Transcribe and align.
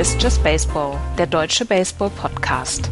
Ist 0.00 0.22
Just 0.22 0.42
Baseball, 0.42 0.98
der 1.18 1.26
deutsche 1.26 1.66
Baseball-Podcast. 1.66 2.90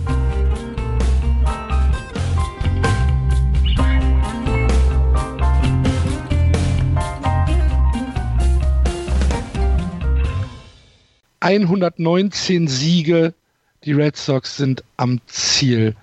...119 11.41 12.69
Siege, 12.69 13.33
die 13.85 13.93
Red 13.93 14.19
Sox 14.19 14.59
sind 14.59 14.85
am 14.99 15.19
Ziel. 15.29 15.97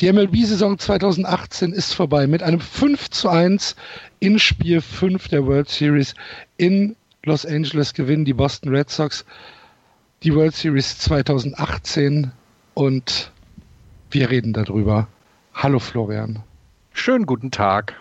Die 0.00 0.12
MLB-Saison 0.12 0.80
2018 0.80 1.72
ist 1.72 1.92
vorbei 1.92 2.26
mit 2.26 2.42
einem 2.42 2.58
5 2.58 3.08
zu 3.10 3.28
1 3.28 3.76
in 4.18 4.40
Spiel 4.40 4.80
5 4.80 5.28
der 5.28 5.46
World 5.46 5.68
Series 5.68 6.16
in 6.56 6.96
Los 7.22 7.46
Angeles 7.46 7.94
gewinnen 7.94 8.24
die 8.24 8.34
Boston 8.34 8.74
Red 8.74 8.90
Sox 8.90 9.24
die 10.24 10.34
World 10.34 10.56
Series 10.56 10.98
2018 11.00 12.32
und 12.72 13.30
wir 14.10 14.30
reden 14.30 14.54
darüber. 14.54 15.06
Hallo 15.52 15.78
Florian. 15.78 16.42
Schönen 16.94 17.26
guten 17.26 17.50
Tag. 17.50 17.94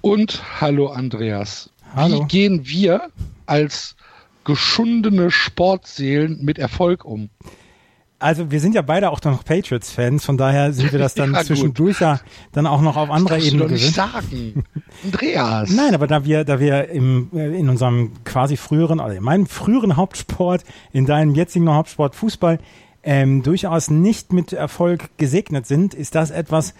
Und 0.00 0.40
hallo 0.60 0.86
Andreas. 0.86 1.68
Hallo. 1.96 2.22
Wie 2.22 2.28
gehen 2.28 2.68
wir 2.68 3.10
als 3.46 3.96
geschundene 4.44 5.32
Sportseelen 5.32 6.44
mit 6.44 6.60
Erfolg 6.60 7.04
um? 7.04 7.28
Also 8.20 8.50
wir 8.50 8.58
sind 8.58 8.74
ja 8.74 8.82
beide 8.82 9.10
auch 9.10 9.22
noch 9.22 9.44
Patriots-Fans, 9.44 10.24
von 10.24 10.36
daher 10.36 10.72
sind 10.72 10.90
wir 10.90 10.98
das 10.98 11.14
dann 11.14 11.32
ja, 11.34 11.44
zwischendurch 11.44 12.00
ja 12.00 12.20
dann 12.50 12.66
auch 12.66 12.80
noch 12.80 12.96
auf 12.96 13.10
anderer 13.10 13.38
Ebene 13.38 13.64
gewöhnt. 13.64 13.80
Nicht 13.80 13.94
sagen, 13.94 14.64
Andreas. 15.04 15.70
Nein, 15.70 15.94
aber 15.94 16.08
da 16.08 16.24
wir, 16.24 16.44
da 16.44 16.58
wir 16.58 16.88
im, 16.88 17.30
äh, 17.32 17.56
in 17.56 17.68
unserem 17.68 18.12
quasi 18.24 18.56
früheren, 18.56 18.98
oder 18.98 19.14
in 19.14 19.22
meinem 19.22 19.46
früheren 19.46 19.96
Hauptsport, 19.96 20.64
in 20.92 21.06
deinem 21.06 21.36
jetzigen 21.36 21.68
Hauptsport 21.70 22.16
Fußball, 22.16 22.58
ähm, 23.04 23.44
durchaus 23.44 23.88
nicht 23.88 24.32
mit 24.32 24.52
Erfolg 24.52 25.10
gesegnet 25.16 25.68
sind, 25.68 25.94
ist 25.94 26.16
das 26.16 26.32
etwas, 26.32 26.74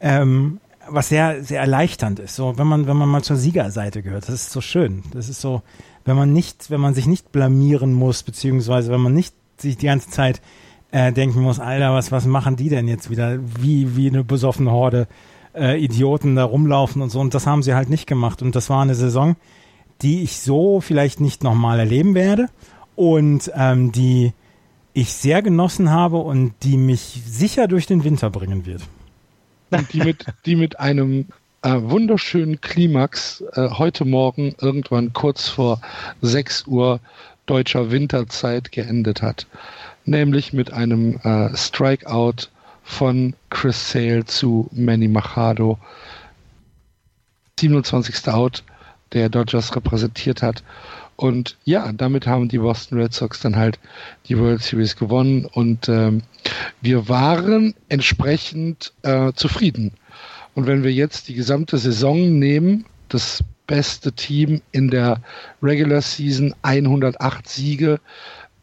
ähm, 0.00 0.60
was 0.88 1.08
sehr, 1.08 1.42
sehr 1.42 1.60
erleichternd 1.60 2.20
ist. 2.20 2.36
So, 2.36 2.56
wenn 2.56 2.68
man, 2.68 2.86
wenn 2.86 2.96
man 2.96 3.08
mal 3.08 3.22
zur 3.22 3.36
Siegerseite 3.36 4.02
gehört, 4.02 4.28
das 4.28 4.34
ist 4.34 4.50
so 4.52 4.60
schön. 4.60 5.02
Das 5.12 5.28
ist 5.28 5.40
so, 5.40 5.62
wenn 6.04 6.14
man 6.14 6.32
nicht, 6.32 6.70
wenn 6.70 6.80
man 6.80 6.94
sich 6.94 7.06
nicht 7.06 7.32
blamieren 7.32 7.92
muss, 7.94 8.22
beziehungsweise 8.22 8.92
wenn 8.92 9.00
man 9.00 9.14
nicht 9.14 9.34
sich 9.58 9.76
die 9.76 9.86
ganze 9.86 10.10
Zeit 10.10 10.40
äh, 10.94 11.12
denken 11.12 11.42
muss, 11.42 11.58
Alter, 11.58 11.92
was, 11.92 12.12
was 12.12 12.24
machen 12.24 12.54
die 12.54 12.68
denn 12.68 12.86
jetzt 12.86 13.10
wieder? 13.10 13.40
Wie, 13.60 13.96
wie 13.96 14.08
eine 14.08 14.22
besoffene 14.22 14.70
Horde 14.70 15.08
äh, 15.52 15.76
Idioten 15.82 16.36
da 16.36 16.44
rumlaufen 16.44 17.02
und 17.02 17.10
so. 17.10 17.18
Und 17.18 17.34
das 17.34 17.48
haben 17.48 17.64
sie 17.64 17.74
halt 17.74 17.90
nicht 17.90 18.06
gemacht. 18.06 18.42
Und 18.42 18.54
das 18.54 18.70
war 18.70 18.80
eine 18.80 18.94
Saison, 18.94 19.34
die 20.02 20.22
ich 20.22 20.38
so 20.38 20.80
vielleicht 20.80 21.20
nicht 21.20 21.42
nochmal 21.42 21.80
erleben 21.80 22.14
werde 22.14 22.48
und 22.94 23.50
ähm, 23.56 23.90
die 23.90 24.34
ich 24.92 25.12
sehr 25.12 25.42
genossen 25.42 25.90
habe 25.90 26.18
und 26.18 26.54
die 26.62 26.76
mich 26.76 27.22
sicher 27.26 27.66
durch 27.66 27.86
den 27.86 28.04
Winter 28.04 28.30
bringen 28.30 28.64
wird. 28.64 28.82
Und 29.70 29.92
die 29.92 29.98
mit, 29.98 30.26
die 30.46 30.54
mit 30.54 30.78
einem 30.78 31.26
äh, 31.62 31.74
wunderschönen 31.74 32.60
Klimax 32.60 33.42
äh, 33.54 33.68
heute 33.70 34.04
Morgen 34.04 34.54
irgendwann 34.60 35.12
kurz 35.12 35.48
vor 35.48 35.80
6 36.20 36.68
Uhr 36.68 37.00
deutscher 37.46 37.90
Winterzeit 37.90 38.70
geendet 38.70 39.22
hat 39.22 39.48
nämlich 40.04 40.52
mit 40.52 40.72
einem 40.72 41.16
äh, 41.22 41.56
Strikeout 41.56 42.48
von 42.82 43.34
Chris 43.50 43.90
Sale 43.90 44.24
zu 44.24 44.68
Manny 44.72 45.08
Machado. 45.08 45.78
27. 47.58 48.28
Out, 48.28 48.62
der 49.12 49.28
Dodgers 49.28 49.74
repräsentiert 49.74 50.42
hat. 50.42 50.62
Und 51.16 51.56
ja, 51.64 51.92
damit 51.92 52.26
haben 52.26 52.48
die 52.48 52.58
Boston 52.58 52.98
Red 52.98 53.14
Sox 53.14 53.40
dann 53.40 53.56
halt 53.56 53.78
die 54.28 54.36
World 54.38 54.62
Series 54.62 54.96
gewonnen 54.96 55.44
und 55.46 55.88
ähm, 55.88 56.22
wir 56.80 57.08
waren 57.08 57.74
entsprechend 57.88 58.92
äh, 59.02 59.32
zufrieden. 59.32 59.92
Und 60.54 60.66
wenn 60.66 60.82
wir 60.82 60.92
jetzt 60.92 61.28
die 61.28 61.34
gesamte 61.34 61.78
Saison 61.78 62.38
nehmen, 62.38 62.84
das 63.08 63.44
beste 63.66 64.12
Team 64.12 64.60
in 64.72 64.90
der 64.90 65.20
Regular 65.62 66.00
Season, 66.00 66.54
108 66.62 67.48
Siege, 67.48 68.00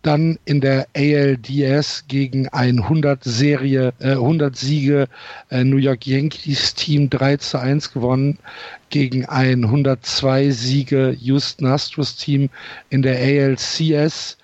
dann 0.02 0.40
in 0.46 0.62
der 0.62 0.88
ALDS 0.96 2.06
gegen 2.08 2.48
ein 2.50 2.80
100 2.80 3.24
Serie, 3.24 3.94
äh, 4.00 4.12
100 4.12 4.56
Siege 4.56 5.08
äh, 5.50 5.64
New 5.64 5.78
York 5.78 6.08
Yankees 6.08 6.74
Team 6.74 7.10
3 7.10 7.38
zu 7.38 7.60
1 7.60 7.94
gewonnen 7.94 8.40
gegen 8.90 9.26
ein 9.26 9.66
102 9.66 10.50
Siege 10.52 11.16
Houston 11.20 11.66
Astros 11.68 12.16
Team 12.16 12.50
in 12.90 13.02
der 13.02 13.18
ALCS 13.18 14.38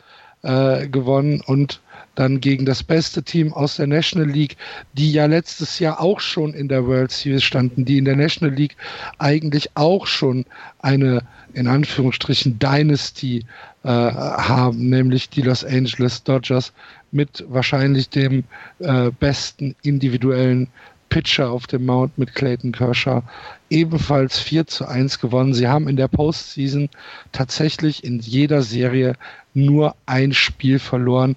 äh, 0.44 0.88
gewonnen 0.88 1.41
und 1.45 1.81
dann 2.18 2.41
gegen 2.41 2.66
das 2.66 2.81
beste 2.81 3.22
Team 3.22 3.53
aus 3.53 3.75
der 3.75 3.85
National 3.85 4.28
League, 4.28 4.57
die 4.94 5.12
ja 5.12 5.28
letztes 5.28 5.78
Jahr 5.78 6.01
auch 6.01 6.19
schon 6.19 6.53
in 6.53 6.68
der 6.68 6.85
World 6.88 7.12
Series 7.12 7.44
standen, 7.44 7.85
die 7.85 8.00
in 8.00 8.06
der 8.06 8.16
National 8.16 8.56
League 8.56 8.75
eigentlich 9.19 9.69
auch 9.75 10.07
schon 10.07 10.45
eine 10.79 11.22
in 11.57 11.68
Anführungsstrichen 11.68 12.59
Dynasty 12.59 13.44
äh, 13.84 13.88
haben, 13.90 14.90
nämlich 14.90 15.29
die 15.29 15.41
Los 15.41 15.63
Angeles 15.63 16.23
Dodgers 16.23 16.72
mit 17.12 17.44
wahrscheinlich 17.50 18.09
dem 18.09 18.44
äh, 18.79 19.12
besten 19.19 19.75
individuellen 19.81 20.68
Pitcher 21.09 21.50
auf 21.50 21.68
dem 21.68 21.85
Mount 21.85 22.18
mit 22.18 22.35
Clayton 22.35 22.72
Kershaw 22.72 23.23
ebenfalls 23.69 24.40
4 24.40 24.68
zu 24.68 24.88
1 24.88 25.19
gewonnen. 25.19 25.53
Sie 25.53 25.68
haben 25.68 25.88
in 25.88 25.95
der 25.95 26.09
Postseason 26.09 26.90
tatsächlich 27.31 28.03
in 28.03 28.19
jeder 28.19 28.62
Serie 28.62 29.16
nur 29.53 29.95
ein 30.06 30.34
Spiel 30.34 30.79
verloren. 30.79 31.35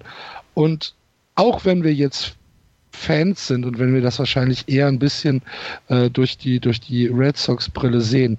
Und 0.53 0.93
auch 1.35 1.65
wenn 1.65 1.83
wir 1.83 1.93
jetzt 1.93 2.35
Fans 2.91 3.47
sind 3.47 3.65
und 3.65 3.79
wenn 3.79 3.93
wir 3.93 4.01
das 4.01 4.19
wahrscheinlich 4.19 4.67
eher 4.67 4.87
ein 4.87 4.99
bisschen 4.99 5.41
äh, 5.87 6.09
durch 6.09 6.37
die 6.37 6.59
durch 6.59 6.81
die 6.81 7.07
Red 7.07 7.37
Sox 7.37 7.69
Brille 7.69 8.01
sehen, 8.01 8.37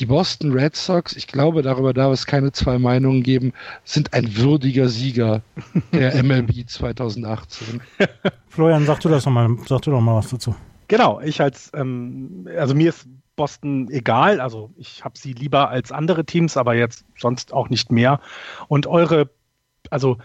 die 0.00 0.06
Boston 0.06 0.52
Red 0.52 0.74
Sox, 0.74 1.14
ich 1.14 1.26
glaube, 1.26 1.62
darüber 1.62 1.92
darf 1.92 2.12
es 2.12 2.26
keine 2.26 2.52
zwei 2.52 2.78
Meinungen 2.78 3.22
geben, 3.22 3.52
sind 3.84 4.14
ein 4.14 4.36
würdiger 4.36 4.88
Sieger 4.88 5.42
der 5.92 6.14
MLB 6.22 6.66
2018. 6.66 7.82
Florian, 8.48 8.86
sag 8.86 9.00
du 9.00 9.10
das 9.10 9.26
noch 9.26 9.32
mal, 9.32 9.56
sag 9.66 9.82
du 9.82 9.90
doch 9.90 10.00
mal 10.00 10.16
was 10.16 10.30
dazu. 10.30 10.54
Genau, 10.88 11.20
ich 11.20 11.40
als, 11.40 11.70
ähm, 11.74 12.48
also 12.56 12.74
mir 12.74 12.88
ist 12.88 13.06
Boston 13.36 13.88
egal, 13.90 14.40
also 14.40 14.70
ich 14.76 15.04
habe 15.04 15.18
sie 15.18 15.34
lieber 15.34 15.68
als 15.68 15.92
andere 15.92 16.24
Teams, 16.24 16.56
aber 16.56 16.74
jetzt 16.74 17.04
sonst 17.18 17.52
auch 17.52 17.68
nicht 17.68 17.92
mehr. 17.92 18.20
Und 18.68 18.86
eure, 18.86 19.30
also 19.90 20.16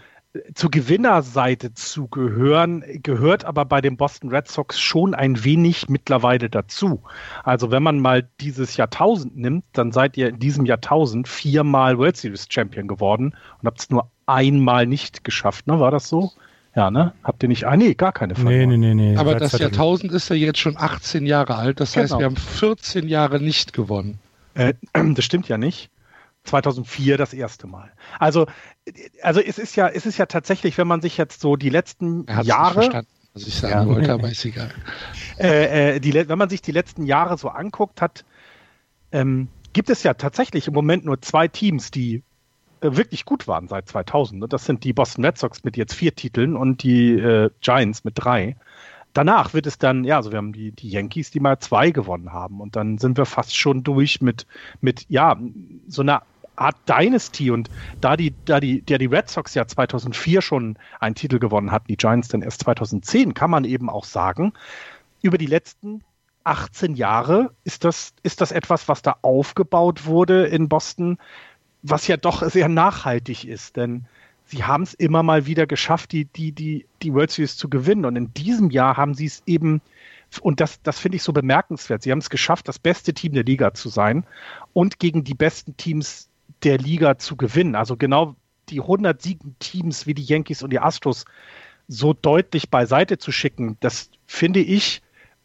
zur 0.54 0.70
Gewinnerseite 0.70 1.74
zu 1.74 2.08
gehören, 2.08 2.84
gehört 3.02 3.44
aber 3.44 3.64
bei 3.64 3.80
den 3.80 3.96
Boston 3.96 4.30
Red 4.30 4.48
Sox 4.48 4.80
schon 4.80 5.14
ein 5.14 5.44
wenig 5.44 5.88
mittlerweile 5.88 6.50
dazu. 6.50 7.02
Also 7.44 7.70
wenn 7.70 7.82
man 7.82 8.00
mal 8.00 8.28
dieses 8.40 8.76
Jahrtausend 8.76 9.36
nimmt, 9.36 9.64
dann 9.72 9.92
seid 9.92 10.16
ihr 10.16 10.28
in 10.28 10.38
diesem 10.38 10.64
Jahrtausend 10.64 11.28
viermal 11.28 11.98
World 11.98 12.16
Series 12.16 12.46
Champion 12.48 12.88
geworden 12.88 13.34
und 13.60 13.66
habt 13.66 13.80
es 13.80 13.90
nur 13.90 14.10
einmal 14.26 14.86
nicht 14.86 15.24
geschafft, 15.24 15.66
ne? 15.66 15.80
War 15.80 15.90
das 15.90 16.08
so? 16.08 16.32
Ja, 16.74 16.90
ne? 16.90 17.14
Habt 17.24 17.42
ihr 17.42 17.48
nicht? 17.48 17.64
Ah, 17.64 17.76
nee, 17.76 17.94
gar 17.94 18.12
keine 18.12 18.34
Frage. 18.34 18.48
Nee, 18.48 18.66
nee, 18.66 18.76
nee, 18.76 18.94
nee. 18.94 19.16
Aber 19.16 19.34
das 19.36 19.58
Jahrtausend 19.58 20.12
ist 20.12 20.28
ja 20.28 20.36
jetzt 20.36 20.58
schon 20.58 20.76
18 20.76 21.24
Jahre 21.24 21.56
alt. 21.56 21.80
Das 21.80 21.96
heißt, 21.96 22.10
genau. 22.10 22.18
wir 22.18 22.26
haben 22.26 22.36
14 22.36 23.08
Jahre 23.08 23.40
nicht 23.40 23.72
gewonnen. 23.72 24.18
Äh, 24.52 24.74
das 25.14 25.24
stimmt 25.24 25.48
ja 25.48 25.56
nicht. 25.56 25.90
2004 26.44 27.16
das 27.16 27.32
erste 27.32 27.66
Mal. 27.66 27.90
Also, 28.18 28.46
also 29.22 29.40
es 29.40 29.58
ist 29.58 29.76
ja, 29.76 29.88
es 29.88 30.06
ist 30.06 30.18
ja 30.18 30.26
tatsächlich, 30.26 30.78
wenn 30.78 30.86
man 30.86 31.00
sich 31.00 31.16
jetzt 31.16 31.40
so 31.40 31.56
die 31.56 31.70
letzten 31.70 32.26
Jahre, 32.42 33.04
was 33.34 33.46
ich 33.46 33.54
sagen 33.54 33.88
ja. 33.88 33.94
wollte, 33.94 34.12
aber 34.12 34.28
ist 34.30 34.44
egal. 34.44 34.70
Äh, 35.38 35.96
äh, 35.96 36.00
die, 36.00 36.14
wenn 36.14 36.38
man 36.38 36.48
sich 36.48 36.62
die 36.62 36.72
letzten 36.72 37.04
Jahre 37.06 37.36
so 37.36 37.48
anguckt 37.48 38.00
hat, 38.00 38.24
ähm, 39.12 39.48
gibt 39.72 39.90
es 39.90 40.02
ja 40.02 40.14
tatsächlich 40.14 40.68
im 40.68 40.74
Moment 40.74 41.04
nur 41.04 41.20
zwei 41.20 41.48
Teams, 41.48 41.90
die 41.90 42.22
äh, 42.80 42.96
wirklich 42.96 43.24
gut 43.24 43.48
waren 43.48 43.68
seit 43.68 43.88
2000. 43.88 44.52
Das 44.52 44.64
sind 44.64 44.84
die 44.84 44.92
Boston 44.92 45.24
Red 45.24 45.38
Sox 45.38 45.64
mit 45.64 45.76
jetzt 45.76 45.94
vier 45.94 46.14
Titeln 46.14 46.56
und 46.56 46.82
die 46.82 47.12
äh, 47.12 47.50
Giants 47.60 48.04
mit 48.04 48.14
drei 48.16 48.56
danach 49.16 49.54
wird 49.54 49.66
es 49.66 49.78
dann, 49.78 50.04
ja, 50.04 50.16
also 50.16 50.30
wir 50.30 50.38
haben 50.38 50.52
die, 50.52 50.72
die 50.72 50.90
Yankees, 50.90 51.30
die 51.30 51.40
mal 51.40 51.58
zwei 51.58 51.90
gewonnen 51.90 52.32
haben 52.32 52.60
und 52.60 52.76
dann 52.76 52.98
sind 52.98 53.16
wir 53.16 53.24
fast 53.24 53.56
schon 53.56 53.82
durch 53.82 54.20
mit, 54.20 54.46
mit 54.80 55.06
ja, 55.08 55.38
so 55.88 56.02
einer 56.02 56.22
Art 56.56 56.76
Dynasty 56.88 57.50
und 57.50 57.70
da 58.00 58.16
die, 58.16 58.34
da 58.44 58.60
die, 58.60 58.82
der 58.82 58.98
die 58.98 59.06
Red 59.06 59.28
Sox 59.28 59.54
ja 59.54 59.66
2004 59.66 60.42
schon 60.42 60.78
einen 61.00 61.14
Titel 61.14 61.38
gewonnen 61.38 61.70
hatten, 61.70 61.86
die 61.88 61.96
Giants 61.96 62.28
dann 62.28 62.42
erst 62.42 62.62
2010, 62.62 63.34
kann 63.34 63.50
man 63.50 63.64
eben 63.64 63.88
auch 63.90 64.04
sagen, 64.04 64.52
über 65.22 65.38
die 65.38 65.46
letzten 65.46 66.02
18 66.44 66.94
Jahre 66.94 67.52
ist 67.64 67.84
das, 67.84 68.14
ist 68.22 68.40
das 68.40 68.52
etwas, 68.52 68.88
was 68.88 69.02
da 69.02 69.16
aufgebaut 69.22 70.06
wurde 70.06 70.46
in 70.46 70.68
Boston, 70.68 71.18
was 71.82 72.06
ja 72.06 72.16
doch 72.16 72.48
sehr 72.48 72.68
nachhaltig 72.68 73.44
ist, 73.44 73.76
denn 73.76 74.06
sie 74.46 74.64
haben 74.64 74.84
es 74.84 74.94
immer 74.94 75.22
mal 75.22 75.46
wieder 75.46 75.66
geschafft, 75.66 76.12
die, 76.12 76.24
die, 76.24 76.52
die, 76.52 76.86
die 77.02 77.12
World 77.12 77.32
Series 77.32 77.56
zu 77.56 77.68
gewinnen. 77.68 78.04
Und 78.04 78.16
in 78.16 78.32
diesem 78.32 78.70
Jahr 78.70 78.96
haben 78.96 79.14
sie 79.14 79.26
es 79.26 79.42
eben, 79.46 79.80
und 80.40 80.60
das, 80.60 80.80
das 80.82 81.00
finde 81.00 81.16
ich 81.16 81.22
so 81.22 81.32
bemerkenswert, 81.32 82.02
sie 82.02 82.12
haben 82.12 82.20
es 82.20 82.30
geschafft, 82.30 82.68
das 82.68 82.78
beste 82.78 83.12
Team 83.12 83.32
der 83.32 83.44
Liga 83.44 83.74
zu 83.74 83.88
sein 83.88 84.24
und 84.72 84.98
gegen 84.98 85.24
die 85.24 85.34
besten 85.34 85.76
Teams 85.76 86.28
der 86.62 86.78
Liga 86.78 87.18
zu 87.18 87.36
gewinnen. 87.36 87.74
Also 87.74 87.96
genau 87.96 88.36
die 88.68 88.80
100 88.80 89.20
siegen 89.20 89.56
Teams 89.58 90.06
wie 90.06 90.14
die 90.14 90.24
Yankees 90.24 90.62
und 90.62 90.70
die 90.70 90.80
Astros 90.80 91.24
so 91.88 92.12
deutlich 92.12 92.70
beiseite 92.70 93.18
zu 93.18 93.30
schicken, 93.30 93.76
das 93.80 94.10
finde 94.26 94.60
ich, 94.60 95.02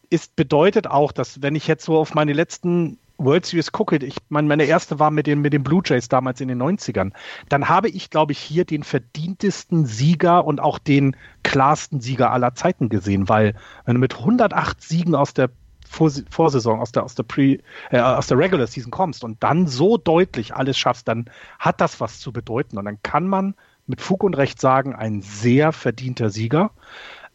ist 0.09 0.35
bedeutet 0.35 0.87
auch, 0.87 1.11
dass 1.11 1.41
wenn 1.41 1.55
ich 1.55 1.67
jetzt 1.67 1.85
so 1.85 1.97
auf 1.97 2.13
meine 2.15 2.33
letzten 2.33 2.97
World 3.17 3.45
Series 3.45 3.71
gucke, 3.71 3.97
ich 3.97 4.17
meine, 4.29 4.47
meine 4.47 4.63
erste 4.63 4.99
war 4.99 5.11
mit 5.11 5.27
den, 5.27 5.41
mit 5.41 5.53
den 5.53 5.63
Blue 5.63 5.81
Jays 5.85 6.09
damals 6.09 6.41
in 6.41 6.47
den 6.47 6.61
90ern, 6.61 7.11
dann 7.49 7.69
habe 7.69 7.89
ich, 7.89 8.09
glaube 8.09 8.31
ich, 8.31 8.39
hier 8.39 8.65
den 8.65 8.83
verdientesten 8.83 9.85
Sieger 9.85 10.45
und 10.45 10.59
auch 10.59 10.79
den 10.79 11.15
klarsten 11.43 12.01
Sieger 12.01 12.31
aller 12.31 12.55
Zeiten 12.55 12.89
gesehen, 12.89 13.29
weil 13.29 13.55
wenn 13.85 13.95
du 13.95 13.99
mit 13.99 14.15
108 14.15 14.81
Siegen 14.81 15.15
aus 15.15 15.33
der 15.33 15.49
Vorsaison, 15.91 16.79
aus 16.79 16.91
der, 16.91 17.03
aus 17.03 17.15
der 17.15 17.23
Pre, 17.23 17.59
äh, 17.89 17.99
aus 17.99 18.27
der 18.27 18.37
Regular 18.37 18.65
Season 18.65 18.91
kommst 18.91 19.23
und 19.23 19.43
dann 19.43 19.67
so 19.67 19.97
deutlich 19.97 20.55
alles 20.55 20.77
schaffst, 20.77 21.07
dann 21.07 21.25
hat 21.59 21.81
das 21.81 21.99
was 21.99 22.19
zu 22.19 22.31
bedeuten. 22.31 22.77
Und 22.77 22.85
dann 22.85 23.01
kann 23.03 23.27
man 23.27 23.55
mit 23.87 24.01
Fug 24.01 24.23
und 24.23 24.35
Recht 24.35 24.59
sagen, 24.61 24.95
ein 24.95 25.21
sehr 25.21 25.71
verdienter 25.71 26.29
Sieger. 26.29 26.71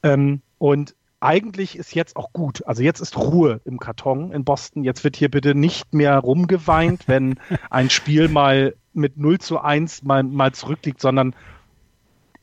Ähm, 0.02 0.40
und 0.58 0.94
eigentlich 1.20 1.76
ist 1.76 1.94
jetzt 1.94 2.16
auch 2.16 2.32
gut. 2.32 2.66
Also 2.66 2.82
jetzt 2.82 3.00
ist 3.00 3.16
Ruhe 3.16 3.60
im 3.64 3.78
Karton 3.78 4.32
in 4.32 4.44
Boston. 4.44 4.84
Jetzt 4.84 5.04
wird 5.04 5.16
hier 5.16 5.30
bitte 5.30 5.54
nicht 5.54 5.94
mehr 5.94 6.18
rumgeweint, 6.18 7.08
wenn 7.08 7.38
ein 7.70 7.90
Spiel 7.90 8.28
mal 8.28 8.74
mit 8.92 9.18
0 9.18 9.38
zu 9.38 9.60
1 9.60 10.02
mal, 10.02 10.22
mal 10.22 10.52
zurückliegt, 10.52 11.00
sondern 11.00 11.34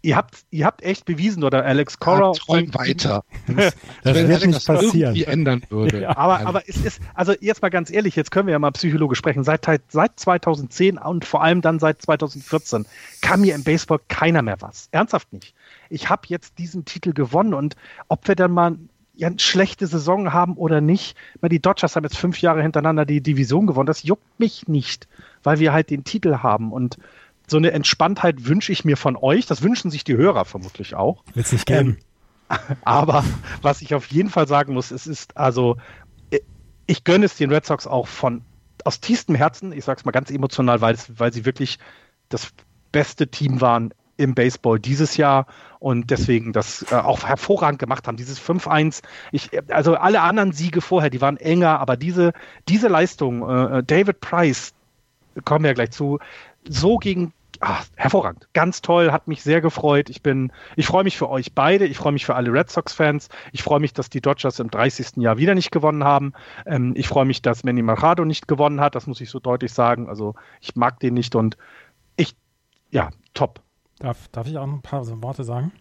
ihr 0.04 0.18
habt, 0.18 0.46
ihr 0.52 0.66
habt 0.66 0.84
echt 0.84 1.06
bewiesen, 1.06 1.44
oder 1.44 1.66
Alex 1.66 1.98
Cora. 1.98 2.34
Ja, 2.48 2.74
weiter. 2.74 3.24
Das, 3.48 3.74
das 4.04 4.16
wird 4.16 4.30
Alex 4.30 4.46
nicht 4.46 4.68
passieren. 4.68 5.16
Ändern 5.16 5.64
würde. 5.70 6.02
Ja. 6.02 6.18
Aber, 6.18 6.46
aber 6.46 6.62
es 6.68 6.78
ist, 6.78 7.02
also 7.16 7.34
jetzt 7.40 7.62
mal 7.62 7.70
ganz 7.70 7.90
ehrlich, 7.90 8.16
jetzt 8.16 8.30
können 8.30 8.48
wir 8.48 8.52
ja 8.52 8.60
mal 8.60 8.72
psychologisch 8.72 9.18
sprechen. 9.18 9.44
Seit, 9.44 9.66
seit 9.88 10.20
2010 10.20 10.98
und 10.98 11.26
vor 11.26 11.42
allem 11.42 11.62
dann 11.62 11.80
seit 11.80 12.02
2014 12.02 12.86
kann 13.22 13.42
mir 13.42 13.56
im 13.56 13.64
Baseball 13.64 14.00
keiner 14.10 14.42
mehr 14.42 14.58
was. 14.60 14.90
Ernsthaft 14.92 15.32
nicht. 15.34 15.56
Ich 15.90 16.10
habe 16.10 16.24
jetzt 16.28 16.60
diesen 16.60 16.86
Titel 16.86 17.14
gewonnen 17.14 17.54
und 17.54 17.76
ob 18.10 18.28
wir 18.28 18.36
dann 18.36 18.52
mal 18.52 18.78
ja, 19.16 19.28
eine 19.28 19.40
schlechte 19.40 19.88
Saison 19.88 20.34
haben 20.34 20.56
oder 20.56 20.82
nicht, 20.82 21.16
weil 21.40 21.50
die 21.50 21.62
Dodgers 21.62 21.96
haben 21.96 22.04
jetzt 22.04 22.18
fünf 22.18 22.42
Jahre 22.42 22.62
hintereinander 22.62 23.06
die 23.06 23.22
Division 23.22 23.68
gewonnen. 23.68 23.86
Das 23.86 24.04
juckt 24.04 24.40
mich 24.40 24.68
nicht, 24.68 25.08
weil 25.44 25.60
wir 25.60 25.72
halt 25.72 25.92
den 25.92 26.04
Titel 26.04 26.38
haben 26.38 26.72
und 26.72 26.98
so 27.48 27.57
eine 27.57 27.72
Entspanntheit 27.72 28.45
wünsche 28.45 28.72
ich 28.72 28.86
mir 28.86 28.98
von 28.98 29.18
euch. 29.18 29.45
Das 29.45 29.62
wünschen 29.62 29.92
sich 29.92 30.04
die 30.04 30.16
Hörer 30.16 30.45
vermutlich 30.45 30.95
auch. 30.95 31.24
Wird 31.34 31.51
nicht 31.51 31.66
geben. 31.66 31.98
Ähm, 32.50 32.57
aber 32.84 33.24
was 33.62 33.81
ich 33.81 33.95
auf 33.95 34.07
jeden 34.07 34.30
Fall 34.30 34.48
sagen 34.48 34.74
muss, 34.74 34.92
es 34.92 35.07
ist 35.07 35.38
also, 35.38 35.78
äh, 36.31 36.40
ich 36.88 37.04
gönne 37.04 37.25
es 37.25 37.36
den 37.36 37.51
Red 37.51 37.66
Sox 37.66 37.88
auch 37.88 38.07
von 38.07 38.44
aus 38.86 39.00
tiefstem 39.00 39.36
Herzen. 39.36 39.72
Ich 39.72 39.86
sage 39.86 40.00
es 40.00 40.06
mal 40.06 40.12
ganz 40.12 40.30
emotional, 40.30 40.81
weil, 40.81 40.94
es, 40.94 41.12
weil 41.18 41.34
sie 41.34 41.45
wirklich 41.45 41.80
das 42.30 42.50
beste 42.92 43.28
Team 43.28 43.62
waren 43.62 43.94
im 44.18 44.36
Baseball 44.36 44.80
dieses 44.80 45.18
Jahr 45.18 45.48
und 45.80 46.12
deswegen 46.12 46.54
das 46.54 46.86
äh, 46.92 46.96
auch 46.96 47.24
hervorragend 47.24 47.80
gemacht 47.80 48.07
haben. 48.07 48.16
Dieses 48.16 48.39
5-1, 48.39 49.01
ich, 49.31 49.50
also 49.69 49.96
alle 49.96 50.22
anderen 50.22 50.51
Siege 50.51 50.81
vorher, 50.81 51.10
die 51.10 51.22
waren 51.22 51.38
enger, 51.38 51.80
aber 51.80 51.98
diese, 51.98 52.34
diese 52.69 52.88
Leistung, 52.88 53.48
äh, 53.50 53.84
David 53.84 54.19
Price, 54.19 54.74
kommen 55.46 55.63
wir 55.63 55.72
ja 55.72 55.74
gleich 55.74 55.92
zu, 55.92 56.19
so 56.68 56.98
gegen 56.98 57.33
ach, 57.60 57.86
hervorragend, 57.95 58.48
ganz 58.54 58.81
toll, 58.81 59.12
hat 59.12 59.27
mich 59.27 59.42
sehr 59.42 59.62
gefreut. 59.62 60.10
Ich 60.10 60.21
bin, 60.21 60.51
ich 60.75 60.86
freue 60.86 61.04
mich 61.04 61.18
für 61.18 61.30
euch 61.30 61.54
beide, 61.54 61.86
ich 61.86 61.98
freue 61.98 62.12
mich 62.12 62.25
für 62.25 62.36
alle 62.36 62.51
Red 62.51 62.69
Sox-Fans, 62.69 63.30
ich 63.51 63.63
freue 63.63 63.80
mich, 63.80 63.94
dass 63.94 64.10
die 64.10 64.21
Dodgers 64.21 64.60
im 64.60 64.69
30. 64.69 65.18
Jahr 65.18 65.38
wieder 65.38 65.56
nicht 65.56 65.71
gewonnen 65.71 66.04
haben. 66.04 66.33
Ähm, 66.65 66.94
ich 66.95 67.07
freue 67.07 67.25
mich, 67.25 67.42
dass 67.42 67.63
Manny 67.63 67.81
Machado 67.81 68.25
nicht 68.25 68.48
gewonnen 68.48 68.81
hat, 68.81 68.95
das 68.95 69.07
muss 69.07 69.21
ich 69.21 69.30
so 69.30 69.39
deutlich 69.39 69.71
sagen. 69.71 70.10
Also 70.10 70.36
ich 70.60 70.75
mag 70.75 71.00
den 71.00 71.13
nicht 71.13 71.36
und 71.36 71.57
ich, 72.18 72.36
ja, 72.92 73.10
top. 73.33 73.62
Darf, 74.00 74.27
darf 74.30 74.48
ich 74.48 74.57
auch 74.57 74.68
ein 74.68 74.81
paar 74.81 75.06
Worte 75.21 75.44
sagen? 75.44 75.71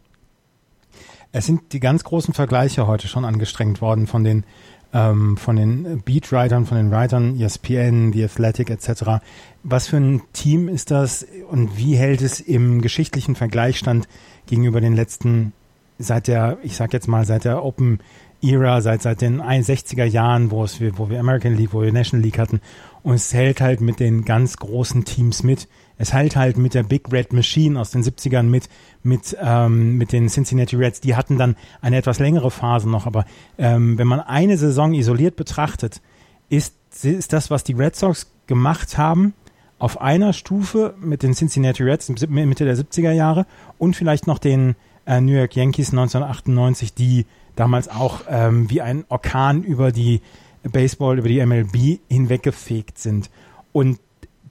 Es 1.32 1.46
sind 1.46 1.72
die 1.72 1.80
ganz 1.80 2.04
großen 2.04 2.34
Vergleiche 2.34 2.86
heute 2.86 3.08
schon 3.08 3.24
angestrengt 3.24 3.80
worden 3.80 4.06
von 4.06 4.22
den 4.22 4.44
ähm, 4.92 5.36
von 5.36 5.56
den 5.56 6.02
Beatwritern, 6.04 6.66
von 6.66 6.76
den 6.76 6.90
Writern, 6.90 7.40
ESPN, 7.40 8.12
The 8.12 8.24
Athletic 8.24 8.70
etc. 8.70 9.22
Was 9.62 9.88
für 9.88 9.96
ein 9.96 10.22
Team 10.32 10.68
ist 10.68 10.90
das 10.90 11.26
und 11.50 11.76
wie 11.78 11.96
hält 11.96 12.22
es 12.22 12.40
im 12.40 12.82
geschichtlichen 12.82 13.34
Vergleichstand 13.34 14.08
gegenüber 14.46 14.80
den 14.80 14.94
letzten, 14.94 15.52
seit 15.98 16.28
der, 16.28 16.58
ich 16.62 16.76
sag 16.76 16.92
jetzt 16.92 17.08
mal, 17.08 17.24
seit 17.24 17.44
der 17.44 17.64
Open 17.64 18.00
Era, 18.42 18.80
seit, 18.80 19.02
seit 19.02 19.20
den 19.20 19.40
61er 19.40 20.04
Jahren, 20.04 20.50
wo 20.50 20.64
es, 20.64 20.80
wo 20.80 21.08
wir 21.08 21.20
American 21.20 21.56
League, 21.56 21.72
wo 21.72 21.82
wir 21.82 21.92
National 21.92 22.24
League 22.24 22.38
hatten. 22.38 22.60
Und 23.02 23.14
es 23.14 23.32
hält 23.32 23.60
halt 23.60 23.80
mit 23.80 24.00
den 24.00 24.24
ganz 24.24 24.56
großen 24.56 25.04
Teams 25.04 25.44
mit. 25.44 25.68
Es 26.02 26.12
hält 26.12 26.34
halt 26.34 26.56
mit 26.56 26.74
der 26.74 26.82
Big 26.82 27.12
Red 27.12 27.32
Machine 27.32 27.78
aus 27.78 27.92
den 27.92 28.02
70ern 28.02 28.42
mit, 28.42 28.68
mit, 29.04 29.36
ähm, 29.40 29.98
mit 29.98 30.10
den 30.10 30.28
Cincinnati 30.28 30.74
Reds. 30.74 31.00
Die 31.00 31.14
hatten 31.14 31.38
dann 31.38 31.54
eine 31.80 31.96
etwas 31.96 32.18
längere 32.18 32.50
Phase 32.50 32.90
noch, 32.90 33.06
aber 33.06 33.24
ähm, 33.56 33.96
wenn 33.98 34.08
man 34.08 34.18
eine 34.18 34.58
Saison 34.58 34.94
isoliert 34.94 35.36
betrachtet, 35.36 36.02
ist, 36.48 36.74
ist 37.04 37.32
das, 37.32 37.52
was 37.52 37.62
die 37.62 37.74
Red 37.74 37.94
Sox 37.94 38.32
gemacht 38.48 38.98
haben, 38.98 39.34
auf 39.78 40.00
einer 40.00 40.32
Stufe 40.32 40.94
mit 41.00 41.22
den 41.22 41.34
Cincinnati 41.34 41.84
Reds 41.84 42.08
Mitte 42.08 42.64
der 42.64 42.76
70er 42.76 43.12
Jahre 43.12 43.46
und 43.78 43.94
vielleicht 43.94 44.26
noch 44.26 44.40
den 44.40 44.74
äh, 45.06 45.20
New 45.20 45.34
York 45.34 45.54
Yankees 45.54 45.90
1998, 45.90 46.94
die 46.94 47.26
damals 47.54 47.88
auch 47.88 48.22
ähm, 48.28 48.68
wie 48.68 48.80
ein 48.80 49.04
Orkan 49.08 49.62
über 49.62 49.92
die 49.92 50.20
Baseball, 50.64 51.20
über 51.20 51.28
die 51.28 51.46
MLB 51.46 52.00
hinweggefegt 52.08 52.98
sind. 52.98 53.30
Und 53.70 54.00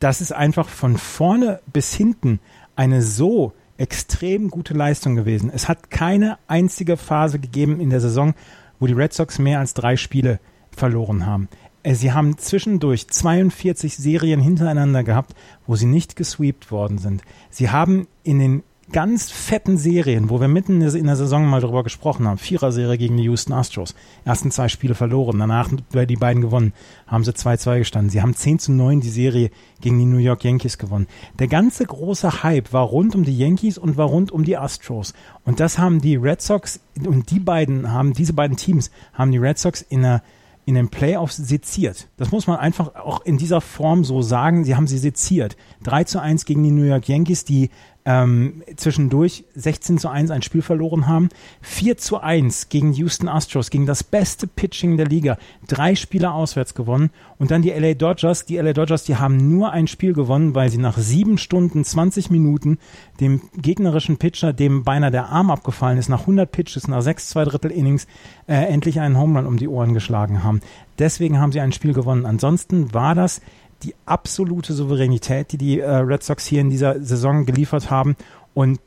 das 0.01 0.19
ist 0.19 0.33
einfach 0.33 0.67
von 0.67 0.97
vorne 0.97 1.61
bis 1.71 1.93
hinten 1.93 2.39
eine 2.75 3.03
so 3.03 3.53
extrem 3.77 4.49
gute 4.49 4.73
Leistung 4.73 5.15
gewesen. 5.15 5.51
Es 5.53 5.69
hat 5.69 5.91
keine 5.91 6.39
einzige 6.47 6.97
Phase 6.97 7.39
gegeben 7.39 7.79
in 7.79 7.91
der 7.91 8.01
Saison, 8.01 8.33
wo 8.79 8.87
die 8.87 8.93
Red 8.93 9.13
Sox 9.13 9.37
mehr 9.37 9.59
als 9.59 9.75
drei 9.75 9.95
Spiele 9.97 10.39
verloren 10.75 11.27
haben. 11.27 11.49
Äh, 11.83 11.93
sie 11.93 12.11
haben 12.11 12.37
zwischendurch 12.39 13.07
42 13.09 13.95
Serien 13.95 14.41
hintereinander 14.41 15.03
gehabt, 15.03 15.35
wo 15.67 15.75
sie 15.75 15.85
nicht 15.85 16.15
gesweept 16.15 16.71
worden 16.71 16.97
sind. 16.97 17.21
Sie 17.51 17.69
haben 17.69 18.07
in 18.23 18.39
den 18.39 18.63
ganz 18.91 19.31
fetten 19.31 19.77
Serien, 19.77 20.29
wo 20.29 20.41
wir 20.41 20.47
mitten 20.47 20.81
in 20.81 21.05
der 21.05 21.15
Saison 21.15 21.45
mal 21.45 21.61
drüber 21.61 21.83
gesprochen 21.83 22.27
haben. 22.27 22.37
Vierer-Serie 22.37 22.97
gegen 22.97 23.17
die 23.17 23.23
Houston 23.23 23.53
Astros. 23.53 23.95
Ersten 24.25 24.51
zwei 24.51 24.67
Spiele 24.67 24.95
verloren, 24.95 25.39
danach 25.39 25.69
die 25.69 26.15
beiden 26.15 26.41
gewonnen, 26.41 26.73
haben 27.07 27.23
sie 27.23 27.31
2-2 27.31 27.79
gestanden. 27.79 28.09
Sie 28.09 28.21
haben 28.21 28.35
10 28.35 28.59
zu 28.59 28.71
9 28.71 29.01
die 29.01 29.09
Serie 29.09 29.51
gegen 29.79 29.97
die 29.99 30.05
New 30.05 30.17
York 30.17 30.43
Yankees 30.43 30.77
gewonnen. 30.77 31.07
Der 31.39 31.47
ganze 31.47 31.85
große 31.85 32.43
Hype 32.43 32.73
war 32.73 32.83
rund 32.83 33.15
um 33.15 33.23
die 33.23 33.37
Yankees 33.37 33.77
und 33.77 33.97
war 33.97 34.07
rund 34.07 34.31
um 34.31 34.43
die 34.43 34.57
Astros. 34.57 35.13
Und 35.45 35.59
das 35.59 35.77
haben 35.77 36.01
die 36.01 36.15
Red 36.15 36.41
Sox, 36.41 36.79
und 37.05 37.31
die 37.31 37.39
beiden 37.39 37.91
haben, 37.91 38.13
diese 38.13 38.33
beiden 38.33 38.57
Teams 38.57 38.91
haben 39.13 39.31
die 39.31 39.37
Red 39.37 39.57
Sox 39.57 39.81
in 39.81 40.01
der 40.03 40.21
in 40.65 40.75
den 40.75 40.89
Playoffs 40.89 41.37
seziert. 41.37 42.07
Das 42.17 42.31
muss 42.31 42.47
man 42.47 42.57
einfach 42.57 42.95
auch 42.95 43.25
in 43.25 43.37
dieser 43.37 43.61
Form 43.61 44.03
so 44.03 44.21
sagen. 44.21 44.63
Sie 44.63 44.75
haben 44.75 44.87
sie 44.87 44.99
seziert. 44.99 45.57
3 45.83 46.03
zu 46.03 46.21
1 46.21 46.45
gegen 46.45 46.63
die 46.63 46.71
New 46.71 46.83
York 46.83 47.07
Yankees, 47.07 47.45
die 47.45 47.71
ähm, 48.05 48.63
zwischendurch 48.75 49.43
16 49.55 49.97
zu 49.97 50.09
1 50.09 50.31
ein 50.31 50.41
Spiel 50.41 50.61
verloren 50.61 51.07
haben. 51.07 51.29
4 51.61 51.97
zu 51.97 52.19
1 52.19 52.69
gegen 52.69 52.93
Houston 52.93 53.27
Astros, 53.27 53.69
gegen 53.69 53.85
das 53.85 54.03
beste 54.03 54.47
Pitching 54.47 54.97
der 54.97 55.07
Liga. 55.07 55.37
Drei 55.67 55.95
Spiele 55.95 56.31
auswärts 56.31 56.73
gewonnen. 56.73 57.11
Und 57.37 57.51
dann 57.51 57.61
die 57.61 57.69
LA 57.69 57.93
Dodgers. 57.93 58.45
Die 58.45 58.57
LA 58.57 58.73
Dodgers, 58.73 59.03
die 59.03 59.17
haben 59.17 59.37
nur 59.37 59.71
ein 59.71 59.87
Spiel 59.87 60.13
gewonnen, 60.13 60.55
weil 60.55 60.69
sie 60.69 60.77
nach 60.77 60.97
sieben 60.97 61.37
Stunden, 61.37 61.83
20 61.83 62.31
Minuten 62.31 62.79
dem 63.19 63.41
gegnerischen 63.55 64.17
Pitcher, 64.17 64.53
dem 64.53 64.83
beinahe 64.83 65.11
der 65.11 65.29
Arm 65.29 65.51
abgefallen 65.51 65.97
ist, 65.97 66.09
nach 66.09 66.21
100 66.21 66.51
Pitches, 66.51 66.87
nach 66.87 67.01
sechs 67.01 67.29
zwei 67.29 67.45
Drittel 67.45 67.71
Innings, 67.71 68.07
äh, 68.47 68.55
endlich 68.55 68.99
einen 68.99 69.17
Home 69.17 69.47
um 69.47 69.57
die 69.57 69.67
Ohren 69.67 69.93
geschlagen 69.93 70.43
haben. 70.43 70.61
Deswegen 70.99 71.39
haben 71.39 71.51
sie 71.51 71.59
ein 71.59 71.71
Spiel 71.71 71.93
gewonnen. 71.93 72.25
Ansonsten 72.25 72.93
war 72.93 73.15
das 73.15 73.41
die 73.83 73.95
absolute 74.05 74.73
Souveränität, 74.73 75.51
die 75.51 75.57
die 75.57 75.79
äh, 75.79 75.89
Red 75.89 76.23
Sox 76.23 76.45
hier 76.45 76.61
in 76.61 76.69
dieser 76.69 77.03
Saison 77.03 77.45
geliefert 77.45 77.89
haben. 77.89 78.15
Und 78.53 78.79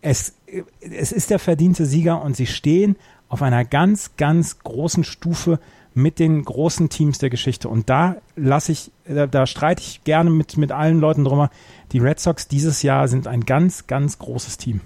es, 0.00 0.34
es 0.80 1.12
ist 1.12 1.30
der 1.30 1.38
verdiente 1.38 1.86
Sieger 1.86 2.22
und 2.22 2.36
sie 2.36 2.46
stehen 2.46 2.96
auf 3.28 3.42
einer 3.42 3.64
ganz, 3.64 4.16
ganz 4.16 4.58
großen 4.58 5.04
Stufe 5.04 5.58
mit 5.94 6.18
den 6.18 6.44
großen 6.44 6.88
Teams 6.88 7.18
der 7.18 7.30
Geschichte. 7.30 7.68
Und 7.68 7.88
da 7.88 8.16
lasse 8.36 8.72
ich, 8.72 8.90
da, 9.06 9.26
da, 9.26 9.46
streite 9.46 9.82
ich 9.82 10.04
gerne 10.04 10.30
mit, 10.30 10.56
mit 10.56 10.72
allen 10.72 11.00
Leuten 11.00 11.24
drüber. 11.24 11.50
Die 11.92 11.98
Red 11.98 12.20
Sox 12.20 12.48
dieses 12.48 12.82
Jahr 12.82 13.08
sind 13.08 13.26
ein 13.26 13.44
ganz, 13.44 13.86
ganz 13.86 14.18
großes 14.18 14.58
Team. 14.58 14.80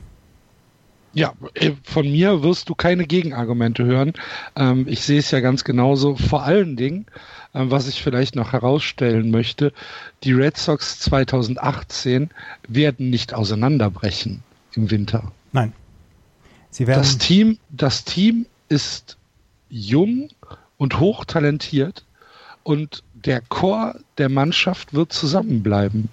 Ja, 1.17 1.33
äh, 1.55 1.73
von 1.83 2.11
mir 2.13 2.43
wirst 2.43 2.69
du 2.69 2.75
keine 2.75 3.07
Gegenargumente 3.07 3.87
hören. 3.87 4.13
Ähm, 4.55 4.85
ich 4.87 5.01
sehe 5.01 5.19
es 5.19 5.31
ja 5.31 5.41
ganz 5.41 5.65
genauso. 5.65 6.15
Vor 6.15 6.43
allen 6.43 6.77
Dingen, 6.77 7.07
ähm, 7.55 7.71
was 7.71 7.89
ich 7.89 8.03
vielleicht 8.03 8.37
noch 8.37 8.53
herausstellen 8.53 9.31
möchte, 9.31 9.73
die 10.25 10.35
Red 10.35 10.59
Sox 10.59 11.01
2018 11.01 12.29
werden 12.69 13.09
nicht 13.09 13.33
auseinanderbrechen 13.33 14.43
im 14.75 14.91
Winter. 14.91 15.33
Nein. 15.53 15.73
Sie 16.69 16.87
werden 16.87 16.99
das 16.99 17.17
Team, 17.17 17.57
das 17.71 18.05
Team 18.05 18.45
ist 18.69 19.17
jung 19.71 20.29
und 20.77 21.01
hochtalentiert 21.01 22.05
und 22.63 23.03
der 23.15 23.41
Chor 23.41 23.95
der 24.19 24.29
Mannschaft 24.29 24.93
wird 24.93 25.15
zusammenbleiben. 25.15 26.11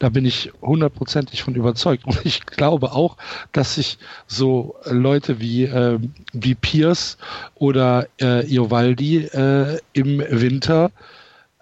Da 0.00 0.08
bin 0.08 0.24
ich 0.24 0.50
hundertprozentig 0.62 1.42
von 1.42 1.54
überzeugt. 1.54 2.06
Und 2.06 2.24
ich 2.24 2.46
glaube 2.46 2.92
auch, 2.92 3.16
dass 3.52 3.76
sich 3.76 3.98
so 4.26 4.74
Leute 4.86 5.40
wie, 5.40 5.64
äh, 5.64 5.98
wie 6.32 6.54
Pierce 6.54 7.18
oder 7.54 8.08
äh, 8.20 8.44
Iovaldi 8.50 9.26
äh, 9.26 9.78
im 9.92 10.18
Winter 10.18 10.90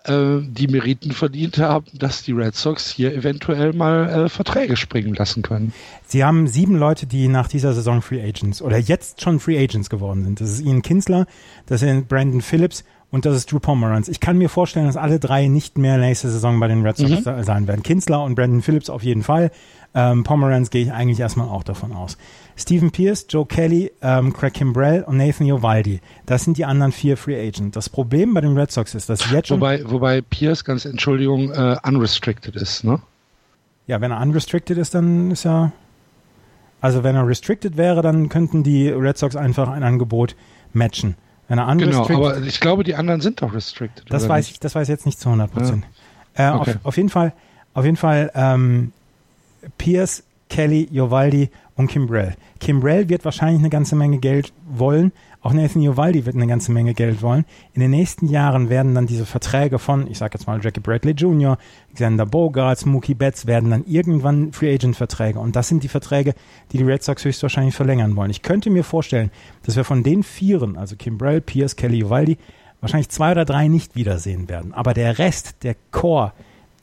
äh, 0.05 0.39
die 0.41 0.69
Meriten 0.69 1.11
verdient 1.11 1.59
haben, 1.59 1.87
dass 1.93 2.23
die 2.23 2.31
Red 2.31 2.55
Sox 2.55 2.89
hier 2.89 3.13
eventuell 3.13 3.73
mal 3.73 4.09
äh, 4.09 4.29
Verträge 4.29 4.77
springen 4.77 5.15
lassen 5.15 5.43
können. 5.43 5.73
Sie 6.07 6.25
haben 6.25 6.47
sieben 6.47 6.77
Leute, 6.77 7.07
die 7.07 7.27
nach 7.27 7.49
dieser 7.49 7.73
Saison 7.73 8.03
Free 8.03 8.23
Agents 8.23 8.63
oder 8.63 8.79
jetzt 8.79 9.21
schon 9.21 9.41
Free 9.41 9.59
Agents 9.59 9.91
geworden 9.91 10.23
sind. 10.23 10.41
Das 10.41 10.51
ist 10.51 10.61
Ian 10.61 10.83
Kinsler, 10.83 11.27
das 11.67 11.81
sind 11.81 12.07
Brandon 12.07 12.41
Phillips 12.41 12.85
und 13.11 13.25
das 13.25 13.35
ist 13.37 13.51
Drew 13.51 13.59
Pomeranz. 13.59 14.09
Ich 14.09 14.21
kann 14.21 14.37
mir 14.37 14.49
vorstellen, 14.49 14.87
dass 14.87 14.97
alle 14.97 15.19
drei 15.19 15.49
nicht 15.49 15.79
mehr 15.79 15.97
nächste 15.99 16.29
Saison 16.29 16.61
bei 16.61 16.69
den 16.69 16.85
Red 16.85 16.99
Sox 16.99 17.25
mhm. 17.25 17.43
sein 17.43 17.67
werden. 17.67 17.83
Kinsler 17.83 18.23
und 18.23 18.35
Brandon 18.35 18.61
Phillips 18.63 18.91
auf 18.91 19.03
jeden 19.03 19.23
Fall. 19.23 19.51
Ähm, 19.95 20.25
Pomeranz 20.25 20.69
gehe 20.69 20.83
ich 20.83 20.93
eigentlich 20.93 21.19
erstmal 21.19 21.49
auch 21.49 21.63
davon 21.63 21.93
aus. 21.93 22.19
Stephen 22.57 22.91
Pierce, 22.91 23.27
Joe 23.29 23.47
Kelly, 23.47 23.91
ähm, 24.03 24.35
Craig 24.35 24.53
Kimbrell 24.53 25.03
und 25.05 25.17
Nathan 25.17 25.51
Ovaldi. 25.51 26.01
Das 26.27 26.45
sind 26.45 26.59
die 26.59 26.67
anderen 26.67 26.93
vier 26.93 27.17
Free 27.17 27.41
Agents. 27.41 27.75
Das 27.75 27.89
Problem 27.89 28.35
bei 28.35 28.43
den 28.43 28.59
Red 28.59 28.71
Sox 28.71 28.95
ist, 28.95 29.09
dass 29.09 29.31
jetzt 29.31 29.49
schon... 29.49 29.61
Wobei, 29.61 29.83
wobei 29.89 30.21
Pierce, 30.21 30.65
ganz 30.65 30.85
Entschuldigung, 30.85 31.51
äh, 31.51 31.77
unrestricted 31.83 32.57
ist, 32.57 32.85
ne? 32.85 33.01
Ja, 33.87 34.03
wenn 34.03 34.11
er 34.11 34.21
unrestricted 34.21 34.77
ist, 34.77 34.95
dann 34.95 35.31
ist 35.31 35.47
er... 35.47 35.73
Also 36.81 37.03
wenn 37.03 37.17
er 37.17 37.27
restricted 37.27 37.77
wäre, 37.77 38.03
dann 38.03 38.29
könnten 38.29 38.63
die 38.63 38.89
Red 38.89 39.17
Sox 39.17 39.35
einfach 39.35 39.69
ein 39.69 39.83
Angebot 39.83 40.37
matchen. 40.73 41.17
Wenn 41.49 41.59
er 41.59 41.67
unrestricted... 41.67 42.07
Genau, 42.09 42.27
aber 42.29 42.43
ich 42.43 42.61
glaube, 42.61 42.85
die 42.85 42.95
anderen 42.95 43.21
sind 43.21 43.43
doch 43.43 43.55
restricted. 43.55 44.05
Das 44.11 44.29
weiß 44.29 44.47
nicht? 44.47 44.55
ich, 44.55 44.61
das 44.61 44.75
weiß 44.75 44.89
ich 44.89 44.93
jetzt 44.93 45.07
nicht 45.07 45.19
zu 45.19 45.29
100 45.29 45.51
Prozent. 45.51 45.85
Ja. 46.37 46.55
Äh, 46.55 46.57
okay. 46.57 46.71
auf, 46.71 46.87
auf, 46.87 46.97
jeden 46.97 47.09
Fall, 47.09 47.33
auf 47.75 47.85
jeden 47.85 47.97
Fall 47.97 48.31
ähm, 48.35 48.93
Pierce, 49.79 50.23
Kelly, 50.51 50.89
Jovaldi 50.91 51.51
und 51.77 51.89
Kimbrell. 51.89 52.35
Kimbrell 52.61 53.09
wird 53.09 53.25
wahrscheinlich 53.25 53.61
eine 53.61 53.71
ganze 53.71 53.97
Menge 53.97 54.19
Geld 54.19 54.53
wollen. 54.69 55.13
Auch 55.41 55.53
Nathan 55.53 55.83
Jovaldi 55.83 56.27
wird 56.27 56.35
eine 56.35 56.49
ganze 56.49 56.73
Menge 56.73 56.95
Geld 56.95 57.23
wollen. 57.23 57.45
In 57.73 57.81
den 57.81 57.93
nächsten 57.93 58.27
Jahren 58.27 58.71
werden 58.71 58.95
dann 58.95 59.07
diese 59.07 59.25
Verträge 59.25 59.79
von, 59.79 60.11
ich 60.11 60.19
sage 60.19 60.35
jetzt 60.35 60.47
mal 60.47 60.61
Jackie 60.63 60.81
Bradley 60.81 61.13
Jr., 61.13 61.59
Xander 61.95 62.27
Bogarts, 62.27 62.85
Mookie 62.87 63.15
Betts 63.15 63.47
werden 63.47 63.71
dann 63.71 63.85
irgendwann 63.87 64.53
Free 64.53 64.75
Agent 64.75 64.97
Verträge. 64.97 65.39
Und 65.39 65.55
das 65.55 65.69
sind 65.69 65.85
die 65.85 65.89
Verträge, 65.89 66.35
die 66.73 66.79
die 66.79 66.85
Red 66.85 67.05
Sox 67.05 67.25
höchstwahrscheinlich 67.25 67.77
verlängern 67.77 68.17
wollen. 68.17 68.31
Ich 68.31 68.43
könnte 68.43 68.69
mir 68.69 68.83
vorstellen, 68.83 69.31
dass 69.63 69.77
wir 69.77 69.85
von 69.85 70.03
den 70.03 70.25
Vieren, 70.25 70.77
also 70.77 70.97
Kimbrell, 70.97 71.41
Pierce, 71.41 71.77
Kelly, 71.77 71.99
Jovaldi, 71.99 72.37
wahrscheinlich 72.81 73.09
zwei 73.09 73.31
oder 73.31 73.45
drei 73.45 73.69
nicht 73.69 73.95
wiedersehen 73.95 74.49
werden. 74.49 74.75
Aber 74.75 74.93
der 74.93 75.19
Rest, 75.19 75.63
der 75.63 75.77
Core, 75.93 76.33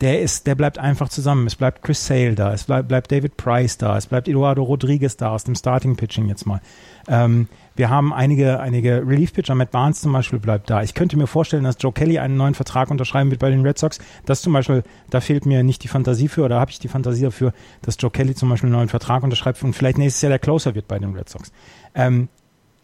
der 0.01 0.21
ist, 0.21 0.45
der 0.47 0.55
bleibt 0.55 0.77
einfach 0.77 1.09
zusammen. 1.09 1.47
Es 1.47 1.55
bleibt 1.55 1.81
Chris 1.81 2.05
Sale 2.05 2.35
da, 2.35 2.53
es 2.53 2.65
bleibt, 2.65 2.87
bleibt 2.87 3.11
David 3.11 3.37
Price 3.37 3.77
da, 3.77 3.97
es 3.97 4.07
bleibt 4.07 4.27
Eduardo 4.27 4.63
Rodriguez 4.63 5.15
da 5.17 5.29
aus 5.29 5.43
dem 5.43 5.55
Starting 5.55 5.95
Pitching 5.95 6.27
jetzt 6.27 6.45
mal. 6.45 6.61
Ähm, 7.07 7.47
wir 7.75 7.89
haben 7.89 8.13
einige, 8.13 8.59
einige 8.59 9.05
Relief-Pitcher, 9.05 9.53
Matt 9.53 9.71
Barnes 9.71 10.01
zum 10.01 10.13
Beispiel 10.13 10.39
bleibt 10.39 10.69
da. 10.69 10.81
Ich 10.81 10.93
könnte 10.93 11.17
mir 11.17 11.27
vorstellen, 11.27 11.63
dass 11.63 11.75
Joe 11.79 11.91
Kelly 11.91 12.19
einen 12.19 12.37
neuen 12.37 12.55
Vertrag 12.55 12.89
unterschreiben 12.89 13.31
wird 13.31 13.41
bei 13.41 13.49
den 13.49 13.61
Red 13.61 13.77
Sox. 13.77 13.99
Das 14.25 14.41
zum 14.41 14.53
Beispiel, 14.53 14.83
da 15.09 15.19
fehlt 15.21 15.45
mir 15.45 15.63
nicht 15.63 15.83
die 15.83 15.87
Fantasie 15.87 16.27
für, 16.27 16.43
oder 16.43 16.59
habe 16.59 16.71
ich 16.71 16.79
die 16.79 16.87
Fantasie 16.87 17.23
dafür, 17.23 17.53
dass 17.81 17.97
Joe 17.99 18.11
Kelly 18.11 18.33
zum 18.33 18.49
Beispiel 18.49 18.67
einen 18.67 18.77
neuen 18.77 18.89
Vertrag 18.89 19.23
unterschreibt 19.23 19.61
und 19.63 19.73
vielleicht 19.73 19.97
nächstes 19.97 20.21
Jahr 20.21 20.29
der 20.29 20.39
Closer 20.39 20.73
wird 20.75 20.87
bei 20.87 20.99
den 20.99 21.13
Red 21.13 21.29
Sox. 21.29 21.51
Ähm, 21.93 22.29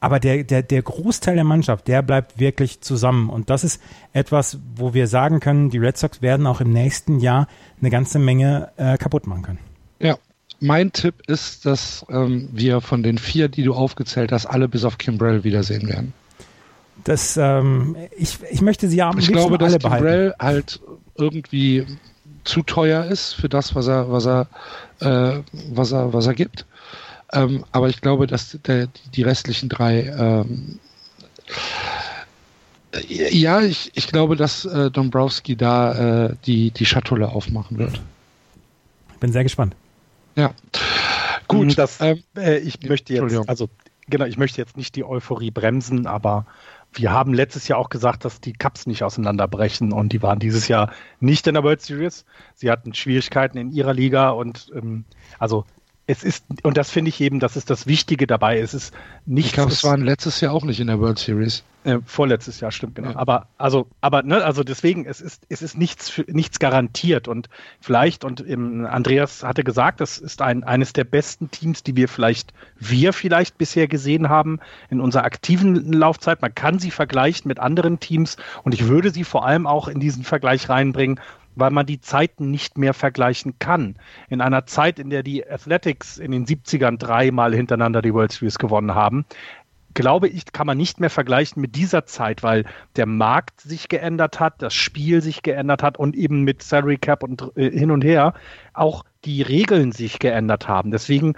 aber 0.01 0.20
der, 0.20 0.43
der, 0.43 0.63
der 0.63 0.81
Großteil 0.81 1.36
der 1.36 1.43
Mannschaft, 1.43 1.88
der 1.88 2.01
bleibt 2.01 2.39
wirklich 2.39 2.81
zusammen. 2.81 3.29
Und 3.29 3.51
das 3.51 3.63
ist 3.63 3.79
etwas, 4.13 4.58
wo 4.75 4.96
wir 4.96 5.08
sagen 5.08 5.39
können, 5.39 5.70
die 5.70 5.77
Red 5.77 5.96
Sox 5.96 6.24
werden 6.24 6.48
auch 6.48 6.60
im 6.60 6.74
nächsten 6.74 7.20
Jahr 7.20 7.48
eine 7.79 7.91
ganze 7.91 8.17
Menge 8.17 8.72
äh, 8.77 8.98
kaputt 8.98 9.27
machen 9.27 9.43
können. 9.43 9.60
Ja, 10.00 10.17
mein 10.60 10.91
Tipp 10.91 11.15
ist, 11.27 11.67
dass 11.67 12.03
ähm, 12.10 12.50
wir 12.51 12.81
von 12.81 13.03
den 13.03 13.20
vier, 13.20 13.48
die 13.48 13.63
du 13.63 13.75
aufgezählt 13.75 14.31
hast, 14.31 14.48
alle 14.48 14.67
bis 14.67 14.86
auf 14.86 14.98
Kimbrell 14.98 15.43
wiedersehen 15.43 15.88
werden. 15.88 16.13
Das, 17.03 17.38
ähm, 17.38 17.96
ich, 18.17 18.39
ich 18.50 18.62
möchte 18.62 18.89
sie 18.89 18.98
ja 18.98 19.10
am 19.10 19.20
Ich 19.20 19.31
glaube, 19.31 19.60
dass 19.60 19.77
Kimbrell 19.77 20.34
halt 20.39 20.79
irgendwie 21.15 21.86
zu 22.43 22.63
teuer 22.63 23.05
ist 23.05 23.34
für 23.34 23.50
das, 23.50 23.75
was 23.75 23.88
er, 23.88 24.12
was 24.12 24.25
er, 24.25 24.48
äh, 25.00 25.41
was 25.70 25.91
er, 25.91 26.12
was 26.12 26.25
er 26.25 26.34
gibt. 26.34 26.65
Ähm, 27.34 27.64
aber 27.72 27.90
ich 27.90 28.02
glaube, 28.02 28.28
dass 28.28 28.58
der, 28.66 28.88
die 29.14 29.24
restlichen 29.24 29.70
drei 29.70 30.04
ähm, 30.04 30.80
ja, 33.08 33.62
ich, 33.62 33.92
ich 33.96 34.08
glaube, 34.08 34.36
dass 34.36 34.66
äh, 34.66 34.92
Dombrowski 34.92 35.56
da 35.56 36.26
äh, 36.26 36.36
die, 36.46 36.72
die 36.72 36.86
Schatulle 36.86 37.30
aufmachen 37.30 37.78
wird. 37.78 38.02
Bin 39.20 39.32
sehr 39.32 39.44
gespannt. 39.44 39.76
Ja. 40.36 40.54
Gut, 41.48 41.70
hm, 41.70 41.76
das, 41.76 42.02
ähm, 42.02 42.24
äh, 42.36 42.58
ich 42.60 42.82
möchte 42.88 43.14
jetzt, 43.14 43.50
also 43.50 43.70
genau, 44.10 44.26
ich 44.26 44.38
möchte 44.38 44.60
jetzt 44.60 44.78
nicht 44.78 44.96
die 44.96 45.04
Euphorie 45.04 45.52
bremsen, 45.52 46.08
aber 46.08 46.46
wir 46.94 47.12
haben 47.12 47.34
letztes 47.34 47.68
Jahr 47.68 47.80
auch 47.80 47.90
gesagt, 47.90 48.26
dass 48.26 48.42
die 48.42 48.54
Cups 48.54 48.86
nicht 48.86 49.04
auseinanderbrechen 49.04 49.94
und 49.94 50.12
die 50.12 50.22
waren 50.22 50.40
dieses 50.40 50.68
Jahr 50.68 50.92
nicht 51.22 51.48
in 51.48 51.54
der 51.54 51.64
World 51.64 51.82
Series. 51.82 52.26
Sie 52.56 52.70
hatten 52.70 52.94
Schwierigkeiten 52.94 53.58
in 53.58 53.72
ihrer 53.72 53.94
Liga 53.94 54.32
und 54.32 54.72
ähm, 54.76 55.06
also 55.40 55.66
es 56.12 56.24
ist, 56.24 56.44
und 56.63 56.75
das 56.75 56.91
finde 56.91 57.08
ich 57.08 57.22
eben, 57.22 57.39
das 57.39 57.56
ist 57.56 57.70
das 57.70 57.88
Wichtige 57.88 58.27
dabei. 58.27 58.60
Es 58.60 58.74
ist 58.74 58.94
nicht. 59.25 59.46
Ich 59.46 59.53
glaube, 59.53 59.72
es 59.72 59.84
waren 59.86 60.01
letztes 60.01 60.41
Jahr 60.41 60.51
auch 60.51 60.65
nicht 60.65 60.82
in 60.82 60.88
der 60.88 61.00
World 61.00 61.18
Series. 61.18 61.63
Äh, 61.86 62.00
vorletztes 62.06 62.60
Jahr, 62.60 62.72
stimmt, 62.72 62.96
genau. 62.96 63.12
Ja. 63.12 63.15
Aber, 63.15 63.48
also, 63.58 63.88
aber, 64.01 64.22
ne, 64.22 64.44
also 64.44 64.63
deswegen, 64.63 65.06
es 65.06 65.22
ist, 65.22 65.48
es 65.50 65.62
ist 65.62 65.77
nichts, 65.77 66.10
für, 66.10 66.25
nichts 66.27 66.60
garantiert 66.60 67.27
und 67.27 67.50
vielleicht, 67.80 68.24
und 68.24 68.41
im, 68.41 68.86
Andreas 68.86 69.41
hatte 69.44 69.63
gesagt, 69.63 70.00
das 70.01 70.18
ist 70.20 70.41
ein, 70.41 70.63
eines 70.63 70.94
der 70.94 71.06
besten 71.06 71.50
Teams, 71.50 71.82
die 71.82 71.96
wir 71.96 72.08
vielleicht, 72.08 72.53
wir 72.77 73.13
vielleicht 73.13 73.58
bisher 73.58 73.88
gesehen 73.88 74.30
haben 74.30 74.60
in 74.91 75.00
unserer 75.00 75.24
aktiven 75.24 75.91
Laufzeit. 75.94 76.41
Man 76.41 76.53
kann 76.53 76.77
sie 76.77 76.91
vergleichen 76.91 77.48
mit 77.48 77.60
anderen 77.60 78.00
Teams 78.00 78.38
und 78.63 78.74
ich 78.74 78.88
würde 78.88 79.10
sie 79.10 79.24
vor 79.24 79.46
allem 79.46 79.65
auch 79.65 79.88
in 79.88 80.00
diesen 80.00 80.24
Vergleich 80.24 80.70
reinbringen, 80.70 81.20
weil 81.62 81.72
man 81.72 81.86
die 81.86 82.01
Zeiten 82.01 82.50
nicht 82.50 82.80
mehr 82.80 82.96
vergleichen 82.96 83.60
kann. 83.60 83.96
In 84.30 84.41
einer 84.41 84.65
Zeit, 84.65 84.98
in 84.98 85.12
der 85.12 85.22
die 85.22 85.48
Athletics 85.48 86.18
in 86.18 86.32
den 86.32 86.48
70ern 86.48 86.98
dreimal 86.98 87.53
hintereinander 87.53 88.01
die 88.01 88.15
World 88.15 88.32
Series 88.32 88.58
gewonnen 88.58 88.96
haben, 88.96 89.25
glaube 89.94 90.27
ich, 90.27 90.51
kann 90.53 90.65
man 90.65 90.77
nicht 90.77 91.00
mehr 91.00 91.12
vergleichen 91.12 91.62
mit 91.62 91.75
dieser 91.75 92.06
Zeit, 92.06 92.41
weil 92.41 92.65
der 92.96 93.06
Markt 93.06 93.62
sich 93.62 93.89
geändert 93.89 94.39
hat, 94.39 94.62
das 94.63 94.74
Spiel 94.74 95.22
sich 95.22 95.44
geändert 95.44 95.84
hat 95.84 96.00
und 96.00 96.15
eben 96.15 96.41
mit 96.41 96.63
Salary 96.63 96.98
Cap 96.98 97.22
und 97.22 97.51
äh, 97.56 97.70
hin 97.70 97.91
und 97.91 98.03
her 98.03 98.34
auch 98.74 99.06
die 99.24 99.44
Regeln 99.44 99.91
sich 99.91 100.18
geändert 100.18 100.68
haben. 100.68 100.89
Deswegen 100.89 101.36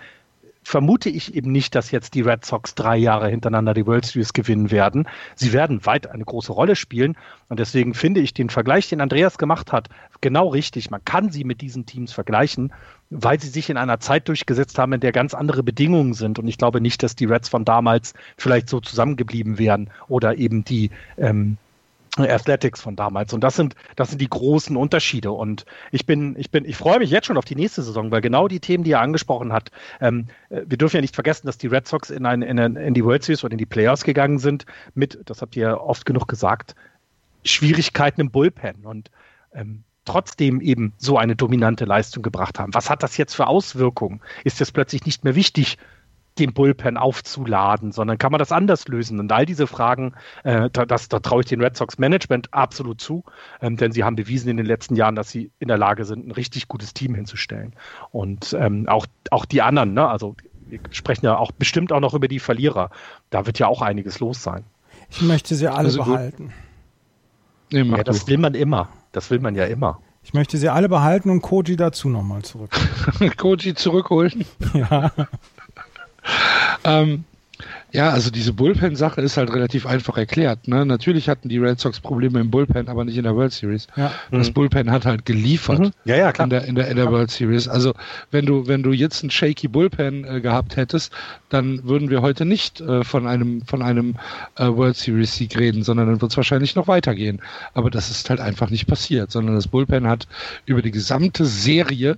vermute 0.63 1.09
ich 1.09 1.35
eben 1.35 1.51
nicht, 1.51 1.75
dass 1.75 1.91
jetzt 1.91 2.15
die 2.15 2.21
Red 2.21 2.45
Sox 2.45 2.75
drei 2.75 2.97
Jahre 2.97 3.29
hintereinander 3.29 3.73
die 3.73 3.85
World 3.85 4.05
Series 4.05 4.33
gewinnen 4.33 4.71
werden. 4.71 5.07
Sie 5.35 5.53
werden 5.53 5.85
weit 5.85 6.07
eine 6.07 6.23
große 6.23 6.51
Rolle 6.51 6.75
spielen. 6.75 7.15
Und 7.49 7.59
deswegen 7.59 7.93
finde 7.93 8.21
ich 8.21 8.33
den 8.33 8.49
Vergleich, 8.49 8.89
den 8.89 9.01
Andreas 9.01 9.37
gemacht 9.37 9.71
hat, 9.71 9.89
genau 10.21 10.47
richtig. 10.47 10.89
Man 10.89 11.03
kann 11.05 11.31
sie 11.31 11.43
mit 11.43 11.61
diesen 11.61 11.85
Teams 11.85 12.13
vergleichen, 12.13 12.73
weil 13.09 13.39
sie 13.39 13.49
sich 13.49 13.69
in 13.69 13.77
einer 13.77 13.99
Zeit 13.99 14.27
durchgesetzt 14.27 14.79
haben, 14.79 14.93
in 14.93 15.01
der 15.01 15.11
ganz 15.11 15.33
andere 15.33 15.63
Bedingungen 15.63 16.13
sind. 16.13 16.39
Und 16.39 16.47
ich 16.47 16.57
glaube 16.57 16.81
nicht, 16.81 17.03
dass 17.03 17.15
die 17.15 17.25
Reds 17.25 17.49
von 17.49 17.65
damals 17.65 18.13
vielleicht 18.37 18.69
so 18.69 18.79
zusammengeblieben 18.79 19.59
wären 19.59 19.89
oder 20.07 20.37
eben 20.37 20.63
die 20.63 20.89
ähm, 21.17 21.57
Athletics 22.17 22.81
von 22.81 22.95
damals. 22.95 23.33
Und 23.33 23.43
das 23.43 23.55
sind, 23.55 23.75
das 23.95 24.09
sind 24.09 24.21
die 24.21 24.29
großen 24.29 24.77
Unterschiede. 24.77 25.31
Und 25.31 25.65
ich 25.91 26.05
bin, 26.05 26.35
ich 26.37 26.51
bin, 26.51 26.65
ich 26.65 26.77
freue 26.77 26.99
mich 26.99 27.09
jetzt 27.09 27.25
schon 27.25 27.37
auf 27.37 27.45
die 27.45 27.55
nächste 27.55 27.81
Saison, 27.81 28.11
weil 28.11 28.21
genau 28.21 28.47
die 28.47 28.59
Themen, 28.59 28.83
die 28.83 28.91
er 28.91 29.01
angesprochen 29.01 29.51
hat, 29.51 29.71
ähm, 29.99 30.27
äh, 30.49 30.61
wir 30.65 30.77
dürfen 30.77 30.97
ja 30.97 31.01
nicht 31.01 31.15
vergessen, 31.15 31.47
dass 31.47 31.57
die 31.57 31.67
Red 31.67 31.87
Sox 31.87 32.09
in, 32.11 32.25
ein, 32.25 32.41
in, 32.43 32.59
ein, 32.59 32.75
in 32.75 32.93
die 32.93 33.03
World 33.03 33.23
Series 33.23 33.43
oder 33.43 33.53
in 33.53 33.57
die 33.57 33.65
Playoffs 33.65 34.03
gegangen 34.03 34.37
sind 34.37 34.65
mit, 34.93 35.19
das 35.25 35.41
habt 35.41 35.55
ihr 35.55 35.81
oft 35.81 36.05
genug 36.05 36.27
gesagt, 36.27 36.75
Schwierigkeiten 37.45 38.21
im 38.21 38.31
Bullpen 38.31 38.85
und 38.85 39.09
ähm, 39.53 39.83
trotzdem 40.05 40.61
eben 40.61 40.93
so 40.97 41.17
eine 41.17 41.35
dominante 41.35 41.85
Leistung 41.85 42.23
gebracht 42.23 42.59
haben. 42.59 42.73
Was 42.73 42.89
hat 42.89 43.03
das 43.03 43.17
jetzt 43.17 43.33
für 43.33 43.47
Auswirkungen? 43.47 44.21
Ist 44.43 44.61
es 44.61 44.71
plötzlich 44.71 45.05
nicht 45.05 45.23
mehr 45.23 45.35
wichtig, 45.35 45.77
den 46.39 46.53
Bullpen 46.53 46.97
aufzuladen, 46.97 47.91
sondern 47.91 48.17
kann 48.17 48.31
man 48.31 48.39
das 48.39 48.51
anders 48.51 48.87
lösen? 48.87 49.19
Und 49.19 49.31
all 49.31 49.45
diese 49.45 49.67
Fragen, 49.67 50.13
äh, 50.43 50.69
da, 50.71 50.85
das, 50.85 51.09
da 51.09 51.19
traue 51.19 51.41
ich 51.41 51.47
den 51.47 51.61
Red 51.61 51.77
Sox 51.77 51.97
Management 51.97 52.53
absolut 52.53 53.01
zu, 53.01 53.23
ähm, 53.61 53.77
denn 53.77 53.91
sie 53.91 54.03
haben 54.03 54.15
bewiesen 54.15 54.49
in 54.49 54.57
den 54.57 54.65
letzten 54.65 54.95
Jahren, 54.95 55.15
dass 55.15 55.29
sie 55.29 55.51
in 55.59 55.67
der 55.67 55.77
Lage 55.77 56.05
sind, 56.05 56.27
ein 56.27 56.31
richtig 56.31 56.67
gutes 56.67 56.93
Team 56.93 57.15
hinzustellen. 57.15 57.73
Und 58.11 58.55
ähm, 58.59 58.87
auch, 58.87 59.05
auch 59.31 59.45
die 59.45 59.61
anderen, 59.61 59.93
ne? 59.93 60.07
also 60.07 60.35
wir 60.65 60.79
sprechen 60.91 61.25
ja 61.25 61.37
auch 61.37 61.51
bestimmt 61.51 61.91
auch 61.91 61.99
noch 61.99 62.13
über 62.13 62.27
die 62.27 62.39
Verlierer. 62.39 62.89
Da 63.29 63.45
wird 63.45 63.59
ja 63.59 63.67
auch 63.67 63.81
einiges 63.81 64.19
los 64.19 64.41
sein. 64.41 64.63
Ich 65.09 65.21
möchte 65.21 65.55
sie 65.55 65.67
alle 65.67 65.89
also, 65.89 66.03
behalten. 66.03 66.51
Nee, 67.71 67.83
ja, 67.83 68.03
das 68.03 68.27
will 68.27 68.37
man 68.37 68.55
immer. 68.55 68.89
Das 69.11 69.29
will 69.29 69.39
man 69.39 69.55
ja 69.55 69.65
immer. 69.65 69.99
Ich 70.23 70.33
möchte 70.33 70.57
sie 70.57 70.69
alle 70.69 70.89
behalten 70.89 71.29
und 71.29 71.41
Koji 71.41 71.75
dazu 71.75 72.07
nochmal 72.07 72.43
zurück. 72.43 72.71
Koji 73.37 73.75
zurückholen. 73.75 74.45
Ja. 74.73 75.11
Ähm, 76.83 77.25
Ja, 77.93 78.09
also 78.09 78.31
diese 78.31 78.53
Bullpen-Sache 78.53 79.21
ist 79.21 79.37
halt 79.37 79.53
relativ 79.53 79.85
einfach 79.85 80.17
erklärt. 80.17 80.67
Ne? 80.67 80.83
Natürlich 80.83 81.29
hatten 81.29 81.47
die 81.47 81.59
Red 81.59 81.79
Sox 81.79 81.99
Probleme 81.99 82.39
im 82.39 82.49
Bullpen, 82.49 82.87
aber 82.87 83.05
nicht 83.05 83.17
in 83.17 83.23
der 83.23 83.35
World 83.35 83.53
Series. 83.53 83.85
Ja. 83.95 84.11
Das 84.31 84.49
mhm. 84.49 84.53
Bullpen 84.53 84.91
hat 84.91 85.05
halt 85.05 85.25
geliefert 85.25 85.79
mhm. 85.79 85.91
ja, 86.03 86.15
ja, 86.15 86.31
klar. 86.31 86.45
In, 86.45 86.49
der, 86.49 86.65
in, 86.65 86.73
der, 86.73 86.87
in 86.87 86.97
der 86.97 87.11
World 87.11 87.29
Series. 87.29 87.67
Also 87.67 87.93
wenn 88.31 88.47
du, 88.47 88.65
wenn 88.65 88.81
du 88.81 88.93
jetzt 88.93 89.21
einen 89.21 89.29
shaky 89.29 89.67
Bullpen 89.67 90.25
äh, 90.25 90.41
gehabt 90.41 90.75
hättest, 90.75 91.13
dann 91.49 91.83
würden 91.83 92.09
wir 92.09 92.23
heute 92.23 92.45
nicht 92.45 92.81
äh, 92.81 93.03
von 93.03 93.27
einem, 93.27 93.61
von 93.67 93.83
einem 93.83 94.15
äh, 94.55 94.65
World 94.65 94.97
Series 94.97 95.35
Sieg 95.35 95.55
reden, 95.59 95.83
sondern 95.83 96.07
dann 96.07 96.19
wird 96.19 96.31
es 96.31 96.37
wahrscheinlich 96.37 96.73
noch 96.73 96.87
weitergehen. 96.87 97.43
Aber 97.75 97.91
das 97.91 98.09
ist 98.09 98.27
halt 98.27 98.39
einfach 98.39 98.71
nicht 98.71 98.87
passiert, 98.87 99.29
sondern 99.29 99.53
das 99.53 99.67
Bullpen 99.67 100.07
hat 100.07 100.27
über 100.65 100.81
die 100.81 100.91
gesamte 100.91 101.45
Serie 101.45 102.17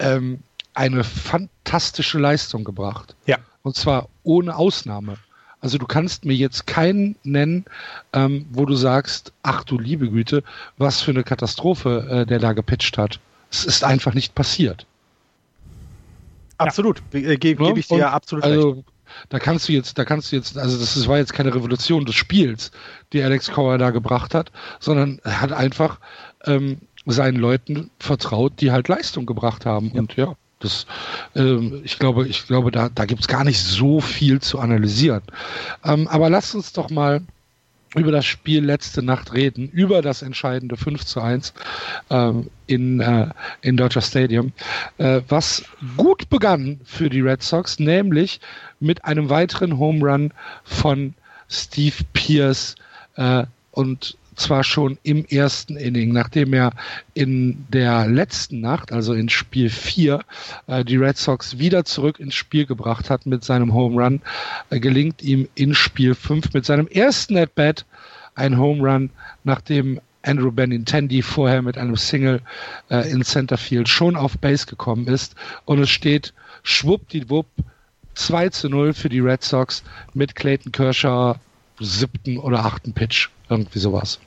ähm, 0.00 0.40
eine 0.76 1.04
fantastische 1.04 2.18
Leistung 2.18 2.64
gebracht. 2.64 3.16
Ja. 3.26 3.38
Und 3.62 3.76
zwar 3.76 4.08
ohne 4.22 4.56
Ausnahme. 4.56 5.16
Also 5.60 5.78
du 5.78 5.86
kannst 5.86 6.24
mir 6.24 6.34
jetzt 6.34 6.66
keinen 6.66 7.16
nennen, 7.24 7.64
ähm, 8.12 8.46
wo 8.52 8.66
du 8.66 8.74
sagst, 8.76 9.32
ach 9.42 9.64
du 9.64 9.78
liebe 9.78 10.10
Güte, 10.10 10.44
was 10.76 11.00
für 11.00 11.10
eine 11.10 11.24
Katastrophe 11.24 12.06
äh, 12.10 12.26
der 12.26 12.38
da 12.38 12.52
gepitcht 12.52 12.98
hat. 12.98 13.18
Es 13.50 13.64
ist 13.64 13.82
einfach 13.82 14.14
nicht 14.14 14.34
passiert. 14.34 14.86
Absolut, 16.58 17.02
ja. 17.12 17.20
Äh, 17.20 17.36
Ge 17.36 17.54
gebe 17.54 17.78
ich 17.78 17.88
dir 17.88 17.98
ja 17.98 18.10
absolut 18.12 18.44
also, 18.44 18.70
recht. 18.70 18.84
Da 19.28 19.38
kannst 19.38 19.68
du 19.68 19.72
jetzt, 19.72 19.98
da 19.98 20.04
kannst 20.04 20.30
du 20.30 20.36
jetzt, 20.36 20.58
also 20.58 20.78
das 20.78 21.08
war 21.08 21.18
jetzt 21.18 21.32
keine 21.32 21.54
Revolution 21.54 22.04
des 22.04 22.14
Spiels, 22.14 22.70
die 23.12 23.22
Alex 23.22 23.50
Cowher 23.50 23.78
da 23.78 23.90
gebracht 23.90 24.34
hat, 24.34 24.52
sondern 24.78 25.20
er 25.24 25.40
hat 25.40 25.52
einfach 25.52 26.00
ähm, 26.44 26.80
seinen 27.06 27.36
Leuten 27.36 27.90
vertraut, 27.98 28.60
die 28.60 28.72
halt 28.72 28.88
Leistung 28.88 29.24
gebracht 29.24 29.64
haben. 29.64 29.90
Ja. 29.94 30.00
Und 30.00 30.16
ja, 30.16 30.36
das, 30.60 30.86
ähm, 31.34 31.82
ich 31.84 31.98
glaube, 31.98 32.26
ich 32.26 32.46
glaube, 32.46 32.70
da, 32.70 32.88
da 32.88 33.04
gibt 33.04 33.20
es 33.20 33.28
gar 33.28 33.44
nicht 33.44 33.60
so 33.60 34.00
viel 34.00 34.40
zu 34.40 34.58
analysieren. 34.58 35.22
Ähm, 35.84 36.08
aber 36.08 36.30
lasst 36.30 36.54
uns 36.54 36.72
doch 36.72 36.90
mal 36.90 37.22
über 37.94 38.10
das 38.10 38.26
Spiel 38.26 38.64
letzte 38.64 39.02
Nacht 39.02 39.32
reden, 39.32 39.68
über 39.70 40.02
das 40.02 40.22
entscheidende 40.22 40.76
5 40.76 41.04
zu 41.04 41.20
1 41.20 41.54
ähm, 42.10 42.50
in, 42.66 43.00
äh, 43.00 43.28
in 43.62 43.76
Dodger 43.76 44.00
Stadium, 44.02 44.52
äh, 44.98 45.22
was 45.28 45.64
gut 45.96 46.28
begann 46.28 46.80
für 46.84 47.08
die 47.08 47.20
Red 47.20 47.42
Sox, 47.42 47.78
nämlich 47.78 48.40
mit 48.80 49.04
einem 49.04 49.30
weiteren 49.30 49.78
Home 49.78 50.04
Run 50.04 50.32
von 50.64 51.14
Steve 51.48 51.96
Pierce 52.12 52.74
äh, 53.14 53.44
und 53.70 54.16
zwar 54.36 54.64
schon 54.64 54.98
im 55.02 55.24
ersten 55.24 55.76
Inning, 55.76 56.12
nachdem 56.12 56.52
er 56.52 56.72
in 57.14 57.66
der 57.68 58.06
letzten 58.06 58.60
Nacht, 58.60 58.92
also 58.92 59.14
in 59.14 59.28
Spiel 59.28 59.70
4, 59.70 60.20
äh, 60.66 60.84
die 60.84 60.96
Red 60.96 61.16
Sox 61.16 61.58
wieder 61.58 61.84
zurück 61.84 62.20
ins 62.20 62.34
Spiel 62.34 62.66
gebracht 62.66 63.10
hat 63.10 63.26
mit 63.26 63.44
seinem 63.44 63.74
Home 63.74 64.02
Run, 64.02 64.22
äh, 64.70 64.78
gelingt 64.78 65.22
ihm 65.22 65.48
in 65.54 65.74
Spiel 65.74 66.14
5 66.14 66.52
mit 66.52 66.64
seinem 66.64 66.86
ersten 66.86 67.36
At-Bat 67.36 67.84
ein 68.34 68.58
Home 68.58 68.82
Run, 68.82 69.10
nachdem 69.44 70.00
Andrew 70.22 70.50
Benintendi 70.50 71.22
vorher 71.22 71.62
mit 71.62 71.78
einem 71.78 71.96
Single 71.96 72.42
äh, 72.90 73.10
in 73.10 73.22
Centerfield 73.22 73.88
schon 73.88 74.16
auf 74.16 74.38
Base 74.38 74.66
gekommen 74.66 75.06
ist 75.06 75.34
und 75.64 75.78
es 75.78 75.90
steht 75.90 76.34
schwuppdiwupp 76.62 77.46
2 78.14 78.48
zu 78.48 78.68
0 78.68 78.92
für 78.92 79.08
die 79.08 79.20
Red 79.20 79.44
Sox 79.44 79.82
mit 80.14 80.34
Clayton 80.34 80.72
Kershaw 80.72 81.36
siebten 81.78 82.38
oder 82.38 82.64
achten 82.64 82.92
Pitch. 82.92 83.28
Irgendwie 83.48 83.78
sowas. 83.78 84.18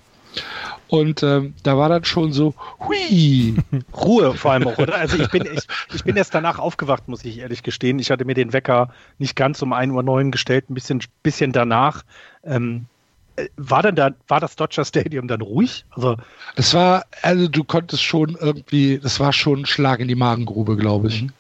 Und 0.88 1.22
ähm, 1.22 1.54
da 1.62 1.78
war 1.78 1.88
dann 1.88 2.04
schon 2.04 2.32
so, 2.34 2.56
hui. 2.80 3.56
Ruhe 3.94 4.34
vor 4.34 4.52
allem 4.54 4.68
auch, 4.68 4.78
oder? 4.80 4.96
Also 4.96 5.18
ich 5.18 5.30
bin, 5.30 5.48
ich, 5.54 5.68
ich 5.94 6.04
bin 6.04 6.16
erst 6.18 6.34
danach 6.34 6.58
aufgewacht, 6.58 7.08
muss 7.08 7.24
ich 7.26 7.38
ehrlich 7.38 7.62
gestehen. 7.62 8.00
Ich 8.00 8.10
hatte 8.10 8.26
mir 8.26 8.34
den 8.34 8.54
Wecker 8.54 8.90
nicht 9.20 9.36
ganz 9.36 9.62
um 9.62 9.72
1.09 9.72 10.26
Uhr 10.26 10.32
gestellt, 10.32 10.70
ein 10.70 10.74
bisschen, 10.74 11.04
bisschen 11.22 11.52
danach. 11.52 12.04
Ähm, 12.44 12.88
äh, 13.36 13.50
war 13.56 13.84
denn 13.84 13.96
da, 13.96 14.12
war 14.28 14.40
das 14.40 14.56
Dodger 14.56 14.84
Stadium 14.84 15.28
dann 15.28 15.42
ruhig? 15.42 15.86
Also 15.92 16.18
es 16.56 16.74
war, 16.74 17.06
also 17.22 17.48
du 17.48 17.64
konntest 17.64 18.04
schon 18.04 18.36
irgendwie, 18.40 18.98
das 18.98 19.20
war 19.20 19.32
schon 19.32 19.60
ein 19.60 19.66
Schlag 19.68 20.00
in 20.00 20.08
die 20.08 20.16
Magengrube, 20.16 20.76
glaube 20.76 21.10
ich. 21.10 21.22
Mhm. 21.22 21.32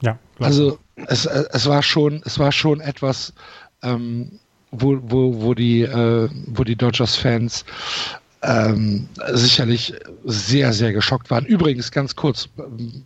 Ja. 0.00 0.18
Also 0.38 0.78
es, 0.96 1.26
es 1.26 1.66
war 1.66 1.82
schon, 1.82 2.22
es 2.24 2.38
war 2.38 2.52
schon 2.52 2.80
etwas, 2.80 3.34
ähm, 3.82 4.38
wo, 4.76 4.98
wo, 5.02 5.42
wo 5.42 5.54
die, 5.54 5.82
äh, 5.82 6.28
wo 6.46 6.64
die 6.64 6.76
Dodgers-Fans 6.76 7.64
ähm, 8.44 9.08
sicherlich 9.32 9.94
sehr, 10.24 10.72
sehr 10.72 10.92
geschockt 10.92 11.30
waren. 11.30 11.46
Übrigens, 11.46 11.90
ganz 11.90 12.14
kurz, 12.14 12.48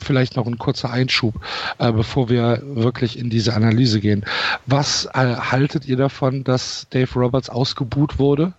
vielleicht 0.02 0.36
noch 0.36 0.46
ein 0.46 0.58
kurzer 0.58 0.90
Einschub, 0.90 1.34
äh, 1.78 1.92
bevor 1.92 2.28
wir 2.28 2.60
wirklich 2.64 3.18
in 3.18 3.30
diese 3.30 3.54
Analyse 3.54 4.00
gehen. 4.00 4.24
Was 4.66 5.06
äh, 5.06 5.36
haltet 5.36 5.86
ihr 5.86 5.96
davon, 5.96 6.44
dass 6.44 6.86
Dave 6.90 7.12
Roberts 7.14 7.48
ausgebuht 7.48 8.18
wurde? 8.18 8.52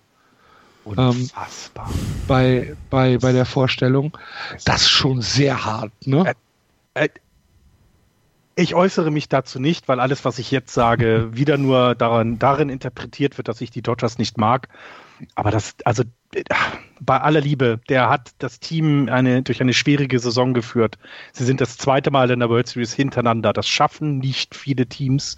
Unfassbar. 0.85 1.89
Ähm, 1.89 1.99
bei, 2.27 2.75
bei, 2.89 3.17
bei 3.17 3.31
der 3.31 3.45
Vorstellung. 3.45 4.17
Das 4.65 4.83
ist 4.83 4.89
schon 4.89 5.21
sehr 5.21 5.65
hart, 5.65 5.91
ne? 6.05 6.33
Äh, 6.93 7.05
äh, 7.05 7.09
ich 8.59 8.75
äußere 8.75 9.11
mich 9.11 9.29
dazu 9.29 9.59
nicht, 9.59 9.87
weil 9.87 9.99
alles, 9.99 10.25
was 10.25 10.39
ich 10.39 10.51
jetzt 10.51 10.73
sage, 10.73 11.29
wieder 11.33 11.57
nur 11.57 11.95
daran, 11.95 12.39
darin 12.39 12.69
interpretiert 12.69 13.37
wird, 13.37 13.47
dass 13.47 13.61
ich 13.61 13.71
die 13.71 13.81
Dodgers 13.81 14.17
nicht 14.17 14.37
mag. 14.37 14.67
Aber 15.35 15.51
das, 15.51 15.75
also 15.83 16.03
bei 17.01 17.19
aller 17.19 17.41
Liebe, 17.41 17.79
der 17.89 18.09
hat 18.09 18.31
das 18.37 18.59
Team 18.59 19.09
eine, 19.09 19.41
durch 19.41 19.61
eine 19.61 19.73
schwierige 19.73 20.19
Saison 20.19 20.53
geführt. 20.53 20.97
Sie 21.33 21.43
sind 21.43 21.61
das 21.61 21.77
zweite 21.77 22.11
Mal 22.11 22.29
in 22.31 22.39
der 22.39 22.49
World 22.49 22.67
Series 22.67 22.93
hintereinander. 22.93 23.51
Das 23.51 23.67
schaffen 23.67 24.19
nicht 24.19 24.55
viele 24.55 24.85
Teams. 24.85 25.37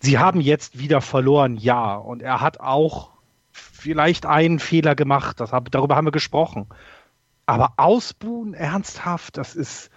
Sie 0.00 0.18
haben 0.18 0.40
jetzt 0.40 0.78
wieder 0.78 1.00
verloren, 1.00 1.56
ja. 1.56 1.94
Und 1.94 2.22
er 2.22 2.40
hat 2.40 2.60
auch 2.60 3.10
vielleicht 3.52 4.26
einen 4.26 4.58
Fehler 4.58 4.94
gemacht. 4.94 5.40
Das 5.40 5.52
hab, 5.52 5.70
darüber 5.70 5.96
haben 5.96 6.06
wir 6.06 6.12
gesprochen. 6.12 6.66
Aber 7.46 7.74
ausbuhen, 7.76 8.54
ernsthaft, 8.54 9.36
das 9.36 9.54
ist, 9.54 9.90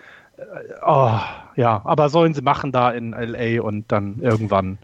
oh, 0.86 1.20
ja. 1.56 1.82
Aber 1.84 2.10
sollen 2.10 2.34
sie 2.34 2.42
machen 2.42 2.72
da 2.72 2.92
in 2.92 3.12
LA 3.12 3.62
und 3.62 3.92
dann 3.92 4.20
irgendwann, 4.22 4.78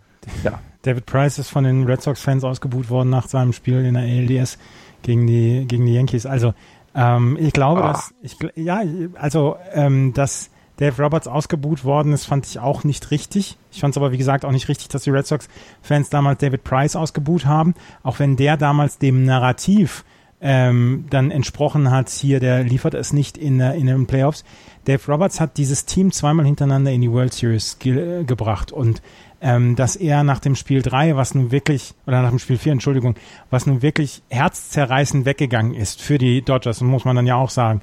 ja. 0.43 0.59
David 0.81 1.05
Price 1.05 1.39
ist 1.39 1.49
von 1.49 1.63
den 1.63 1.85
Red 1.85 2.01
Sox-Fans 2.01 2.43
ausgebuht 2.43 2.89
worden 2.89 3.09
nach 3.09 3.27
seinem 3.27 3.53
Spiel 3.53 3.83
in 3.85 3.95
der 3.95 4.03
ALDS 4.03 4.59
gegen 5.01 5.25
die, 5.25 5.65
gegen 5.67 5.85
die 5.85 5.93
Yankees. 5.93 6.25
Also 6.25 6.53
ähm, 6.93 7.37
ich 7.39 7.53
glaube, 7.53 7.83
ah. 7.83 7.87
dass 7.87 8.13
ich 8.21 8.37
ja, 8.55 8.81
also 9.15 9.57
ähm, 9.73 10.13
dass 10.13 10.51
Dave 10.77 11.01
Roberts 11.01 11.27
ausgebuht 11.27 11.85
worden 11.85 12.11
ist, 12.13 12.25
fand 12.25 12.45
ich 12.45 12.59
auch 12.59 12.83
nicht 12.83 13.11
richtig. 13.11 13.57
Ich 13.71 13.79
fand 13.79 13.93
es 13.93 13.97
aber, 13.97 14.11
wie 14.11 14.17
gesagt, 14.17 14.45
auch 14.45 14.51
nicht 14.51 14.67
richtig, 14.67 14.89
dass 14.89 15.03
die 15.03 15.09
Red 15.09 15.25
Sox-Fans 15.25 16.09
damals 16.09 16.39
David 16.39 16.63
Price 16.63 16.95
ausgebuht 16.95 17.45
haben, 17.45 17.75
auch 18.03 18.19
wenn 18.19 18.35
der 18.35 18.57
damals 18.57 18.97
dem 18.97 19.25
Narrativ 19.25 20.03
ähm, 20.47 21.05
dann 21.09 21.31
entsprochen 21.31 21.89
hat, 21.89 22.09
hier, 22.09 22.39
der 22.39 22.63
liefert 22.63 22.93
es 22.93 23.13
nicht 23.13 23.35
in, 23.35 23.59
in 23.59 23.87
den 23.87 24.05
Playoffs. 24.05 24.45
Dave 24.85 25.01
Roberts 25.11 25.41
hat 25.41 25.57
dieses 25.57 25.85
Team 25.85 26.11
zweimal 26.11 26.45
hintereinander 26.45 26.91
in 26.91 27.01
die 27.01 27.11
World 27.11 27.33
Series 27.33 27.79
ge 27.79 28.23
gebracht 28.23 28.71
und 28.71 29.01
ähm, 29.41 29.75
dass 29.75 29.95
er 29.95 30.23
nach 30.23 30.37
dem 30.37 30.55
Spiel 30.55 30.83
3, 30.83 31.15
was 31.15 31.33
nun 31.33 31.51
wirklich, 31.51 31.95
oder 32.05 32.21
nach 32.21 32.29
dem 32.29 32.37
Spiel 32.37 32.59
4, 32.59 32.73
Entschuldigung, 32.73 33.15
was 33.49 33.65
nun 33.65 33.81
wirklich 33.81 34.21
herzzerreißend 34.29 35.25
weggegangen 35.25 35.73
ist 35.73 35.99
für 35.99 36.19
die 36.19 36.43
Dodgers, 36.43 36.79
muss 36.81 37.05
man 37.05 37.15
dann 37.15 37.25
ja 37.25 37.35
auch 37.35 37.49
sagen, 37.49 37.81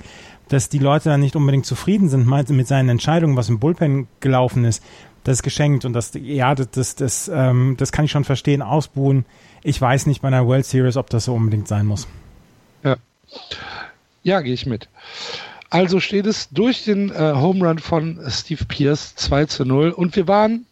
dass 0.48 0.68
die 0.68 0.78
Leute 0.78 1.08
dann 1.08 1.20
nicht 1.20 1.34
unbedingt 1.34 1.66
zufrieden 1.66 2.08
sind 2.08 2.28
mit 2.28 2.68
seinen 2.68 2.88
Entscheidungen, 2.88 3.36
was 3.36 3.48
im 3.48 3.58
Bullpen 3.58 4.06
gelaufen 4.20 4.64
ist, 4.64 4.84
das 5.24 5.38
ist 5.38 5.42
geschenkt 5.42 5.84
und 5.84 5.94
das, 5.94 6.12
ja, 6.14 6.54
das, 6.54 6.70
das, 6.70 6.94
das, 6.94 7.30
ähm, 7.34 7.74
das 7.76 7.90
kann 7.90 8.04
ich 8.04 8.12
schon 8.12 8.24
verstehen, 8.24 8.62
ausbuhen. 8.62 9.24
Ich 9.64 9.80
weiß 9.80 10.06
nicht 10.06 10.22
bei 10.22 10.28
einer 10.28 10.46
World 10.46 10.64
Series, 10.64 10.96
ob 10.96 11.10
das 11.10 11.24
so 11.24 11.34
unbedingt 11.34 11.66
sein 11.66 11.86
muss. 11.86 12.06
Ja, 12.82 12.96
ja 14.22 14.40
gehe 14.40 14.54
ich 14.54 14.66
mit. 14.66 14.88
Also 15.70 16.00
steht 16.00 16.26
es 16.26 16.50
durch 16.50 16.84
den 16.84 17.10
äh, 17.10 17.32
Home 17.34 17.66
Run 17.66 17.78
von 17.78 18.20
Steve 18.28 18.64
Pierce 18.66 19.14
2 19.16 19.46
zu 19.46 19.64
0 19.64 19.90
und 19.90 20.16
wir 20.16 20.28
waren 20.28 20.66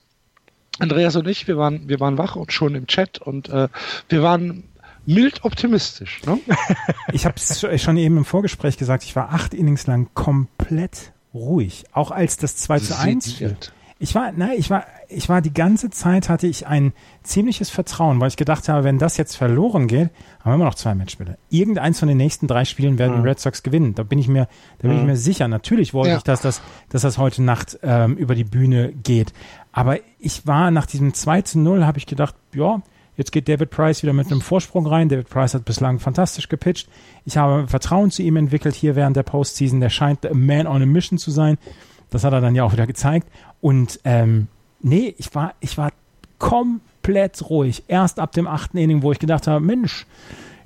Andreas 0.79 1.17
und 1.17 1.27
ich, 1.27 1.49
wir 1.49 1.57
waren, 1.57 1.89
wir 1.89 2.01
waren 2.01 2.19
wach 2.19 2.37
und 2.37 2.53
schon 2.53 2.75
im 2.75 2.87
Chat 2.87 3.19
und 3.19 3.49
äh, 3.49 3.69
wir 4.09 4.23
waren 4.23 4.65
mild 5.07 5.45
optimistisch. 5.45 6.23
Ne? 6.25 6.39
ich 7.13 7.25
habe 7.25 7.37
es 7.37 7.61
schon 7.83 7.97
eben 7.97 8.19
im 8.19 8.25
Vorgespräch 8.25 8.77
gesagt, 8.77 9.05
ich 9.05 9.17
war 9.17 9.33
acht 9.33 9.55
Innings 9.55 9.87
lang 9.87 10.09
komplett 10.15 11.13
ruhig, 11.33 11.85
auch 11.93 12.11
als 12.11 12.37
das 12.37 12.57
2 12.57 12.79
zu 12.81 12.99
1 12.99 13.33
fiel. 13.33 13.57
Ich 14.03 14.15
war, 14.15 14.33
nein, 14.33 14.55
ich 14.57 14.71
war, 14.71 14.87
ich 15.11 15.29
war 15.29 15.43
die 15.43 15.53
ganze 15.53 15.91
Zeit 15.91 16.31
hatte 16.31 16.47
ich 16.47 16.67
ein 16.67 16.95
ziemliches 17.23 17.69
Vertrauen, 17.69 18.19
weil 18.19 18.29
ich 18.29 18.39
gedacht 18.39 18.67
habe, 18.71 18.83
wenn 18.83 18.99
das 18.99 19.19
jetzt 19.19 19.37
verloren 19.37 19.89
geht, 19.89 20.09
haben 20.41 20.53
wir 20.53 20.55
immer 20.55 20.65
noch 20.65 20.75
zwei 20.75 20.95
Matchspiele. 20.95 21.37
Irgendeins 21.51 21.99
von 21.99 22.09
den 22.09 22.17
nächsten 22.17 22.47
drei 22.47 22.65
Spielen 22.65 22.97
werden 22.97 23.19
mhm. 23.19 23.23
die 23.23 23.29
Red 23.29 23.41
Sox 23.41 23.63
gewinnen. 23.63 23.95
Da 23.95 24.03
bin 24.03 24.19
ich 24.19 24.27
mir, 24.27 24.49
da 24.79 24.89
bin 24.89 24.93
mhm. 24.93 25.01
ich 25.01 25.07
mir 25.07 25.17
sicher. 25.17 25.49
Natürlich 25.49 25.93
wollte 25.93 26.13
ja. 26.13 26.17
ich, 26.17 26.23
dass 26.23 26.41
das, 26.41 26.63
dass 26.89 27.03
das 27.03 27.19
heute 27.19 27.43
Nacht 27.43 27.79
ähm, 27.83 28.17
über 28.17 28.35
die 28.35 28.45
Bühne 28.45 28.91
geht. 28.91 29.35
Aber 29.71 29.99
ich 30.19 30.47
war 30.47 30.71
nach 30.71 30.87
diesem 30.87 31.13
2 31.13 31.43
zu 31.43 31.59
0, 31.59 31.85
habe 31.85 31.99
ich 31.99 32.07
gedacht, 32.07 32.35
ja, 32.55 32.81
jetzt 33.17 33.33
geht 33.33 33.51
David 33.51 33.69
Price 33.69 34.03
wieder 34.03 34.15
mit 34.15 34.33
einem 34.33 34.41
Vorsprung 34.41 34.87
rein. 34.87 35.11
David 35.11 35.29
Price 35.29 35.53
hat 35.53 35.67
bislang 35.67 35.99
fantastisch 35.99 36.49
gepitcht. 36.49 36.89
Ich 37.27 37.37
habe 37.37 37.69
Vertrauen 37.69 38.11
zu 38.11 38.23
ihm 38.23 38.37
entwickelt 38.37 38.75
hier 38.75 38.97
während 38.97 39.15
der 39.15 39.25
Postseason. 39.25 39.81
Der 39.81 39.91
scheint 39.91 40.25
a 40.25 40.33
man 40.33 40.67
on 40.67 40.81
a 40.81 40.87
mission 40.87 41.19
zu 41.19 41.31
sein. 41.31 41.59
Das 42.11 42.25
hat 42.25 42.33
er 42.33 42.41
dann 42.41 42.55
ja 42.55 42.65
auch 42.65 42.73
wieder 42.73 42.87
gezeigt. 42.87 43.29
Und 43.61 44.01
ähm, 44.05 44.49
nee, 44.81 45.15
ich 45.19 45.35
war, 45.35 45.55
ich 45.61 45.79
war 45.79 45.91
komplett 46.39 47.49
ruhig. 47.49 47.85
Erst 47.89 48.19
ab 48.19 48.33
dem 48.33 48.47
achten 48.47 48.77
Inning, 48.77 49.03
wo 49.03 49.13
ich 49.13 49.19
gedacht 49.19 49.47
habe, 49.47 49.65
Mensch, 49.65 50.07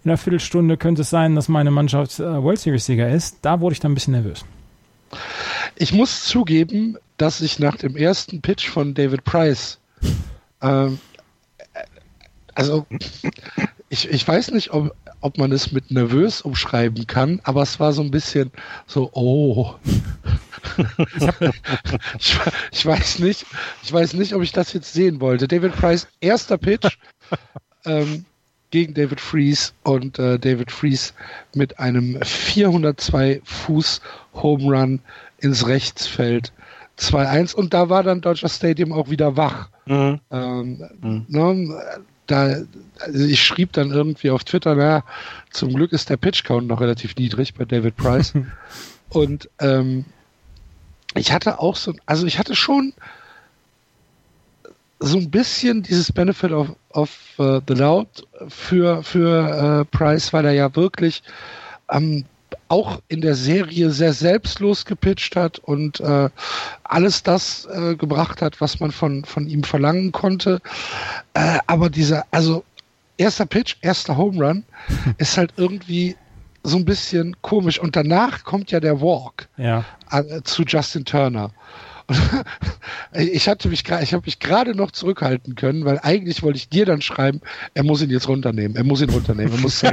in 0.02 0.10
einer 0.10 0.18
Viertelstunde 0.18 0.76
könnte 0.76 1.02
es 1.02 1.10
sein, 1.10 1.34
dass 1.34 1.48
meine 1.48 1.70
Mannschaft 1.70 2.18
äh, 2.18 2.42
World 2.42 2.58
Series-Sieger 2.58 3.08
ist. 3.08 3.38
Da 3.42 3.60
wurde 3.60 3.74
ich 3.74 3.80
dann 3.80 3.92
ein 3.92 3.94
bisschen 3.94 4.12
nervös. 4.12 4.44
Ich 5.76 5.92
muss 5.92 6.24
zugeben, 6.24 6.96
dass 7.16 7.40
ich 7.40 7.58
nach 7.58 7.76
dem 7.76 7.96
ersten 7.96 8.40
Pitch 8.40 8.68
von 8.68 8.94
David 8.94 9.24
Price, 9.24 9.78
ähm, 10.60 10.98
also 12.54 12.86
ich, 13.94 14.10
ich 14.10 14.26
weiß 14.26 14.50
nicht, 14.50 14.72
ob, 14.72 14.92
ob 15.20 15.38
man 15.38 15.52
es 15.52 15.70
mit 15.70 15.92
nervös 15.92 16.42
umschreiben 16.42 17.06
kann, 17.06 17.40
aber 17.44 17.62
es 17.62 17.78
war 17.78 17.92
so 17.92 18.02
ein 18.02 18.10
bisschen 18.10 18.50
so, 18.88 19.08
oh. 19.12 19.76
ich, 22.18 22.38
ich, 22.72 22.86
weiß 22.86 23.20
nicht, 23.20 23.46
ich 23.84 23.92
weiß 23.92 24.14
nicht, 24.14 24.34
ob 24.34 24.42
ich 24.42 24.50
das 24.50 24.72
jetzt 24.72 24.92
sehen 24.92 25.20
wollte. 25.20 25.46
David 25.46 25.76
Price, 25.76 26.08
erster 26.20 26.58
Pitch 26.58 26.98
ähm, 27.84 28.24
gegen 28.70 28.94
David 28.94 29.20
Fries 29.20 29.72
und 29.84 30.18
äh, 30.18 30.40
David 30.40 30.72
Fries 30.72 31.14
mit 31.54 31.78
einem 31.78 32.20
402 32.20 33.42
Fuß 33.44 34.00
Home 34.34 34.64
Run 34.64 35.00
ins 35.38 35.68
Rechtsfeld 35.68 36.52
2-1 36.98 37.54
und 37.54 37.72
da 37.72 37.88
war 37.88 38.02
dann 38.02 38.20
Deutscher 38.20 38.48
Stadium 38.48 38.92
auch 38.92 39.08
wieder 39.08 39.36
wach. 39.36 39.68
Mhm. 39.86 40.20
Ähm, 40.32 40.88
mhm. 41.00 41.26
Ne, 41.28 42.04
da, 42.26 42.56
also 43.00 43.24
ich 43.24 43.42
schrieb 43.42 43.72
dann 43.72 43.90
irgendwie 43.90 44.30
auf 44.30 44.44
Twitter, 44.44 44.74
naja, 44.74 45.04
zum 45.50 45.72
Glück 45.74 45.92
ist 45.92 46.10
der 46.10 46.16
Pitch-Count 46.16 46.66
noch 46.66 46.80
relativ 46.80 47.16
niedrig 47.16 47.54
bei 47.54 47.64
David 47.64 47.96
Price. 47.96 48.32
und 49.10 49.48
ähm, 49.58 50.04
ich 51.14 51.32
hatte 51.32 51.60
auch 51.60 51.76
so, 51.76 51.94
also 52.06 52.26
ich 52.26 52.38
hatte 52.38 52.54
schon 52.54 52.92
so 55.00 55.18
ein 55.18 55.30
bisschen 55.30 55.82
dieses 55.82 56.12
Benefit 56.12 56.52
of, 56.52 56.68
of 56.90 57.10
uh, 57.38 57.60
the 57.66 57.74
Doubt 57.74 58.26
für, 58.48 59.02
für 59.02 59.82
uh, 59.82 59.96
Price, 59.96 60.32
weil 60.32 60.46
er 60.46 60.52
ja 60.52 60.74
wirklich 60.74 61.22
ähm, 61.90 62.24
auch 62.68 63.00
in 63.08 63.20
der 63.20 63.34
Serie 63.34 63.90
sehr 63.90 64.12
selbstlos 64.12 64.84
gepitcht 64.84 65.36
hat 65.36 65.58
und 65.58 66.00
äh, 66.00 66.28
alles 66.82 67.22
das 67.22 67.66
äh, 67.66 67.96
gebracht 67.96 68.42
hat, 68.42 68.60
was 68.60 68.80
man 68.80 68.90
von, 68.90 69.24
von 69.24 69.48
ihm 69.48 69.64
verlangen 69.64 70.12
konnte. 70.12 70.60
Äh, 71.34 71.58
aber 71.66 71.90
dieser, 71.90 72.24
also 72.30 72.64
erster 73.16 73.46
Pitch, 73.46 73.76
erster 73.80 74.16
Home 74.16 74.44
Run 74.44 74.64
ist 75.18 75.36
halt 75.36 75.54
irgendwie 75.56 76.16
so 76.62 76.78
ein 76.78 76.84
bisschen 76.84 77.36
komisch. 77.42 77.78
Und 77.78 77.96
danach 77.96 78.44
kommt 78.44 78.70
ja 78.70 78.80
der 78.80 79.00
Walk 79.00 79.48
ja. 79.56 79.84
Äh, 80.10 80.42
zu 80.42 80.62
Justin 80.62 81.04
Turner. 81.04 81.50
Ich 83.16 83.48
hatte 83.48 83.68
mich 83.68 83.84
gerade, 83.84 84.02
ich 84.02 84.12
habe 84.12 84.24
mich 84.26 84.40
gerade 84.40 84.74
noch 84.74 84.90
zurückhalten 84.90 85.54
können, 85.54 85.84
weil 85.84 86.00
eigentlich 86.02 86.42
wollte 86.42 86.56
ich 86.56 86.68
dir 86.68 86.84
dann 86.84 87.00
schreiben, 87.00 87.40
er 87.74 87.84
muss 87.84 88.02
ihn 88.02 88.10
jetzt 88.10 88.28
runternehmen, 88.28 88.76
er 88.76 88.82
muss 88.82 89.00
ihn 89.00 89.10
runternehmen, 89.10 89.54
er 89.54 89.60
muss 89.60 89.84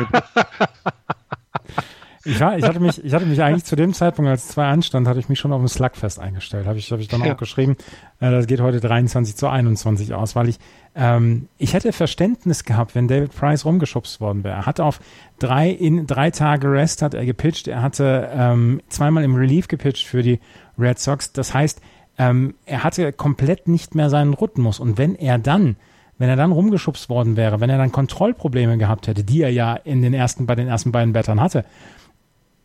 Ich, 2.23 2.39
war, 2.39 2.57
ich, 2.57 2.63
hatte 2.63 2.79
mich, 2.79 3.03
ich 3.03 3.13
hatte 3.13 3.25
mich 3.25 3.41
eigentlich 3.41 3.63
zu 3.63 3.75
dem 3.75 3.93
Zeitpunkt, 3.93 4.29
als 4.29 4.47
zwei 4.47 4.67
anstand, 4.67 5.07
hatte 5.07 5.19
ich 5.19 5.29
mich 5.29 5.39
schon 5.39 5.51
auf 5.51 5.61
ein 5.61 5.67
Slugfest 5.67 6.19
eingestellt. 6.19 6.67
Habe 6.67 6.77
ich, 6.77 6.91
hab 6.91 6.99
ich 6.99 7.07
dann 7.07 7.23
ja. 7.23 7.33
auch 7.33 7.37
geschrieben, 7.37 7.77
äh, 8.19 8.29
das 8.29 8.45
geht 8.45 8.61
heute 8.61 8.79
23 8.79 9.35
zu 9.35 9.47
21 9.47 10.13
aus, 10.13 10.35
weil 10.35 10.49
ich, 10.49 10.59
ähm, 10.95 11.47
ich 11.57 11.73
hätte 11.73 11.91
Verständnis 11.93 12.63
gehabt, 12.63 12.93
wenn 12.93 13.07
David 13.07 13.35
Price 13.35 13.65
rumgeschubst 13.65 14.21
worden 14.21 14.43
wäre. 14.43 14.55
Er 14.55 14.65
hatte 14.65 14.83
auf 14.83 14.99
drei, 15.39 15.69
in 15.69 16.05
drei 16.05 16.29
Tage 16.29 16.71
Rest 16.71 17.01
hat 17.01 17.13
er 17.13 17.25
gepitcht. 17.25 17.67
Er 17.67 17.81
hatte 17.81 18.29
ähm, 18.33 18.81
zweimal 18.89 19.23
im 19.23 19.35
Relief 19.35 19.67
gepitcht 19.67 20.05
für 20.05 20.21
die 20.21 20.39
Red 20.77 20.99
Sox. 20.99 21.33
Das 21.33 21.53
heißt, 21.53 21.81
ähm, 22.19 22.53
er 22.65 22.83
hatte 22.83 23.13
komplett 23.13 23.67
nicht 23.67 23.95
mehr 23.95 24.09
seinen 24.09 24.33
Rhythmus. 24.33 24.79
Und 24.79 24.97
wenn 24.97 25.15
er 25.15 25.39
dann 25.39 25.75
wenn 26.21 26.29
er 26.29 26.35
dann 26.35 26.51
rumgeschubst 26.51 27.09
worden 27.09 27.35
wäre, 27.35 27.61
wenn 27.61 27.71
er 27.71 27.79
dann 27.79 27.91
Kontrollprobleme 27.91 28.77
gehabt 28.77 29.07
hätte, 29.07 29.23
die 29.23 29.41
er 29.41 29.49
ja 29.49 29.73
in 29.73 30.03
den 30.03 30.13
ersten, 30.13 30.45
bei 30.45 30.53
den 30.53 30.67
ersten 30.67 30.91
beiden 30.91 31.13
Battern 31.13 31.41
hatte, 31.41 31.65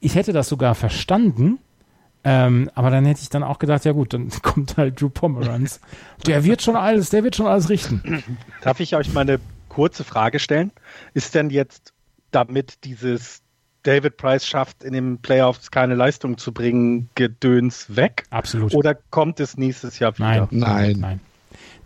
ich 0.00 0.14
hätte 0.14 0.32
das 0.32 0.48
sogar 0.48 0.74
verstanden, 0.74 1.58
ähm, 2.24 2.70
aber 2.74 2.90
dann 2.90 3.04
hätte 3.04 3.20
ich 3.22 3.28
dann 3.28 3.44
auch 3.44 3.58
gedacht, 3.58 3.84
ja 3.84 3.92
gut, 3.92 4.12
dann 4.12 4.30
kommt 4.42 4.76
halt 4.76 5.00
Drew 5.00 5.08
Pomeranz. 5.08 5.80
Der 6.26 6.44
wird 6.44 6.62
schon 6.62 6.76
alles, 6.76 7.10
der 7.10 7.22
wird 7.22 7.36
schon 7.36 7.46
alles 7.46 7.68
richten. 7.68 8.22
Darf 8.62 8.80
ich 8.80 8.96
euch 8.96 9.12
mal 9.12 9.20
eine 9.20 9.38
kurze 9.68 10.04
Frage 10.04 10.38
stellen? 10.38 10.72
Ist 11.14 11.34
denn 11.34 11.50
jetzt 11.50 11.92
damit 12.32 12.84
dieses 12.84 13.42
David 13.84 14.16
Price 14.16 14.44
schafft, 14.44 14.82
in 14.82 14.92
den 14.92 15.18
Playoffs 15.18 15.70
keine 15.70 15.94
Leistung 15.94 16.36
zu 16.38 16.52
bringen, 16.52 17.08
Gedöns 17.14 17.94
weg? 17.94 18.24
Absolut. 18.30 18.74
Oder 18.74 18.96
kommt 19.10 19.38
es 19.38 19.56
nächstes 19.56 20.00
Jahr 20.00 20.18
wieder? 20.18 20.26
Nein, 20.26 20.48
nein. 20.50 20.96
nein. 20.98 21.20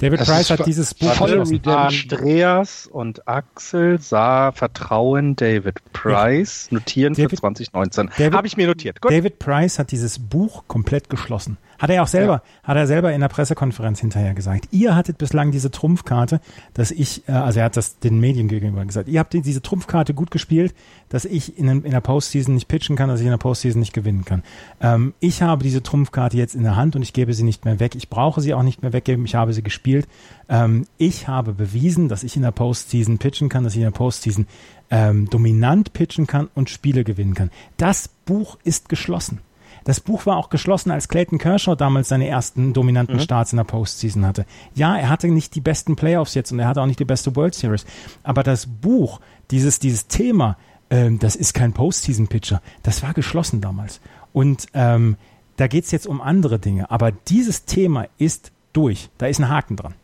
David 0.01 0.21
Price 0.21 0.51
hat 0.51 0.67
dieses 0.67 0.95
Buch 0.95 1.13
voll 1.13 1.45
Andreas 1.67 2.87
und 2.87 3.29
Axel 3.29 4.01
sah 4.01 4.51
Vertrauen 4.51 5.37
David 5.37 5.81
Price 5.93 6.69
notieren 6.73 7.13
David, 7.13 7.31
für 7.31 7.37
2019. 7.37 8.11
Habe 8.33 8.47
ich 8.47 8.57
mir 8.57 8.67
notiert. 8.67 9.03
Gut. 9.03 9.13
David 9.13 9.39
Price 9.39 9.79
hat 9.79 9.91
dieses 9.93 10.19
Buch 10.19 10.65
komplett 10.69 11.11
geschlossen. 11.11 11.59
Hat 11.81 11.89
er 11.89 12.03
auch 12.03 12.09
selber, 12.09 12.43
ja. 12.45 12.69
hat 12.69 12.77
er 12.77 12.87
selber 12.87 13.11
in 13.15 13.23
der 13.23 13.29
Pressekonferenz 13.29 14.01
hinterher 14.01 14.35
gesagt. 14.35 14.69
Ihr 14.71 14.95
hattet 14.95 15.17
bislang 15.17 15.51
diese 15.51 15.71
Trumpfkarte, 15.71 16.41
dass 16.75 16.91
ich, 16.91 17.27
äh, 17.27 17.33
also 17.33 17.61
er 17.61 17.65
hat 17.65 17.77
das 17.79 17.99
den 17.99 18.21
Medien 18.21 18.49
gegenüber 18.49 18.85
gesagt, 18.85 19.09
ihr 19.09 19.19
habt 19.19 19.33
diese 19.33 19.63
Trumpfkarte 19.63 20.13
gut 20.13 20.31
gespielt, 20.31 20.75
dass 21.09 21.25
ich 21.25 21.59
in, 21.59 21.69
in 21.69 21.91
der 21.91 22.03
Postseason 22.03 22.55
nicht 22.55 22.69
pitchen 22.69 22.97
kann, 22.97 23.09
dass 23.09 23.21
ich 23.21 23.27
in 23.27 23.33
der 23.33 23.39
Postseason 23.39 23.81
nicht 23.81 23.95
gewinnen 23.95 24.27
kann. 24.27 24.43
Ähm, 24.83 25.15
ich 25.21 25.41
habe 25.41 25.65
diese 25.65 25.83
Trumpfkarte 25.83 26.37
jetzt 26.37 26.55
in 26.55 26.65
der 26.65 26.77
Hand 26.77 26.97
und 26.97 27.03
ich 27.03 27.15
gebe 27.15 27.33
sie 27.33 27.45
nicht 27.45 27.65
mehr 27.65 27.81
weg. 27.81 27.95
Ich 27.95 28.11
brauche 28.11 28.43
sie 28.43 28.53
auch 28.53 28.63
nicht 28.63 28.83
mehr 28.83 28.93
weggeben. 28.93 29.25
Ich 29.25 29.35
habe 29.35 29.55
sie 29.55 29.63
gespielt. 29.63 30.07
Ähm, 30.51 30.87
ich 30.99 31.29
habe 31.29 31.55
bewiesen, 31.55 32.09
dass 32.11 32.25
ich 32.25 32.37
in 32.37 32.43
der 32.43 32.51
Postseason 32.51 33.17
pitchen 33.17 33.49
kann, 33.49 33.65
dass 33.65 33.73
ich 33.73 33.79
in 33.79 33.85
der 33.85 33.91
Postseason 33.91 34.47
ähm, 34.91 35.31
dominant 35.31 35.95
pitchen 35.95 36.27
kann 36.27 36.51
und 36.55 36.69
Spiele 36.69 37.05
gewinnen 37.05 37.33
kann. 37.33 37.51
Das 37.79 38.09
Buch 38.09 38.59
ist 38.65 38.91
geschlossen. 38.91 39.41
Das 39.85 40.01
Buch 40.01 40.27
war 40.27 40.37
auch 40.37 40.51
geschlossen, 40.51 40.91
als 40.91 41.09
Clayton 41.09 41.39
Kershaw 41.39 41.75
damals 41.75 42.09
seine 42.09 42.29
ersten 42.29 42.73
dominanten 42.73 43.17
mhm. 43.17 43.21
Starts 43.21 43.53
in 43.53 43.57
der 43.57 43.65
Postseason 43.65 44.27
hatte. 44.27 44.47
Ja, 44.75 44.97
er 44.97 45.09
hatte 45.09 45.29
nicht 45.29 45.55
die 45.55 45.61
besten 45.61 45.97
Playoffs 45.97 46.35
jetzt 46.35 46.53
und 46.53 46.59
er 46.59 46.69
hatte 46.69 46.83
auch 46.83 46.87
nicht 46.87 47.01
die 47.01 47.05
beste 47.05 47.35
World 47.37 47.55
Series. 47.55 47.85
Aber 48.23 48.43
das 48.43 48.67
Buch, 48.67 49.21
dieses, 49.51 49.79
dieses 49.79 50.07
Thema, 50.07 50.57
ähm, 50.91 51.19
das 51.19 51.37
ist 51.37 51.55
kein 51.55 51.73
Postseason-Pitcher, 51.73 52.61
das 52.83 53.03
war 53.03 53.15
geschlossen 53.15 53.61
damals. 53.61 54.01
Und 54.33 54.67
ähm, 54.75 55.17
da 55.57 55.67
geht's 55.67 55.91
jetzt 55.91 56.07
um 56.07 56.21
andere 56.21 56.59
Dinge. 56.59 56.91
Aber 56.91 57.13
dieses 57.13 57.65
Thema 57.65 58.07
ist 58.19 58.53
durch. 58.73 59.11
Da 59.19 59.27
ist 59.27 59.41
ein 59.41 59.49
Haken 59.49 59.77
dran. 59.77 59.95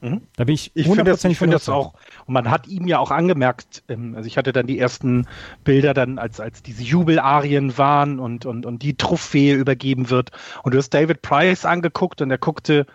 Mhm. 0.00 0.22
Da 0.36 0.44
bin 0.44 0.54
ich, 0.54 0.70
ich 0.74 0.86
finde 0.86 1.04
das, 1.04 1.24
ich 1.24 1.38
find 1.38 1.52
das 1.52 1.68
auch. 1.68 1.94
Und 2.26 2.34
man 2.34 2.50
hat 2.50 2.66
ihm 2.66 2.86
ja 2.86 2.98
auch 2.98 3.10
angemerkt, 3.10 3.82
ähm, 3.88 4.14
also 4.16 4.26
ich 4.26 4.38
hatte 4.38 4.52
dann 4.52 4.66
die 4.66 4.78
ersten 4.78 5.26
Bilder 5.64 5.94
dann, 5.94 6.18
als, 6.18 6.40
als 6.40 6.62
diese 6.62 6.82
Jubelarien 6.82 7.76
waren 7.76 8.18
und, 8.18 8.46
und, 8.46 8.66
und 8.66 8.82
die 8.82 8.96
Trophäe 8.96 9.54
übergeben 9.54 10.10
wird. 10.10 10.30
Und 10.62 10.72
du 10.72 10.78
hast 10.78 10.90
David 10.90 11.22
Price 11.22 11.64
angeguckt 11.64 12.22
und 12.22 12.30
er 12.30 12.38
guckte 12.38 12.86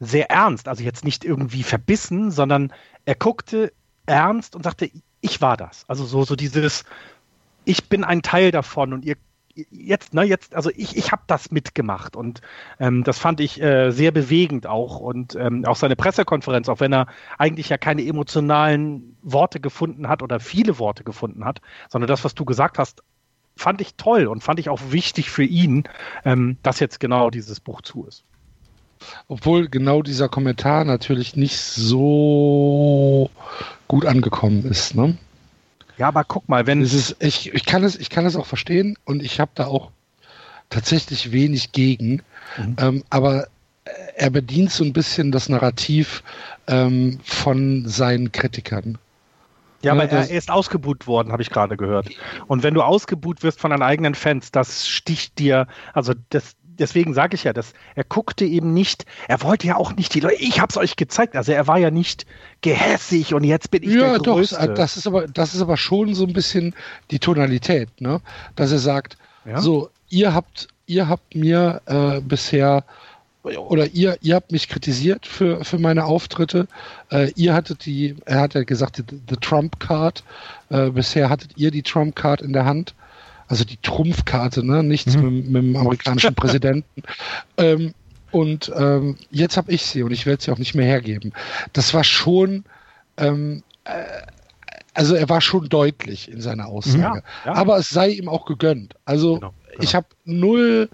sehr 0.00 0.30
ernst, 0.30 0.68
also 0.68 0.82
jetzt 0.82 1.04
nicht 1.04 1.24
irgendwie 1.24 1.62
verbissen, 1.62 2.30
sondern 2.30 2.72
er 3.04 3.14
guckte 3.14 3.72
ernst 4.06 4.54
und 4.54 4.62
sagte, 4.62 4.90
ich 5.20 5.40
war 5.40 5.56
das. 5.56 5.84
Also 5.88 6.04
so, 6.04 6.24
so 6.24 6.36
dieses, 6.36 6.84
ich 7.64 7.88
bin 7.88 8.04
ein 8.04 8.22
Teil 8.22 8.50
davon 8.50 8.92
und 8.92 9.04
ihr 9.04 9.16
jetzt, 9.70 10.14
ne, 10.14 10.24
jetzt, 10.24 10.54
also 10.54 10.70
ich, 10.74 10.96
ich 10.96 11.12
habe 11.12 11.22
das 11.26 11.50
mitgemacht 11.50 12.16
und 12.16 12.40
ähm, 12.78 13.04
das 13.04 13.18
fand 13.18 13.40
ich 13.40 13.60
äh, 13.60 13.90
sehr 13.90 14.12
bewegend 14.12 14.66
auch 14.66 15.00
und 15.00 15.34
ähm, 15.34 15.64
auch 15.64 15.76
seine 15.76 15.96
Pressekonferenz, 15.96 16.68
auch 16.68 16.80
wenn 16.80 16.92
er 16.92 17.06
eigentlich 17.38 17.68
ja 17.68 17.78
keine 17.78 18.04
emotionalen 18.04 19.16
Worte 19.22 19.60
gefunden 19.60 20.08
hat 20.08 20.22
oder 20.22 20.40
viele 20.40 20.78
Worte 20.78 21.04
gefunden 21.04 21.44
hat, 21.44 21.60
sondern 21.88 22.08
das, 22.08 22.24
was 22.24 22.34
du 22.34 22.44
gesagt 22.44 22.78
hast, 22.78 23.02
fand 23.56 23.80
ich 23.80 23.96
toll 23.96 24.26
und 24.26 24.42
fand 24.42 24.60
ich 24.60 24.68
auch 24.68 24.80
wichtig 24.90 25.30
für 25.30 25.44
ihn, 25.44 25.84
ähm, 26.24 26.58
dass 26.62 26.80
jetzt 26.80 27.00
genau 27.00 27.30
dieses 27.30 27.60
Buch 27.60 27.82
zu 27.82 28.04
ist. 28.06 28.24
Obwohl 29.28 29.68
genau 29.68 30.02
dieser 30.02 30.28
Kommentar 30.28 30.84
natürlich 30.84 31.36
nicht 31.36 31.58
so 31.58 33.30
gut 33.86 34.06
angekommen 34.06 34.64
ist, 34.64 34.94
ne? 34.94 35.16
Ja, 35.98 36.08
aber 36.08 36.24
guck 36.24 36.48
mal, 36.48 36.66
wenn. 36.66 36.80
Es 36.80 36.94
ist, 36.94 37.16
ich, 37.20 37.52
ich, 37.52 37.66
kann 37.66 37.84
es, 37.84 37.96
ich 37.96 38.08
kann 38.08 38.24
es 38.24 38.36
auch 38.36 38.46
verstehen 38.46 38.96
und 39.04 39.22
ich 39.22 39.40
habe 39.40 39.50
da 39.54 39.66
auch 39.66 39.90
tatsächlich 40.70 41.32
wenig 41.32 41.72
gegen. 41.72 42.22
Mhm. 42.56 42.76
Ähm, 42.78 43.04
aber 43.10 43.48
er 44.16 44.30
bedient 44.30 44.70
so 44.70 44.84
ein 44.84 44.92
bisschen 44.92 45.32
das 45.32 45.48
Narrativ 45.48 46.22
ähm, 46.66 47.20
von 47.24 47.86
seinen 47.88 48.32
Kritikern. 48.32 48.98
Ja, 49.82 49.92
aber 49.92 50.04
er, 50.04 50.28
er 50.28 50.36
ist 50.36 50.50
ausgebuht 50.50 51.06
worden, 51.06 51.30
habe 51.32 51.42
ich 51.42 51.50
gerade 51.50 51.76
gehört. 51.76 52.08
Und 52.48 52.62
wenn 52.62 52.74
du 52.74 52.82
ausgebuht 52.82 53.42
wirst 53.42 53.60
von 53.60 53.70
deinen 53.70 53.82
eigenen 53.82 54.14
Fans, 54.14 54.50
das 54.50 54.88
sticht 54.88 55.38
dir, 55.38 55.68
also 55.94 56.14
das, 56.30 56.56
deswegen 56.78 57.14
sage 57.14 57.34
ich 57.34 57.44
ja, 57.44 57.52
dass 57.52 57.72
er 57.94 58.04
guckte 58.04 58.44
eben 58.44 58.72
nicht, 58.72 59.04
er 59.28 59.42
wollte 59.42 59.66
ja 59.66 59.76
auch 59.76 59.94
nicht 59.94 60.14
die 60.14 60.20
Leute, 60.20 60.36
ich 60.36 60.60
habe 60.60 60.70
es 60.70 60.76
euch 60.76 60.96
gezeigt, 60.96 61.36
also 61.36 61.52
er 61.52 61.66
war 61.66 61.78
ja 61.78 61.90
nicht 61.90 62.26
gehässig 62.60 63.34
und 63.34 63.44
jetzt 63.44 63.70
bin 63.70 63.82
ich 63.82 63.94
ja, 63.94 64.18
der 64.18 64.18
Größte. 64.18 64.56
Doch, 64.56 64.74
das 64.74 64.96
ist 64.96 65.06
aber 65.06 65.26
das 65.26 65.54
ist 65.54 65.60
aber 65.60 65.76
schon 65.76 66.14
so 66.14 66.24
ein 66.24 66.32
bisschen 66.32 66.74
die 67.10 67.18
Tonalität, 67.18 68.00
ne? 68.00 68.20
Dass 68.56 68.72
er 68.72 68.78
sagt, 68.78 69.16
ja? 69.44 69.60
so 69.60 69.90
ihr 70.08 70.34
habt 70.34 70.68
ihr 70.86 71.08
habt 71.08 71.34
mir 71.34 71.82
äh, 71.86 72.20
bisher 72.20 72.84
oder 73.42 73.86
ihr, 73.86 74.18
ihr 74.20 74.34
habt 74.34 74.52
mich 74.52 74.68
kritisiert 74.68 75.26
für, 75.26 75.64
für 75.64 75.78
meine 75.78 76.04
Auftritte. 76.04 76.66
Äh, 77.10 77.30
ihr 77.36 77.54
hattet 77.54 77.86
die, 77.86 78.16
er 78.26 78.40
hat 78.40 78.54
ja 78.54 78.64
gesagt, 78.64 78.98
die, 78.98 79.04
the 79.28 79.36
Trump 79.36 79.78
Card. 79.80 80.24
Äh, 80.70 80.90
bisher 80.90 81.30
hattet 81.30 81.56
ihr 81.56 81.70
die 81.70 81.82
Trump 81.82 82.16
Card 82.16 82.42
in 82.42 82.52
der 82.52 82.64
Hand. 82.64 82.94
Also 83.48 83.64
die 83.64 83.78
Trumpfkarte, 83.78 84.64
ne? 84.64 84.82
Nichts 84.82 85.16
mhm. 85.16 85.22
mit, 85.22 85.48
mit, 85.48 85.62
dem 85.62 85.76
amerikanischen 85.76 86.34
Präsidenten. 86.36 87.02
Ähm, 87.56 87.94
und 88.30 88.70
ähm, 88.76 89.16
jetzt 89.30 89.56
habe 89.56 89.72
ich 89.72 89.82
sie 89.86 90.02
und 90.02 90.12
ich 90.12 90.26
werde 90.26 90.42
sie 90.42 90.52
auch 90.52 90.58
nicht 90.58 90.74
mehr 90.74 90.86
hergeben. 90.86 91.32
Das 91.72 91.94
war 91.94 92.04
schon, 92.04 92.64
ähm, 93.16 93.62
äh, 93.84 94.04
also 94.92 95.14
er 95.14 95.28
war 95.28 95.40
schon 95.40 95.68
deutlich 95.68 96.30
in 96.30 96.40
seiner 96.40 96.66
Aussage. 96.66 97.22
Ja, 97.44 97.52
ja. 97.52 97.54
Aber 97.54 97.78
es 97.78 97.88
sei 97.88 98.10
ihm 98.10 98.28
auch 98.28 98.44
gegönnt. 98.44 98.94
Also 99.06 99.36
genau, 99.36 99.54
genau. 99.70 99.82
ich 99.82 99.94
habe 99.94 100.06
null, 100.24 100.90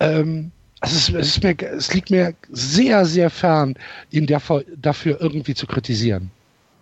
ähm, 0.00 0.50
also 0.80 0.96
es, 0.96 1.08
es, 1.08 1.36
ist 1.36 1.44
mir, 1.44 1.56
es 1.62 1.94
liegt 1.94 2.10
mir 2.10 2.34
sehr, 2.50 3.04
sehr 3.04 3.30
fern, 3.30 3.74
ihn 4.10 4.26
dafür, 4.26 4.64
dafür 4.76 5.20
irgendwie 5.20 5.54
zu 5.54 5.68
kritisieren. 5.68 6.32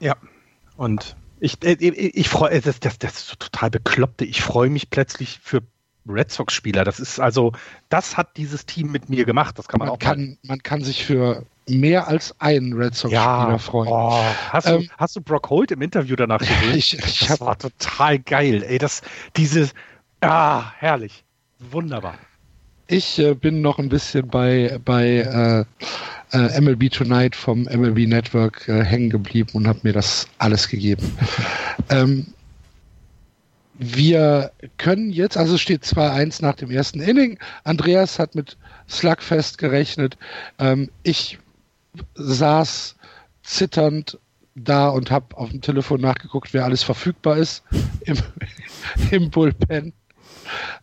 Ja, 0.01 0.17
und 0.79 1.15
ich, 1.41 1.63
ich, 1.65 1.99
ich 2.17 2.29
freue, 2.29 2.61
das, 2.61 2.81
das, 2.81 2.99
das 2.99 3.15
ist 3.15 3.29
so 3.29 3.37
total 3.37 3.71
bekloppte. 3.71 4.25
Ich 4.25 4.43
freue 4.43 4.71
mich 4.71 4.91
plötzlich 4.91 5.41
für 5.43 5.63
Red 6.07 6.31
Sox-Spieler. 6.31 6.85
Das 6.85 7.01
ist 7.01 7.21
also, 7.21 7.53
das 7.89 8.17
hat 8.17 8.37
dieses 8.37 8.67
Team 8.67 8.91
mit 8.91 9.09
mir 9.09 9.25
gemacht. 9.25 9.59
Das 9.59 9.69
kann 9.69 9.79
man, 9.79 9.89
man 9.89 9.95
auch. 9.95 9.99
Kann, 9.99 10.39
man 10.43 10.63
kann 10.63 10.83
sich 10.83 11.05
für 11.05 11.45
mehr 11.69 12.09
als 12.09 12.35
einen 12.41 12.73
Red 12.75 12.95
Sox-Spieler 12.95 13.51
ja, 13.51 13.59
freuen. 13.59 13.91
Oh, 13.91 14.25
hast, 14.51 14.67
ähm, 14.67 14.83
du, 14.83 14.89
hast 14.99 15.17
du 15.17 15.21
Brock 15.21 15.51
Holt 15.51 15.71
im 15.71 15.83
Interview 15.83 16.17
danach 16.17 16.39
gesehen? 16.39 16.75
ich, 16.75 16.99
ich 16.99 17.27
das 17.27 17.41
war 17.41 17.59
total 17.59 18.19
geil. 18.19 18.63
Ey, 18.63 18.79
das, 18.79 19.03
dieses, 19.37 19.73
ah, 20.21 20.73
herrlich. 20.79 21.25
Wunderbar. 21.59 22.15
Ich 22.93 23.21
äh, 23.21 23.35
bin 23.35 23.61
noch 23.61 23.79
ein 23.79 23.89
bisschen 23.89 24.27
bei, 24.27 24.81
bei 24.85 25.67
äh, 26.33 26.37
äh, 26.37 26.61
MLB 26.61 26.91
Tonight 26.91 27.37
vom 27.37 27.63
MLB 27.63 28.09
Network 28.09 28.67
äh, 28.67 28.85
hängen 28.85 29.11
geblieben 29.11 29.51
und 29.53 29.69
habe 29.69 29.79
mir 29.85 29.93
das 29.93 30.27
alles 30.39 30.69
gegeben. 30.69 31.17
ähm, 31.89 32.27
wir 33.79 34.51
können 34.77 35.11
jetzt, 35.11 35.37
also 35.37 35.55
es 35.55 35.61
steht 35.61 35.85
2-1 35.85 36.43
nach 36.43 36.57
dem 36.57 36.73
ersten 36.73 37.01
Inning. 37.01 37.39
Andreas 37.63 38.19
hat 38.19 38.35
mit 38.35 38.57
Slugfest 38.89 39.59
gerechnet. 39.59 40.19
Ähm, 40.59 40.91
ich 41.05 41.39
saß 42.15 42.97
zitternd 43.45 44.19
da 44.57 44.89
und 44.89 45.13
habe 45.13 45.37
auf 45.37 45.51
dem 45.51 45.61
Telefon 45.61 46.01
nachgeguckt, 46.01 46.53
wer 46.53 46.65
alles 46.65 46.83
verfügbar 46.83 47.37
ist 47.37 47.63
im, 48.01 48.17
im 49.13 49.31
Bullpen. 49.31 49.93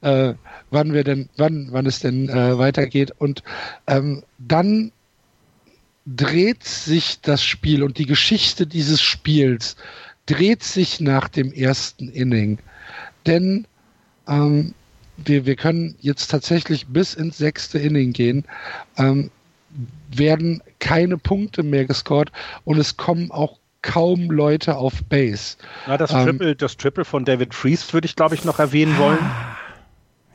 Äh, 0.01 0.33
wann 0.69 0.93
wir 0.93 1.03
denn, 1.03 1.29
wann, 1.37 1.67
wann 1.71 1.85
es 1.85 1.99
denn 1.99 2.29
äh, 2.29 2.57
weitergeht. 2.57 3.11
Und 3.17 3.43
ähm, 3.87 4.23
dann 4.37 4.91
dreht 6.05 6.63
sich 6.63 7.19
das 7.21 7.43
Spiel 7.43 7.83
und 7.83 7.97
die 7.97 8.05
Geschichte 8.05 8.65
dieses 8.65 9.01
Spiels 9.01 9.75
dreht 10.25 10.63
sich 10.63 10.99
nach 10.99 11.27
dem 11.27 11.51
ersten 11.51 12.09
Inning. 12.09 12.59
Denn 13.25 13.67
ähm, 14.27 14.73
wir, 15.17 15.45
wir 15.45 15.55
können 15.55 15.95
jetzt 15.99 16.29
tatsächlich 16.29 16.87
bis 16.87 17.13
ins 17.13 17.37
sechste 17.37 17.79
Inning 17.79 18.13
gehen. 18.13 18.45
Ähm, 18.97 19.31
werden 20.09 20.61
keine 20.79 21.17
Punkte 21.17 21.63
mehr 21.63 21.85
gescored 21.85 22.31
und 22.63 22.77
es 22.77 22.97
kommen 22.97 23.31
auch 23.31 23.59
kaum 23.81 24.31
Leute 24.31 24.75
auf 24.75 25.03
Base. 25.05 25.57
Na, 25.87 25.97
das, 25.97 26.11
ähm, 26.11 26.25
Triple, 26.25 26.55
das 26.55 26.77
Triple 26.77 27.05
von 27.05 27.25
David 27.25 27.53
Freeze 27.53 27.93
würde 27.93 28.05
ich, 28.05 28.15
glaube 28.15 28.35
ich, 28.35 28.43
noch 28.43 28.59
erwähnen 28.59 28.97
wollen. 28.97 29.19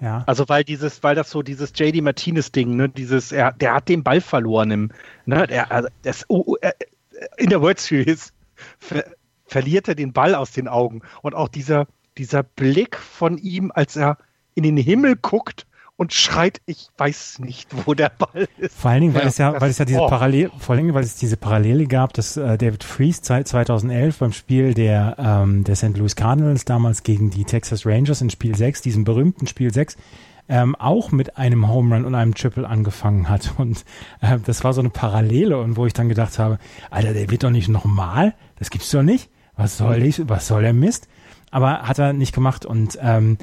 Ja. 0.03 0.25
Also 0.27 0.49
weil 0.49 0.65
dieses, 0.65 1.05
weil 1.05 1.15
das 1.15 1.31
so 1.31 1.43
dieses 1.43 1.73
JD 1.77 2.03
Martinez 2.03 2.51
Ding, 2.51 2.75
ne, 2.75 2.89
dieses, 2.89 3.31
er, 3.31 3.53
der 3.53 3.75
hat 3.75 3.89
den 3.89 4.03
Ball 4.03 4.21
verloren 4.21 4.73
im, 4.73 4.91
ne, 5.27 5.47
der, 5.47 5.71
also 5.71 5.89
das, 6.03 6.25
oh, 6.27 6.43
oh, 6.45 6.57
äh, 6.61 6.73
in 7.37 7.51
der 7.51 7.63
World 7.63 7.79
Series 7.79 8.33
ver, 8.81 9.05
verliert 9.47 9.87
er 9.87 9.95
den 9.95 10.13
Ball 10.13 10.35
aus 10.35 10.51
den 10.51 10.67
Augen 10.67 11.03
und 11.23 11.37
auch 11.37 11.47
dieser, 11.47 11.87
dieser 12.19 12.43
Blick 12.43 12.97
von 12.97 13.39
ihm, 13.39 13.71
als 13.73 13.95
er 13.95 14.19
in 14.55 14.65
den 14.65 14.77
Himmel 14.77 15.15
guckt 15.15 15.69
und 16.03 16.13
schreit, 16.13 16.61
ich 16.67 16.89
weiß 16.99 17.39
nicht, 17.39 17.69
wo 17.87 17.95
der 17.95 18.11
Ball 18.11 18.49
ist. 18.59 18.77
Vor 18.77 18.91
allen 18.91 19.03
Dingen, 19.03 19.15
weil 19.15 19.23
ja, 19.23 19.29
es 19.29 19.39
ja, 19.39 19.61
weil 19.61 19.71
es 19.71 19.79
ja 19.79 19.85
diese 19.85 20.01
oh. 20.01 20.09
Parallel, 20.09 20.51
vor 20.59 20.75
allen 20.75 20.85
Dingen, 20.85 20.95
weil 20.95 21.05
es 21.05 21.15
diese 21.15 21.37
Parallele 21.37 21.87
gab, 21.87 22.13
dass 22.13 22.37
äh, 22.37 22.59
David 22.59 22.83
Freeze 22.83 23.23
2011 23.23 24.19
beim 24.19 24.33
Spiel 24.33 24.75
der, 24.75 25.17
ähm, 25.19 25.63
der 25.63 25.77
St. 25.77 25.97
Louis 25.97 26.17
Cardinals 26.17 26.65
damals 26.65 27.05
gegen 27.05 27.31
die 27.31 27.45
Texas 27.45 27.87
Rangers 27.87 28.21
in 28.21 28.31
Spiel 28.31 28.57
6, 28.57 28.83
diesem 28.83 29.05
berühmten 29.05 29.47
Spiel 29.47 29.73
6, 29.73 29.97
ähm, 30.49 30.75
auch 30.75 31.13
mit 31.13 31.39
einem 31.39 31.69
Home 31.69 31.95
Run 31.95 32.05
und 32.05 32.17
einem 32.17 32.35
Triple 32.35 32.69
angefangen 32.69 33.29
hat. 33.29 33.55
Und 33.59 33.85
äh, 34.21 34.39
das 34.45 34.65
war 34.65 34.73
so 34.73 34.81
eine 34.81 34.91
Parallele 34.91 35.57
und 35.59 35.77
wo 35.77 35.87
ich 35.87 35.93
dann 35.93 36.09
gedacht 36.09 36.41
habe, 36.41 36.59
Alter, 36.91 37.15
der 37.15 37.31
wird 37.31 37.45
doch 37.45 37.51
nicht 37.51 37.69
nochmal, 37.69 38.35
das 38.59 38.71
gibt's 38.71 38.91
doch 38.91 39.03
nicht. 39.03 39.31
Was 39.57 39.77
soll 39.77 40.03
ich, 40.03 40.29
was 40.29 40.49
soll 40.49 40.63
der 40.63 40.73
Mist? 40.73 41.07
Aber 41.53 41.83
hat 41.83 41.99
er 41.99 42.13
nicht 42.13 42.35
gemacht 42.35 42.67
und 42.67 42.99
ähm, 43.01 43.37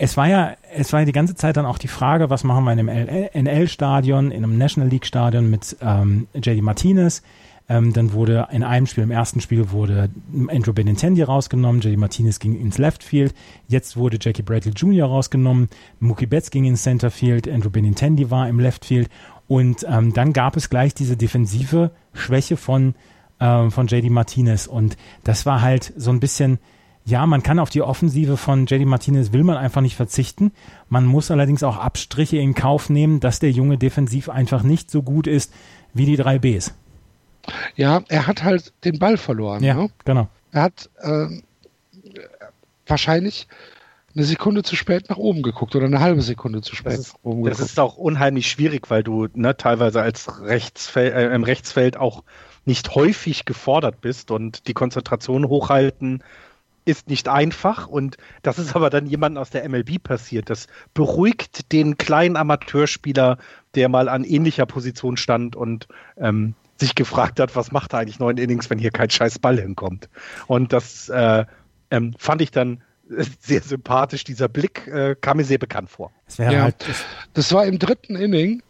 es 0.00 0.16
war 0.16 0.28
ja, 0.28 0.56
es 0.72 0.92
war 0.92 1.00
ja 1.00 1.06
die 1.06 1.12
ganze 1.12 1.34
Zeit 1.34 1.56
dann 1.56 1.66
auch 1.66 1.78
die 1.78 1.88
Frage, 1.88 2.30
was 2.30 2.44
machen 2.44 2.64
wir 2.64 2.72
in 2.72 2.88
einem 2.88 3.28
NL-Stadion, 3.34 4.30
in 4.30 4.44
einem 4.44 4.56
National 4.56 4.88
League-Stadion 4.88 5.50
mit 5.50 5.76
ähm, 5.82 6.28
JD 6.34 6.62
Martinez. 6.62 7.22
Ähm, 7.68 7.92
dann 7.92 8.12
wurde 8.12 8.46
in 8.52 8.62
einem 8.62 8.86
Spiel, 8.86 9.02
im 9.02 9.10
ersten 9.10 9.40
Spiel 9.40 9.72
wurde 9.72 10.08
Andrew 10.48 10.72
Benintendi 10.72 11.22
rausgenommen, 11.22 11.80
JD 11.82 11.98
Martinez 11.98 12.38
ging 12.38 12.58
ins 12.58 12.78
Left 12.78 13.02
Field, 13.02 13.34
jetzt 13.66 13.96
wurde 13.96 14.18
Jackie 14.20 14.42
Bradley 14.42 14.72
Jr. 14.72 15.06
rausgenommen, 15.06 15.68
Mookie 15.98 16.26
Betts 16.26 16.50
ging 16.50 16.64
ins 16.64 16.84
Center 16.84 17.10
Field, 17.10 17.46
Andrew 17.46 17.68
Benintendi 17.68 18.30
war 18.30 18.48
im 18.48 18.58
Left 18.58 18.86
Field 18.86 19.10
und 19.48 19.84
ähm, 19.86 20.14
dann 20.14 20.32
gab 20.32 20.56
es 20.56 20.70
gleich 20.70 20.94
diese 20.94 21.18
defensive 21.18 21.90
Schwäche 22.14 22.56
von, 22.56 22.94
ähm, 23.38 23.70
von 23.70 23.86
JD 23.86 24.08
Martinez 24.10 24.66
und 24.66 24.96
das 25.24 25.44
war 25.44 25.60
halt 25.60 25.92
so 25.94 26.10
ein 26.10 26.20
bisschen, 26.20 26.58
ja, 27.08 27.24
man 27.24 27.42
kann 27.42 27.58
auf 27.58 27.70
die 27.70 27.80
Offensive 27.80 28.36
von 28.36 28.66
JD 28.66 28.84
Martinez 28.84 29.32
will 29.32 29.42
man 29.42 29.56
einfach 29.56 29.80
nicht 29.80 29.96
verzichten. 29.96 30.52
Man 30.90 31.06
muss 31.06 31.30
allerdings 31.30 31.62
auch 31.62 31.78
Abstriche 31.78 32.36
in 32.36 32.54
Kauf 32.54 32.90
nehmen, 32.90 33.18
dass 33.18 33.40
der 33.40 33.50
Junge 33.50 33.78
defensiv 33.78 34.28
einfach 34.28 34.62
nicht 34.62 34.90
so 34.90 35.02
gut 35.02 35.26
ist 35.26 35.54
wie 35.94 36.04
die 36.04 36.16
drei 36.16 36.38
Bs. 36.38 36.74
Ja, 37.76 38.02
er 38.08 38.26
hat 38.26 38.44
halt 38.44 38.74
den 38.84 38.98
Ball 38.98 39.16
verloren. 39.16 39.64
Ja, 39.64 39.74
ne? 39.74 39.90
genau. 40.04 40.28
Er 40.52 40.62
hat 40.62 40.90
äh, 40.98 41.28
wahrscheinlich 42.86 43.48
eine 44.14 44.24
Sekunde 44.24 44.62
zu 44.62 44.76
spät 44.76 45.08
nach 45.08 45.16
oben 45.16 45.42
geguckt 45.42 45.74
oder 45.76 45.86
eine 45.86 46.00
halbe 46.00 46.20
Sekunde 46.20 46.60
zu 46.60 46.76
spät 46.76 46.92
das 46.92 46.98
ist, 46.98 47.14
nach 47.14 47.20
oben 47.22 47.42
geguckt. 47.44 47.62
Das 47.62 47.70
ist 47.70 47.80
auch 47.80 47.96
unheimlich 47.96 48.50
schwierig, 48.50 48.90
weil 48.90 49.02
du 49.02 49.28
ne, 49.32 49.56
teilweise 49.56 50.02
als 50.02 50.42
Rechtsfeld, 50.42 51.14
äh, 51.14 51.34
im 51.34 51.42
Rechtsfeld 51.42 51.96
auch 51.96 52.22
nicht 52.66 52.94
häufig 52.94 53.46
gefordert 53.46 54.02
bist 54.02 54.30
und 54.30 54.68
die 54.68 54.74
Konzentration 54.74 55.48
hochhalten 55.48 56.22
ist 56.88 57.10
nicht 57.10 57.28
einfach 57.28 57.86
und 57.86 58.16
das 58.42 58.58
ist 58.58 58.74
aber 58.74 58.88
dann 58.88 59.06
jemand 59.06 59.36
aus 59.36 59.50
der 59.50 59.68
MLB 59.68 60.02
passiert. 60.02 60.48
Das 60.48 60.68
beruhigt 60.94 61.70
den 61.70 61.98
kleinen 61.98 62.36
Amateurspieler, 62.36 63.36
der 63.74 63.90
mal 63.90 64.08
an 64.08 64.24
ähnlicher 64.24 64.64
Position 64.64 65.18
stand 65.18 65.54
und 65.54 65.86
ähm, 66.16 66.54
sich 66.80 66.94
gefragt 66.94 67.40
hat, 67.40 67.54
was 67.54 67.72
macht 67.72 67.92
er 67.92 67.98
eigentlich 67.98 68.18
neun 68.20 68.38
Innings, 68.38 68.70
wenn 68.70 68.78
hier 68.78 68.90
kein 68.90 69.10
scheiß 69.10 69.38
Ball 69.38 69.60
hinkommt. 69.60 70.08
Und 70.46 70.72
das 70.72 71.10
äh, 71.10 71.44
ähm, 71.90 72.14
fand 72.18 72.40
ich 72.40 72.52
dann 72.52 72.82
sehr 73.40 73.60
sympathisch. 73.60 74.24
Dieser 74.24 74.48
Blick 74.48 74.86
äh, 74.86 75.14
kam 75.20 75.36
mir 75.36 75.44
sehr 75.44 75.58
bekannt 75.58 75.90
vor. 75.90 76.10
Das, 76.24 76.38
ja, 76.38 76.62
halt 76.62 76.76
das 77.34 77.52
war 77.52 77.66
im 77.66 77.78
dritten 77.78 78.16
Inning. 78.16 78.62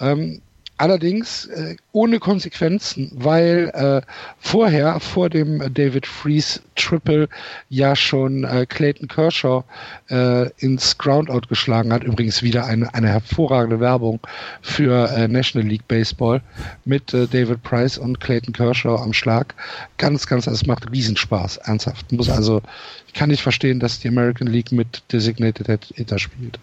Ähm, 0.00 0.40
Allerdings 0.78 1.46
äh, 1.46 1.74
ohne 1.90 2.20
Konsequenzen, 2.20 3.10
weil 3.12 3.70
äh, 3.74 4.00
vorher, 4.38 5.00
vor 5.00 5.28
dem 5.28 5.74
David 5.74 6.06
Freeze 6.06 6.60
Triple, 6.76 7.28
ja 7.68 7.96
schon 7.96 8.44
äh, 8.44 8.64
Clayton 8.64 9.08
Kershaw 9.08 9.64
äh, 10.08 10.48
ins 10.58 10.96
Groundout 10.96 11.48
geschlagen 11.48 11.92
hat. 11.92 12.04
Übrigens 12.04 12.44
wieder 12.44 12.64
eine, 12.64 12.94
eine 12.94 13.08
hervorragende 13.08 13.80
Werbung 13.80 14.20
für 14.62 15.10
äh, 15.10 15.26
National 15.26 15.68
League 15.68 15.88
Baseball 15.88 16.40
mit 16.84 17.12
äh, 17.12 17.26
David 17.26 17.60
Price 17.64 17.98
und 17.98 18.20
Clayton 18.20 18.52
Kershaw 18.52 19.02
am 19.02 19.12
Schlag. 19.12 19.56
Ganz, 19.96 20.28
ganz, 20.28 20.46
es 20.46 20.64
macht 20.64 20.88
Riesenspaß, 20.92 21.56
ernsthaft. 21.56 22.12
Muss 22.12 22.30
also, 22.30 22.62
ich 23.08 23.14
kann 23.14 23.30
nicht 23.30 23.42
verstehen, 23.42 23.80
dass 23.80 23.98
die 23.98 24.08
American 24.08 24.46
League 24.46 24.70
mit 24.70 25.02
Designated 25.10 25.86
Hitter 25.96 26.20
spielt. 26.20 26.60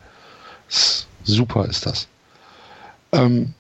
Super 1.26 1.66
ist 1.66 1.86
das. 1.86 2.08
Ähm, 3.12 3.54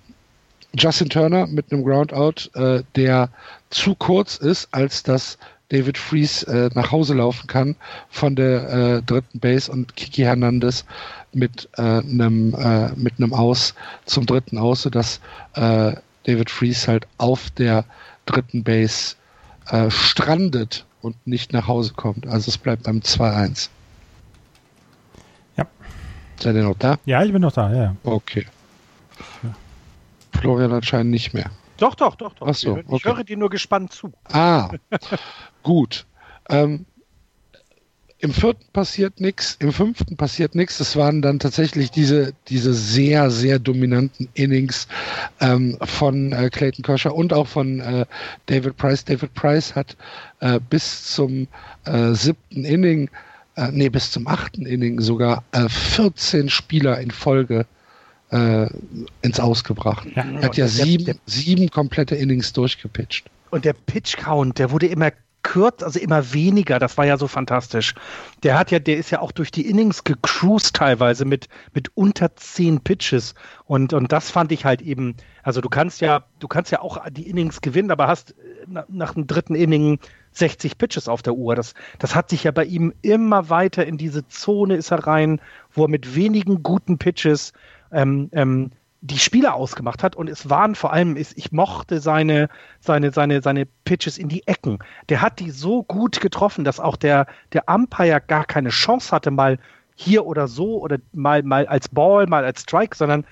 Justin 0.77 1.09
Turner 1.09 1.47
mit 1.47 1.71
einem 1.71 1.83
Groundout, 1.83 2.49
äh, 2.53 2.83
der 2.95 3.29
zu 3.69 3.95
kurz 3.95 4.37
ist, 4.37 4.67
als 4.71 5.03
dass 5.03 5.37
David 5.69 5.97
Freeze 5.97 6.45
äh, 6.47 6.69
nach 6.75 6.91
Hause 6.91 7.15
laufen 7.15 7.47
kann 7.47 7.75
von 8.09 8.35
der 8.35 8.69
äh, 8.69 9.01
dritten 9.01 9.39
Base 9.39 9.71
und 9.71 9.95
Kiki 9.95 10.21
Hernandez 10.21 10.85
mit 11.33 11.67
äh, 11.77 11.81
einem 11.81 12.53
äh, 12.53 12.89
mit 12.95 13.13
einem 13.17 13.33
Aus 13.33 13.73
zum 14.05 14.25
dritten 14.25 14.57
Aus, 14.57 14.83
sodass 14.83 15.19
äh, 15.55 15.93
David 16.25 16.49
Freeze 16.49 16.87
halt 16.87 17.07
auf 17.17 17.49
der 17.51 17.85
dritten 18.25 18.63
Base 18.63 19.15
äh, 19.69 19.89
strandet 19.89 20.85
und 21.01 21.15
nicht 21.25 21.53
nach 21.53 21.67
Hause 21.67 21.93
kommt. 21.93 22.27
Also 22.27 22.49
es 22.49 22.57
bleibt 22.57 22.83
beim 22.83 22.99
2-1. 22.99 23.69
Ja. 25.57 25.65
Seid 26.39 26.55
ihr 26.55 26.63
noch 26.63 26.77
da? 26.77 26.97
Ja, 27.05 27.23
ich 27.23 27.31
bin 27.31 27.41
noch 27.41 27.51
da, 27.51 27.73
ja. 27.73 27.95
Okay. 28.03 28.45
Florian 30.35 30.71
anscheinend 30.71 31.11
nicht 31.11 31.33
mehr. 31.33 31.49
Doch, 31.77 31.95
doch, 31.95 32.15
doch, 32.15 32.33
doch. 32.33 32.47
Ach 32.47 32.55
so, 32.55 32.77
ich 32.77 32.87
okay. 32.87 33.09
höre 33.09 33.23
dir 33.23 33.37
nur 33.37 33.49
gespannt 33.49 33.91
zu. 33.91 34.11
Ah, 34.31 34.69
gut. 35.63 36.05
Ähm, 36.49 36.85
Im 38.19 38.31
vierten 38.31 38.65
passiert 38.71 39.19
nichts, 39.19 39.57
im 39.59 39.73
fünften 39.73 40.15
passiert 40.15 40.55
nichts. 40.55 40.79
Es 40.79 40.95
waren 40.95 41.21
dann 41.21 41.37
tatsächlich 41.37 41.91
diese, 41.91 42.33
diese 42.47 42.73
sehr, 42.73 43.29
sehr 43.29 43.59
dominanten 43.59 44.29
Innings 44.35 44.87
ähm, 45.41 45.77
von 45.81 46.31
äh, 46.31 46.49
Clayton 46.49 46.83
Kershaw 46.83 47.13
und 47.13 47.33
auch 47.33 47.47
von 47.47 47.81
äh, 47.81 48.05
David 48.45 48.77
Price. 48.77 49.03
David 49.03 49.33
Price 49.33 49.75
hat 49.75 49.97
äh, 50.39 50.59
bis 50.69 51.13
zum 51.13 51.47
äh, 51.83 52.13
siebten 52.13 52.63
Inning, 52.63 53.09
äh, 53.57 53.69
nee, 53.71 53.89
bis 53.89 54.11
zum 54.11 54.27
achten 54.27 54.65
Inning 54.65 55.01
sogar 55.01 55.43
äh, 55.51 55.67
14 55.67 56.49
Spieler 56.49 56.99
in 57.01 57.11
Folge 57.11 57.65
äh, 58.31 58.67
ins 59.21 59.39
Ausgebracht. 59.39 60.07
Ja. 60.15 60.23
Er 60.23 60.41
hat 60.43 60.57
ja 60.57 60.65
Der- 60.65 60.67
sieben, 60.67 61.05
der- 61.05 61.15
sieben 61.25 61.69
komplette 61.69 62.15
Innings 62.15 62.53
durchgepitcht. 62.53 63.29
Und 63.51 63.65
der 63.65 63.73
Pitch 63.73 64.17
Count, 64.17 64.59
der 64.59 64.71
wurde 64.71 64.87
immer 64.87 65.11
kürz, 65.43 65.83
also 65.83 65.99
immer 65.99 66.33
weniger. 66.33 66.79
Das 66.79 66.97
war 66.97 67.05
ja 67.05 67.17
so 67.19 67.27
fantastisch. 67.27 67.93
Der 68.41 68.57
hat 68.57 68.71
ja, 68.71 68.79
der 68.79 68.97
ist 68.97 69.11
ja 69.11 69.21
auch 69.21 69.31
durch 69.31 69.51
die 69.51 69.69
Innings 69.69 70.03
gecruised 70.03 70.75
teilweise 70.75 71.23
mit, 71.23 71.47
mit 71.73 71.89
unter 71.93 72.35
zehn 72.35 72.81
Pitches. 72.81 73.35
Und, 73.65 73.93
und 73.93 74.11
das 74.11 74.31
fand 74.31 74.51
ich 74.51 74.65
halt 74.65 74.81
eben, 74.81 75.15
also 75.43 75.61
du 75.61 75.69
kannst 75.69 76.01
ja, 76.01 76.23
du 76.39 76.47
kannst 76.47 76.71
ja 76.71 76.81
auch 76.81 76.99
die 77.11 77.29
Innings 77.29 77.61
gewinnen, 77.61 77.91
aber 77.91 78.07
hast 78.07 78.31
äh, 78.31 78.33
na, 78.67 78.85
nach 78.89 79.13
dem 79.13 79.27
dritten 79.27 79.53
Inning 79.53 79.99
60 80.31 80.79
Pitches 80.79 81.07
auf 81.07 81.21
der 81.21 81.35
Uhr. 81.35 81.53
Das, 81.55 81.75
das 81.99 82.15
hat 82.15 82.31
sich 82.31 82.43
ja 82.45 82.51
bei 82.51 82.65
ihm 82.65 82.91
immer 83.03 83.47
weiter 83.49 83.85
in 83.85 83.97
diese 83.99 84.27
Zone 84.27 84.75
ist 84.75 84.91
er 84.91 85.05
rein, 85.05 85.39
wo 85.71 85.83
er 85.85 85.89
mit 85.89 86.15
wenigen 86.15 86.63
guten 86.63 86.97
Pitches 86.97 87.53
ähm, 87.95 88.29
ähm, 88.33 88.71
die 89.01 89.19
Spieler 89.19 89.53
ausgemacht 89.53 90.01
hat 90.01 90.15
und 90.15 90.29
es 90.29 90.49
waren 90.49 90.73
vor 90.73 90.91
allem, 90.91 91.15
ist, 91.15 91.37
ich 91.37 91.51
mochte 91.51 91.99
seine, 91.99 92.49
seine, 92.79 93.11
seine, 93.11 93.41
seine 93.41 93.67
Pitches 93.83 94.17
in 94.17 94.29
die 94.29 94.47
Ecken. 94.47 94.79
Der 95.09 95.21
hat 95.21 95.39
die 95.39 95.51
so 95.51 95.83
gut 95.83 96.21
getroffen, 96.21 96.63
dass 96.63 96.79
auch 96.79 96.95
der, 96.95 97.27
der 97.53 97.65
Umpire 97.67 98.21
gar 98.25 98.45
keine 98.45 98.69
Chance 98.69 99.11
hatte, 99.11 99.29
mal 99.29 99.59
hier 99.95 100.25
oder 100.25 100.47
so 100.47 100.79
oder 100.79 100.97
mal, 101.13 101.43
mal 101.43 101.67
als 101.67 101.87
Ball, 101.87 102.25
mal 102.25 102.43
als 102.43 102.61
Strike, 102.61 102.95
sondern 102.95 103.25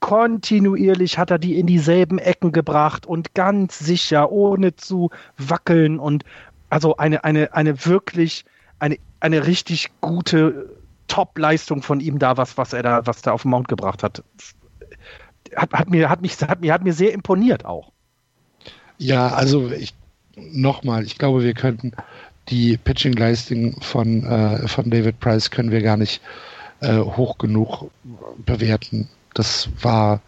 kontinuierlich 0.00 1.18
hat 1.18 1.30
er 1.30 1.38
die 1.38 1.58
in 1.58 1.66
dieselben 1.66 2.18
Ecken 2.18 2.52
gebracht 2.52 3.04
und 3.04 3.34
ganz 3.34 3.78
sicher, 3.78 4.32
ohne 4.32 4.76
zu 4.76 5.10
wackeln 5.36 5.98
und 5.98 6.24
also 6.70 6.96
eine, 6.96 7.24
eine, 7.24 7.52
eine 7.52 7.84
wirklich, 7.84 8.44
eine, 8.78 8.96
eine 9.20 9.46
richtig 9.46 9.90
gute 10.00 10.77
Top-Leistung 11.08 11.82
von 11.82 12.00
ihm 12.00 12.18
da, 12.18 12.36
was, 12.36 12.56
was 12.56 12.72
er 12.72 12.82
da, 12.82 13.06
was 13.06 13.22
da 13.22 13.32
auf 13.32 13.42
den 13.42 13.50
Mount 13.50 13.68
gebracht 13.68 14.02
hat. 14.02 14.22
Hat, 15.56 15.72
hat 15.72 15.90
mir, 15.90 16.08
hat 16.08 16.22
mich, 16.22 16.40
hat 16.40 16.60
mir, 16.60 16.72
hat 16.72 16.84
mir 16.84 16.92
sehr 16.92 17.12
imponiert 17.12 17.64
auch. 17.64 17.90
Ja, 18.98 19.28
also 19.28 19.70
ich 19.70 19.94
nochmal, 20.36 21.04
ich 21.04 21.18
glaube, 21.18 21.42
wir 21.42 21.54
könnten 21.54 21.92
die 22.48 22.76
Pitching-Leistung 22.76 23.80
von, 23.80 24.24
äh, 24.24 24.68
von 24.68 24.90
David 24.90 25.18
Price 25.20 25.50
können 25.50 25.70
wir 25.70 25.82
gar 25.82 25.96
nicht 25.96 26.20
äh, 26.80 26.98
hoch 26.98 27.38
genug 27.38 27.90
bewerten. 28.44 29.08
Das 29.34 29.68
war 29.82 30.20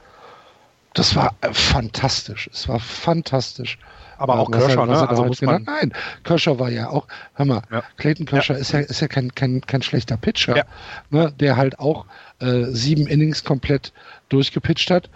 das 0.95 1.15
war 1.15 1.35
fantastisch. 1.53 2.51
Es 2.53 2.69
war 2.69 2.81
fantastisch. 2.81 3.79
Aber 4.21 4.39
auch 4.39 4.51
Was 4.53 4.63
er- 4.63 4.67
Kershaw, 4.69 4.87
was 4.89 4.99
er 4.99 5.03
ne? 5.05 5.09
Also 5.09 5.25
muss 5.25 5.41
man, 5.43 5.63
Nein, 5.65 5.93
Kershaw 6.25 6.59
war 6.59 6.71
ja 6.71 6.89
auch, 6.91 7.07
hör 7.35 7.47
mal, 7.47 7.63
Ja. 7.73 7.83
Clayton 7.97 8.27
Kershaw 8.27 8.55
ist 8.55 8.73
ja, 8.73 8.81
ist 8.81 9.01
ja 9.01 9.09
kein, 9.09 9.35
kein, 9.35 9.61
kein 9.63 9.81
schlechter 9.83 10.17
Pitcher, 10.19 10.57
Ja. 10.59 10.65
ne, 11.11 11.33
der 11.41 11.57
halt 11.57 11.79
auch 11.79 12.05
äh, 12.41 12.65
sieben 12.67 13.07
Innings 13.07 13.43
komplett 13.45 13.93
durchgepitcht 14.29 14.91
hat. 14.91 15.09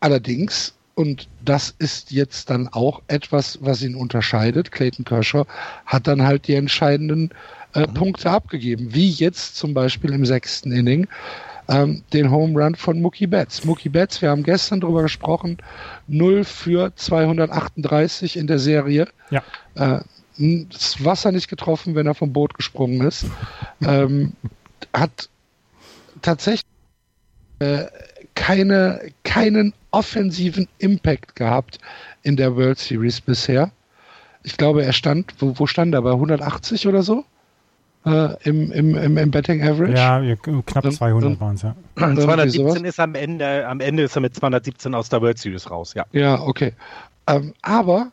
Allerdings, 0.00 0.74
und 0.94 1.28
das 1.44 1.74
ist 1.78 2.10
jetzt 2.10 2.50
dann 2.50 2.68
auch 2.68 3.02
etwas, 3.08 3.58
was 3.60 3.82
ihn 3.82 3.94
unterscheidet, 3.94 4.72
Clayton 4.72 5.04
Kershaw 5.04 5.44
hat 5.86 6.06
dann 6.06 6.22
halt 6.22 6.48
die 6.48 6.54
entscheidenden 6.54 7.30
äh, 7.74 7.86
Punkte 7.86 8.30
abgegeben, 8.30 8.94
wie 8.94 9.10
jetzt 9.10 9.56
zum 9.56 9.74
Beispiel 9.74 10.12
im 10.12 10.24
sechsten 10.24 10.72
Inning 10.72 11.06
ähm, 11.68 12.02
den 12.12 12.30
Home 12.30 12.58
Run 12.58 12.74
von 12.74 13.00
Mookie 13.00 13.26
Betts. 13.26 13.64
Mookie 13.64 13.88
Betts, 13.88 14.22
wir 14.22 14.30
haben 14.30 14.42
gestern 14.42 14.80
drüber 14.80 15.02
gesprochen, 15.02 15.58
0 16.06 16.44
für 16.44 16.94
238 16.94 18.36
in 18.36 18.46
der 18.46 18.58
Serie. 18.58 19.08
Ja. 19.30 19.42
Äh, 19.74 20.00
das 20.38 21.04
Wasser 21.04 21.32
nicht 21.32 21.48
getroffen, 21.48 21.94
wenn 21.94 22.06
er 22.06 22.14
vom 22.14 22.32
Boot 22.32 22.54
gesprungen 22.54 23.06
ist. 23.06 23.26
ähm, 23.82 24.32
hat 24.94 25.28
tatsächlich 26.22 26.64
äh, 27.58 27.86
keine, 28.34 29.00
keinen 29.24 29.74
offensiven 29.90 30.68
Impact 30.78 31.34
gehabt 31.34 31.78
in 32.22 32.36
der 32.36 32.56
World 32.56 32.78
Series 32.78 33.20
bisher. 33.20 33.72
Ich 34.44 34.56
glaube, 34.56 34.84
er 34.84 34.92
stand, 34.92 35.34
wo, 35.40 35.58
wo 35.58 35.66
stand 35.66 35.92
er? 35.94 36.02
Bei 36.02 36.12
180 36.12 36.86
oder 36.86 37.02
so? 37.02 37.24
Äh, 38.12 38.36
im, 38.48 38.72
im, 38.72 38.94
im, 38.96 39.16
Im 39.18 39.30
Betting 39.30 39.62
Average? 39.62 39.92
Ja, 39.92 40.36
knapp 40.62 40.84
Und- 40.84 40.92
200 40.92 41.30
und- 41.32 41.40
waren 41.40 41.54
es, 41.54 41.62
ja. 41.62 41.74
Irgendwie 41.96 42.22
217 42.22 42.68
sowas. 42.68 42.82
ist 42.82 43.00
am 43.00 43.14
Ende, 43.14 43.66
am 43.66 43.80
Ende 43.80 44.02
ist 44.04 44.16
er 44.16 44.20
mit 44.22 44.34
217 44.34 44.94
aus 44.94 45.08
der 45.08 45.20
World 45.22 45.38
Series 45.38 45.70
raus, 45.70 45.94
ja. 45.94 46.04
Ja, 46.12 46.40
okay. 46.40 46.72
Ähm, 47.26 47.54
aber 47.62 48.12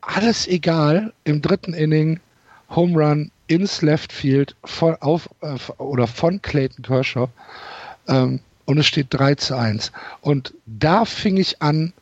alles 0.00 0.46
egal, 0.48 1.12
im 1.24 1.42
dritten 1.42 1.74
Inning 1.74 2.20
Home 2.70 2.98
Run 2.98 3.30
ins 3.48 3.82
Left 3.82 4.12
Field 4.12 4.56
von, 4.64 4.94
auf, 4.96 5.28
äh, 5.42 5.56
oder 5.78 6.06
von 6.06 6.40
Clayton 6.42 6.82
Kershaw 6.84 7.28
ähm, 8.08 8.40
und 8.64 8.78
es 8.78 8.86
steht 8.86 9.08
3 9.10 9.34
zu 9.34 9.56
1. 9.56 9.92
Und 10.22 10.54
da 10.66 11.04
fing 11.04 11.36
ich 11.36 11.60
an, 11.60 11.92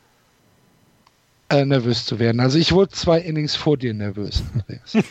äh, 1.49 1.65
nervös 1.65 2.07
zu 2.07 2.19
werden. 2.21 2.41
Also 2.41 2.59
ich 2.59 2.71
wurde 2.73 2.91
zwei 2.93 3.19
Innings 3.19 3.57
vor 3.57 3.77
dir 3.77 3.93
nervös, 3.93 4.45
Andreas. 4.55 4.93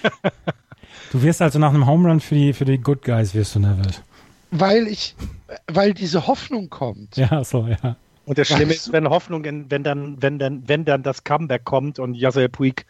Du 1.12 1.22
wirst 1.24 1.41
also 1.41 1.60
nach 1.60 1.69
einem 1.74 1.86
Home 1.88 2.08
Run 2.10 2.19
für 2.19 2.36
die, 2.36 2.54
für 2.54 2.65
die 2.65 2.78
Good 2.78 3.04
Guys 3.04 3.34
wirst 3.34 3.56
du 3.56 3.60
nervös. 3.60 4.02
weil 4.52 4.88
ich, 4.88 5.15
weil 5.72 5.93
diese 5.93 6.28
Hoffnung 6.28 6.69
kommt. 6.69 7.17
Ja, 7.17 7.43
so, 7.43 7.67
ja. 7.67 7.95
Und 8.26 8.38
das 8.38 8.48
Schlimme 8.48 8.74
ist, 8.74 8.91
wenn 8.91 9.10
Hoffnung, 9.10 9.43
wenn 9.43 9.84
dann, 9.84 10.22
wenn 10.22 10.38
dann, 10.38 10.63
wenn 10.67 10.86
dann 10.86 11.02
das 11.02 11.24
Comeback 11.24 11.63
kommt 11.63 11.98
und 11.98 12.13
Yasser 12.13 12.48
Puig 12.48 12.86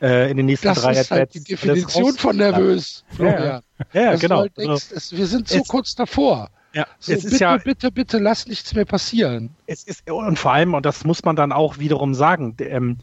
äh, 0.00 0.30
in 0.30 0.36
den 0.36 0.46
nächsten 0.46 0.68
Das 0.68 0.82
drei 0.82 0.92
ist 0.92 1.10
halt 1.10 1.34
die 1.34 1.42
Definition 1.42 2.14
von 2.14 2.36
nervös, 2.36 3.04
Ja. 3.18 3.60
Ja, 3.92 4.12
Dass 4.12 4.20
du 4.20 4.28
genau. 4.28 4.38
halt 4.40 4.56
denkst, 4.56 4.92
es, 4.94 5.10
wir 5.10 5.26
sind 5.26 5.48
so 5.48 5.58
Es- 5.58 5.66
kurz 5.68 5.96
davor. 5.96 6.48
ja, 6.74 6.86
So, 7.00 7.12
es 7.12 7.24
ist 7.24 7.32
bitte, 7.32 7.42
ja, 7.44 7.56
bitte, 7.56 7.90
bitte, 7.90 8.18
lass 8.18 8.46
nichts 8.46 8.72
mehr 8.74 8.84
passieren. 8.84 9.50
es 9.66 9.82
ist 9.82 10.08
und 10.08 10.38
vor 10.38 10.52
allem 10.52 10.74
und 10.74 10.86
das 10.86 11.04
muss 11.04 11.24
man 11.24 11.34
dann 11.34 11.50
auch 11.50 11.78
wiederum 11.78 12.14
sagen. 12.14 12.54
Ähm, 12.60 12.98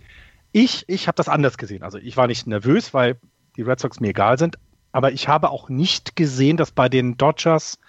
ich, 0.53 0.85
ich 0.87 1.07
habe 1.07 1.15
das 1.17 1.27
anders 1.27 1.57
gesehen. 1.57 1.83
Also 1.83 1.97
ich 1.97 2.15
war 2.15 2.27
nicht 2.27 2.47
nervös, 2.47 2.93
weil 2.93 3.17
die 3.57 3.61
Red 3.61 3.79
Sox 3.79 3.99
mir 3.99 4.09
egal 4.09 4.37
sind. 4.37 4.57
Aber 4.91 5.11
ich 5.11 5.27
habe 5.27 5.49
auch 5.49 5.69
nicht 5.69 6.15
gesehen, 6.15 6.57
dass 6.57 6.71
bei 6.71 6.89
den 6.89 7.17
Dodgers 7.17 7.79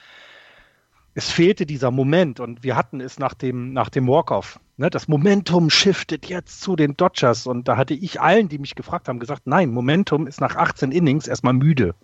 es 1.14 1.30
fehlte 1.30 1.66
dieser 1.66 1.90
Moment 1.90 2.40
und 2.40 2.62
wir 2.62 2.74
hatten 2.76 3.00
es 3.00 3.18
nach 3.18 3.34
dem, 3.34 3.72
nach 3.72 3.90
dem 3.90 4.08
Walk-Off. 4.08 4.58
Ne, 4.78 4.88
das 4.88 5.08
Momentum 5.08 5.68
shiftet 5.68 6.26
jetzt 6.26 6.62
zu 6.62 6.74
den 6.74 6.96
Dodgers 6.96 7.46
und 7.46 7.68
da 7.68 7.76
hatte 7.76 7.94
ich 7.94 8.20
allen, 8.20 8.48
die 8.48 8.58
mich 8.58 8.74
gefragt 8.74 9.08
haben, 9.08 9.18
gesagt, 9.18 9.42
nein, 9.46 9.70
Momentum 9.70 10.26
ist 10.26 10.40
nach 10.40 10.56
18 10.56 10.90
Innings 10.90 11.28
erstmal 11.28 11.52
müde. 11.52 11.94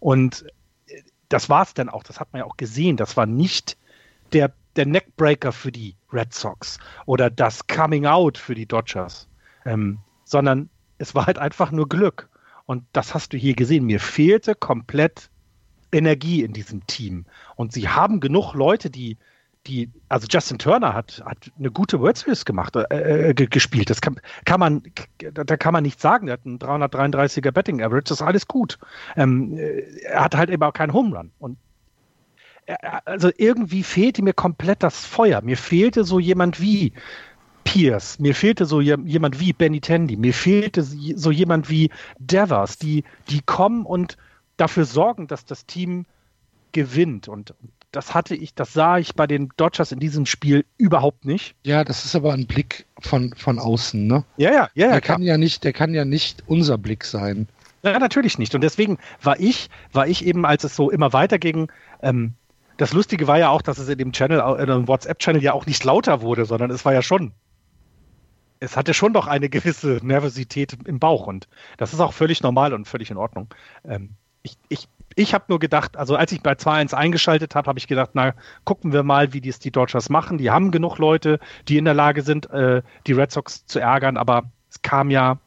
Und 0.00 0.46
äh, 0.86 1.02
das 1.28 1.50
war 1.50 1.62
es 1.62 1.74
dann 1.74 1.90
auch, 1.90 2.02
das 2.02 2.18
hat 2.18 2.32
man 2.32 2.40
ja 2.40 2.46
auch 2.46 2.56
gesehen, 2.56 2.96
das 2.96 3.16
war 3.16 3.26
nicht 3.26 3.76
der, 4.32 4.52
der 4.76 4.86
Neckbreaker 4.86 5.52
für 5.52 5.70
die 5.70 5.96
Red 6.12 6.32
Sox 6.32 6.78
oder 7.04 7.28
das 7.28 7.66
Coming 7.66 8.06
Out 8.06 8.38
für 8.38 8.54
die 8.54 8.66
Dodgers, 8.66 9.28
ähm, 9.66 9.98
sondern 10.24 10.70
es 10.96 11.14
war 11.14 11.26
halt 11.26 11.38
einfach 11.38 11.70
nur 11.72 11.88
Glück. 11.88 12.30
Und 12.66 12.84
das 12.92 13.14
hast 13.14 13.32
du 13.32 13.36
hier 13.36 13.54
gesehen. 13.54 13.86
Mir 13.86 14.00
fehlte 14.00 14.54
komplett 14.54 15.30
Energie 15.92 16.42
in 16.42 16.52
diesem 16.52 16.86
Team. 16.86 17.24
Und 17.54 17.72
sie 17.72 17.88
haben 17.88 18.18
genug 18.20 18.54
Leute, 18.54 18.90
die, 18.90 19.16
die, 19.66 19.90
also 20.08 20.26
Justin 20.28 20.58
Turner 20.58 20.92
hat, 20.92 21.22
hat 21.24 21.50
eine 21.58 21.70
gute 21.70 22.00
World 22.00 22.18
Series 22.18 22.44
gemacht, 22.44 22.74
äh, 22.76 23.30
äh, 23.30 23.34
ge- 23.34 23.46
gespielt. 23.46 23.88
Das 23.88 24.00
kann, 24.00 24.20
kann 24.44 24.60
man, 24.60 24.82
da 25.32 25.56
kann 25.56 25.72
man 25.72 25.82
nichts 25.84 26.02
sagen. 26.02 26.26
Er 26.28 26.34
hat 26.34 26.44
einen 26.44 26.58
333er 26.58 27.52
Betting 27.52 27.82
Average, 27.82 28.04
das 28.08 28.20
ist 28.20 28.26
alles 28.26 28.46
gut. 28.48 28.78
Ähm, 29.16 29.56
äh, 29.56 29.82
er 30.02 30.24
hat 30.24 30.36
halt 30.36 30.50
eben 30.50 30.62
auch 30.62 30.72
keinen 30.72 30.92
Home 30.92 31.16
Run. 31.16 31.30
Und 31.38 31.58
er- 32.66 33.06
also 33.06 33.30
irgendwie 33.36 33.84
fehlte 33.84 34.22
mir 34.22 34.34
komplett 34.34 34.82
das 34.82 35.06
Feuer. 35.06 35.40
Mir 35.40 35.56
fehlte 35.56 36.02
so 36.04 36.18
jemand 36.18 36.60
wie 36.60 36.92
Pierce, 37.66 38.18
mir 38.18 38.34
fehlte 38.34 38.64
so 38.66 38.80
je- 38.80 38.96
jemand 39.04 39.40
wie 39.40 39.52
Benny 39.52 39.80
Tandy, 39.80 40.16
mir 40.16 40.32
fehlte 40.34 40.82
so 40.82 41.30
jemand 41.30 41.68
wie 41.68 41.90
Devers, 42.18 42.78
die, 42.78 43.04
die 43.28 43.40
kommen 43.42 43.84
und 43.84 44.16
dafür 44.56 44.84
sorgen, 44.84 45.26
dass 45.26 45.44
das 45.44 45.66
Team 45.66 46.06
gewinnt. 46.72 47.28
Und 47.28 47.54
das 47.92 48.14
hatte 48.14 48.34
ich, 48.34 48.54
das 48.54 48.72
sah 48.72 48.98
ich 48.98 49.14
bei 49.14 49.26
den 49.26 49.50
Dodgers 49.56 49.92
in 49.92 50.00
diesem 50.00 50.26
Spiel 50.26 50.64
überhaupt 50.78 51.24
nicht. 51.24 51.54
Ja, 51.64 51.84
das 51.84 52.04
ist 52.04 52.14
aber 52.14 52.32
ein 52.32 52.46
Blick 52.46 52.86
von, 53.00 53.34
von 53.36 53.58
außen, 53.58 54.06
ne? 54.06 54.24
Ja, 54.36 54.52
ja, 54.52 54.68
ja, 54.74 54.90
Der 54.92 55.00
kann 55.00 55.22
ja 55.22 55.36
nicht, 55.38 55.64
der 55.64 55.72
kann 55.72 55.94
ja 55.94 56.04
nicht 56.04 56.44
unser 56.46 56.78
Blick 56.78 57.04
sein. 57.04 57.48
Ja, 57.82 57.98
natürlich 57.98 58.38
nicht. 58.38 58.54
Und 58.54 58.62
deswegen 58.62 58.98
war 59.22 59.38
ich, 59.40 59.70
war 59.92 60.06
ich 60.08 60.24
eben, 60.26 60.44
als 60.44 60.64
es 60.64 60.76
so 60.76 60.90
immer 60.90 61.12
weiter 61.12 61.38
ging, 61.38 61.70
ähm, 62.02 62.32
das 62.78 62.92
Lustige 62.92 63.26
war 63.26 63.38
ja 63.38 63.48
auch, 63.48 63.62
dass 63.62 63.78
es 63.78 63.88
in 63.88 63.96
dem 63.96 64.12
Channel, 64.12 64.40
in 64.60 64.66
dem 64.66 64.86
WhatsApp-Channel 64.88 65.42
ja 65.42 65.52
auch 65.54 65.64
nicht 65.66 65.82
lauter 65.84 66.20
wurde, 66.20 66.44
sondern 66.44 66.70
es 66.70 66.84
war 66.84 66.92
ja 66.92 67.00
schon, 67.00 67.32
es 68.60 68.76
hatte 68.76 68.94
schon 68.94 69.12
doch 69.12 69.26
eine 69.26 69.48
gewisse 69.48 70.00
Nervosität 70.02 70.76
im 70.84 70.98
Bauch 70.98 71.26
und 71.26 71.48
das 71.76 71.92
ist 71.92 72.00
auch 72.00 72.12
völlig 72.12 72.42
normal 72.42 72.72
und 72.72 72.86
völlig 72.86 73.10
in 73.10 73.16
Ordnung. 73.16 73.48
Ähm, 73.84 74.10
ich 74.42 74.56
ich, 74.68 74.88
ich 75.14 75.34
habe 75.34 75.44
nur 75.48 75.58
gedacht, 75.58 75.96
also 75.96 76.16
als 76.16 76.32
ich 76.32 76.42
bei 76.42 76.52
2-1 76.52 76.94
eingeschaltet 76.94 77.54
habe, 77.54 77.68
habe 77.68 77.78
ich 77.78 77.88
gedacht, 77.88 78.10
na, 78.14 78.34
gucken 78.64 78.92
wir 78.92 79.02
mal, 79.02 79.32
wie 79.32 79.40
dies 79.40 79.58
die 79.58 79.70
Dodgers 79.70 80.08
machen. 80.08 80.38
Die 80.38 80.50
haben 80.50 80.70
genug 80.70 80.98
Leute, 80.98 81.40
die 81.68 81.78
in 81.78 81.84
der 81.84 81.94
Lage 81.94 82.22
sind, 82.22 82.50
äh, 82.50 82.82
die 83.06 83.12
Red 83.12 83.32
Sox 83.32 83.66
zu 83.66 83.78
ärgern, 83.78 84.16
aber 84.16 84.44
es 84.70 84.82
kam 84.82 85.10
ja, 85.10 85.38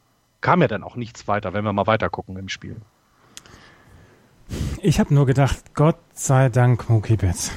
kam 0.42 0.62
ja 0.62 0.68
dann 0.68 0.84
auch 0.84 0.96
nichts 0.96 1.28
weiter, 1.28 1.54
wenn 1.54 1.64
wir 1.64 1.74
mal 1.74 1.88
weiter 1.88 2.10
gucken 2.10 2.38
im 2.38 2.50
Spiel. 2.50 2.78
Ich 4.82 5.00
habe 5.00 5.14
nur 5.14 5.26
gedacht, 5.26 5.76
Gott 5.76 6.00
sei 6.14 6.50
Dank 6.50 6.90
Mookie 6.90 7.18
Betts. 7.18 7.52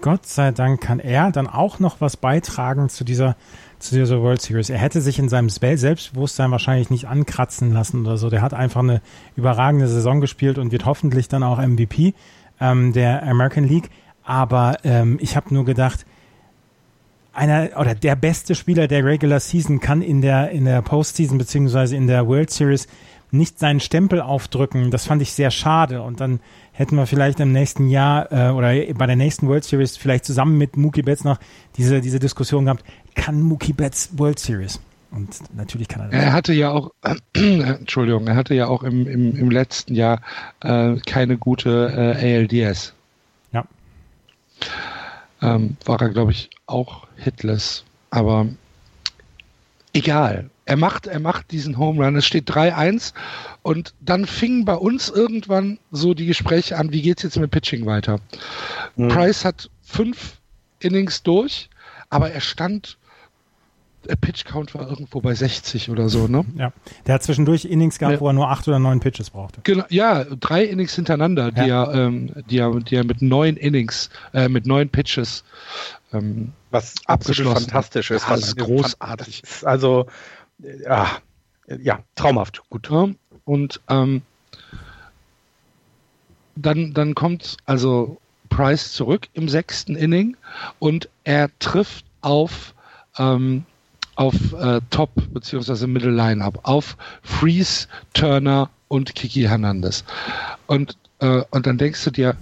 Gott 0.00 0.26
sei 0.26 0.52
Dank 0.52 0.80
kann 0.80 1.00
er 1.00 1.32
dann 1.32 1.48
auch 1.48 1.80
noch 1.80 2.00
was 2.00 2.16
beitragen 2.16 2.88
zu 2.88 3.04
dieser, 3.04 3.36
zu 3.78 3.94
dieser 3.94 4.20
World 4.22 4.40
Series. 4.40 4.70
Er 4.70 4.78
hätte 4.78 5.00
sich 5.00 5.18
in 5.18 5.28
seinem 5.28 5.48
Selbstbewusstsein 5.48 6.50
wahrscheinlich 6.50 6.90
nicht 6.90 7.06
ankratzen 7.06 7.72
lassen 7.72 8.00
oder 8.02 8.16
so. 8.16 8.30
Der 8.30 8.42
hat 8.42 8.54
einfach 8.54 8.82
eine 8.82 9.00
überragende 9.36 9.88
Saison 9.88 10.20
gespielt 10.20 10.58
und 10.58 10.72
wird 10.72 10.86
hoffentlich 10.86 11.28
dann 11.28 11.42
auch 11.42 11.58
MVP 11.58 12.14
ähm, 12.60 12.92
der 12.92 13.22
American 13.22 13.64
League. 13.64 13.90
Aber 14.24 14.78
ähm, 14.84 15.18
ich 15.20 15.36
habe 15.36 15.54
nur 15.54 15.64
gedacht, 15.64 16.06
einer 17.32 17.70
oder 17.78 17.94
der 17.94 18.16
beste 18.16 18.54
Spieler 18.54 18.88
der 18.88 19.04
Regular 19.04 19.40
Season 19.40 19.80
kann 19.80 20.02
in 20.02 20.20
der 20.22 20.50
in 20.50 20.64
der 20.64 20.82
Postseason 20.82 21.38
beziehungsweise 21.38 21.96
in 21.96 22.08
der 22.08 22.26
World 22.26 22.50
Series 22.50 22.88
nicht 23.30 23.58
seinen 23.58 23.80
Stempel 23.80 24.20
aufdrücken. 24.20 24.90
Das 24.90 25.06
fand 25.06 25.22
ich 25.22 25.32
sehr 25.32 25.50
schade. 25.50 26.02
Und 26.02 26.20
dann 26.20 26.40
hätten 26.72 26.96
wir 26.96 27.06
vielleicht 27.06 27.40
im 27.40 27.52
nächsten 27.52 27.88
Jahr 27.88 28.32
äh, 28.32 28.50
oder 28.50 28.72
bei 28.94 29.06
der 29.06 29.16
nächsten 29.16 29.48
World 29.48 29.64
Series 29.64 29.96
vielleicht 29.96 30.24
zusammen 30.24 30.56
mit 30.56 30.76
Mookie 30.76 31.02
Betts 31.02 31.24
noch 31.24 31.38
diese, 31.76 32.00
diese 32.00 32.18
Diskussion 32.18 32.64
gehabt, 32.64 32.84
kann 33.18 33.42
Mookie 33.42 33.74
Betts 33.74 34.08
World 34.16 34.38
Series? 34.38 34.80
Und 35.10 35.54
natürlich 35.54 35.88
kann 35.88 36.02
er 36.02 36.08
das. 36.08 36.22
Er 36.22 36.32
hatte 36.32 36.52
ja 36.52 36.70
auch, 36.70 36.92
äh, 37.02 37.16
Entschuldigung, 37.34 38.26
er 38.26 38.36
hatte 38.36 38.54
ja 38.54 38.66
auch 38.68 38.82
im, 38.82 39.06
im, 39.06 39.36
im 39.36 39.50
letzten 39.50 39.94
Jahr 39.94 40.20
äh, 40.60 40.96
keine 41.06 41.36
gute 41.36 42.16
äh, 42.20 42.36
ALDS. 42.36 42.94
Ja. 43.52 43.64
Ähm, 45.42 45.76
war 45.84 46.00
er, 46.00 46.10
glaube 46.10 46.32
ich, 46.32 46.50
auch 46.66 47.06
hitless. 47.16 47.84
Aber 48.10 48.46
egal. 49.92 50.50
Er 50.66 50.76
macht, 50.76 51.06
er 51.06 51.20
macht 51.20 51.50
diesen 51.50 51.78
Home 51.78 52.04
Run. 52.04 52.16
Es 52.16 52.26
steht 52.26 52.50
3-1 52.50 53.14
und 53.62 53.94
dann 54.00 54.26
fingen 54.26 54.66
bei 54.66 54.74
uns 54.74 55.08
irgendwann 55.08 55.78
so 55.90 56.12
die 56.12 56.26
Gespräche 56.26 56.76
an, 56.76 56.92
wie 56.92 57.00
geht's 57.00 57.22
jetzt 57.22 57.38
mit 57.38 57.50
Pitching 57.50 57.86
weiter? 57.86 58.20
Mhm. 58.96 59.08
Price 59.08 59.46
hat 59.46 59.70
fünf 59.82 60.36
Innings 60.80 61.22
durch, 61.22 61.70
aber 62.10 62.30
er 62.30 62.42
stand 62.42 62.98
Pitch 64.16 64.44
Count 64.44 64.74
war 64.74 64.88
irgendwo 64.88 65.20
bei 65.20 65.34
60 65.34 65.90
oder 65.90 66.08
so, 66.08 66.28
ne? 66.28 66.44
Ja. 66.56 66.72
Der 67.06 67.14
hat 67.14 67.22
zwischendurch 67.22 67.64
Innings 67.64 67.98
gehabt, 67.98 68.14
ja. 68.14 68.20
wo 68.20 68.28
er 68.28 68.32
nur 68.32 68.48
acht 68.48 68.66
oder 68.68 68.78
neun 68.78 69.00
Pitches 69.00 69.30
brauchte. 69.30 69.60
Genau, 69.64 69.84
ja, 69.88 70.24
drei 70.24 70.64
Innings 70.64 70.94
hintereinander, 70.94 71.52
die 71.52 71.66
ja. 71.66 71.84
er, 71.84 72.06
ähm, 72.06 72.32
die 72.50 72.58
er, 72.58 72.80
die 72.80 72.96
er 72.96 73.04
mit 73.04 73.22
neun 73.22 73.56
Innings, 73.56 74.10
äh, 74.32 74.48
mit 74.48 74.66
neun 74.66 74.88
Pitches 74.88 75.44
ähm, 76.12 76.52
was 76.70 76.94
absolut 77.06 77.52
fantastisch 77.54 78.10
ist. 78.10 78.28
Ja, 78.28 78.36
das 78.36 78.48
ist 78.48 78.56
großartig. 78.56 79.42
Also 79.64 80.06
ja, 80.88 81.18
ja, 81.80 82.00
traumhaft, 82.14 82.62
gut. 82.70 82.90
Ja, 82.90 83.08
und 83.44 83.80
ähm, 83.88 84.22
dann, 86.56 86.92
dann 86.92 87.14
kommt 87.14 87.56
also 87.66 88.18
Price 88.48 88.92
zurück 88.92 89.28
im 89.34 89.48
sechsten 89.48 89.94
Inning 89.94 90.36
und 90.78 91.08
er 91.24 91.50
trifft 91.58 92.04
auf, 92.20 92.74
ähm, 93.18 93.64
auf 94.18 94.52
äh, 94.52 94.80
Top 94.90 95.10
bzw. 95.32 95.86
Middle 95.86 96.10
Lineup, 96.10 96.58
auf 96.64 96.96
Freeze, 97.22 97.86
Turner 98.14 98.68
und 98.88 99.14
Kiki 99.14 99.42
Hernandez. 99.42 100.04
Und, 100.66 100.98
äh, 101.20 101.42
und 101.50 101.66
dann 101.66 101.78
denkst 101.78 102.04
du 102.04 102.10
dir, 102.10 102.36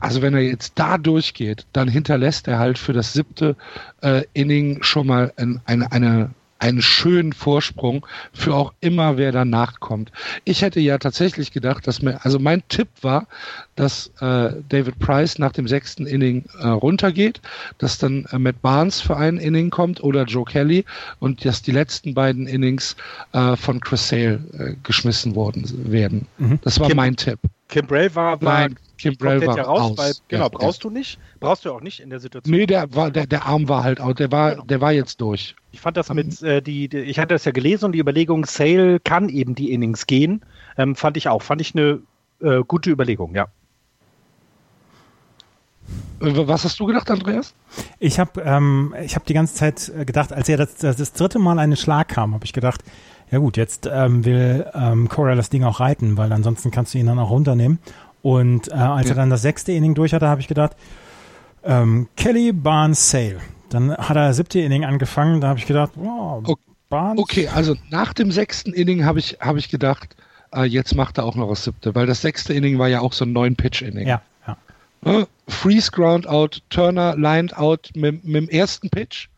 also 0.00 0.20
wenn 0.20 0.34
er 0.34 0.42
jetzt 0.42 0.74
da 0.76 0.98
durchgeht, 0.98 1.66
dann 1.72 1.88
hinterlässt 1.88 2.48
er 2.48 2.58
halt 2.58 2.78
für 2.78 2.92
das 2.92 3.14
siebte 3.14 3.56
äh, 4.02 4.24
Inning 4.34 4.82
schon 4.82 5.06
mal 5.06 5.32
ein, 5.36 5.62
eine, 5.64 5.90
eine 5.90 6.30
einen 6.58 6.82
schönen 6.82 7.32
Vorsprung 7.32 8.06
für 8.32 8.54
auch 8.54 8.72
immer, 8.80 9.16
wer 9.16 9.32
danach 9.32 9.80
kommt. 9.80 10.10
Ich 10.44 10.62
hätte 10.62 10.80
ja 10.80 10.98
tatsächlich 10.98 11.52
gedacht, 11.52 11.86
dass 11.86 12.02
mir, 12.02 12.24
also 12.24 12.38
mein 12.38 12.62
Tipp 12.68 12.88
war, 13.02 13.26
dass 13.76 14.08
äh, 14.20 14.50
David 14.68 14.98
Price 14.98 15.38
nach 15.38 15.52
dem 15.52 15.68
sechsten 15.68 16.06
Inning 16.06 16.44
äh, 16.60 16.66
runtergeht, 16.66 17.40
dass 17.78 17.98
dann 17.98 18.26
äh, 18.32 18.38
Matt 18.38 18.60
Barnes 18.60 19.00
für 19.00 19.16
ein 19.16 19.38
Inning 19.38 19.70
kommt 19.70 20.02
oder 20.02 20.24
Joe 20.24 20.44
Kelly 20.44 20.84
und 21.20 21.44
dass 21.44 21.62
die 21.62 21.72
letzten 21.72 22.14
beiden 22.14 22.46
Innings 22.46 22.96
äh, 23.32 23.54
von 23.56 23.80
Chris 23.80 24.08
Sale 24.08 24.40
äh, 24.58 24.74
geschmissen 24.82 25.34
worden 25.34 25.64
werden. 25.90 26.26
Mhm. 26.38 26.58
Das 26.62 26.80
war 26.80 26.88
Kim, 26.88 26.96
mein 26.96 27.16
Tipp. 27.16 27.38
Kim 27.68 27.86
Bray 27.86 28.12
war, 28.14 28.40
war 28.42 28.60
Nein, 28.60 28.76
Kim 28.98 29.16
Brell 29.16 29.46
war 29.46 29.56
ja 29.56 29.62
raus, 29.62 29.92
weil, 29.96 30.12
genau, 30.26 30.44
ja, 30.44 30.48
brauchst 30.48 30.82
ja. 30.82 30.90
du 30.90 30.94
nicht, 30.94 31.18
brauchst 31.40 31.64
du 31.64 31.72
auch 31.72 31.80
nicht 31.80 32.00
in 32.00 32.10
der 32.10 32.20
Situation. 32.20 32.54
Nee, 32.54 32.66
der 32.66 32.94
war, 32.94 33.10
der, 33.10 33.26
der 33.26 33.46
Arm 33.46 33.68
war 33.68 33.84
halt, 33.84 34.00
der 34.18 34.32
war, 34.32 34.50
genau. 34.50 34.64
der 34.64 34.80
war 34.80 34.92
jetzt 34.92 35.20
durch. 35.20 35.54
Ich 35.72 35.80
fand 35.80 35.96
das 35.96 36.12
mit, 36.12 36.42
äh, 36.42 36.60
die, 36.60 36.88
die, 36.88 36.98
ich 36.98 37.18
hatte 37.18 37.34
das 37.34 37.44
ja 37.44 37.52
gelesen 37.52 37.86
und 37.86 37.92
die 37.92 38.00
Überlegung, 38.00 38.44
Sale 38.44 39.00
kann 39.00 39.28
eben 39.28 39.54
die 39.54 39.72
Innings 39.72 40.06
gehen, 40.06 40.42
ähm, 40.76 40.96
fand 40.96 41.16
ich 41.16 41.28
auch, 41.28 41.42
fand 41.42 41.60
ich 41.60 41.74
eine 41.74 42.00
äh, 42.40 42.62
gute 42.66 42.90
Überlegung, 42.90 43.34
ja. 43.34 43.46
Äh, 46.20 46.46
was 46.48 46.64
hast 46.64 46.78
du 46.80 46.86
gedacht, 46.86 47.10
Andreas? 47.10 47.54
Ich 47.98 48.18
habe 48.18 48.40
ähm, 48.42 48.94
ich 49.02 49.14
hab 49.14 49.24
die 49.26 49.34
ganze 49.34 49.54
Zeit 49.54 49.92
äh, 49.96 50.04
gedacht, 50.04 50.32
als 50.32 50.48
er 50.48 50.56
das, 50.56 50.76
das 50.76 51.12
dritte 51.12 51.38
Mal 51.38 51.58
einen 51.58 51.76
Schlag 51.76 52.08
kam, 52.08 52.34
habe 52.34 52.44
ich 52.44 52.52
gedacht, 52.52 52.82
ja 53.30 53.38
gut, 53.38 53.56
jetzt 53.56 53.88
ähm, 53.90 54.24
will 54.24 54.66
ähm, 54.74 55.08
Cora 55.08 55.34
das 55.34 55.50
Ding 55.50 55.62
auch 55.64 55.80
reiten, 55.80 56.16
weil 56.16 56.32
ansonsten 56.32 56.70
kannst 56.70 56.94
du 56.94 56.98
ihn 56.98 57.06
dann 57.06 57.18
auch 57.18 57.30
runternehmen. 57.30 57.78
Und 58.22 58.68
äh, 58.68 58.74
als 58.74 59.08
ja. 59.08 59.14
er 59.14 59.16
dann 59.16 59.30
das 59.30 59.42
sechste 59.42 59.72
Inning 59.72 59.94
durch 59.94 60.12
hatte, 60.12 60.28
habe 60.28 60.40
ich 60.40 60.48
gedacht, 60.48 60.72
ähm, 61.64 62.08
Kelly 62.16 62.52
Barnes 62.52 63.10
Sale. 63.10 63.40
Dann 63.68 63.96
hat 63.96 64.16
er 64.16 64.28
das 64.28 64.36
siebte 64.36 64.60
Inning 64.60 64.84
angefangen, 64.84 65.40
da 65.40 65.48
habe 65.48 65.58
ich 65.58 65.66
gedacht, 65.66 65.92
wow, 65.94 66.42
okay. 66.44 66.62
Barnes. 66.88 67.22
Okay, 67.22 67.48
also 67.48 67.74
nach 67.90 68.14
dem 68.14 68.32
sechsten 68.32 68.72
Inning 68.72 69.04
habe 69.04 69.18
ich, 69.18 69.38
hab 69.40 69.56
ich 69.56 69.68
gedacht, 69.68 70.16
äh, 70.54 70.64
jetzt 70.64 70.94
macht 70.94 71.18
er 71.18 71.24
auch 71.24 71.36
noch 71.36 71.48
das 71.50 71.64
siebte, 71.64 71.94
weil 71.94 72.06
das 72.06 72.22
sechste 72.22 72.54
Inning 72.54 72.78
war 72.78 72.88
ja 72.88 73.00
auch 73.00 73.12
so 73.12 73.26
ein 73.26 73.32
neun 73.32 73.56
Pitch-Inning. 73.56 74.08
Ja, 74.08 74.22
ja. 74.46 74.56
Äh, 75.04 75.26
Freeze 75.46 75.90
Ground 75.90 76.26
Out, 76.26 76.62
Turner 76.70 77.14
lined 77.16 77.56
out 77.56 77.90
mit, 77.94 78.24
mit 78.24 78.36
dem 78.36 78.48
ersten 78.48 78.88
Pitch 78.88 79.28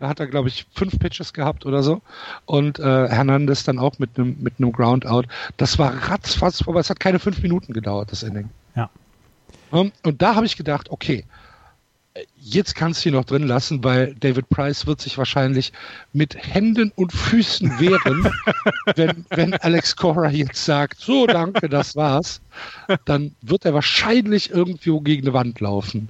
da 0.00 0.08
hat 0.08 0.18
er, 0.18 0.26
glaube 0.26 0.48
ich, 0.48 0.66
fünf 0.74 0.98
Pitches 0.98 1.32
gehabt 1.34 1.66
oder 1.66 1.82
so. 1.82 2.00
Und 2.46 2.78
äh, 2.78 3.08
Hernandez 3.08 3.64
dann 3.64 3.78
auch 3.78 3.98
mit 3.98 4.18
einem 4.18 4.36
mit 4.40 4.54
einem 4.58 4.72
Groundout. 4.72 5.24
Das 5.58 5.78
war 5.78 5.92
ratzfatz 6.08 6.62
vorbei. 6.62 6.80
Es 6.80 6.88
hat 6.88 7.00
keine 7.00 7.18
fünf 7.18 7.42
Minuten 7.42 7.74
gedauert, 7.74 8.10
das 8.10 8.22
Inning. 8.22 8.48
Ja. 8.74 8.88
Um, 9.70 9.92
und 10.02 10.22
da 10.22 10.34
habe 10.34 10.46
ich 10.46 10.56
gedacht, 10.56 10.90
okay, 10.90 11.24
jetzt 12.36 12.74
kannst 12.74 13.04
du 13.04 13.10
ihn 13.10 13.14
noch 13.14 13.24
drin 13.24 13.46
lassen, 13.46 13.84
weil 13.84 14.14
David 14.14 14.48
Price 14.48 14.86
wird 14.86 15.02
sich 15.02 15.18
wahrscheinlich 15.18 15.72
mit 16.14 16.34
Händen 16.34 16.92
und 16.96 17.12
Füßen 17.12 17.78
wehren, 17.78 18.32
wenn, 18.96 19.26
wenn 19.28 19.54
Alex 19.54 19.94
Cora 19.96 20.30
jetzt 20.30 20.64
sagt, 20.64 20.98
so 20.98 21.26
danke, 21.26 21.68
das 21.68 21.94
war's, 21.94 22.40
dann 23.04 23.36
wird 23.42 23.66
er 23.66 23.74
wahrscheinlich 23.74 24.50
irgendwo 24.50 25.00
gegen 25.00 25.26
eine 25.26 25.34
Wand 25.34 25.60
laufen. 25.60 26.08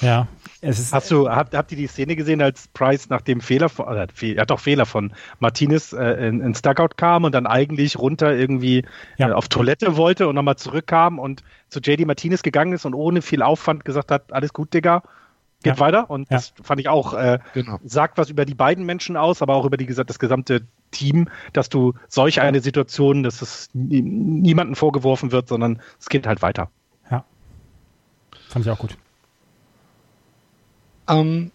Ja, 0.00 0.26
Hast 0.62 1.10
du, 1.10 1.28
habt, 1.28 1.54
habt 1.54 1.72
ihr 1.72 1.78
die 1.78 1.86
Szene 1.86 2.16
gesehen, 2.16 2.42
als 2.42 2.68
Price 2.68 3.08
nach 3.08 3.22
dem 3.22 3.40
Fehler 3.40 3.70
von, 3.70 3.96
äh, 3.96 4.06
ja 4.20 4.44
doch 4.44 4.60
Fehler 4.60 4.84
von 4.84 5.12
Martinez 5.38 5.94
äh, 5.94 6.28
in, 6.28 6.42
ins 6.42 6.60
Dugout 6.60 6.96
kam 6.96 7.24
und 7.24 7.34
dann 7.34 7.46
eigentlich 7.46 7.98
runter 7.98 8.36
irgendwie 8.36 8.84
ja. 9.16 9.30
äh, 9.30 9.32
auf 9.32 9.48
Toilette 9.48 9.96
wollte 9.96 10.28
und 10.28 10.34
nochmal 10.34 10.56
zurückkam 10.56 11.18
und 11.18 11.42
zu 11.70 11.80
JD 11.80 12.06
Martinez 12.06 12.42
gegangen 12.42 12.74
ist 12.74 12.84
und 12.84 12.92
ohne 12.92 13.22
viel 13.22 13.42
Aufwand 13.42 13.86
gesagt 13.86 14.10
hat, 14.10 14.34
alles 14.34 14.52
gut, 14.52 14.74
Digga, 14.74 15.02
geht 15.62 15.76
ja. 15.76 15.80
weiter. 15.80 16.10
Und 16.10 16.30
ja. 16.30 16.36
das 16.36 16.52
fand 16.62 16.78
ich 16.78 16.88
auch, 16.88 17.14
äh, 17.14 17.38
genau. 17.54 17.78
sagt 17.84 18.18
was 18.18 18.28
über 18.28 18.44
die 18.44 18.54
beiden 18.54 18.84
Menschen 18.84 19.16
aus, 19.16 19.40
aber 19.40 19.54
auch 19.54 19.64
über 19.64 19.78
die, 19.78 19.86
das 19.86 20.18
gesamte 20.18 20.66
Team, 20.90 21.28
dass 21.54 21.70
du 21.70 21.94
solch 22.08 22.42
eine 22.42 22.60
Situation, 22.60 23.22
dass 23.22 23.40
es 23.40 23.70
niemandem 23.72 24.74
vorgeworfen 24.74 25.32
wird, 25.32 25.48
sondern 25.48 25.80
es 25.98 26.10
geht 26.10 26.26
halt 26.26 26.42
weiter. 26.42 26.70
Ja. 27.10 27.24
Fand 28.48 28.66
ich 28.66 28.70
auch 28.70 28.78
gut. 28.78 28.98
Ähm, 31.10 31.50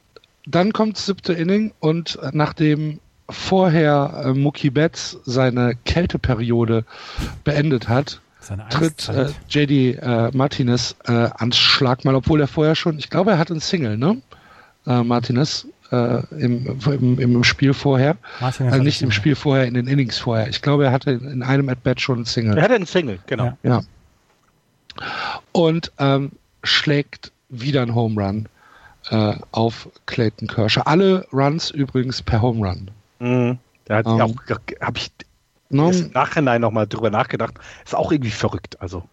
dann 0.45 0.73
kommt 0.73 0.97
das 0.97 1.05
siebte 1.07 1.33
Inning 1.33 1.73
und 1.79 2.19
nachdem 2.33 2.99
vorher 3.29 4.23
äh, 4.25 4.33
Mookie 4.33 4.69
Betts 4.69 5.17
seine 5.25 5.75
Kälteperiode 5.85 6.85
beendet 7.43 7.89
hat, 7.89 8.21
tritt 8.69 9.09
äh, 9.09 9.29
JD 9.49 9.97
äh, 9.97 10.31
Martinez 10.33 10.95
äh, 11.05 11.11
ans 11.11 11.57
Schlag 11.57 12.05
mal, 12.05 12.13
obwohl 12.13 12.41
er 12.41 12.47
vorher 12.47 12.75
schon, 12.75 12.99
ich 12.99 13.09
glaube, 13.09 13.31
er 13.31 13.39
hat 13.39 13.49
einen 13.49 13.59
Single, 13.59 13.97
ne? 13.97 14.21
Äh, 14.85 15.01
Martinez 15.03 15.67
äh, 15.91 16.21
im, 16.35 16.79
im, 16.85 17.19
im, 17.19 17.43
Spiel 17.43 17.73
vorher. 17.73 18.17
Also 18.39 18.83
nicht 18.83 19.01
im 19.01 19.11
Spiel 19.11 19.35
vorher, 19.35 19.65
in 19.65 19.73
den 19.73 19.87
Innings 19.87 20.19
vorher. 20.19 20.47
Ich 20.47 20.61
glaube, 20.61 20.85
er 20.85 20.91
hatte 20.91 21.11
in 21.11 21.41
einem 21.41 21.69
At-Bat 21.69 22.01
schon 22.01 22.17
einen 22.17 22.25
Single. 22.25 22.57
Er 22.57 22.63
hatte 22.63 22.75
einen 22.75 22.85
Single, 22.85 23.19
genau. 23.25 23.57
Ja. 23.63 23.81
ja. 23.81 23.81
Und 25.51 25.91
ähm, 25.97 26.31
schlägt 26.63 27.31
wieder 27.49 27.81
ein 27.81 27.95
Home 27.95 28.23
Run 28.23 28.47
äh, 29.09 29.35
auf 29.51 29.89
Clayton 30.05 30.47
Kershaw. 30.47 30.83
Alle 30.85 31.27
Runs 31.31 31.71
übrigens 31.71 32.21
per 32.21 32.41
Home 32.41 32.67
Run. 32.67 32.91
Mhm. 33.19 33.57
Da 33.85 33.97
hat 33.97 34.07
auch, 34.07 34.33
habe 34.81 34.97
ich 34.97 35.11
no, 35.69 35.91
im 35.91 36.11
Nachhinein 36.11 36.61
nochmal 36.61 36.87
drüber 36.87 37.09
nachgedacht. 37.09 37.55
Ist 37.83 37.95
auch 37.95 38.11
irgendwie 38.11 38.31
verrückt. 38.31 38.81
Also. 38.81 39.03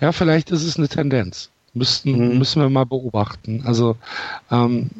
Ja, 0.00 0.12
vielleicht 0.12 0.50
ist 0.50 0.64
es 0.64 0.76
eine 0.76 0.88
Tendenz. 0.88 1.50
Müssten, 1.74 2.12
mhm. 2.12 2.38
Müssen 2.38 2.60
wir 2.60 2.68
mal 2.68 2.84
beobachten. 2.84 3.62
Also 3.64 3.96
ähm, 4.50 4.90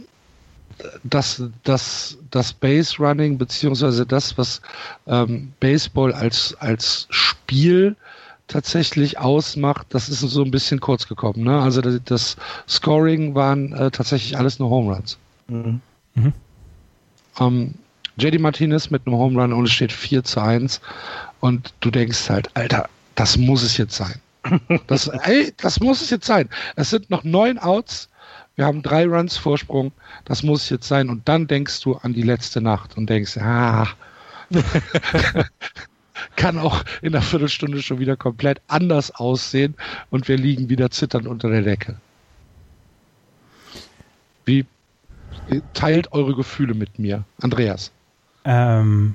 das, 1.05 1.43
das, 1.65 2.17
das 2.31 2.53
Base 2.53 2.97
Running, 2.99 3.37
beziehungsweise 3.37 4.07
das, 4.07 4.39
was 4.39 4.63
ähm, 5.07 5.53
Baseball 5.61 6.13
als, 6.13 6.57
als 6.61 7.07
Spiel 7.11 7.97
tatsächlich 8.53 9.19
ausmacht, 9.19 9.87
das 9.91 10.09
ist 10.09 10.21
so 10.21 10.43
ein 10.43 10.51
bisschen 10.51 10.81
kurz 10.81 11.09
gekommen. 11.09 11.45
Ne? 11.45 11.61
Also 11.61 11.81
das, 11.81 12.01
das 12.05 12.37
Scoring 12.69 13.35
waren 13.35 13.73
äh, 13.73 13.91
tatsächlich 13.91 14.37
alles 14.37 14.59
nur 14.59 14.71
Home 14.71 14.95
Runs. 14.95 15.19
Mhm. 15.49 15.81
Mhm. 16.15 16.33
Ähm, 17.41 17.75
JD 18.17 18.41
Martinez 18.41 18.91
mit 18.91 19.07
einem 19.07 19.17
Home 19.17 19.41
Run 19.41 19.53
und 19.53 19.65
es 19.65 19.73
steht 19.73 19.93
4 19.93 20.23
zu 20.23 20.41
1 20.41 20.81
und 21.41 21.73
du 21.81 21.91
denkst 21.91 22.29
halt, 22.29 22.51
Alter, 22.55 22.89
das 23.15 23.37
muss 23.37 23.63
es 23.63 23.77
jetzt 23.77 23.97
sein. 23.97 24.21
Das, 24.89 25.07
ey, 25.07 25.53
das 25.57 25.81
muss 25.81 26.03
es 26.03 26.11
jetzt 26.11 26.27
sein. 26.27 26.49
Es 26.77 26.91
sind 26.91 27.11
noch 27.11 27.23
neun 27.25 27.59
Outs. 27.59 28.09
Wir 28.57 28.67
haben 28.67 28.83
drei 28.83 29.07
Runs 29.07 29.37
Vorsprung. 29.37 29.93
Das 30.25 30.43
muss 30.43 30.65
es 30.65 30.71
jetzt 30.71 30.89
sein. 30.89 31.09
Und 31.09 31.29
dann 31.29 31.47
denkst 31.47 31.81
du 31.81 31.95
an 31.95 32.13
die 32.13 32.23
letzte 32.23 32.61
Nacht 32.61 32.97
und 32.97 33.09
denkst, 33.09 33.39
ah, 33.39 33.87
kann 36.37 36.59
auch 36.59 36.85
in 37.01 37.15
einer 37.15 37.23
Viertelstunde 37.23 37.83
schon 37.83 37.99
wieder 37.99 38.17
komplett 38.17 38.61
anders 38.69 39.15
aussehen 39.15 39.75
und 40.11 40.29
wir 40.29 40.37
liegen 40.37 40.69
wieder 40.69 40.91
zitternd 40.91 41.27
unter 41.27 41.49
der 41.49 41.63
Decke. 41.63 41.97
Wie 44.45 44.67
teilt 45.75 46.13
eure 46.13 46.35
Gefühle 46.35 46.75
mit 46.75 46.99
mir, 46.99 47.25
Andreas? 47.41 47.93
Ähm, 48.45 49.15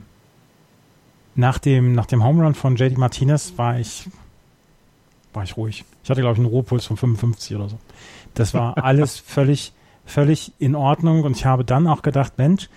nach 1.36 1.60
dem, 1.60 1.94
nach 1.94 2.06
dem 2.06 2.24
Home 2.24 2.44
Run 2.44 2.56
von 2.56 2.76
JD 2.76 2.98
Martinez 2.98 3.54
war 3.58 3.80
ich, 3.80 4.10
war 5.34 5.44
ich 5.44 5.58
ruhig. 5.58 5.86
Ich 6.04 6.10
hatte, 6.10 6.22
glaube 6.22 6.34
ich, 6.34 6.40
einen 6.40 6.48
Ruhepuls 6.48 6.86
von 6.86 6.98
55 6.98 7.56
oder 7.56 7.70
so. 7.70 7.80
Das 8.34 8.54
war 8.54 8.78
alles 8.84 9.20
völlig, 9.20 9.74
völlig 10.06 10.54
in 10.60 10.76
Ordnung 10.76 11.24
und 11.24 11.36
ich 11.36 11.46
habe 11.46 11.64
dann 11.64 11.88
auch 11.88 12.02
gedacht, 12.02 12.38
Mensch, 12.38 12.70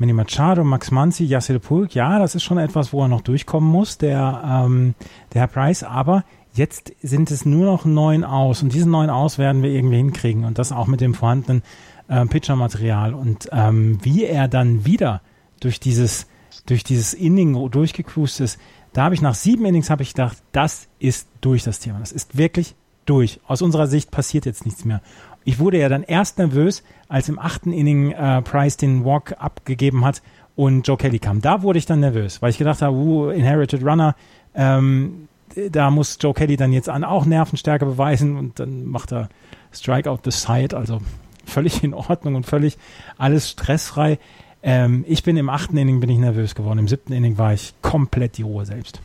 Manny 0.00 0.14
Machado, 0.14 0.64
Max 0.64 0.90
Manzi, 0.90 1.24
Yassil 1.24 1.60
Pulk, 1.60 1.94
ja, 1.94 2.18
das 2.18 2.34
ist 2.34 2.42
schon 2.42 2.56
etwas, 2.56 2.94
wo 2.94 3.02
er 3.02 3.08
noch 3.08 3.20
durchkommen 3.20 3.70
muss, 3.70 3.98
der, 3.98 4.64
ähm, 4.64 4.94
der 5.34 5.42
Herr 5.42 5.48
Price, 5.48 5.82
aber 5.82 6.24
jetzt 6.54 6.94
sind 7.02 7.30
es 7.30 7.44
nur 7.44 7.66
noch 7.66 7.84
neun 7.84 8.24
aus 8.24 8.62
und 8.62 8.72
diesen 8.72 8.90
neun 8.90 9.10
aus 9.10 9.36
werden 9.36 9.62
wir 9.62 9.70
irgendwie 9.70 9.98
hinkriegen 9.98 10.44
und 10.44 10.58
das 10.58 10.72
auch 10.72 10.86
mit 10.86 11.02
dem 11.02 11.12
vorhandenen 11.12 11.62
äh, 12.08 12.24
Pitcher-Material 12.24 13.12
und 13.12 13.50
ähm, 13.52 13.98
wie 14.02 14.24
er 14.24 14.48
dann 14.48 14.86
wieder 14.86 15.20
durch 15.60 15.80
dieses, 15.80 16.26
durch 16.64 16.82
dieses 16.82 17.12
Inning 17.12 17.70
durchgecruised 17.70 18.40
ist, 18.40 18.58
da 18.94 19.04
habe 19.04 19.14
ich 19.14 19.20
nach 19.20 19.34
sieben 19.34 19.66
Innings 19.66 19.90
habe 19.90 20.02
ich 20.02 20.14
gedacht, 20.14 20.38
das 20.52 20.88
ist 20.98 21.28
durch 21.42 21.62
das 21.62 21.78
Thema. 21.78 22.00
Das 22.00 22.10
ist 22.10 22.38
wirklich 22.38 22.74
durch. 23.04 23.40
Aus 23.46 23.62
unserer 23.62 23.86
Sicht 23.86 24.10
passiert 24.10 24.46
jetzt 24.46 24.64
nichts 24.64 24.84
mehr. 24.84 25.00
Ich 25.44 25.58
wurde 25.58 25.78
ja 25.78 25.88
dann 25.88 26.02
erst 26.02 26.38
nervös, 26.38 26.82
als 27.08 27.28
im 27.28 27.38
achten 27.38 27.72
Inning 27.72 28.12
äh, 28.12 28.42
Price 28.42 28.76
den 28.76 29.04
Walk 29.04 29.34
abgegeben 29.38 30.04
hat 30.04 30.22
und 30.56 30.86
Joe 30.86 30.96
Kelly 30.96 31.18
kam. 31.18 31.40
Da 31.40 31.62
wurde 31.62 31.78
ich 31.78 31.86
dann 31.86 32.00
nervös, 32.00 32.42
weil 32.42 32.50
ich 32.50 32.58
gedacht 32.58 32.82
habe, 32.82 32.94
uh, 32.94 33.30
Inherited 33.30 33.82
Runner, 33.84 34.14
ähm, 34.54 35.28
da 35.70 35.90
muss 35.90 36.18
Joe 36.20 36.34
Kelly 36.34 36.56
dann 36.56 36.72
jetzt 36.72 36.88
an 36.88 37.04
auch 37.04 37.24
Nervenstärke 37.24 37.86
beweisen 37.86 38.36
und 38.36 38.60
dann 38.60 38.86
macht 38.86 39.12
er 39.12 39.28
Strikeout 39.72 40.20
the 40.24 40.30
side, 40.30 40.76
also 40.76 41.00
völlig 41.44 41.82
in 41.82 41.94
Ordnung 41.94 42.34
und 42.34 42.46
völlig 42.46 42.78
alles 43.18 43.50
stressfrei. 43.50 44.18
Ähm, 44.62 45.04
ich 45.08 45.22
bin 45.22 45.36
im 45.36 45.48
achten 45.48 45.76
Inning 45.76 46.00
bin 46.00 46.10
ich 46.10 46.18
nervös 46.18 46.54
geworden, 46.54 46.78
im 46.78 46.88
siebten 46.88 47.12
Inning 47.12 47.38
war 47.38 47.54
ich 47.54 47.74
komplett 47.82 48.36
die 48.36 48.42
Ruhe 48.42 48.66
selbst. 48.66 49.00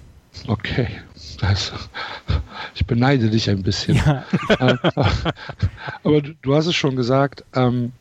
Okay. 0.48 0.88
Also, 1.42 1.74
ich 2.74 2.86
beneide 2.86 3.30
dich 3.30 3.50
ein 3.50 3.64
bisschen. 3.64 3.96
Ja. 3.96 4.24
Aber 6.04 6.22
du 6.22 6.56
hast 6.56 6.68
es 6.68 6.76
schon 6.76 6.96
gesagt, 6.96 7.44
ähm, 7.54 7.92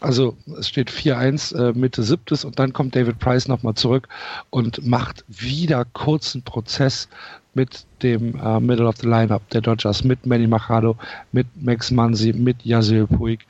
also 0.00 0.36
es 0.58 0.68
steht 0.68 0.90
4-1 0.90 1.56
äh, 1.56 1.72
Mitte 1.72 2.02
siebtes 2.02 2.44
und 2.44 2.58
dann 2.58 2.72
kommt 2.72 2.94
David 2.94 3.18
Price 3.18 3.48
nochmal 3.48 3.74
zurück 3.74 4.08
und 4.50 4.86
macht 4.86 5.24
wieder 5.28 5.84
kurzen 5.86 6.42
Prozess 6.42 7.08
mit 7.54 7.84
dem 8.02 8.38
äh, 8.40 8.60
Middle 8.60 8.86
of 8.86 8.96
the 8.98 9.06
Lineup 9.06 9.48
der 9.50 9.60
Dodgers, 9.60 10.04
mit 10.04 10.24
Manny 10.26 10.46
Machado, 10.46 10.96
mit 11.32 11.46
Max 11.60 11.90
Mansi, 11.90 12.32
mit 12.32 12.64
Yasiel 12.64 13.06
Puig. 13.06 13.40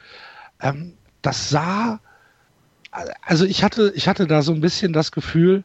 Ähm, 0.61 0.95
das 1.21 1.51
sah, 1.51 2.01
also 3.23 3.45
ich 3.45 3.63
hatte, 3.63 3.93
ich 3.95 4.09
hatte 4.09 4.27
da 4.27 4.41
so 4.41 4.53
ein 4.53 4.61
bisschen 4.61 4.93
das 4.93 5.13
Gefühl, 5.13 5.65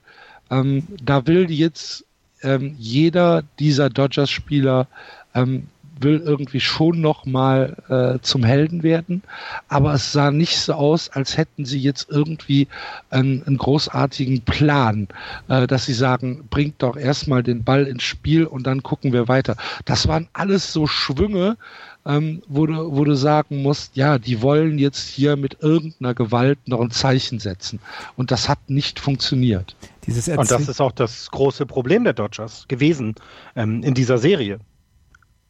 ähm, 0.50 0.88
da 1.02 1.26
will 1.28 1.50
jetzt 1.52 2.06
ähm, 2.42 2.76
jeder 2.78 3.44
dieser 3.60 3.90
Dodgers-Spieler 3.90 4.88
ähm, 5.34 5.68
will 6.00 6.22
irgendwie 6.24 6.60
schon 6.60 7.02
noch 7.02 7.26
mal 7.26 7.78
äh, 7.88 8.20
zum 8.22 8.44
Helden 8.44 8.84
werden, 8.84 9.24
aber 9.68 9.94
es 9.94 10.12
sah 10.12 10.32
nicht 10.32 10.58
so 10.58 10.74
aus, 10.74 11.10
als 11.10 11.38
hätten 11.38 11.66
sie 11.66 11.80
jetzt 11.80 12.10
irgendwie 12.10 12.68
einen, 13.10 13.44
einen 13.44 13.58
großartigen 13.58 14.42
Plan, 14.42 15.08
äh, 15.48 15.68
dass 15.68 15.86
sie 15.86 15.94
sagen, 15.94 16.46
bringt 16.50 16.82
doch 16.82 16.98
erstmal 16.98 17.44
den 17.44 17.64
Ball 17.64 17.86
ins 17.86 18.04
Spiel 18.04 18.46
und 18.46 18.68
dann 18.68 18.84
gucken 18.84 19.14
wir 19.14 19.28
weiter. 19.28 19.56
Das 19.86 20.08
waren 20.08 20.28
alles 20.34 20.74
so 20.74 20.88
Schwünge, 20.88 21.58
ähm, 22.06 22.42
wo, 22.48 22.66
du, 22.66 22.92
wo 22.96 23.04
du 23.06 23.16
sagen 23.16 23.62
musst, 23.62 23.96
ja, 23.96 24.18
die 24.18 24.42
wollen 24.42 24.78
jetzt 24.78 25.08
hier 25.08 25.36
mit 25.36 25.62
irgendeiner 25.62 26.14
Gewalt 26.14 26.60
noch 26.68 26.82
ein 26.82 26.92
Zeichen 26.92 27.40
setzen. 27.40 27.80
Und 28.16 28.32
das 28.32 28.50
hat 28.50 28.70
nicht 28.70 29.00
funktioniert. 29.00 29.76
Dieses 30.06 30.28
und 30.28 30.52
das 30.52 30.68
ist 30.68 30.82
auch 30.82 30.92
das 30.92 31.32
große 31.32 31.66
Problem 31.66 32.04
der 32.04 32.14
Dodgers 32.14 32.68
gewesen 32.68 33.16
ähm, 33.56 33.84
in 33.84 33.94
dieser 33.94 34.18
Serie. 34.18 34.60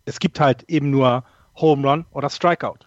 Es 0.06 0.20
gibt 0.20 0.40
halt 0.40 0.64
eben 0.70 0.92
nur 0.92 1.24
Home 1.56 1.90
Run 1.90 2.06
oder 2.12 2.30
Strikeout. 2.30 2.80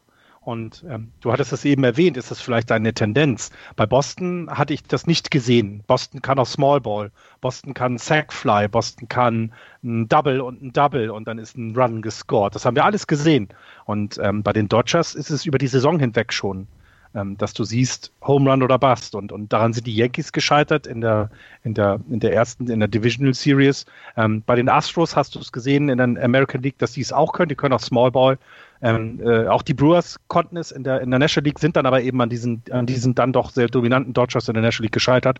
Und 0.46 0.84
ähm, 0.88 1.10
du 1.22 1.32
hattest 1.32 1.52
es 1.52 1.64
eben 1.64 1.82
erwähnt, 1.82 2.16
ist 2.16 2.30
das 2.30 2.40
vielleicht 2.40 2.70
eine 2.70 2.94
Tendenz. 2.94 3.50
Bei 3.74 3.84
Boston 3.84 4.48
hatte 4.48 4.74
ich 4.74 4.84
das 4.84 5.08
nicht 5.08 5.32
gesehen. 5.32 5.82
Boston 5.88 6.22
kann 6.22 6.38
auch 6.38 6.46
Small 6.46 6.80
Ball, 6.80 7.10
Boston 7.40 7.74
kann 7.74 7.98
Sackfly, 7.98 8.68
Boston 8.68 9.08
kann 9.08 9.52
ein 9.82 10.08
Double 10.08 10.40
und 10.40 10.62
ein 10.62 10.72
Double 10.72 11.10
und 11.10 11.26
dann 11.26 11.38
ist 11.38 11.58
ein 11.58 11.74
Run 11.74 12.00
gescored. 12.00 12.54
Das 12.54 12.64
haben 12.64 12.76
wir 12.76 12.84
alles 12.84 13.08
gesehen. 13.08 13.48
Und 13.86 14.20
ähm, 14.22 14.44
bei 14.44 14.52
den 14.52 14.68
Dodgers 14.68 15.16
ist 15.16 15.30
es 15.30 15.46
über 15.46 15.58
die 15.58 15.66
Saison 15.66 15.98
hinweg 15.98 16.32
schon 16.32 16.68
ähm, 17.16 17.38
dass 17.38 17.54
du 17.54 17.64
siehst, 17.64 18.12
Home 18.22 18.50
Run 18.50 18.62
oder 18.62 18.78
Bust. 18.78 19.14
Und, 19.14 19.32
und 19.32 19.52
daran 19.52 19.72
sind 19.72 19.86
die 19.86 19.96
Yankees 19.96 20.32
gescheitert 20.32 20.86
in 20.86 21.00
der, 21.00 21.30
in 21.64 21.74
der, 21.74 21.98
in 22.10 22.20
der 22.20 22.34
ersten, 22.34 22.68
in 22.68 22.78
der 22.78 22.88
Divisional 22.88 23.34
Series. 23.34 23.86
Ähm, 24.16 24.42
bei 24.44 24.54
den 24.54 24.68
Astros 24.68 25.16
hast 25.16 25.34
du 25.34 25.38
es 25.38 25.50
gesehen 25.50 25.88
in 25.88 25.98
der 25.98 26.22
American 26.22 26.62
League, 26.62 26.78
dass 26.78 26.92
die 26.92 27.00
es 27.00 27.12
auch 27.12 27.32
können. 27.32 27.48
Die 27.48 27.54
können 27.54 27.72
auch 27.72 27.80
Small 27.80 28.10
Ball. 28.10 28.38
Ähm, 28.82 29.20
äh, 29.24 29.48
auch 29.48 29.62
die 29.62 29.72
Brewers 29.72 30.18
konnten 30.28 30.58
es 30.58 30.70
in 30.70 30.84
der, 30.84 31.00
in 31.00 31.10
der 31.10 31.18
National 31.18 31.46
League, 31.46 31.58
sind 31.58 31.76
dann 31.76 31.86
aber 31.86 32.02
eben 32.02 32.20
an 32.20 32.28
diesen, 32.28 32.62
an 32.70 32.84
diesen 32.84 33.14
dann 33.14 33.32
doch 33.32 33.50
sehr 33.50 33.68
dominanten 33.68 34.12
Dodgers 34.12 34.48
in 34.48 34.54
der 34.54 34.62
National 34.62 34.84
League 34.84 34.92
gescheitert. 34.92 35.38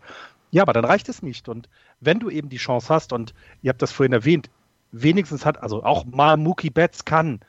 Ja, 0.50 0.62
aber 0.62 0.72
dann 0.72 0.86
reicht 0.86 1.10
es 1.10 1.22
nicht. 1.22 1.48
Und 1.48 1.68
wenn 2.00 2.18
du 2.18 2.30
eben 2.30 2.48
die 2.48 2.56
Chance 2.56 2.92
hast, 2.92 3.12
und 3.12 3.34
ihr 3.62 3.68
habt 3.68 3.82
das 3.82 3.92
vorhin 3.92 4.14
erwähnt, 4.14 4.48
wenigstens 4.92 5.44
hat, 5.44 5.62
also 5.62 5.84
auch 5.84 6.06
mal 6.06 6.38
Mookie 6.38 6.70
Betts 6.70 7.04
kann, 7.04 7.40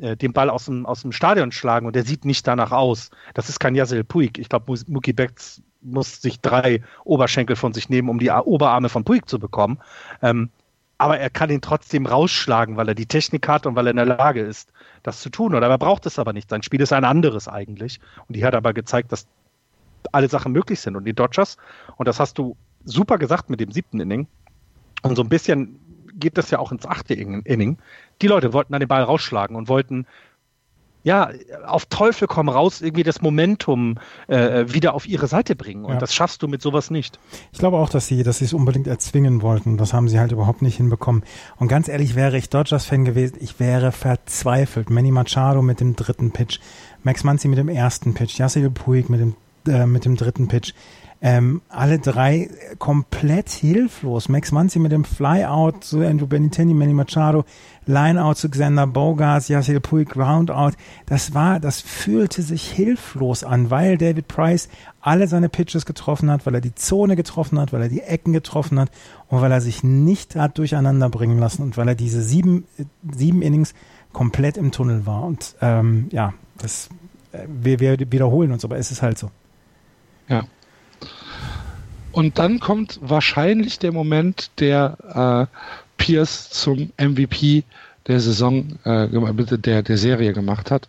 äh, 0.00 0.16
den 0.16 0.32
Ball 0.32 0.50
aus 0.50 0.66
dem, 0.66 0.86
aus 0.86 1.02
dem 1.02 1.12
Stadion 1.12 1.52
schlagen 1.52 1.86
und 1.86 1.96
der 1.96 2.04
sieht 2.04 2.24
nicht 2.24 2.46
danach 2.46 2.72
aus. 2.72 3.10
Das 3.34 3.48
ist 3.48 3.58
kein 3.60 3.74
Yasil 3.74 4.04
Puig. 4.04 4.38
Ich 4.38 4.48
glaube, 4.48 4.74
Mookie 4.86 5.12
Betts 5.12 5.62
muss 5.82 6.20
sich 6.20 6.40
drei 6.40 6.82
Oberschenkel 7.04 7.56
von 7.56 7.72
sich 7.72 7.88
nehmen, 7.88 8.08
um 8.08 8.18
die 8.18 8.30
Oberarme 8.30 8.88
von 8.88 9.04
Puig 9.04 9.28
zu 9.28 9.38
bekommen. 9.38 9.78
Ähm, 10.22 10.50
aber 10.98 11.18
er 11.18 11.30
kann 11.30 11.50
ihn 11.50 11.60
trotzdem 11.60 12.06
rausschlagen, 12.06 12.76
weil 12.76 12.88
er 12.88 12.94
die 12.94 13.06
Technik 13.06 13.46
hat 13.48 13.66
und 13.66 13.76
weil 13.76 13.86
er 13.86 13.90
in 13.90 13.96
der 13.96 14.06
Lage 14.06 14.40
ist, 14.40 14.72
das 15.02 15.20
zu 15.20 15.28
tun. 15.28 15.54
Oder 15.54 15.68
er 15.68 15.78
braucht 15.78 16.06
es 16.06 16.18
aber 16.18 16.32
nicht. 16.32 16.48
Sein 16.48 16.62
Spiel 16.62 16.80
ist 16.80 16.92
ein 16.92 17.04
anderes 17.04 17.48
eigentlich. 17.48 18.00
Und 18.28 18.36
die 18.36 18.44
hat 18.44 18.54
aber 18.54 18.72
gezeigt, 18.72 19.12
dass 19.12 19.26
alle 20.12 20.28
Sachen 20.28 20.52
möglich 20.52 20.80
sind. 20.80 20.96
Und 20.96 21.04
die 21.04 21.12
Dodgers, 21.12 21.58
und 21.96 22.08
das 22.08 22.18
hast 22.18 22.38
du 22.38 22.56
super 22.84 23.18
gesagt 23.18 23.50
mit 23.50 23.60
dem 23.60 23.72
siebten 23.72 24.00
Inning, 24.00 24.26
und 25.02 25.16
so 25.16 25.22
ein 25.22 25.28
bisschen 25.28 25.78
geht 26.16 26.38
das 26.38 26.50
ja 26.50 26.58
auch 26.58 26.72
ins 26.72 26.86
achte 26.86 27.14
Inning. 27.14 27.78
Die 28.22 28.26
Leute 28.26 28.52
wollten 28.52 28.72
dann 28.72 28.80
den 28.80 28.88
Ball 28.88 29.02
rausschlagen 29.02 29.56
und 29.56 29.68
wollten 29.68 30.06
ja, 31.06 31.30
auf 31.64 31.86
Teufel 31.86 32.26
komm 32.26 32.48
raus, 32.48 32.82
irgendwie 32.82 33.04
das 33.04 33.22
Momentum 33.22 33.94
äh, 34.26 34.64
wieder 34.66 34.92
auf 34.92 35.06
ihre 35.06 35.28
Seite 35.28 35.54
bringen. 35.54 35.84
Und 35.84 35.92
ja. 35.92 35.98
das 35.98 36.12
schaffst 36.12 36.42
du 36.42 36.48
mit 36.48 36.60
sowas 36.62 36.90
nicht. 36.90 37.20
Ich 37.52 37.60
glaube 37.60 37.76
auch, 37.76 37.88
dass 37.88 38.08
sie, 38.08 38.24
dass 38.24 38.38
sie 38.38 38.46
es 38.46 38.52
unbedingt 38.52 38.88
erzwingen 38.88 39.40
wollten. 39.40 39.76
Das 39.76 39.92
haben 39.92 40.08
sie 40.08 40.18
halt 40.18 40.32
überhaupt 40.32 40.62
nicht 40.62 40.78
hinbekommen. 40.78 41.22
Und 41.58 41.68
ganz 41.68 41.86
ehrlich, 41.86 42.16
wäre 42.16 42.36
ich 42.36 42.50
Dodgers-Fan 42.50 43.04
gewesen, 43.04 43.36
ich 43.38 43.60
wäre 43.60 43.92
verzweifelt. 43.92 44.90
Manny 44.90 45.12
Machado 45.12 45.62
mit 45.62 45.78
dem 45.78 45.94
dritten 45.94 46.32
Pitch, 46.32 46.58
Max 47.04 47.22
Manzi 47.22 47.46
mit 47.46 47.58
dem 47.58 47.68
ersten 47.68 48.14
Pitch, 48.14 48.36
Yasiel 48.40 48.70
Puig 48.70 49.08
mit 49.08 49.20
dem, 49.20 49.36
äh, 49.68 49.86
mit 49.86 50.06
dem 50.06 50.16
dritten 50.16 50.48
Pitch. 50.48 50.72
Ähm, 51.28 51.60
alle 51.68 51.98
drei 51.98 52.48
komplett 52.78 53.50
hilflos. 53.50 54.28
Max 54.28 54.52
Manzi 54.52 54.78
mit 54.78 54.92
dem 54.92 55.04
Flyout 55.04 55.82
zu 55.82 56.06
Andrew 56.06 56.28
Benitendi, 56.28 56.72
Manny 56.72 56.92
Machado, 56.92 57.44
Lineout 57.84 58.34
zu 58.34 58.48
Xander 58.48 58.86
Bogarts, 58.86 59.48
Yasiel 59.48 59.80
Puig, 59.80 60.08
Groundout. 60.08 60.76
Das 61.06 61.34
war, 61.34 61.58
das 61.58 61.80
fühlte 61.80 62.42
sich 62.42 62.70
hilflos 62.70 63.42
an, 63.42 63.70
weil 63.70 63.98
David 63.98 64.28
Price 64.28 64.68
alle 65.00 65.26
seine 65.26 65.48
Pitches 65.48 65.84
getroffen 65.84 66.30
hat, 66.30 66.46
weil 66.46 66.54
er 66.54 66.60
die 66.60 66.76
Zone 66.76 67.16
getroffen 67.16 67.58
hat, 67.58 67.72
weil 67.72 67.82
er 67.82 67.88
die 67.88 68.02
Ecken 68.02 68.32
getroffen 68.32 68.78
hat 68.78 68.92
und 69.26 69.40
weil 69.40 69.50
er 69.50 69.60
sich 69.60 69.82
nicht 69.82 70.36
hat 70.36 70.58
durcheinander 70.58 71.08
bringen 71.08 71.40
lassen 71.40 71.62
und 71.62 71.76
weil 71.76 71.88
er 71.88 71.96
diese 71.96 72.22
sieben, 72.22 72.68
sieben 73.02 73.42
Innings 73.42 73.74
komplett 74.12 74.56
im 74.56 74.70
Tunnel 74.70 75.06
war. 75.06 75.24
Und 75.24 75.56
ähm, 75.60 76.06
ja, 76.12 76.34
das 76.56 76.88
äh, 77.32 77.38
wir, 77.48 77.80
wir 77.80 77.98
wiederholen 77.98 78.52
uns, 78.52 78.64
aber 78.64 78.78
es 78.78 78.92
ist 78.92 79.02
halt 79.02 79.18
so. 79.18 79.32
Ja. 80.28 80.44
Und 82.16 82.38
dann 82.38 82.60
kommt 82.60 82.98
wahrscheinlich 83.02 83.78
der 83.78 83.92
Moment, 83.92 84.50
der 84.58 85.48
äh, 85.50 85.56
Pierce 85.98 86.48
zum 86.48 86.90
MVP 86.96 87.62
der 88.06 88.20
Saison, 88.20 88.78
äh, 88.84 89.06
der, 89.58 89.82
der 89.82 89.98
Serie 89.98 90.32
gemacht 90.32 90.70
hat. 90.70 90.88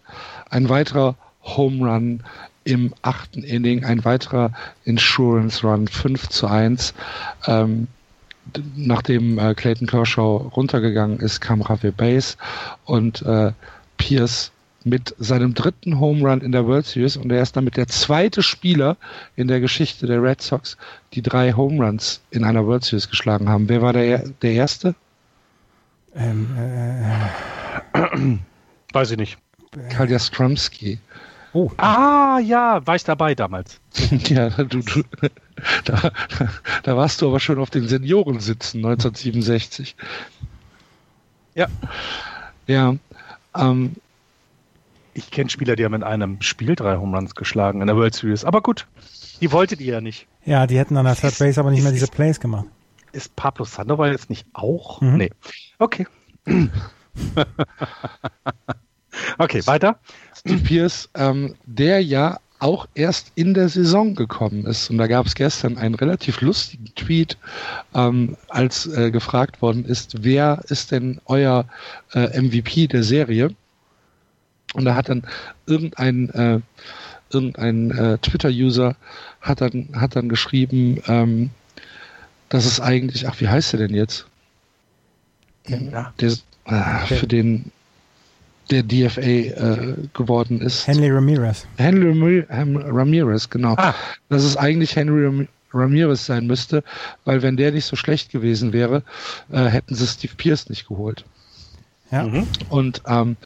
Ein 0.50 0.70
weiterer 0.70 1.16
Home 1.44 1.86
Run 1.86 2.24
im 2.64 2.94
achten 3.02 3.44
Inning, 3.44 3.84
ein 3.84 4.06
weiterer 4.06 4.54
Insurance 4.86 5.68
Run, 5.68 5.90
5 5.90 6.30
zu 6.30 6.48
1. 6.48 6.94
Ähm, 7.46 7.90
nachdem 8.78 9.38
äh, 9.38 9.54
Clayton 9.54 9.88
Kershaw 9.88 10.50
runtergegangen 10.56 11.20
ist, 11.20 11.42
kam 11.42 11.62
Rafael 11.62 11.92
Bass 11.92 12.38
und 12.86 13.22
äh, 13.24 13.52
Pierce 13.98 14.54
mit 14.90 15.16
seinem 15.20 15.54
dritten 15.54 16.00
Home 16.00 16.28
Run 16.28 16.42
in 16.42 16.52
der 16.52 16.66
World 16.66 16.86
Series 16.86 17.18
und 17.18 17.32
er 17.32 17.42
ist 17.42 17.56
damit 17.56 17.78
der 17.78 17.88
zweite 17.88 18.44
Spieler 18.44 18.98
in 19.36 19.48
der 19.48 19.60
Geschichte 19.60 20.08
der 20.08 20.22
Red 20.22 20.42
Sox, 20.42 20.78
die 21.14 21.22
drei 21.22 21.54
Home 21.54 21.84
Runs 21.84 22.22
in 22.32 22.44
einer 22.44 22.66
World 22.66 22.84
Series 22.84 23.10
geschlagen 23.10 23.50
haben. 23.50 23.70
Wer 23.70 23.82
war 23.82 23.94
der, 23.94 24.28
der 24.42 24.52
Erste? 24.52 24.96
Ähm, 26.16 26.48
äh, 27.94 28.38
weiß 28.94 29.12
ich 29.12 29.18
nicht. 29.18 29.38
Karl 29.90 30.10
Jastrzemski. 30.10 31.00
Oh. 31.54 31.72
Ah, 31.78 32.40
ja, 32.40 32.86
war 32.86 32.96
ich 32.96 33.04
dabei 33.04 33.34
damals. 33.34 33.80
ja, 34.28 34.50
du, 34.50 34.82
du, 34.82 35.04
da, 35.86 36.12
da 36.84 36.98
warst 36.98 37.22
du 37.22 37.28
aber 37.28 37.40
schon 37.40 37.60
auf 37.60 37.70
den 37.70 37.88
Senioren 37.88 38.40
sitzen, 38.40 38.78
1967. 38.86 39.96
Ja. 41.56 41.68
Ja. 42.68 42.96
Ähm, 43.56 43.96
ich 45.18 45.32
kenne 45.32 45.50
Spieler, 45.50 45.76
die 45.76 45.84
haben 45.84 45.96
in 45.96 46.04
einem 46.04 46.42
Spiel 46.42 46.76
drei 46.76 46.98
Home 46.98 47.18
Runs 47.18 47.34
geschlagen 47.34 47.82
in 47.82 47.88
der 47.88 47.96
World 47.96 48.14
Series. 48.14 48.46
Aber 48.46 48.62
gut, 48.62 48.86
die 49.42 49.52
wolltet 49.52 49.82
ihr 49.82 49.94
ja 49.94 50.02
nicht. 50.02 50.28
Ja, 50.46 50.68
die 50.68 50.78
hätten 50.78 50.96
an 50.96 51.06
der 51.06 51.16
Third 51.16 51.38
Base 51.40 51.60
aber 51.60 51.72
nicht 51.72 51.84
mehr 51.84 51.92
diese 51.92 52.08
Plays 52.08 52.40
gemacht. 52.40 52.66
Ist 53.12 53.36
Pablo 53.36 53.66
Sandoval 53.66 54.12
jetzt 54.12 54.30
nicht 54.30 54.46
auch? 54.54 55.02
Mhm. 55.02 55.18
Nee. 55.18 55.32
Okay. 55.80 56.06
okay, 59.38 59.66
weiter. 59.66 60.00
Steve 60.36 60.60
Pierce, 60.60 61.10
ähm, 61.16 61.56
der 61.66 62.04
ja 62.04 62.40
auch 62.60 62.88
erst 62.96 63.32
in 63.36 63.54
der 63.54 63.70
Saison 63.70 64.16
gekommen 64.16 64.66
ist. 64.66 64.90
Und 64.90 64.98
da 64.98 65.08
gab 65.08 65.26
es 65.26 65.36
gestern 65.36 65.78
einen 65.78 65.96
relativ 65.96 66.42
lustigen 66.42 66.94
Tweet, 66.96 67.38
ähm, 67.94 68.36
als 68.50 68.88
äh, 68.88 69.12
gefragt 69.12 69.62
worden 69.62 69.86
ist, 69.86 70.24
wer 70.24 70.64
ist 70.70 70.92
denn 70.92 71.22
euer 71.26 71.66
äh, 72.14 72.40
MVP 72.40 72.88
der 72.88 73.04
Serie? 73.04 73.56
Und 74.78 74.86
da 74.86 74.94
hat 74.94 75.10
dann 75.10 75.24
irgendein, 75.66 76.30
äh, 76.30 76.60
irgendein 77.32 77.90
äh, 77.90 78.18
Twitter-User 78.20 78.96
hat 79.42 79.62
dann, 79.62 79.90
hat 79.94 80.16
dann 80.16 80.30
geschrieben, 80.30 81.02
ähm, 81.08 81.50
dass 82.50 82.66
es 82.66 82.80
eigentlich, 82.80 83.28
ach, 83.28 83.42
wie 83.42 83.48
heißt 83.48 83.74
der 83.74 83.80
denn 83.80 83.96
jetzt? 83.96 84.28
Ja. 85.68 86.14
Der, 86.20 86.32
äh, 86.66 87.06
für 87.08 87.26
den 87.26 87.72
der 88.70 88.84
DFA 88.84 89.22
äh, 89.22 89.96
geworden 90.14 90.62
ist. 90.62 90.86
Henry 90.86 91.10
Ramirez. 91.10 91.66
Henry 91.78 92.46
Ramirez, 92.50 93.50
genau. 93.50 93.76
Ah. 93.78 93.96
Dass 94.30 94.44
es 94.44 94.58
eigentlich 94.58 94.96
Henry 94.96 95.48
Ramirez 95.74 96.26
sein 96.26 96.46
müsste, 96.46 96.84
weil 97.26 97.42
wenn 97.42 97.58
der 97.58 97.72
nicht 97.72 97.86
so 97.86 97.96
schlecht 97.96 98.32
gewesen 98.32 98.74
wäre, 98.74 99.02
äh, 99.52 99.66
hätten 99.66 99.96
sie 99.96 100.06
Steve 100.06 100.34
Pierce 100.36 100.70
nicht 100.70 100.88
geholt. 100.88 101.26
Ja. 102.12 102.24
Mhm. 102.24 102.48
Und 102.70 103.02
ähm, 103.08 103.38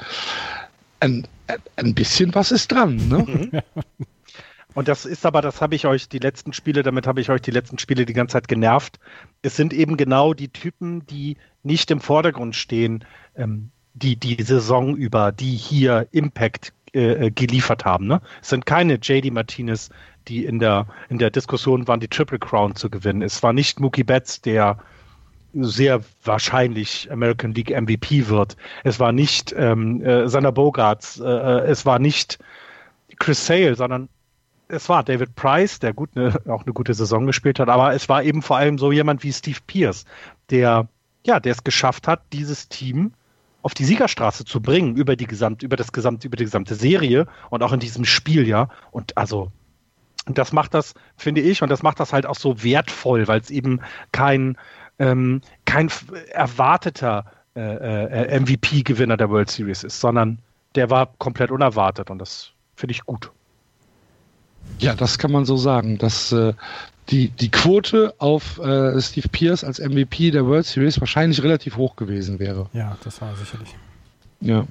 ein, 1.01 1.27
ein 1.75 1.93
bisschen 1.93 2.33
was 2.33 2.51
ist 2.51 2.71
dran, 2.71 2.95
ne? 3.09 3.17
Mhm. 3.27 3.61
Und 4.73 4.87
das 4.87 5.05
ist 5.05 5.25
aber, 5.25 5.41
das 5.41 5.59
habe 5.59 5.75
ich 5.75 5.85
euch 5.85 6.07
die 6.07 6.19
letzten 6.19 6.53
Spiele, 6.53 6.81
damit 6.81 7.05
habe 7.05 7.19
ich 7.19 7.29
euch 7.29 7.41
die 7.41 7.51
letzten 7.51 7.77
Spiele 7.77 8.05
die 8.05 8.13
ganze 8.13 8.33
Zeit 8.33 8.47
genervt. 8.47 8.99
Es 9.41 9.57
sind 9.57 9.73
eben 9.73 9.97
genau 9.97 10.33
die 10.33 10.47
Typen, 10.47 11.05
die 11.07 11.35
nicht 11.63 11.91
im 11.91 11.99
Vordergrund 11.99 12.55
stehen, 12.55 13.03
ähm, 13.35 13.71
die 13.93 14.15
die 14.15 14.41
Saison 14.41 14.95
über, 14.95 15.33
die 15.33 15.57
hier 15.57 16.07
Impact 16.11 16.71
äh, 16.93 17.27
äh 17.27 17.31
geliefert 17.31 17.83
haben. 17.83 18.07
Ne? 18.07 18.21
Es 18.41 18.47
sind 18.47 18.65
keine 18.65 18.93
JD 18.93 19.33
Martinez, 19.33 19.89
die 20.29 20.45
in 20.45 20.59
der, 20.59 20.87
in 21.09 21.17
der 21.17 21.31
Diskussion 21.31 21.87
waren, 21.89 21.99
die 21.99 22.07
Triple 22.07 22.39
Crown 22.39 22.75
zu 22.75 22.89
gewinnen. 22.89 23.21
Es 23.21 23.43
war 23.43 23.51
nicht 23.51 23.81
Mookie 23.81 24.05
Betts, 24.05 24.39
der 24.39 24.77
sehr 25.53 26.01
wahrscheinlich 26.23 27.11
American 27.11 27.53
League 27.53 27.69
MVP 27.69 28.27
wird. 28.27 28.55
Es 28.83 28.99
war 28.99 29.11
nicht 29.11 29.53
ähm, 29.57 30.01
äh, 30.03 30.27
Sander 30.29 30.51
Bogarts, 30.51 31.19
äh, 31.19 31.23
äh, 31.23 31.67
es 31.67 31.85
war 31.85 31.99
nicht 31.99 32.39
Chris 33.19 33.45
Sale, 33.45 33.75
sondern 33.75 34.09
es 34.67 34.87
war 34.87 35.03
David 35.03 35.35
Price, 35.35 35.79
der 35.79 35.93
gut 35.93 36.15
ne, 36.15 36.39
auch 36.47 36.63
eine 36.63 36.73
gute 36.73 36.93
Saison 36.93 37.25
gespielt 37.25 37.59
hat, 37.59 37.69
aber 37.69 37.93
es 37.93 38.07
war 38.09 38.23
eben 38.23 38.41
vor 38.41 38.57
allem 38.57 38.77
so 38.77 38.91
jemand 38.91 39.23
wie 39.23 39.33
Steve 39.33 39.59
Pierce, 39.67 40.05
der 40.49 40.87
ja, 41.25 41.39
der 41.39 41.51
es 41.51 41.63
geschafft 41.63 42.07
hat, 42.07 42.23
dieses 42.33 42.67
Team 42.67 43.13
auf 43.61 43.73
die 43.73 43.85
Siegerstraße 43.85 44.45
zu 44.45 44.59
bringen 44.59 44.95
über 44.95 45.15
die 45.15 45.27
gesamte, 45.27 45.65
über 45.65 45.75
das 45.75 45.91
gesamte, 45.91 46.27
über 46.27 46.37
die 46.37 46.45
gesamte 46.45 46.75
Serie 46.75 47.27
und 47.49 47.61
auch 47.61 47.73
in 47.73 47.79
diesem 47.79 48.05
Spiel, 48.05 48.47
ja. 48.47 48.69
Und 48.91 49.17
also 49.17 49.51
das 50.25 50.51
macht 50.51 50.73
das, 50.73 50.93
finde 51.15 51.41
ich, 51.41 51.61
und 51.61 51.69
das 51.69 51.83
macht 51.83 51.99
das 51.99 52.13
halt 52.13 52.25
auch 52.25 52.35
so 52.35 52.63
wertvoll, 52.63 53.27
weil 53.27 53.39
es 53.39 53.49
eben 53.49 53.81
kein 54.11 54.57
ähm, 55.01 55.41
kein 55.65 55.89
erwarteter 56.31 57.25
äh, 57.55 57.59
äh, 57.59 58.39
MVP-Gewinner 58.39 59.17
der 59.17 59.29
World 59.29 59.49
Series 59.49 59.83
ist, 59.83 59.99
sondern 59.99 60.37
der 60.75 60.89
war 60.89 61.11
komplett 61.17 61.51
unerwartet 61.51 62.09
und 62.09 62.19
das 62.19 62.51
finde 62.75 62.93
ich 62.93 63.03
gut. 63.03 63.31
Ja, 64.79 64.93
das 64.93 65.17
kann 65.17 65.31
man 65.31 65.45
so 65.45 65.57
sagen, 65.57 65.97
dass 65.97 66.31
äh, 66.31 66.53
die, 67.09 67.29
die 67.29 67.49
Quote 67.49 68.13
auf 68.19 68.59
äh, 68.59 69.01
Steve 69.01 69.27
Pierce 69.27 69.63
als 69.63 69.79
MVP 69.79 70.31
der 70.31 70.45
World 70.45 70.65
Series 70.65 70.99
wahrscheinlich 71.01 71.41
relativ 71.41 71.77
hoch 71.77 71.95
gewesen 71.95 72.39
wäre. 72.39 72.69
Ja, 72.73 72.95
das 73.03 73.21
war 73.21 73.35
sicherlich. 73.35 73.75
Ja. 74.39 74.65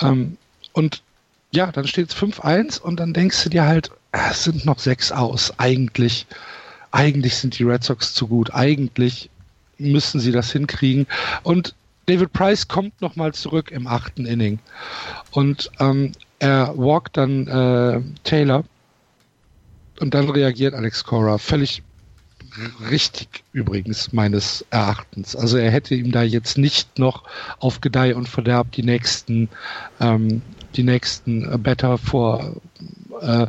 Ähm, 0.00 0.38
und 0.72 1.02
ja, 1.50 1.72
dann 1.72 1.88
steht 1.88 2.10
es 2.10 2.16
5-1 2.16 2.80
und 2.80 3.00
dann 3.00 3.12
denkst 3.12 3.42
du 3.42 3.50
dir 3.50 3.66
halt, 3.66 3.90
es 4.12 4.44
sind 4.44 4.64
noch 4.64 4.78
sechs 4.78 5.10
aus. 5.10 5.52
Eigentlich, 5.58 6.26
eigentlich 6.92 7.36
sind 7.36 7.58
die 7.58 7.64
Red 7.64 7.82
Sox 7.82 8.14
zu 8.14 8.28
gut. 8.28 8.54
Eigentlich 8.54 9.28
müssen 9.80 10.20
sie 10.20 10.32
das 10.32 10.52
hinkriegen. 10.52 11.06
Und 11.42 11.74
David 12.06 12.32
Price 12.32 12.66
kommt 12.66 13.00
nochmal 13.00 13.32
zurück 13.34 13.70
im 13.70 13.86
achten 13.86 14.26
Inning. 14.26 14.58
Und 15.30 15.70
ähm, 15.78 16.12
er 16.38 16.76
walkt 16.76 17.16
dann 17.16 17.46
äh, 17.46 18.00
Taylor. 18.24 18.64
Und 20.00 20.14
dann 20.14 20.30
reagiert 20.30 20.74
Alex 20.74 21.04
Cora 21.04 21.38
völlig 21.38 21.82
richtig 22.90 23.44
übrigens 23.52 24.12
meines 24.12 24.64
Erachtens. 24.70 25.36
Also 25.36 25.56
er 25.56 25.70
hätte 25.70 25.94
ihm 25.94 26.10
da 26.10 26.22
jetzt 26.22 26.58
nicht 26.58 26.98
noch 26.98 27.24
auf 27.58 27.80
Gedeih 27.80 28.16
und 28.16 28.28
Verderb 28.28 28.72
die 28.72 28.82
nächsten, 28.82 29.48
ähm, 30.00 30.42
die 30.74 30.82
nächsten 30.82 31.52
äh, 31.52 31.58
Better 31.58 31.98
vor 31.98 32.56
äh, 33.20 33.46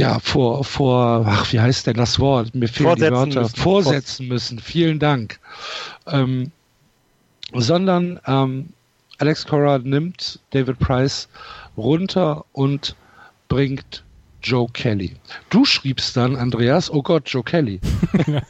ja, 0.00 0.18
vor, 0.18 0.64
vor, 0.64 1.26
ach, 1.28 1.52
wie 1.52 1.60
heißt 1.60 1.86
denn 1.86 1.96
das 1.96 2.18
Wort? 2.18 2.54
Mir 2.54 2.68
fehlen 2.68 2.96
die 2.96 3.02
Wörter. 3.02 3.42
Müssen. 3.42 3.56
Vorsetzen 3.56 4.28
müssen. 4.28 4.58
Vielen 4.58 4.98
Dank. 4.98 5.38
Ähm, 6.06 6.52
sondern 7.52 8.18
ähm, 8.26 8.70
Alex 9.18 9.46
Cora 9.46 9.76
nimmt 9.76 10.40
David 10.52 10.78
Price 10.78 11.28
runter 11.76 12.46
und 12.52 12.96
bringt 13.48 14.02
Joe 14.42 14.68
Kelly. 14.72 15.16
Du 15.50 15.66
schriebst 15.66 16.16
dann, 16.16 16.34
Andreas, 16.34 16.90
oh 16.90 17.02
Gott, 17.02 17.24
Joe 17.26 17.42
Kelly. 17.42 17.78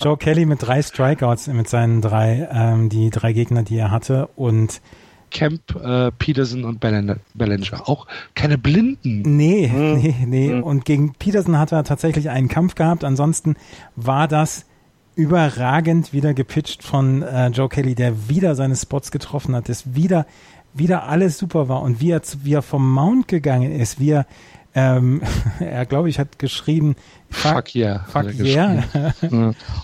Joe 0.00 0.16
Kelly 0.18 0.46
mit 0.46 0.62
drei 0.62 0.82
Strikeouts, 0.82 1.48
mit 1.48 1.68
seinen 1.68 2.00
drei, 2.00 2.48
ähm, 2.52 2.88
die 2.88 3.10
drei 3.10 3.32
Gegner, 3.32 3.64
die 3.64 3.78
er 3.78 3.90
hatte 3.90 4.28
und 4.36 4.80
Camp, 5.32 5.74
äh, 5.82 6.10
Peterson 6.12 6.64
und 6.64 6.80
Bellinger. 6.80 7.88
Auch 7.88 8.06
keine 8.34 8.58
Blinden. 8.58 9.22
Nee, 9.22 9.68
hm. 9.68 9.94
nee, 9.94 10.14
nee. 10.26 10.48
Hm. 10.50 10.62
Und 10.62 10.84
gegen 10.84 11.14
Peterson 11.14 11.58
hat 11.58 11.72
er 11.72 11.84
tatsächlich 11.84 12.30
einen 12.30 12.48
Kampf 12.48 12.74
gehabt. 12.74 13.04
Ansonsten 13.04 13.56
war 13.96 14.28
das 14.28 14.66
überragend 15.14 16.12
wieder 16.12 16.34
gepitcht 16.34 16.82
von 16.82 17.22
äh, 17.22 17.48
Joe 17.48 17.68
Kelly, 17.68 17.94
der 17.94 18.28
wieder 18.28 18.54
seine 18.54 18.76
Spots 18.76 19.10
getroffen 19.10 19.54
hat, 19.54 19.68
das 19.68 19.94
wieder, 19.94 20.26
wieder 20.72 21.08
alles 21.08 21.36
super 21.36 21.68
war 21.68 21.82
und 21.82 22.00
wie 22.00 22.10
er, 22.10 22.22
wie 22.42 22.54
er 22.54 22.62
vom 22.62 22.92
Mount 22.92 23.28
gegangen 23.28 23.72
ist, 23.72 24.00
wie 24.00 24.10
er 24.10 24.26
Ähm, 24.74 25.22
er, 25.60 25.84
glaube 25.86 26.08
ich, 26.08 26.18
hat 26.18 26.38
geschrieben, 26.38 26.96
fuck, 27.30 27.52
fuck 27.52 27.74
yeah. 27.74 28.04
Fuck 28.08 28.34
yeah. 28.38 28.84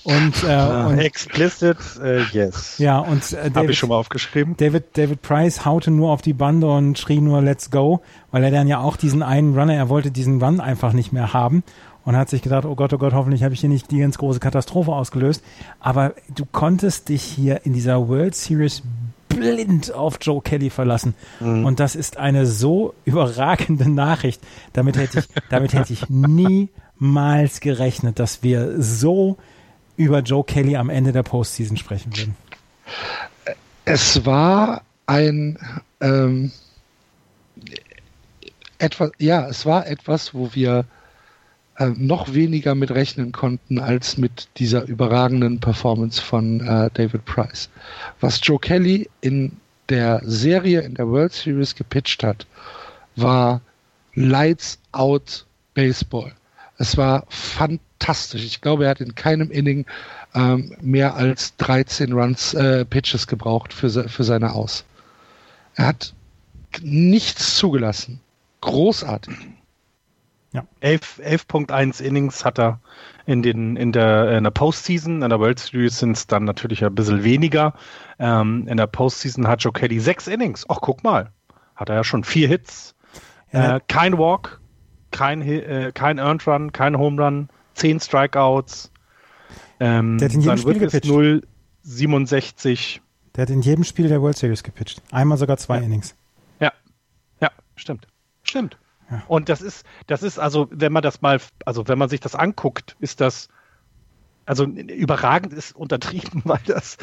und, 0.04 0.44
äh, 0.44 0.46
ah, 0.46 0.86
und 0.86 0.98
explicit, 0.98 1.76
äh, 2.02 2.22
yes. 2.32 2.78
Ja, 2.78 2.98
und 2.98 3.32
äh, 3.32 3.50
habe 3.54 3.70
ich 3.70 3.78
schon 3.78 3.90
mal 3.90 3.96
aufgeschrieben. 3.96 4.56
David, 4.56 4.96
David 4.96 5.22
Price 5.22 5.64
haute 5.64 5.90
nur 5.90 6.10
auf 6.10 6.22
die 6.22 6.32
Bande 6.32 6.66
und 6.66 6.98
schrie 6.98 7.20
nur 7.20 7.42
Let's 7.42 7.70
go, 7.70 8.00
weil 8.30 8.44
er 8.44 8.50
dann 8.50 8.66
ja 8.66 8.80
auch 8.80 8.96
diesen 8.96 9.22
einen 9.22 9.58
Runner, 9.58 9.74
er 9.74 9.88
wollte 9.88 10.10
diesen 10.10 10.42
Run 10.42 10.60
einfach 10.60 10.92
nicht 10.92 11.12
mehr 11.12 11.32
haben 11.32 11.62
und 12.08 12.16
hat 12.16 12.30
sich 12.30 12.40
gedacht, 12.40 12.64
oh 12.64 12.74
Gott, 12.74 12.94
oh 12.94 12.98
Gott, 12.98 13.12
hoffentlich 13.12 13.42
habe 13.42 13.52
ich 13.52 13.60
hier 13.60 13.68
nicht 13.68 13.90
die 13.90 13.98
ganz 13.98 14.16
große 14.16 14.40
Katastrophe 14.40 14.92
ausgelöst. 14.92 15.44
Aber 15.78 16.14
du 16.34 16.46
konntest 16.50 17.10
dich 17.10 17.22
hier 17.22 17.66
in 17.66 17.74
dieser 17.74 18.08
World 18.08 18.34
Series 18.34 18.82
blind 19.38 19.92
auf 19.92 20.18
Joe 20.20 20.40
Kelly 20.42 20.70
verlassen. 20.70 21.14
Mhm. 21.40 21.64
Und 21.64 21.80
das 21.80 21.94
ist 21.94 22.16
eine 22.16 22.46
so 22.46 22.94
überragende 23.04 23.90
Nachricht. 23.90 24.40
Damit 24.72 24.96
hätte 24.96 25.20
ich, 25.20 25.26
damit 25.50 25.72
hätte 25.72 25.92
ich 25.92 26.08
niemals 26.08 27.60
gerechnet, 27.60 28.18
dass 28.18 28.42
wir 28.42 28.80
so 28.82 29.36
über 29.96 30.20
Joe 30.20 30.44
Kelly 30.44 30.76
am 30.76 30.90
Ende 30.90 31.12
der 31.12 31.22
Postseason 31.22 31.76
sprechen 31.76 32.16
würden. 32.16 32.36
Es 33.84 34.24
war 34.24 34.82
ein 35.06 35.58
ähm, 36.00 36.52
etwas, 38.78 39.10
ja, 39.18 39.48
es 39.48 39.66
war 39.66 39.86
etwas, 39.86 40.34
wo 40.34 40.54
wir 40.54 40.84
äh, 41.78 41.90
noch 41.96 42.34
weniger 42.34 42.74
mit 42.74 42.90
rechnen 42.90 43.32
konnten 43.32 43.78
als 43.78 44.18
mit 44.18 44.48
dieser 44.56 44.84
überragenden 44.86 45.60
Performance 45.60 46.20
von 46.20 46.60
äh, 46.60 46.90
David 46.92 47.24
Price. 47.24 47.70
Was 48.20 48.40
Joe 48.42 48.58
Kelly 48.58 49.08
in 49.20 49.52
der 49.88 50.20
Serie, 50.24 50.80
in 50.80 50.94
der 50.94 51.08
World 51.08 51.32
Series 51.32 51.74
gepitcht 51.74 52.22
hat, 52.22 52.46
war 53.16 53.60
Lights 54.14 54.78
Out 54.92 55.46
Baseball. 55.74 56.32
Es 56.78 56.96
war 56.96 57.24
fantastisch. 57.28 58.44
Ich 58.44 58.60
glaube, 58.60 58.84
er 58.84 58.90
hat 58.90 59.00
in 59.00 59.14
keinem 59.14 59.50
Inning 59.50 59.86
ähm, 60.34 60.74
mehr 60.80 61.14
als 61.14 61.56
13 61.56 62.12
Runs, 62.12 62.54
äh, 62.54 62.84
Pitches 62.84 63.26
gebraucht 63.26 63.72
für, 63.72 64.08
für 64.08 64.24
seine 64.24 64.52
Aus. 64.52 64.84
Er 65.74 65.86
hat 65.86 66.12
nichts 66.82 67.56
zugelassen. 67.56 68.20
Großartig. 68.60 69.36
Ja. 70.52 70.64
11.1 70.82 72.00
Innings 72.00 72.44
hat 72.44 72.58
er 72.58 72.80
in, 73.26 73.42
den, 73.42 73.76
in, 73.76 73.92
der, 73.92 74.38
in 74.38 74.44
der 74.44 74.50
Postseason. 74.50 75.22
In 75.22 75.28
der 75.28 75.38
World 75.38 75.58
Series 75.58 75.98
sind 75.98 76.12
es 76.12 76.26
dann 76.26 76.44
natürlich 76.44 76.84
ein 76.84 76.94
bisschen 76.94 77.22
weniger. 77.22 77.74
Ähm, 78.18 78.66
in 78.66 78.78
der 78.78 78.86
Postseason 78.86 79.46
hat 79.46 79.62
Joe 79.62 79.72
Kelly 79.72 80.00
sechs 80.00 80.26
Innings. 80.26 80.64
Ach, 80.68 80.80
guck 80.80 81.04
mal. 81.04 81.32
Hat 81.76 81.90
er 81.90 81.96
ja 81.96 82.04
schon 82.04 82.24
vier 82.24 82.48
Hits. 82.48 82.94
Ja. 83.52 83.76
Äh, 83.76 83.80
kein 83.88 84.16
Walk, 84.18 84.60
kein, 85.10 85.42
äh, 85.42 85.92
kein 85.94 86.18
Earned 86.18 86.46
Run, 86.46 86.72
kein 86.72 86.96
Home 86.96 87.22
Run, 87.22 87.48
zehn 87.74 88.00
Strikeouts. 88.00 88.90
Ähm, 89.80 90.18
der 90.18 90.28
hat 90.28 90.34
in 90.34 90.40
jedem 90.40 90.58
Spiel 90.58 90.78
gepitcht. 90.78 91.06
0, 91.06 91.42
67. 91.82 93.00
Der 93.36 93.42
hat 93.42 93.50
in 93.50 93.60
jedem 93.60 93.84
Spiel 93.84 94.08
der 94.08 94.20
World 94.20 94.36
Series 94.36 94.62
gepitcht. 94.62 95.02
Einmal 95.12 95.38
sogar 95.38 95.56
zwei 95.58 95.76
ja. 95.76 95.82
Innings. 95.82 96.14
Ja, 96.58 96.72
ja, 97.40 97.50
stimmt. 97.76 98.08
Stimmt. 98.42 98.78
Und 99.26 99.48
das 99.48 99.62
ist, 99.62 99.86
das 100.06 100.22
ist 100.22 100.38
also, 100.38 100.68
wenn 100.70 100.92
man 100.92 101.02
das 101.02 101.22
mal, 101.22 101.40
also 101.64 101.88
wenn 101.88 101.98
man 101.98 102.08
sich 102.08 102.20
das 102.20 102.34
anguckt, 102.34 102.96
ist 103.00 103.20
das, 103.20 103.48
also 104.44 104.64
überragend 104.64 105.52
ist 105.52 105.74
untertrieben, 105.74 106.42
weil 106.44 106.60
das 106.66 106.98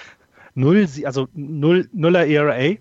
null, 0.54 0.88
also 1.04 1.28
null, 1.34 1.90
nuller 1.94 2.26
ERA. 2.28 2.78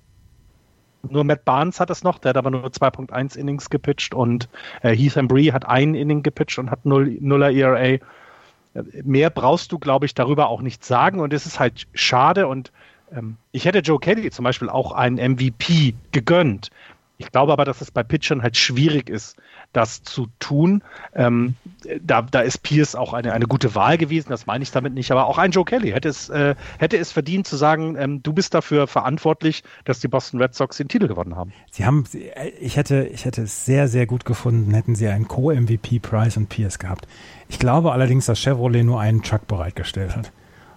Nur 1.09 1.25
Matt 1.25 1.45
Barnes 1.45 1.81
hat 1.81 1.91
es 1.91 2.03
noch, 2.03 2.19
der 2.19 2.31
hat 2.31 2.37
aber 2.39 2.51
nur 2.51 2.65
2.1 2.67 3.37
Innings 3.37 3.69
gepitcht 3.69 4.15
und 4.15 4.49
äh, 4.83 4.97
Heath 4.97 5.17
Embry 5.17 5.47
hat 5.47 5.67
ein 5.67 5.95
Inning 5.95 6.23
gepitcht 6.23 6.59
und 6.59 6.71
hat 6.71 6.87
null, 6.87 7.19
nuller 7.21 7.51
ERA. 7.51 7.99
Mehr 9.05 9.31
brauchst 9.31 9.71
du, 9.71 9.79
glaube 9.79 10.07
ich, 10.07 10.15
darüber 10.15 10.49
auch 10.49 10.63
nicht 10.63 10.85
sagen 10.85 11.21
und 11.21 11.33
es 11.33 11.45
ist 11.45 11.61
halt 11.61 11.87
schade 11.93 12.47
und 12.49 12.73
ähm, 13.15 13.37
ich 13.53 13.67
hätte 13.67 13.81
Joe 13.81 14.01
Kelly 14.01 14.31
zum 14.31 14.45
Beispiel 14.45 14.69
auch 14.69 14.93
einen 14.93 15.17
MVP 15.17 15.95
gegönnt, 16.13 16.71
ich 17.17 17.31
glaube 17.31 17.53
aber, 17.53 17.65
dass 17.65 17.81
es 17.81 17.91
bei 17.91 18.03
Pitchern 18.03 18.43
halt 18.43 18.57
schwierig 18.57 19.09
ist, 19.09 19.37
das 19.73 20.03
zu 20.03 20.27
tun. 20.41 20.83
Ähm, 21.15 21.55
da, 22.03 22.23
da 22.23 22.41
ist 22.41 22.59
Pierce 22.63 22.97
auch 22.97 23.13
eine, 23.13 23.33
eine 23.33 23.47
gute 23.47 23.75
Wahl 23.75 23.99
gewesen, 23.99 24.31
das 24.31 24.47
meine 24.47 24.63
ich 24.63 24.73
damit 24.73 24.95
nicht, 24.95 25.13
aber 25.13 25.27
auch 25.27 25.39
ein 25.39 25.53
Joe 25.53 25.65
Kelly 25.65 25.91
hätte 25.91 26.09
es, 26.09 26.29
äh, 26.29 26.57
hätte 26.79 26.97
es 26.97 27.13
verdient 27.13 27.47
zu 27.47 27.57
sagen, 27.57 27.97
ähm, 27.97 28.23
du 28.23 28.33
bist 28.33 28.55
dafür 28.55 28.89
verantwortlich, 28.89 29.63
dass 29.85 30.01
die 30.01 30.09
Boston 30.09 30.41
Red 30.41 30.55
Sox 30.55 30.77
den 30.77 30.89
Titel 30.89 31.07
gewonnen 31.07 31.37
haben. 31.37 31.53
Sie 31.71 31.85
haben, 31.87 32.05
ich 32.61 32.77
hätte, 32.77 33.05
ich 33.05 33.25
hätte 33.25 33.43
es 33.43 33.65
sehr, 33.65 33.87
sehr 33.87 34.07
gut 34.07 34.25
gefunden, 34.25 34.75
hätten 34.75 34.97
sie 34.97 35.07
einen 35.07 35.29
Co-MVP 35.29 36.01
Price 36.01 36.37
und 36.37 36.49
Pierce 36.49 36.79
gehabt. 36.81 37.07
Ich 37.49 37.59
glaube 37.61 37.93
allerdings, 37.93 38.27
dass 38.27 38.41
Chevrolet 38.41 38.83
nur 38.83 39.01
einen 39.01 39.23
Truck 39.23 39.47
bereitgestellt 39.47 40.17
hat. 40.17 40.33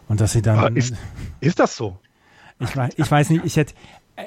Und 0.08 0.22
dass 0.22 0.32
sie 0.32 0.42
dann. 0.42 0.76
Ist, 0.76 0.96
ist 1.42 1.60
das 1.60 1.76
so? 1.76 1.98
Ich 2.60 2.76
weiß, 2.76 2.94
ich 2.98 3.12
weiß 3.12 3.30
nicht, 3.30 3.46
ich 3.46 3.56
hätte, 3.56 3.74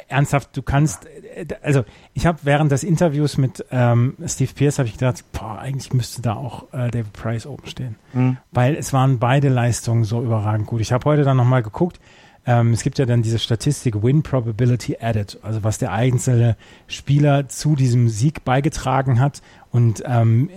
ernsthaft, 0.08 0.56
du 0.56 0.62
kannst, 0.62 1.06
äh, 1.06 1.46
also 1.62 1.84
ich 2.14 2.26
habe 2.26 2.38
während 2.42 2.72
des 2.72 2.84
Interviews 2.84 3.36
mit 3.38 3.64
ähm, 3.70 4.14
Steve 4.26 4.52
Pierce 4.54 4.78
habe 4.78 4.88
ich 4.88 4.94
gedacht, 4.94 5.24
boah, 5.32 5.58
eigentlich 5.58 5.92
müsste 5.92 6.22
da 6.22 6.34
auch 6.34 6.72
äh, 6.72 6.90
David 6.90 7.12
Price 7.12 7.46
oben 7.46 7.66
stehen, 7.66 7.96
mhm. 8.12 8.38
weil 8.52 8.76
es 8.76 8.92
waren 8.92 9.18
beide 9.18 9.48
Leistungen 9.48 10.04
so 10.04 10.22
überragend 10.22 10.66
gut. 10.66 10.80
Ich 10.80 10.92
habe 10.92 11.04
heute 11.04 11.24
dann 11.24 11.36
nochmal 11.36 11.62
geguckt, 11.62 12.00
ähm, 12.46 12.72
es 12.72 12.82
gibt 12.82 12.98
ja 12.98 13.06
dann 13.06 13.22
diese 13.22 13.38
Statistik 13.38 14.02
Win 14.02 14.22
Probability 14.22 14.96
Added, 15.00 15.38
also 15.42 15.62
was 15.62 15.78
der 15.78 15.92
einzelne 15.92 16.56
Spieler 16.86 17.48
zu 17.48 17.76
diesem 17.76 18.08
Sieg 18.08 18.44
beigetragen 18.44 19.20
hat 19.20 19.42
und 19.70 20.02
ähm, 20.06 20.48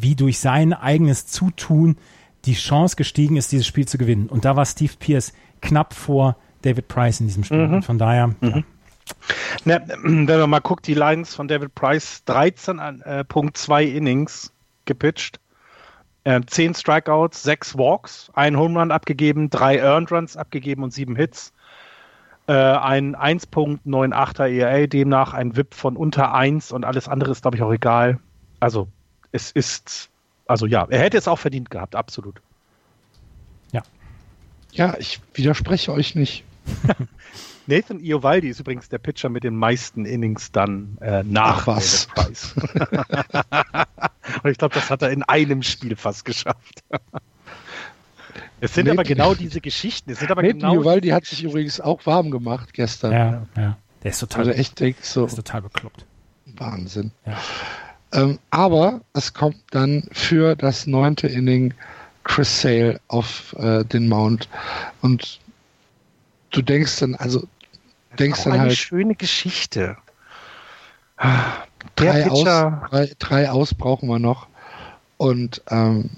wie 0.00 0.16
durch 0.16 0.40
sein 0.40 0.72
eigenes 0.72 1.26
Zutun 1.26 1.96
die 2.44 2.54
Chance 2.54 2.96
gestiegen 2.96 3.36
ist, 3.36 3.52
dieses 3.52 3.66
Spiel 3.66 3.86
zu 3.86 3.98
gewinnen. 3.98 4.26
Und 4.26 4.44
da 4.44 4.56
war 4.56 4.66
Steve 4.66 4.94
Pierce 4.98 5.32
knapp 5.60 5.94
vor 5.94 6.36
David 6.62 6.88
Price 6.88 7.20
in 7.20 7.26
diesem 7.26 7.44
Spiel. 7.44 7.68
Mhm. 7.68 7.82
Von 7.82 7.98
daher. 7.98 8.28
Mhm. 8.28 8.36
Ja. 8.40 8.62
Na, 9.64 9.80
wenn 9.86 10.26
man 10.26 10.50
mal 10.50 10.60
guckt, 10.60 10.86
die 10.86 10.94
Lines 10.94 11.34
von 11.34 11.48
David 11.48 11.74
Price 11.74 12.22
13.2 12.26 13.80
äh, 13.80 13.96
Innings 13.96 14.52
gepitcht, 14.84 15.40
äh, 16.24 16.40
10 16.44 16.74
Strikeouts, 16.74 17.42
6 17.42 17.76
Walks, 17.78 18.30
ein 18.34 18.56
Home 18.56 18.78
Run 18.78 18.90
abgegeben, 18.90 19.50
3 19.50 19.78
Earned 19.78 20.12
Runs 20.12 20.36
abgegeben 20.36 20.82
und 20.82 20.92
7 20.92 21.16
Hits. 21.16 21.52
Äh, 22.48 22.52
ein 22.52 23.14
1.98er 23.14 24.48
ERA, 24.48 24.86
demnach 24.86 25.32
ein 25.32 25.56
WIP 25.56 25.74
von 25.74 25.96
unter 25.96 26.34
1 26.34 26.72
und 26.72 26.84
alles 26.84 27.08
andere 27.08 27.30
ist, 27.30 27.42
glaube 27.42 27.56
ich, 27.56 27.62
auch 27.62 27.72
egal. 27.72 28.18
Also, 28.58 28.88
es 29.30 29.52
ist, 29.52 30.10
also 30.46 30.66
ja, 30.66 30.86
er 30.90 30.98
hätte 31.00 31.18
es 31.18 31.28
auch 31.28 31.38
verdient 31.38 31.70
gehabt, 31.70 31.94
absolut. 31.94 32.40
Ja. 33.70 33.82
Ja, 34.72 34.96
ich 34.98 35.20
widerspreche 35.34 35.92
euch 35.92 36.14
nicht. 36.14 36.44
Nathan 37.66 38.00
Iovaldi 38.00 38.48
ist 38.48 38.60
übrigens 38.60 38.88
der 38.88 38.98
Pitcher 38.98 39.28
mit 39.28 39.44
den 39.44 39.56
meisten 39.56 40.04
Innings 40.04 40.50
dann 40.52 40.98
äh, 41.00 41.22
nach 41.22 41.68
Ach, 41.68 42.06
was. 42.06 42.08
Und 44.42 44.50
ich 44.50 44.58
glaube, 44.58 44.74
das 44.74 44.90
hat 44.90 45.02
er 45.02 45.10
in 45.10 45.22
einem 45.22 45.62
Spiel 45.62 45.94
fast 45.96 46.24
geschafft. 46.24 46.82
Es 48.60 48.74
sind 48.74 48.86
Nathan, 48.86 48.98
aber 48.98 49.04
genau 49.08 49.34
diese 49.34 49.60
Geschichten. 49.60 50.10
Es 50.10 50.18
sind 50.18 50.30
aber 50.30 50.42
Nathan 50.42 50.58
genau 50.58 50.74
Iovaldi 50.74 51.08
hat 51.08 51.24
sich 51.24 51.44
übrigens 51.44 51.80
auch 51.80 52.04
warm 52.06 52.30
gemacht 52.30 52.72
gestern. 52.72 53.12
Ja, 53.12 53.46
ja. 53.56 53.76
Der 54.02 54.10
ist 54.10 54.18
total, 54.18 54.48
also 54.48 54.52
echt, 54.52 54.80
denk, 54.80 54.96
so 55.00 55.24
ist 55.26 55.36
total 55.36 55.62
bekloppt. 55.62 56.04
Wahnsinn. 56.56 57.12
Ja. 57.24 57.38
Ähm, 58.12 58.38
aber 58.50 59.00
es 59.14 59.32
kommt 59.32 59.56
dann 59.70 60.08
für 60.12 60.56
das 60.56 60.86
neunte 60.86 61.28
Inning 61.28 61.74
Chris 62.24 62.60
Sale 62.60 63.00
auf 63.08 63.54
äh, 63.58 63.84
den 63.84 64.08
Mount 64.08 64.48
und 65.00 65.40
du 66.52 66.62
denkst 66.62 67.00
dann, 67.00 67.14
also 67.16 67.46
denkst 68.18 68.44
dann 68.44 68.52
eine 68.52 68.62
halt. 68.62 68.76
schöne 68.76 69.14
Geschichte. 69.14 69.96
Drei 71.96 72.30
aus, 72.30 72.44
drei, 72.44 73.10
drei 73.18 73.50
aus 73.50 73.74
brauchen 73.74 74.08
wir 74.08 74.18
noch. 74.18 74.46
Und 75.16 75.62
ähm, 75.70 76.10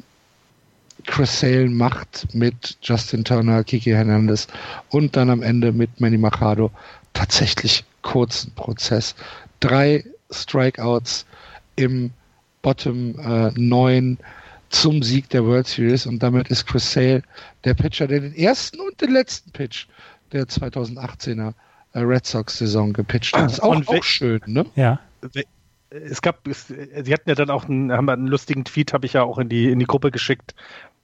Chris 1.07 1.41
Sale 1.41 1.69
macht 1.69 2.35
mit 2.35 2.79
Justin 2.83 3.25
Turner, 3.25 3.65
Kiki 3.65 3.91
Hernandez 3.91 4.47
und 4.91 5.17
dann 5.17 5.31
am 5.31 5.43
Ende 5.43 5.73
mit 5.73 6.01
Manny 6.01 6.17
Machado 6.17 6.71
tatsächlich 7.13 7.85
kurzen 8.03 8.53
Prozess. 8.55 9.15
Drei 9.61 10.05
Strikeouts 10.31 11.27
im 11.77 12.11
Bottom 12.63 13.19
äh, 13.19 13.51
9 13.55 14.19
zum 14.71 15.03
Sieg 15.03 15.29
der 15.31 15.45
World 15.45 15.67
Series 15.67 16.07
und 16.07 16.23
damit 16.23 16.49
ist 16.49 16.67
Chris 16.67 16.91
Sale 16.91 17.23
der 17.65 17.75
Pitcher, 17.75 18.07
der 18.07 18.21
den 18.21 18.35
ersten 18.35 18.81
und 18.81 19.01
den 19.01 19.13
letzten 19.13 19.51
Pitch 19.53 19.87
der 20.35 20.45
2018er 20.45 21.55
äh, 21.93 22.01
Red 22.01 22.27
Sox-Saison 22.27 22.93
gepitcht 22.93 23.35
hat. 23.37 23.45
Das 23.45 23.55
ist 23.55 23.61
auch, 23.61 23.87
auch 23.87 24.05
schön, 24.05 24.41
ne? 24.47 24.67
Ja. 24.75 25.01
Es 25.89 26.21
gab, 26.21 26.47
es, 26.49 26.67
sie 26.67 27.13
hatten 27.13 27.29
ja 27.29 27.35
dann 27.35 27.51
auch 27.51 27.69
einen, 27.69 27.93
haben 27.93 28.09
einen 28.09 28.27
lustigen 28.27 28.65
Tweet, 28.65 28.93
habe 28.93 29.07
ich 29.07 29.15
ja 29.15 29.23
auch 29.23 29.39
in 29.39 29.49
die, 29.49 29.71
in 29.71 29.79
die 29.79 29.87
Gruppe 29.87 30.11
geschickt, 30.11 30.55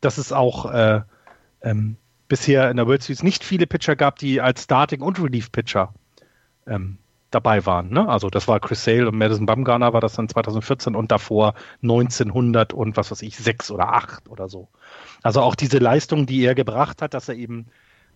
dass 0.01 0.19
es 0.19 0.33
auch 0.33 0.71
äh, 0.71 1.01
ähm, 1.63 1.97
bisher 2.29 2.71
in 2.71 2.77
der 2.77 2.87
World 2.87 3.03
Series 3.03 3.23
nicht 3.23 3.45
viele 3.45 3.67
Pitcher 3.67 3.97
gab, 3.97 4.19
die 4.19 4.41
als 4.41 4.65
Starting- 4.65 5.01
und 5.01 5.23
Relief-Pitcher 5.23 5.95
ähm, 6.67 6.99
dabei 7.31 7.65
waren. 7.67 7.91
Ne? 7.91 8.09
Also 8.09 8.29
das 8.29 8.49
war 8.49 8.59
Chris 8.61 8.85
Sale 8.85 9.09
und 9.09 9.17
Madison 9.17 9.47
Bumgarner 9.47 9.93
war 9.93 10.01
das 10.01 10.15
dann 10.15 10.29
2014 10.29 10.97
und 10.97 11.13
davor 11.13 11.55
1900 11.83 12.73
und 12.73 12.97
was 12.97 13.11
weiß 13.11 13.23
ich, 13.23 13.37
sechs 13.37 13.71
oder 13.71 13.93
acht 13.93 14.29
oder 14.29 14.49
so. 14.49 14.69
Also 15.23 15.41
auch 15.41 15.55
diese 15.55 15.79
Leistung, 15.79 16.27
die 16.27 16.43
er 16.43 16.55
gebracht 16.55 17.03
hat, 17.03 17.15
dass 17.15 17.29
er 17.29 17.37
eben 17.37 17.67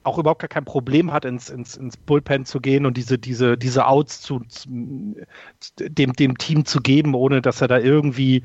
auch 0.05 0.19
überhaupt 0.19 0.41
gar 0.41 0.49
kein 0.49 0.65
Problem 0.65 1.13
hat, 1.13 1.25
ins, 1.25 1.51
ins, 1.51 1.77
ins 1.77 1.97
Bullpen 1.97 2.45
zu 2.45 2.61
gehen 2.61 2.87
und 2.87 2.97
diese, 2.97 3.19
diese, 3.19 3.57
diese 3.57 3.87
Outs 3.87 4.21
zu, 4.21 4.41
zu 4.49 4.69
dem, 5.79 6.13
dem 6.13 6.39
Team 6.39 6.65
zu 6.65 6.81
geben, 6.81 7.15
ohne 7.15 7.43
dass 7.43 7.61
er 7.61 7.69
da 7.69 7.79
irgendwie 7.79 8.43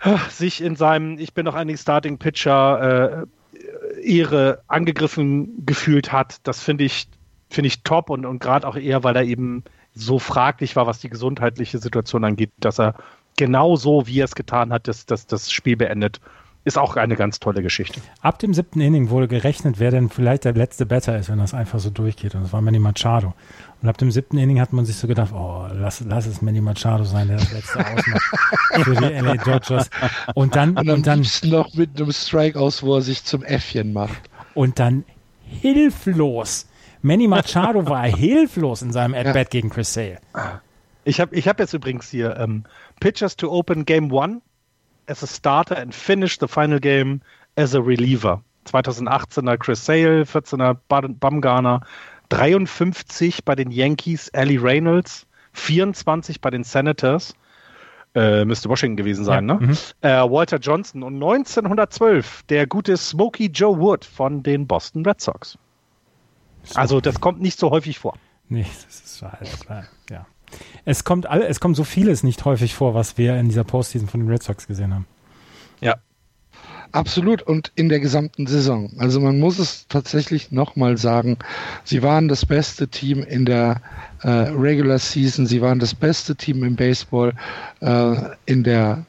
äh, 0.00 0.16
sich 0.28 0.60
in 0.62 0.76
seinem 0.76 1.18
Ich 1.18 1.34
bin 1.34 1.46
doch 1.46 1.54
eigentlich 1.54 1.80
Starting 1.80 2.18
Pitcher 2.18 3.26
äh, 3.26 4.02
Ehre 4.02 4.62
angegriffen 4.66 5.64
gefühlt 5.66 6.12
hat. 6.12 6.38
Das 6.44 6.62
finde 6.62 6.84
ich, 6.84 7.08
finde 7.48 7.68
ich 7.68 7.82
top 7.82 8.10
und, 8.10 8.26
und 8.26 8.40
gerade 8.40 8.66
auch 8.66 8.76
eher, 8.76 9.04
weil 9.04 9.16
er 9.16 9.24
eben 9.24 9.64
so 9.94 10.18
fraglich 10.18 10.76
war, 10.76 10.86
was 10.86 11.00
die 11.00 11.10
gesundheitliche 11.10 11.78
Situation 11.78 12.24
angeht, 12.24 12.50
dass 12.58 12.78
er 12.78 12.94
genau 13.36 13.76
so, 13.76 14.06
wie 14.06 14.20
er 14.20 14.24
es 14.24 14.34
getan 14.34 14.72
hat, 14.72 14.88
das, 14.88 15.06
das, 15.06 15.26
das 15.26 15.50
Spiel 15.50 15.76
beendet 15.76 16.20
ist 16.64 16.76
auch 16.76 16.96
eine 16.96 17.16
ganz 17.16 17.40
tolle 17.40 17.62
Geschichte. 17.62 18.00
Ab 18.20 18.38
dem 18.38 18.52
siebten 18.52 18.80
Inning 18.80 19.08
wurde 19.08 19.28
gerechnet, 19.28 19.78
wer 19.78 19.90
denn 19.90 20.10
vielleicht 20.10 20.44
der 20.44 20.52
letzte 20.52 20.84
Batter 20.84 21.18
ist, 21.18 21.30
wenn 21.30 21.38
das 21.38 21.54
einfach 21.54 21.78
so 21.78 21.88
durchgeht. 21.88 22.34
Und 22.34 22.42
das 22.42 22.52
war 22.52 22.60
Manny 22.60 22.78
Machado. 22.78 23.34
Und 23.80 23.88
ab 23.88 23.96
dem 23.96 24.10
siebten 24.10 24.36
Inning 24.36 24.60
hat 24.60 24.72
man 24.74 24.84
sich 24.84 24.96
so 24.96 25.08
gedacht, 25.08 25.32
oh, 25.32 25.66
lass, 25.72 26.00
lass 26.06 26.26
es 26.26 26.42
Manny 26.42 26.60
Machado 26.60 27.04
sein, 27.04 27.28
der 27.28 27.38
das 27.38 27.52
letzte 27.52 27.78
ausmacht 27.78 28.22
für 28.84 28.94
die 28.94 29.04
LA 29.04 29.36
Dodgers. 29.36 29.88
Und 30.34 30.54
dann, 30.54 30.76
und, 30.76 30.90
und 30.90 31.06
dann 31.06 31.26
noch 31.44 31.72
mit 31.74 31.98
einem 31.98 32.12
Strike 32.12 32.60
aus, 32.60 32.82
wo 32.82 32.96
er 32.96 33.02
sich 33.02 33.24
zum 33.24 33.42
Äffchen 33.42 33.94
macht. 33.94 34.20
Und 34.54 34.78
dann 34.78 35.04
hilflos. 35.46 36.66
Manny 37.00 37.26
Machado 37.26 37.88
war 37.88 38.04
hilflos 38.04 38.82
in 38.82 38.92
seinem 38.92 39.14
At-Bat 39.14 39.34
ja. 39.36 39.44
gegen 39.44 39.70
Chris 39.70 39.94
Sale. 39.94 40.18
Ich 41.04 41.20
habe 41.20 41.34
ich 41.34 41.48
hab 41.48 41.58
jetzt 41.58 41.72
übrigens 41.72 42.10
hier 42.10 42.36
ähm, 42.36 42.64
Pitchers 43.00 43.36
to 43.36 43.50
Open 43.50 43.86
Game 43.86 44.12
One 44.12 44.42
as 45.10 45.22
a 45.22 45.26
starter 45.26 45.76
and 45.76 45.94
finish 45.94 46.38
the 46.38 46.48
final 46.48 46.78
game 46.78 47.20
as 47.56 47.74
a 47.74 47.80
reliever. 47.80 48.42
2018er 48.66 49.58
Chris 49.58 49.84
Sale, 49.84 50.22
14er 50.22 50.76
Bumgarner, 50.88 51.80
53 52.28 53.44
bei 53.44 53.54
den 53.56 53.70
Yankees, 53.70 54.32
Ali 54.32 54.56
Reynolds, 54.56 55.26
24 55.52 56.40
bei 56.40 56.50
den 56.50 56.62
Senators, 56.62 57.34
äh, 58.14 58.44
müsste 58.44 58.68
Washington 58.68 58.96
gewesen 58.96 59.24
sein, 59.24 59.48
ja, 59.48 59.54
ne? 59.54 59.66
Mhm. 59.66 59.76
Äh, 60.00 60.30
Walter 60.30 60.58
Johnson 60.58 61.02
und 61.02 61.14
1912 61.14 62.44
der 62.44 62.66
gute 62.66 62.96
Smokey 62.96 63.46
Joe 63.46 63.78
Wood 63.78 64.04
von 64.04 64.42
den 64.42 64.66
Boston 64.66 65.04
Red 65.04 65.20
Sox. 65.20 65.58
Also 66.74 67.00
das 67.00 67.20
kommt 67.20 67.40
nicht 67.40 67.58
so 67.58 67.70
häufig 67.70 67.98
vor. 67.98 68.14
Nee, 68.48 68.66
das 68.88 69.00
ist 69.00 69.22
halt, 69.22 69.86
ja. 70.10 70.26
Es 70.84 71.04
kommt, 71.04 71.26
all, 71.26 71.42
es 71.42 71.60
kommt 71.60 71.76
so 71.76 71.84
vieles 71.84 72.22
nicht 72.22 72.44
häufig 72.44 72.74
vor, 72.74 72.94
was 72.94 73.18
wir 73.18 73.36
in 73.38 73.48
dieser 73.48 73.64
Postseason 73.64 74.08
von 74.08 74.20
den 74.20 74.28
Red 74.28 74.42
Sox 74.42 74.66
gesehen 74.66 74.94
haben. 74.94 75.06
Ja. 75.80 75.96
Absolut 76.92 77.42
und 77.42 77.70
in 77.76 77.88
der 77.88 78.00
gesamten 78.00 78.48
Saison. 78.48 78.90
Also 78.98 79.20
man 79.20 79.38
muss 79.38 79.60
es 79.60 79.86
tatsächlich 79.88 80.50
nochmal 80.50 80.96
sagen, 80.96 81.38
sie 81.84 82.02
waren 82.02 82.26
das 82.26 82.44
beste 82.44 82.88
Team 82.88 83.22
in 83.22 83.44
der 83.44 83.80
äh, 84.22 84.28
Regular 84.28 84.98
Season, 84.98 85.46
sie 85.46 85.60
waren 85.60 85.78
das 85.78 85.94
beste 85.94 86.34
Team 86.34 86.64
im 86.64 86.74
Baseball 86.74 87.32
äh, 87.80 88.16
in 88.46 88.64
der 88.64 89.06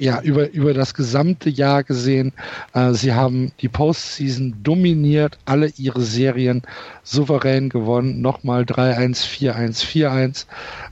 ja, 0.00 0.20
über, 0.22 0.50
über 0.50 0.72
das 0.72 0.94
gesamte 0.94 1.50
Jahr 1.50 1.84
gesehen. 1.84 2.32
Äh, 2.72 2.94
sie 2.94 3.12
haben 3.12 3.52
die 3.60 3.68
Postseason 3.68 4.56
dominiert, 4.62 5.38
alle 5.44 5.68
ihre 5.76 6.00
Serien 6.00 6.62
souverän 7.02 7.68
gewonnen. 7.68 8.22
Nochmal 8.22 8.62
3-1, 8.62 9.26
4-1, 9.26 9.84
4-1. 9.84 10.46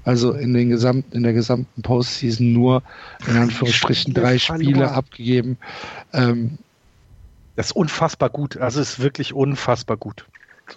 Also 0.05 0.33
in, 0.33 0.53
den 0.53 0.69
gesamten, 0.69 1.17
in 1.17 1.23
der 1.23 1.33
gesamten 1.33 1.81
Postseason 1.83 2.53
nur 2.53 2.83
in 3.27 3.37
Anführungsstrichen 3.39 4.13
drei 4.13 4.39
Spiele 4.39 4.91
abgegeben. 4.91 5.57
Ähm, 6.13 6.59
das 7.57 7.67
ist 7.67 7.73
unfassbar 7.73 8.29
gut. 8.29 8.59
Also 8.59 8.81
es 8.81 8.91
ist 8.91 8.99
wirklich 9.01 9.33
unfassbar 9.33 9.97
gut. 9.97 10.27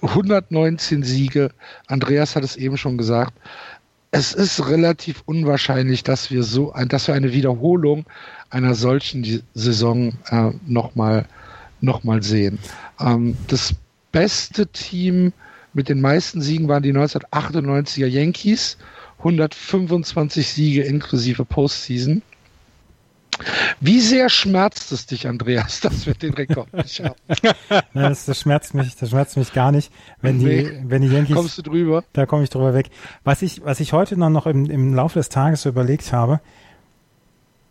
119 0.01 1.03
Siege. 1.03 1.51
Andreas 1.87 2.37
hat 2.37 2.45
es 2.45 2.55
eben 2.55 2.77
schon 2.77 2.97
gesagt 2.97 3.33
es 4.11 4.33
ist 4.33 4.67
relativ 4.67 5.23
unwahrscheinlich, 5.25 6.03
dass 6.03 6.31
wir 6.31 6.43
so, 6.43 6.73
dass 6.87 7.07
wir 7.07 7.15
eine 7.15 7.31
Wiederholung 7.31 8.05
einer 8.49 8.75
solchen 8.75 9.41
Saison 9.53 10.13
äh, 10.27 10.51
nochmal 10.67 11.25
noch 11.79 12.03
mal 12.03 12.21
sehen. 12.21 12.59
Ähm, 12.99 13.35
das 13.47 13.73
beste 14.11 14.67
Team 14.67 15.31
mit 15.73 15.87
den 15.87 16.01
meisten 16.01 16.41
Siegen 16.41 16.67
waren 16.67 16.83
die 16.83 16.93
1998er 16.93 18.05
Yankees, 18.05 18.77
125 19.19 20.47
Siege 20.47 20.81
inklusive 20.83 21.45
Postseason. 21.45 22.21
Wie 23.79 23.99
sehr 23.99 24.29
schmerzt 24.29 24.91
es 24.91 25.05
dich, 25.05 25.27
Andreas, 25.27 25.79
dass 25.81 26.05
wir 26.05 26.13
den 26.13 26.33
Rekord 26.33 26.73
nicht 26.73 27.03
haben? 27.03 27.15
das, 27.93 28.25
das, 28.25 28.39
schmerzt 28.39 28.73
mich, 28.73 28.95
das 28.95 29.09
schmerzt 29.09 29.37
mich 29.37 29.53
gar 29.53 29.71
nicht, 29.71 29.91
wenn 30.21 30.37
nee. 30.37 30.63
die, 30.63 30.89
wenn 30.89 31.01
die 31.01 31.09
Yankees. 31.09 31.35
Kommst 31.35 31.57
du 31.57 31.61
drüber? 31.61 32.03
Da 32.13 32.25
komme 32.25 32.43
ich 32.43 32.49
drüber 32.49 32.73
weg. 32.73 32.89
Was 33.23 33.41
ich, 33.41 33.63
was 33.63 33.79
ich 33.79 33.93
heute 33.93 34.17
noch 34.17 34.45
im, 34.45 34.69
im 34.69 34.93
Laufe 34.93 35.19
des 35.19 35.29
Tages 35.29 35.65
überlegt 35.65 36.11
habe, 36.13 36.39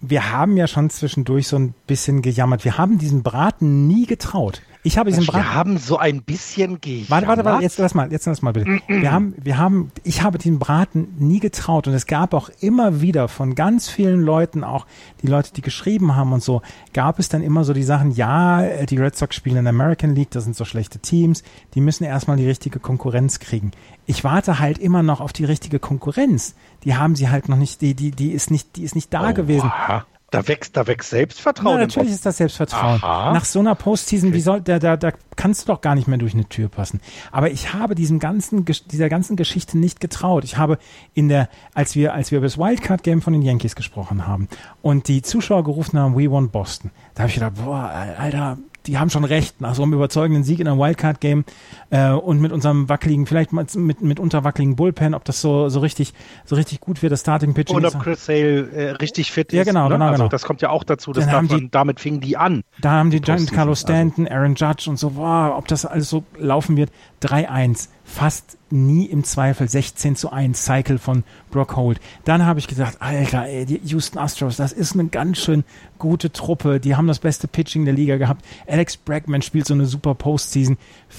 wir 0.00 0.32
haben 0.32 0.56
ja 0.56 0.66
schon 0.66 0.88
zwischendurch 0.90 1.48
so 1.48 1.56
ein 1.56 1.74
bisschen 1.86 2.22
gejammert. 2.22 2.64
Wir 2.64 2.78
haben 2.78 2.98
diesen 2.98 3.22
Braten 3.22 3.86
nie 3.86 4.06
getraut. 4.06 4.62
Ich 4.82 4.96
habe 4.96 5.10
diesen 5.10 5.26
Braten. 5.26 5.44
Wir 5.44 5.54
haben 5.54 5.78
so 5.78 5.98
ein 5.98 6.22
bisschen 6.22 6.80
gejammert. 6.80 7.10
Warte, 7.10 7.26
warte, 7.26 7.44
warte, 7.44 7.62
jetzt 7.62 7.78
lass 7.78 7.94
mal, 7.94 8.10
jetzt 8.10 8.24
lass 8.24 8.40
mal 8.40 8.54
bitte. 8.54 8.80
Wir 8.88 9.12
haben, 9.12 9.34
wir 9.36 9.58
haben, 9.58 9.92
ich 10.04 10.22
habe 10.22 10.38
diesen 10.38 10.58
Braten 10.58 11.14
nie 11.18 11.38
getraut 11.38 11.86
und 11.86 11.92
es 11.92 12.06
gab 12.06 12.32
auch 12.32 12.48
immer 12.60 13.02
wieder 13.02 13.28
von 13.28 13.54
ganz 13.54 13.90
vielen 13.90 14.22
Leuten, 14.22 14.64
auch 14.64 14.86
die 15.20 15.26
Leute, 15.26 15.52
die 15.52 15.60
geschrieben 15.60 16.16
haben 16.16 16.32
und 16.32 16.42
so, 16.42 16.62
gab 16.94 17.18
es 17.18 17.28
dann 17.28 17.42
immer 17.42 17.64
so 17.64 17.74
die 17.74 17.82
Sachen, 17.82 18.10
ja, 18.12 18.84
die 18.86 18.96
Red 18.96 19.16
Sox 19.16 19.36
spielen 19.36 19.58
in 19.58 19.64
der 19.64 19.74
American 19.74 20.14
League, 20.14 20.30
das 20.30 20.44
sind 20.44 20.56
so 20.56 20.64
schlechte 20.64 20.98
Teams, 20.98 21.42
die 21.74 21.82
müssen 21.82 22.04
erstmal 22.04 22.38
die 22.38 22.46
richtige 22.46 22.78
Konkurrenz 22.78 23.38
kriegen. 23.38 23.72
Ich 24.06 24.24
warte 24.24 24.58
halt 24.60 24.78
immer 24.78 25.02
noch 25.02 25.20
auf 25.20 25.34
die 25.34 25.44
richtige 25.44 25.78
Konkurrenz. 25.78 26.54
Die 26.84 26.96
haben 26.96 27.14
sie 27.14 27.28
halt 27.28 27.48
noch 27.48 27.56
nicht, 27.56 27.80
die, 27.80 27.94
die, 27.94 28.10
die 28.10 28.32
ist 28.32 28.50
nicht, 28.50 28.76
die 28.76 28.82
ist 28.82 28.94
nicht 28.94 29.12
da 29.12 29.30
oh, 29.30 29.34
gewesen. 29.34 29.66
Aha. 29.66 30.06
Da 30.30 30.46
wächst, 30.46 30.76
da 30.76 30.86
wächst 30.86 31.10
Selbstvertrauen. 31.10 31.74
Ja, 31.74 31.86
natürlich 31.86 32.12
ist 32.12 32.24
das 32.24 32.36
Selbstvertrauen. 32.36 33.02
Aha. 33.02 33.32
Nach 33.32 33.44
so 33.44 33.58
einer 33.58 33.74
Postseason, 33.74 34.28
okay. 34.28 34.36
wie 34.36 34.40
soll, 34.40 34.60
da, 34.60 34.78
da, 34.78 34.96
da 34.96 35.10
kannst 35.34 35.62
du 35.62 35.72
doch 35.72 35.80
gar 35.80 35.96
nicht 35.96 36.06
mehr 36.06 36.18
durch 36.18 36.34
eine 36.34 36.48
Tür 36.48 36.68
passen. 36.68 37.00
Aber 37.32 37.50
ich 37.50 37.74
habe 37.74 37.96
diesem 37.96 38.20
ganzen, 38.20 38.64
dieser 38.64 39.08
ganzen 39.08 39.34
Geschichte 39.34 39.76
nicht 39.76 39.98
getraut. 39.98 40.44
Ich 40.44 40.56
habe 40.56 40.78
in 41.14 41.28
der, 41.28 41.48
als 41.74 41.96
wir, 41.96 42.14
als 42.14 42.30
wir 42.30 42.38
über 42.38 42.46
das 42.46 42.58
Wildcard 42.58 43.02
Game 43.02 43.22
von 43.22 43.32
den 43.32 43.42
Yankees 43.42 43.74
gesprochen 43.74 44.28
haben 44.28 44.48
und 44.82 45.08
die 45.08 45.22
Zuschauer 45.22 45.64
gerufen 45.64 45.98
haben, 45.98 46.16
we 46.16 46.30
won 46.30 46.48
Boston, 46.50 46.92
da 47.14 47.24
habe 47.24 47.30
ich 47.30 47.34
gedacht, 47.34 47.54
boah, 47.64 47.90
Alter, 48.16 48.58
die 48.86 48.98
haben 48.98 49.10
schon 49.10 49.24
recht, 49.24 49.60
nach 49.60 49.74
so 49.74 49.82
einem 49.82 49.92
überzeugenden 49.92 50.44
Sieg 50.44 50.60
in 50.60 50.68
einem 50.68 50.78
Wildcard-Game 50.78 51.44
äh, 51.90 52.10
und 52.10 52.40
mit 52.40 52.52
unserem 52.52 52.88
wackeligen, 52.88 53.26
vielleicht 53.26 53.52
mit, 53.52 54.00
mit 54.00 54.20
unterwackeligen 54.20 54.76
Bullpen, 54.76 55.14
ob 55.14 55.24
das 55.24 55.40
so, 55.40 55.68
so 55.68 55.80
richtig, 55.80 56.14
so 56.44 56.56
richtig 56.56 56.80
gut 56.80 57.02
wird, 57.02 57.12
das 57.12 57.20
Starting-Pitching 57.20 57.76
Und 57.76 57.84
ob 57.84 57.98
Chris 58.00 58.24
Sale 58.26 58.70
äh, 58.70 58.90
richtig 58.92 59.32
fit 59.32 59.52
ja, 59.52 59.64
genau, 59.64 59.86
ist. 59.86 59.90
Ja, 59.90 59.96
genau, 59.96 60.04
ne? 60.06 60.12
genau. 60.12 60.24
Also 60.24 60.28
das 60.28 60.42
kommt 60.42 60.62
ja 60.62 60.70
auch 60.70 60.84
dazu, 60.84 61.12
dass 61.12 61.26
davon, 61.26 61.48
die, 61.48 61.70
damit 61.70 62.00
fingen 62.00 62.20
die 62.20 62.36
an. 62.36 62.62
Da 62.80 62.92
haben 62.92 63.10
die 63.10 63.20
Giant 63.20 63.52
Carlos 63.52 63.80
Stanton, 63.80 64.26
also. 64.26 64.36
Aaron 64.36 64.54
Judge 64.54 64.88
und 64.88 64.98
so, 64.98 65.16
wow, 65.16 65.54
ob 65.56 65.68
das 65.68 65.84
alles 65.84 66.08
so 66.08 66.24
laufen 66.38 66.76
wird. 66.76 66.90
3-1 67.22 67.88
fast 68.10 68.58
nie 68.70 69.06
im 69.06 69.24
Zweifel 69.24 69.68
16 69.68 70.16
zu 70.16 70.30
1 70.32 70.64
Cycle 70.64 70.98
von 70.98 71.22
Brock 71.50 71.76
Holt. 71.76 72.00
Dann 72.24 72.44
habe 72.44 72.58
ich 72.58 72.66
gesagt, 72.66 73.00
Alter, 73.00 73.46
ey, 73.46 73.64
die 73.64 73.80
Houston 73.84 74.18
Astros, 74.18 74.56
das 74.56 74.72
ist 74.72 74.94
eine 74.94 75.06
ganz 75.08 75.38
schön 75.38 75.64
gute 75.98 76.32
Truppe. 76.32 76.80
Die 76.80 76.96
haben 76.96 77.06
das 77.06 77.20
beste 77.20 77.46
Pitching 77.46 77.84
der 77.84 77.94
Liga 77.94 78.16
gehabt. 78.16 78.44
Alex 78.66 78.96
Bregman 78.96 79.42
spielt 79.42 79.66
so 79.66 79.74
eine 79.74 79.86
super 79.86 80.14
Postseason. 80.14 80.76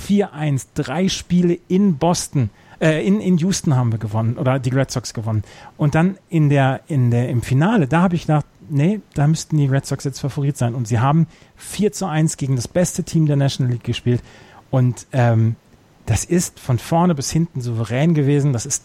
4-1, 0.08 0.68
drei 0.76 1.08
Spiele 1.08 1.58
in 1.70 1.98
Boston. 1.98 2.50
Äh, 2.82 3.06
in, 3.08 3.22
in 3.22 3.38
Houston 3.38 3.76
haben 3.76 3.92
wir 3.92 4.00
gewonnen 4.00 4.38
oder 4.38 4.60
die 4.60 4.72
Red 4.72 4.92
Sox 4.92 5.14
gewonnen. 5.14 5.44
Und 5.78 5.96
dann 5.96 6.18
in 6.30 6.50
der, 6.50 6.82
in 6.88 7.10
der, 7.10 7.30
im 7.30 7.42
Finale, 7.42 7.88
da 7.88 8.02
habe 8.02 8.16
ich 8.16 8.24
gedacht, 8.24 8.46
nee, 8.70 9.00
da 9.14 9.28
müssten 9.28 9.58
die 9.58 9.68
Red 9.68 9.86
Sox 9.86 10.04
jetzt 10.04 10.20
Favorit 10.20 10.58
sein. 10.58 10.76
Und 10.76 10.90
sie 10.90 11.00
haben 11.00 11.28
4 11.56 11.94
zu 11.94 12.06
1 12.06 12.36
gegen 12.36 12.58
das 12.58 12.68
beste 12.68 13.04
Team 13.04 13.28
der 13.28 13.38
National 13.38 13.72
League 13.72 13.84
gespielt. 13.84 14.22
Und 14.72 15.08
ähm, 15.14 15.56
das 16.06 16.26
ist 16.26 16.60
von 16.60 16.80
vorne 16.80 17.16
bis 17.16 17.32
hinten 17.32 17.62
souverän 17.62 18.14
gewesen. 18.14 18.54
Das 18.54 18.66
ist, 18.66 18.84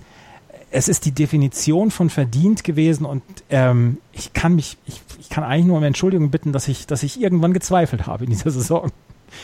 es 0.70 0.88
ist 0.88 1.04
die 1.04 1.12
Definition 1.12 1.90
von 1.90 2.10
verdient 2.10 2.64
gewesen 2.64 3.06
und 3.06 3.22
ähm, 3.50 3.98
ich 4.12 4.32
kann 4.32 4.54
mich, 4.54 4.76
ich, 4.86 5.00
ich 5.20 5.28
kann 5.28 5.44
eigentlich 5.44 5.66
nur 5.66 5.78
um 5.78 5.84
Entschuldigung 5.84 6.30
bitten, 6.30 6.52
dass 6.52 6.68
ich, 6.68 6.86
dass 6.86 7.02
ich 7.02 7.20
irgendwann 7.20 7.52
gezweifelt 7.52 8.06
habe 8.06 8.24
in 8.24 8.30
dieser 8.30 8.50
Saison. 8.50 8.90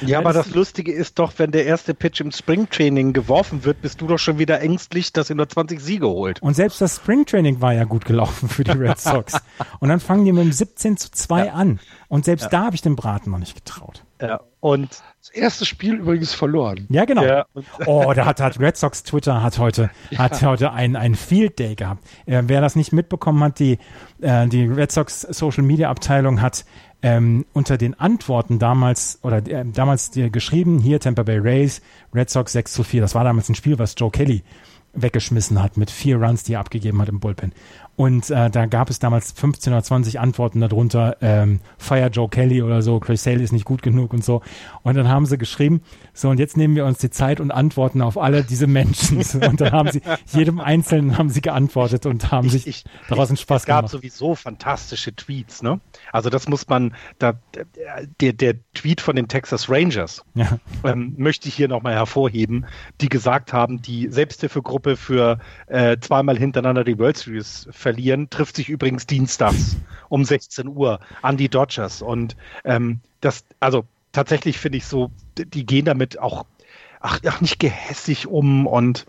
Ja, 0.01 0.18
aber 0.18 0.33
das 0.33 0.55
Lustige 0.55 0.93
ist 0.93 1.18
doch, 1.18 1.33
wenn 1.39 1.51
der 1.51 1.66
erste 1.66 1.95
Pitch 1.95 2.20
im 2.20 2.31
Springtraining 2.31 3.12
geworfen 3.12 3.64
wird, 3.64 3.83
bist 3.83 4.01
du 4.01 4.07
doch 4.07 4.18
schon 4.18 4.39
wieder 4.39 4.61
ängstlich, 4.61 5.12
dass 5.12 5.31
ihr 5.31 5.37
nur 5.37 5.49
20 5.49 5.81
Siege 5.81 6.09
holt. 6.09 6.41
Und 6.41 6.55
selbst 6.55 6.81
das 6.81 6.97
Springtraining 6.97 7.61
war 7.61 7.75
ja 7.75 7.85
gut 7.85 8.05
gelaufen 8.05 8.49
für 8.49 8.64
die 8.64 8.70
Red 8.70 8.99
Sox. 8.99 9.35
Und 9.81 9.89
dann 9.89 10.01
fangen 10.01 10.25
die 10.25 10.33
mit 10.33 10.45
dem 10.45 10.53
17 10.53 10.97
zu 10.97 11.11
2 11.11 11.47
ja. 11.47 11.53
an. 11.53 11.81
Und 12.09 12.25
selbst 12.25 12.45
ja. 12.45 12.49
da 12.49 12.64
habe 12.66 12.75
ich 12.75 12.83
dem 12.83 12.97
Braten 12.97 13.31
noch 13.31 13.39
nicht 13.39 13.55
getraut. 13.55 14.05
Ja, 14.23 14.41
und 14.61 15.03
das 15.18 15.31
erste 15.31 15.66
Spiel 15.66 15.97
übrigens 15.97 16.33
verloren. 16.33 16.87
Ja, 16.91 17.05
genau. 17.05 17.25
Ja. 17.25 17.47
Oh, 17.87 18.12
da 18.14 18.25
hat, 18.25 18.41
hat 18.41 18.61
Red 18.61 18.77
Sox 18.77 19.03
Twitter 19.03 19.43
hat 19.43 19.59
heute, 19.59 19.91
ja. 20.11 20.18
hat 20.18 20.41
heute 20.43 20.73
einen, 20.73 20.95
einen 20.95 21.16
Field 21.16 21.59
Day 21.59 21.75
gehabt. 21.75 22.05
Äh, 22.27 22.43
wer 22.47 22.61
das 22.61 22.77
nicht 22.77 22.93
mitbekommen 22.93 23.43
hat, 23.43 23.59
die, 23.59 23.79
äh, 24.20 24.47
die 24.47 24.66
Red 24.66 24.93
Sox 24.93 25.23
Social 25.23 25.64
Media 25.64 25.91
Abteilung 25.91 26.41
hat 26.41 26.64
ähm, 27.03 27.45
unter 27.53 27.77
den 27.77 27.99
Antworten 27.99 28.61
damals 28.61 29.18
oder 29.23 29.39
äh, 29.39 29.64
damals 29.64 30.12
dir 30.12 30.31
geschrieben, 30.31 30.79
hier 30.79 31.01
Tampa 31.01 31.25
Bay 31.25 31.39
Rays, 31.39 31.83
Red 32.14 32.31
Sox 32.31 32.53
6 32.53 32.73
zu 32.73 32.85
4. 32.85 33.01
Das 33.01 33.16
war 33.16 33.25
damals 33.25 33.49
ein 33.49 33.57
Spiel, 33.57 33.81
was 33.81 33.97
Joe 33.99 34.12
Kelly 34.12 34.45
weggeschmissen 34.95 35.62
hat 35.62 35.77
mit 35.77 35.91
vier 35.91 36.23
Runs, 36.23 36.45
die 36.45 36.55
er 36.55 36.61
abgegeben 36.61 37.01
hat 37.01 37.09
im 37.09 37.18
Bullpen. 37.18 37.53
Und 37.95 38.30
äh, 38.30 38.51
da 38.51 38.66
gab 38.66 38.88
es 38.88 38.99
damals 38.99 39.32
15 39.32 39.72
oder 39.72 39.82
20 39.82 40.18
Antworten 40.18 40.61
darunter, 40.61 41.16
ähm, 41.20 41.61
Fire 41.76 42.09
Joe 42.09 42.28
Kelly 42.28 42.62
oder 42.62 42.80
so, 42.80 42.99
Chris 43.01 43.22
Sale 43.22 43.43
ist 43.43 43.53
nicht 43.53 43.66
gut 43.66 43.82
genug 43.82 44.14
und 44.14 44.24
so. 44.24 44.40
Und 44.82 44.97
dann 44.97 45.09
haben 45.09 45.26
sie 45.26 45.36
geschrieben, 45.36 45.82
so 46.14 46.30
und 46.30 46.40
jetzt 46.40 46.57
nehmen 46.57 46.74
wir 46.74 46.86
uns 46.86 46.99
die 46.99 47.11
Zeit 47.11 47.38
und 47.38 47.51
antworten 47.51 48.01
auf 48.01 48.16
alle 48.16 48.45
diese 48.45 48.66
Menschen. 48.66 49.18
und 49.18 49.61
dann 49.61 49.72
haben 49.72 49.90
sie, 49.90 50.01
jedem 50.32 50.59
Einzelnen 50.59 51.18
haben 51.18 51.28
sie 51.28 51.43
geantwortet 51.43 52.07
und 52.07 52.32
haben 52.32 52.47
ich, 52.47 52.53
sich 52.53 52.66
ich, 52.66 52.84
daraus 53.09 53.28
einen 53.28 53.36
Spaß 53.36 53.66
gemacht. 53.66 53.84
Es 53.84 53.93
gab 53.93 54.01
sowieso 54.01 54.34
fantastische 54.34 55.14
Tweets, 55.14 55.62
ne? 55.62 55.80
Also 56.12 56.30
das 56.30 56.49
muss 56.49 56.68
man, 56.68 56.95
da, 57.18 57.34
der, 58.20 58.32
der 58.32 58.55
Tweet 58.72 59.03
von 59.03 59.16
den 59.16 59.28
Texas 59.28 59.68
Rangers 59.68 60.24
ja. 60.34 60.59
ähm, 60.84 61.14
möchte 61.18 61.49
ich 61.49 61.55
hier 61.55 61.68
nochmal 61.68 61.95
hervorheben, 61.95 62.64
die 63.03 63.11
gesagt 63.11 63.53
haben, 63.53 63.82
die 63.82 64.09
Selbsthilfegruppe 64.09 64.97
für 64.97 65.38
äh, 65.66 65.99
zweimal 66.01 66.38
hintereinander 66.38 66.84
die 66.84 66.99
World 66.99 67.18
Series 67.18 67.68
verlieren, 67.83 68.30
trifft 68.30 68.57
sich 68.57 68.68
übrigens 68.68 69.07
dienstags 69.07 69.76
um 70.09 70.24
16 70.24 70.68
Uhr 70.68 71.01
an 71.20 71.37
die 71.37 71.49
Dodgers. 71.49 72.01
Und 72.01 72.37
ähm, 72.64 73.01
das, 73.20 73.45
also 73.61 73.85
tatsächlich 74.12 74.59
finde 74.59 74.78
ich 74.78 74.87
so, 74.87 75.11
die 75.37 75.66
gehen 75.66 75.85
damit 75.85 76.18
auch 76.18 76.47
ach, 77.03 77.18
ach 77.26 77.41
nicht 77.41 77.59
gehässig 77.59 78.26
um 78.26 78.66
und 78.66 79.07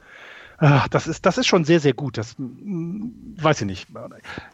ach, 0.58 0.88
das 0.90 1.08
ist, 1.08 1.26
das 1.26 1.38
ist 1.38 1.48
schon 1.48 1.64
sehr, 1.64 1.80
sehr 1.80 1.94
gut. 1.94 2.18
Das 2.18 2.36
weiß 2.38 3.62
ich 3.62 3.68
nicht. 3.68 3.88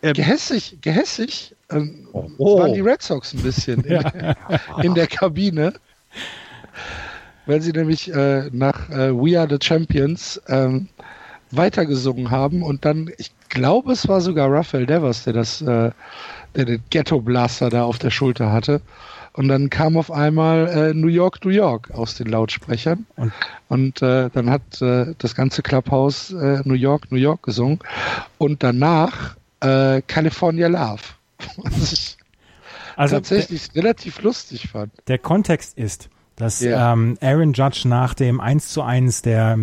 Ähm, 0.01 0.13
gehässig, 0.13 0.77
gehässig 0.81 1.55
ähm, 1.69 2.07
oh. 2.11 2.59
waren 2.59 2.73
die 2.73 2.81
Red 2.81 3.01
Sox 3.01 3.33
ein 3.33 3.41
bisschen 3.41 3.83
in, 3.83 4.03
in 4.83 4.93
der 4.93 5.07
Kabine. 5.07 5.73
Weil 7.45 7.61
sie 7.61 7.71
nämlich 7.71 8.13
äh, 8.13 8.49
nach 8.51 8.89
äh, 8.89 9.11
We 9.11 9.39
Are 9.39 9.47
the 9.49 9.57
Champions 9.65 10.39
ähm, 10.47 10.89
weitergesungen 11.51 12.29
haben 12.29 12.61
und 12.61 12.85
dann, 12.85 13.09
ich 13.17 13.31
glaube, 13.49 13.91
es 13.91 14.07
war 14.07 14.21
sogar 14.21 14.51
Raphael 14.51 14.85
Devers, 14.85 15.23
der 15.23 15.33
das, 15.33 15.61
äh, 15.61 15.91
der 16.55 16.65
den 16.65 16.83
Ghetto 16.89 17.19
Blaster 17.19 17.69
da 17.69 17.83
auf 17.83 17.97
der 17.99 18.11
Schulter 18.11 18.51
hatte. 18.51 18.81
Und 19.33 19.47
dann 19.47 19.69
kam 19.69 19.95
auf 19.95 20.11
einmal 20.11 20.67
äh, 20.67 20.93
New 20.93 21.07
York, 21.07 21.45
New 21.45 21.51
York 21.51 21.91
aus 21.91 22.15
den 22.15 22.27
Lautsprechern. 22.27 23.05
Und, 23.15 23.31
und 23.67 24.01
äh, 24.01 24.29
dann 24.33 24.49
hat 24.49 24.81
äh, 24.81 25.13
das 25.17 25.35
ganze 25.35 25.61
Clubhouse 25.61 26.31
äh, 26.31 26.61
New 26.65 26.73
York, 26.73 27.11
New 27.11 27.17
York 27.17 27.43
gesungen. 27.43 27.79
Und 28.37 28.63
danach 28.63 29.37
äh, 29.61 30.01
California 30.07 30.67
Love. 30.67 31.01
Was 31.57 31.93
ich 31.93 32.17
also 32.95 33.15
tatsächlich 33.15 33.69
der, 33.71 33.83
relativ 33.83 34.21
lustig 34.21 34.67
fand. 34.69 34.91
Der 35.07 35.19
Kontext 35.19 35.77
ist, 35.77 36.09
dass 36.35 36.61
yeah. 36.61 36.91
ähm, 36.91 37.17
Aaron 37.21 37.53
Judge 37.53 37.87
nach 37.87 38.13
dem 38.13 38.41
1 38.41 38.69
zu 38.69 38.81
1 38.81 39.21
der 39.21 39.57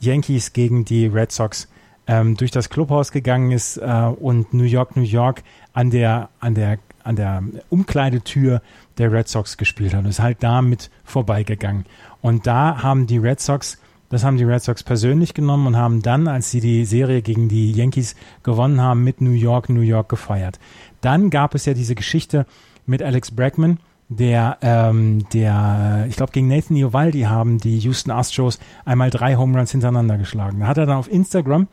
Yankees 0.00 0.52
gegen 0.52 0.84
die 0.84 1.06
Red 1.06 1.32
Sox 1.32 1.66
ähm, 2.08 2.36
durch 2.36 2.50
das 2.50 2.70
Clubhaus 2.70 3.12
gegangen 3.12 3.52
ist 3.52 3.76
äh, 3.76 4.10
und 4.18 4.54
New 4.54 4.64
York, 4.64 4.96
New 4.96 5.02
York 5.02 5.44
an 5.74 5.90
der, 5.90 6.30
an 6.40 6.54
der, 6.54 6.78
an 7.04 7.14
der 7.14 7.42
Umkleidetür 7.68 8.62
der 8.96 9.12
Red 9.12 9.28
Sox 9.28 9.56
gespielt 9.58 9.94
hat 9.94 10.00
und 10.00 10.10
ist 10.10 10.20
halt 10.20 10.38
damit 10.42 10.90
vorbeigegangen. 11.04 11.84
Und 12.22 12.46
da 12.46 12.82
haben 12.82 13.06
die 13.06 13.18
Red 13.18 13.40
Sox, 13.40 13.78
das 14.08 14.24
haben 14.24 14.38
die 14.38 14.44
Red 14.44 14.62
Sox 14.62 14.82
persönlich 14.82 15.34
genommen 15.34 15.66
und 15.66 15.76
haben 15.76 16.02
dann, 16.02 16.26
als 16.26 16.50
sie 16.50 16.60
die 16.60 16.86
Serie 16.86 17.20
gegen 17.20 17.48
die 17.48 17.72
Yankees 17.72 18.16
gewonnen 18.42 18.80
haben, 18.80 19.04
mit 19.04 19.20
New 19.20 19.32
York, 19.32 19.68
New 19.68 19.82
York 19.82 20.08
gefeiert. 20.08 20.58
Dann 21.02 21.28
gab 21.28 21.54
es 21.54 21.66
ja 21.66 21.74
diese 21.74 21.94
Geschichte 21.94 22.46
mit 22.86 23.02
Alex 23.02 23.30
Bregman, 23.30 23.78
der, 24.08 24.58
ähm, 24.62 25.28
der, 25.32 26.06
ich 26.08 26.16
glaube, 26.16 26.32
gegen 26.32 26.48
Nathan 26.48 26.76
Iovaldi 26.76 27.22
haben 27.22 27.58
die 27.58 27.78
Houston 27.78 28.10
Astros 28.10 28.58
einmal 28.84 29.10
drei 29.10 29.36
Home 29.36 29.56
Runs 29.56 29.70
hintereinander 29.70 30.18
geschlagen. 30.18 30.60
Da 30.60 30.66
hat 30.66 30.78
er 30.78 30.86
dann 30.86 30.96
auf 30.96 31.10
Instagram 31.10 31.68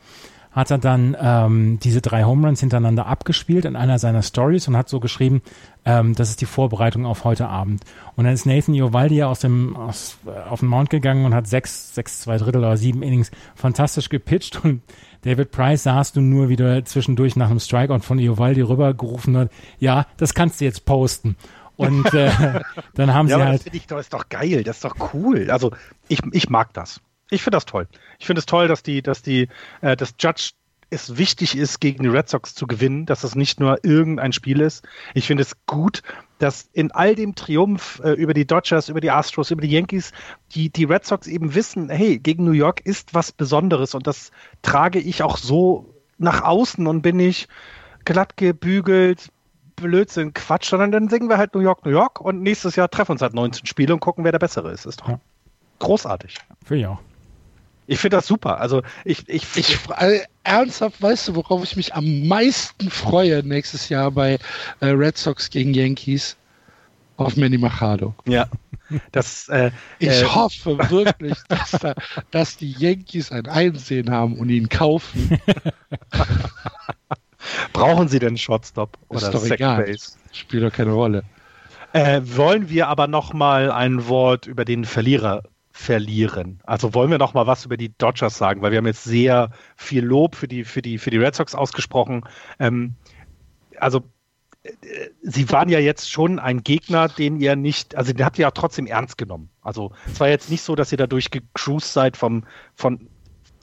hat 0.56 0.70
er 0.70 0.78
dann 0.78 1.14
ähm, 1.20 1.78
diese 1.82 2.00
drei 2.00 2.24
Home 2.24 2.46
Runs 2.46 2.60
hintereinander 2.60 3.06
abgespielt 3.06 3.66
in 3.66 3.76
einer 3.76 3.98
seiner 3.98 4.22
Stories 4.22 4.66
und 4.66 4.74
hat 4.74 4.88
so 4.88 5.00
geschrieben, 5.00 5.42
ähm, 5.84 6.14
das 6.14 6.30
ist 6.30 6.40
die 6.40 6.46
Vorbereitung 6.46 7.04
auf 7.04 7.24
heute 7.24 7.46
Abend. 7.46 7.84
Und 8.16 8.24
dann 8.24 8.32
ist 8.32 8.46
Nathan 8.46 8.74
Iovaldi 8.74 9.22
aus 9.22 9.40
dem 9.40 9.76
aus, 9.76 10.16
äh, 10.26 10.48
auf 10.48 10.60
den 10.60 10.70
Mount 10.70 10.88
gegangen 10.88 11.26
und 11.26 11.34
hat 11.34 11.46
sechs, 11.46 11.94
sechs, 11.94 12.20
zwei 12.20 12.38
Drittel 12.38 12.60
oder 12.60 12.78
sieben 12.78 13.02
Innings 13.02 13.30
fantastisch 13.54 14.08
gepitcht 14.08 14.64
und 14.64 14.80
David 15.20 15.50
Price 15.50 15.82
saß 15.82 16.12
du 16.12 16.22
nur 16.22 16.48
wieder 16.48 16.82
zwischendurch 16.86 17.36
nach 17.36 17.50
einem 17.50 17.60
Strikeout 17.60 18.00
von 18.00 18.18
Iovaldi 18.18 18.62
rübergerufen 18.62 19.36
hat, 19.36 19.50
ja, 19.78 20.06
das 20.16 20.32
kannst 20.32 20.62
du 20.62 20.64
jetzt 20.64 20.86
posten. 20.86 21.36
Und 21.76 22.12
äh, 22.14 22.30
dann 22.94 23.14
haben 23.14 23.28
ja, 23.28 23.38
sie 23.38 23.44
halt. 23.44 23.66
Das 23.66 23.74
ich, 23.74 23.86
das 23.86 24.00
ist 24.02 24.12
doch 24.12 24.28
geil, 24.28 24.64
das 24.64 24.76
ist 24.76 24.84
doch 24.84 25.14
cool. 25.14 25.50
Also 25.50 25.72
ich, 26.08 26.20
ich 26.32 26.48
mag 26.48 26.72
das. 26.72 27.00
Ich 27.30 27.42
finde 27.42 27.56
das 27.56 27.66
toll. 27.66 27.88
Ich 28.18 28.26
finde 28.26 28.40
es 28.40 28.46
toll, 28.46 28.68
dass 28.68 28.82
die, 28.82 29.02
dass 29.02 29.22
die, 29.22 29.48
äh, 29.80 29.96
das 29.96 30.14
Judge 30.18 30.52
es 30.88 31.18
wichtig 31.18 31.56
ist, 31.56 31.80
gegen 31.80 32.04
die 32.04 32.08
Red 32.08 32.28
Sox 32.28 32.54
zu 32.54 32.66
gewinnen, 32.66 33.06
dass 33.06 33.24
es 33.24 33.34
nicht 33.34 33.58
nur 33.58 33.84
irgendein 33.84 34.32
Spiel 34.32 34.60
ist. 34.60 34.86
Ich 35.14 35.26
finde 35.26 35.42
es 35.42 35.56
gut, 35.66 36.02
dass 36.38 36.68
in 36.72 36.92
all 36.92 37.16
dem 37.16 37.34
Triumph 37.34 38.00
äh, 38.04 38.12
über 38.12 38.34
die 38.34 38.46
Dodgers, 38.46 38.88
über 38.88 39.00
die 39.00 39.10
Astros, 39.10 39.50
über 39.50 39.62
die 39.62 39.70
Yankees, 39.70 40.12
die, 40.54 40.70
die 40.70 40.84
Red 40.84 41.04
Sox 41.04 41.26
eben 41.26 41.54
wissen, 41.54 41.88
hey, 41.88 42.18
gegen 42.18 42.44
New 42.44 42.52
York 42.52 42.80
ist 42.84 43.14
was 43.14 43.32
Besonderes 43.32 43.94
und 43.94 44.06
das 44.06 44.30
trage 44.62 45.00
ich 45.00 45.22
auch 45.22 45.38
so 45.38 45.92
nach 46.18 46.42
außen 46.42 46.86
und 46.86 47.02
bin 47.02 47.18
ich 47.18 47.48
glatt 48.04 48.36
gebügelt, 48.36 49.30
Blödsinn, 49.76 50.34
Quatsch, 50.34 50.70
sondern 50.70 50.90
dann 50.90 51.08
singen 51.08 51.28
wir 51.28 51.38
halt 51.38 51.54
New 51.54 51.60
York, 51.60 51.84
New 51.84 51.90
York 51.90 52.20
und 52.20 52.42
nächstes 52.42 52.76
Jahr 52.76 52.90
treffen 52.90 53.12
uns 53.12 53.22
halt 53.22 53.34
19 53.34 53.66
Spiele 53.66 53.92
und 53.92 54.00
gucken, 54.00 54.24
wer 54.24 54.32
der 54.32 54.38
Bessere 54.38 54.72
ist. 54.72 54.86
Ist 54.86 55.02
doch 55.02 55.08
ja. 55.08 55.20
großartig. 55.78 56.36
Finde 56.64 56.80
ich 56.80 56.86
auch. 56.86 57.00
Ich 57.86 58.00
finde 58.00 58.16
das 58.16 58.26
super. 58.26 58.60
Also 58.60 58.82
ich, 59.04 59.28
ich, 59.28 59.44
ich 59.56 59.78
also 59.90 60.20
ernsthaft, 60.42 61.00
weißt 61.00 61.28
du, 61.28 61.36
worauf 61.36 61.62
ich 61.62 61.76
mich 61.76 61.94
am 61.94 62.26
meisten 62.26 62.90
freue 62.90 63.42
nächstes 63.44 63.88
Jahr 63.88 64.10
bei 64.10 64.38
äh, 64.80 64.86
Red 64.86 65.16
Sox 65.16 65.50
gegen 65.50 65.72
Yankees? 65.72 66.36
Auf 67.18 67.36
Manny 67.36 67.56
Machado. 67.56 68.14
Ja. 68.26 68.46
Das, 69.10 69.48
äh, 69.48 69.70
ich 69.98 70.08
äh, 70.08 70.24
hoffe 70.24 70.78
wirklich, 70.90 71.38
dass, 71.48 71.70
da, 71.70 71.94
dass 72.30 72.56
die 72.56 72.72
Yankees 72.72 73.32
ein 73.32 73.46
Einsehen 73.46 74.10
haben 74.10 74.38
und 74.38 74.50
ihn 74.50 74.68
kaufen. 74.68 75.40
Brauchen 77.72 78.08
sie 78.08 78.18
denn 78.18 78.36
Shotstop 78.36 78.98
oder 79.08 79.22
ist 79.22 79.30
doch 79.32 79.44
egal. 79.44 79.84
Base? 79.84 80.12
Spielt 80.32 80.64
doch 80.64 80.72
keine 80.72 80.92
Rolle. 80.92 81.22
Äh, 81.92 82.20
wollen 82.24 82.68
wir 82.68 82.88
aber 82.88 83.06
noch 83.06 83.32
mal 83.32 83.70
ein 83.70 84.06
Wort 84.08 84.46
über 84.46 84.64
den 84.64 84.84
Verlierer 84.84 85.42
verlieren? 85.70 86.60
Also 86.64 86.94
wollen 86.94 87.10
wir 87.10 87.18
noch 87.18 87.34
mal 87.34 87.46
was 87.46 87.64
über 87.64 87.76
die 87.76 87.96
Dodgers 87.96 88.36
sagen, 88.36 88.62
weil 88.62 88.70
wir 88.70 88.78
haben 88.78 88.86
jetzt 88.86 89.04
sehr 89.04 89.50
viel 89.76 90.04
Lob 90.04 90.34
für 90.34 90.48
die 90.48 90.64
für 90.64 90.82
die 90.82 90.98
für 90.98 91.10
die 91.10 91.18
Red 91.18 91.34
Sox 91.34 91.54
ausgesprochen. 91.54 92.22
Ähm, 92.58 92.94
also 93.78 94.02
äh, 94.62 94.72
Sie 95.22 95.50
waren 95.50 95.68
ja 95.68 95.78
jetzt 95.78 96.10
schon 96.10 96.38
ein 96.38 96.62
Gegner, 96.62 97.08
den 97.08 97.40
ihr 97.40 97.56
nicht, 97.56 97.94
also 97.94 98.12
den 98.12 98.24
habt 98.24 98.38
ihr 98.38 98.42
ja 98.42 98.50
trotzdem 98.50 98.86
ernst 98.86 99.18
genommen. 99.18 99.50
Also 99.62 99.92
es 100.06 100.20
war 100.20 100.28
jetzt 100.28 100.50
nicht 100.50 100.62
so, 100.62 100.74
dass 100.74 100.92
ihr 100.92 100.98
dadurch 100.98 101.30
gecruised 101.30 101.92
seid 101.92 102.16
vom, 102.16 102.44
von, 102.74 103.08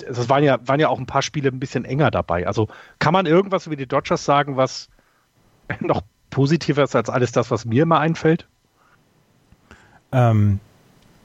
es 0.07 0.29
waren 0.29 0.43
ja, 0.43 0.59
waren 0.67 0.79
ja 0.79 0.89
auch 0.89 0.99
ein 0.99 1.05
paar 1.05 1.21
Spiele 1.21 1.49
ein 1.49 1.59
bisschen 1.59 1.85
enger 1.85 2.11
dabei. 2.11 2.47
Also 2.47 2.67
kann 2.99 3.13
man 3.13 3.25
irgendwas 3.25 3.67
über 3.67 3.75
die 3.75 3.87
Dodgers 3.87 4.25
sagen, 4.25 4.57
was 4.57 4.89
noch 5.79 6.01
positiver 6.29 6.83
ist 6.83 6.95
als 6.95 7.09
alles 7.09 7.31
das, 7.31 7.51
was 7.51 7.65
mir 7.65 7.83
immer 7.83 7.99
einfällt? 7.99 8.47
Ähm, 10.11 10.59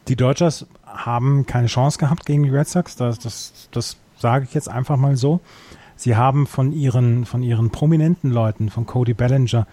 die 0.08 0.16
Dodgers 0.16 0.66
haben 0.86 1.46
keine 1.46 1.66
Chance 1.66 1.98
gehabt 1.98 2.26
gegen 2.26 2.42
die 2.42 2.50
Red 2.50 2.68
Sox. 2.68 2.96
Das, 2.96 3.18
das, 3.18 3.68
das 3.70 3.96
sage 4.18 4.44
ich 4.44 4.54
jetzt 4.54 4.68
einfach 4.68 4.96
mal 4.96 5.16
so. 5.16 5.40
Sie 5.96 6.16
haben 6.16 6.46
von 6.46 6.72
ihren, 6.72 7.26
von 7.26 7.42
ihren 7.42 7.70
prominenten 7.70 8.30
Leuten, 8.30 8.70
von 8.70 8.86
Cody 8.86 9.14
Bellinger, 9.14 9.66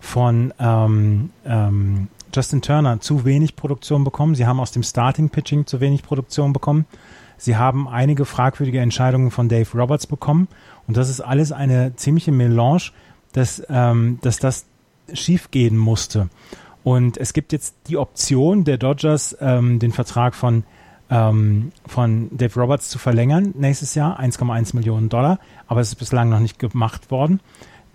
von 0.00 0.52
ähm, 0.58 1.30
ähm, 1.44 2.08
Justin 2.34 2.62
Turner 2.62 3.00
zu 3.00 3.24
wenig 3.24 3.56
Produktion 3.56 4.04
bekommen. 4.04 4.34
Sie 4.34 4.46
haben 4.46 4.60
aus 4.60 4.72
dem 4.72 4.82
Starting 4.82 5.30
Pitching 5.30 5.66
zu 5.66 5.80
wenig 5.80 6.02
Produktion 6.02 6.52
bekommen. 6.52 6.86
Sie 7.42 7.56
haben 7.56 7.88
einige 7.88 8.24
fragwürdige 8.24 8.78
Entscheidungen 8.78 9.32
von 9.32 9.48
Dave 9.48 9.76
Roberts 9.76 10.06
bekommen. 10.06 10.46
Und 10.86 10.96
das 10.96 11.08
ist 11.08 11.20
alles 11.20 11.50
eine 11.50 11.96
ziemliche 11.96 12.30
Melange, 12.30 12.92
dass, 13.32 13.60
ähm, 13.68 14.20
dass 14.22 14.38
das 14.38 14.66
schiefgehen 15.12 15.76
musste. 15.76 16.28
Und 16.84 17.16
es 17.16 17.32
gibt 17.32 17.52
jetzt 17.52 17.74
die 17.88 17.96
Option 17.98 18.62
der 18.62 18.78
Dodgers, 18.78 19.36
ähm, 19.40 19.80
den 19.80 19.90
Vertrag 19.90 20.36
von, 20.36 20.62
ähm, 21.10 21.72
von 21.84 22.28
Dave 22.30 22.60
Roberts 22.60 22.88
zu 22.90 23.00
verlängern 23.00 23.52
nächstes 23.58 23.96
Jahr, 23.96 24.20
1,1 24.20 24.76
Millionen 24.76 25.08
Dollar, 25.08 25.40
aber 25.66 25.80
es 25.80 25.88
ist 25.88 25.96
bislang 25.96 26.28
noch 26.28 26.38
nicht 26.38 26.60
gemacht 26.60 27.10
worden. 27.10 27.40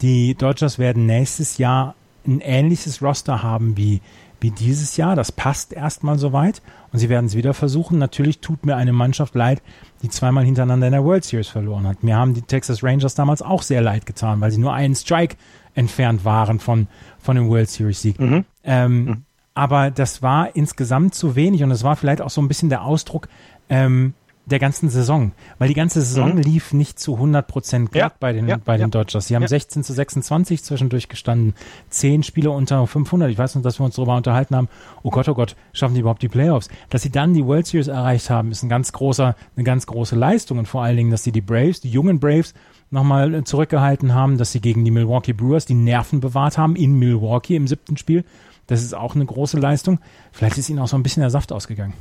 Die 0.01 0.35
Dodgers 0.35 0.77
werden 0.77 1.05
nächstes 1.05 1.57
Jahr 1.57 1.95
ein 2.27 2.41
ähnliches 2.41 3.01
Roster 3.01 3.43
haben 3.43 3.77
wie, 3.77 4.01
wie 4.39 4.51
dieses 4.51 4.97
Jahr. 4.97 5.15
Das 5.15 5.31
passt 5.31 5.73
erstmal 5.73 6.19
soweit 6.19 6.61
und 6.91 6.99
sie 6.99 7.09
werden 7.09 7.25
es 7.25 7.35
wieder 7.35 7.53
versuchen. 7.53 7.97
Natürlich 7.97 8.39
tut 8.39 8.65
mir 8.65 8.75
eine 8.75 8.93
Mannschaft 8.93 9.35
leid, 9.35 9.61
die 10.01 10.09
zweimal 10.09 10.43
hintereinander 10.43 10.87
in 10.87 10.93
der 10.93 11.03
World 11.03 11.23
Series 11.23 11.47
verloren 11.47 11.87
hat. 11.87 12.03
Mir 12.03 12.15
haben 12.15 12.33
die 12.33 12.41
Texas 12.41 12.83
Rangers 12.83 13.15
damals 13.15 13.41
auch 13.41 13.61
sehr 13.61 13.81
leid 13.81 14.05
getan, 14.05 14.41
weil 14.41 14.51
sie 14.51 14.59
nur 14.59 14.73
einen 14.73 14.95
Strike 14.95 15.35
entfernt 15.75 16.25
waren 16.25 16.59
von, 16.59 16.87
von 17.19 17.35
dem 17.35 17.49
World 17.49 17.69
Series 17.69 18.01
Sieg. 18.01 18.19
Mhm. 18.19 18.45
Ähm, 18.63 19.05
mhm. 19.05 19.23
Aber 19.53 19.89
das 19.89 20.21
war 20.21 20.55
insgesamt 20.55 21.15
zu 21.15 21.35
wenig 21.35 21.63
und 21.63 21.71
es 21.71 21.83
war 21.83 21.95
vielleicht 21.95 22.21
auch 22.21 22.29
so 22.29 22.41
ein 22.41 22.47
bisschen 22.47 22.69
der 22.69 22.83
Ausdruck, 22.83 23.27
ähm, 23.69 24.13
der 24.49 24.59
ganzen 24.59 24.89
Saison, 24.89 25.33
weil 25.59 25.67
die 25.67 25.73
ganze 25.73 25.99
Saison 26.01 26.35
mhm. 26.35 26.41
lief 26.41 26.71
nicht 26.71 26.99
zu 26.99 27.15
100 27.15 27.45
Prozent 27.47 27.91
glatt 27.91 28.13
ja, 28.13 28.17
bei 28.19 28.31
den, 28.31 28.47
ja, 28.47 28.57
bei 28.63 28.77
den 28.77 28.87
ja. 28.87 28.87
Dodgers. 28.87 29.27
Sie 29.27 29.35
haben 29.35 29.45
16 29.45 29.83
zu 29.83 29.91
26 29.93 30.63
zwischendurch 30.63 31.09
gestanden, 31.09 31.53
zehn 31.89 32.23
Spiele 32.23 32.51
unter 32.51 32.87
500. 32.87 33.29
Ich 33.29 33.37
weiß 33.37 33.55
noch, 33.55 33.61
dass 33.61 33.79
wir 33.79 33.85
uns 33.85 33.95
darüber 33.95 34.15
unterhalten 34.15 34.55
haben, 34.55 34.69
oh 35.03 35.09
Gott, 35.09 35.27
oh 35.27 35.33
Gott, 35.33 35.57
schaffen 35.73 35.95
die 35.95 35.99
überhaupt 35.99 36.21
die 36.21 36.29
Playoffs? 36.29 36.69
Dass 36.89 37.01
sie 37.01 37.11
dann 37.11 37.33
die 37.33 37.45
World 37.45 37.67
Series 37.67 37.87
erreicht 37.87 38.29
haben, 38.29 38.51
ist 38.51 38.63
ein 38.63 38.69
ganz 38.69 38.93
großer, 38.93 39.35
eine 39.55 39.63
ganz 39.65 39.85
große 39.85 40.15
Leistung 40.15 40.59
und 40.59 40.67
vor 40.67 40.81
allen 40.81 40.95
Dingen, 40.95 41.11
dass 41.11 41.23
sie 41.23 41.33
die 41.33 41.41
Braves, 41.41 41.81
die 41.81 41.89
jungen 41.89 42.19
Braves, 42.19 42.53
nochmal 42.89 43.43
zurückgehalten 43.43 44.13
haben, 44.13 44.37
dass 44.37 44.53
sie 44.53 44.61
gegen 44.61 44.85
die 44.85 44.91
Milwaukee 44.91 45.33
Brewers 45.33 45.65
die 45.65 45.73
Nerven 45.73 46.21
bewahrt 46.21 46.57
haben 46.57 46.77
in 46.77 46.97
Milwaukee 46.97 47.57
im 47.57 47.67
siebten 47.67 47.97
Spiel. 47.97 48.23
Das 48.67 48.81
ist 48.81 48.93
auch 48.93 49.13
eine 49.13 49.25
große 49.25 49.59
Leistung. 49.59 49.99
Vielleicht 50.31 50.57
ist 50.57 50.69
ihnen 50.69 50.79
auch 50.79 50.87
so 50.87 50.95
ein 50.97 51.03
bisschen 51.03 51.21
der 51.21 51.29
Saft 51.29 51.51
ausgegangen. 51.51 51.93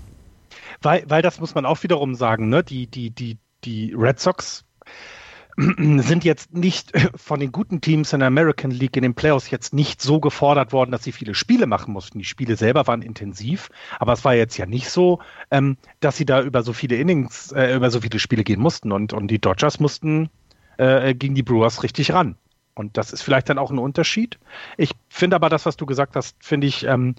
Weil, 0.82 1.04
weil 1.08 1.22
das 1.22 1.40
muss 1.40 1.54
man 1.54 1.66
auch 1.66 1.82
wiederum 1.82 2.14
sagen, 2.14 2.48
ne? 2.48 2.62
Die, 2.62 2.86
die, 2.86 3.10
die, 3.10 3.38
die 3.64 3.94
Red 3.96 4.20
Sox 4.20 4.64
sind 5.56 6.24
jetzt 6.24 6.52
nicht 6.54 6.92
von 7.16 7.40
den 7.40 7.50
guten 7.50 7.80
Teams 7.80 8.12
in 8.12 8.20
der 8.20 8.28
American 8.28 8.70
League 8.70 8.96
in 8.96 9.02
den 9.02 9.14
Playoffs 9.14 9.50
jetzt 9.50 9.72
nicht 9.72 10.02
so 10.02 10.20
gefordert 10.20 10.72
worden, 10.72 10.90
dass 10.90 11.02
sie 11.02 11.12
viele 11.12 11.34
Spiele 11.34 11.66
machen 11.66 11.92
mussten. 11.92 12.18
Die 12.18 12.24
Spiele 12.24 12.56
selber 12.56 12.86
waren 12.86 13.00
intensiv, 13.00 13.70
aber 13.98 14.12
es 14.12 14.24
war 14.24 14.34
jetzt 14.34 14.58
ja 14.58 14.66
nicht 14.66 14.90
so, 14.90 15.20
ähm, 15.50 15.78
dass 16.00 16.16
sie 16.16 16.26
da 16.26 16.42
über 16.42 16.62
so 16.62 16.74
viele 16.74 16.96
Innings, 16.96 17.52
äh, 17.52 17.74
über 17.74 17.90
so 17.90 18.00
viele 18.02 18.18
Spiele 18.18 18.44
gehen 18.44 18.60
mussten 18.60 18.92
und, 18.92 19.14
und 19.14 19.28
die 19.28 19.38
Dodgers 19.38 19.80
mussten 19.80 20.28
äh, 20.76 21.14
gegen 21.14 21.34
die 21.34 21.42
Brewers 21.42 21.82
richtig 21.82 22.12
ran. 22.12 22.36
Und 22.74 22.98
das 22.98 23.10
ist 23.10 23.22
vielleicht 23.22 23.48
dann 23.48 23.56
auch 23.56 23.70
ein 23.70 23.78
Unterschied. 23.78 24.38
Ich 24.76 24.90
finde 25.08 25.36
aber 25.36 25.48
das, 25.48 25.64
was 25.64 25.78
du 25.78 25.86
gesagt 25.86 26.14
hast, 26.14 26.36
finde 26.44 26.66
ich, 26.66 26.84
ähm, 26.84 27.14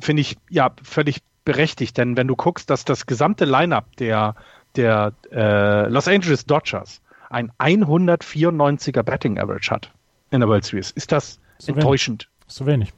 finde 0.00 0.22
ich 0.22 0.38
ja 0.48 0.70
völlig 0.82 1.18
berechtigt, 1.48 1.96
denn 1.96 2.14
wenn 2.18 2.28
du 2.28 2.36
guckst, 2.36 2.68
dass 2.68 2.84
das 2.84 3.06
gesamte 3.06 3.46
Lineup 3.46 3.96
der, 3.96 4.34
der 4.76 5.14
äh, 5.32 5.88
Los 5.88 6.06
Angeles 6.06 6.44
Dodgers 6.44 7.00
ein 7.30 7.50
194er 7.58 9.02
Betting 9.02 9.38
Average 9.38 9.70
hat 9.70 9.90
in 10.30 10.40
der 10.40 10.48
World 10.50 10.66
Series, 10.66 10.90
ist 10.90 11.10
das 11.10 11.40
so 11.56 11.72
enttäuschend. 11.72 12.24
Wenig. 12.24 12.52
So 12.54 12.66
wenig. 12.66 12.92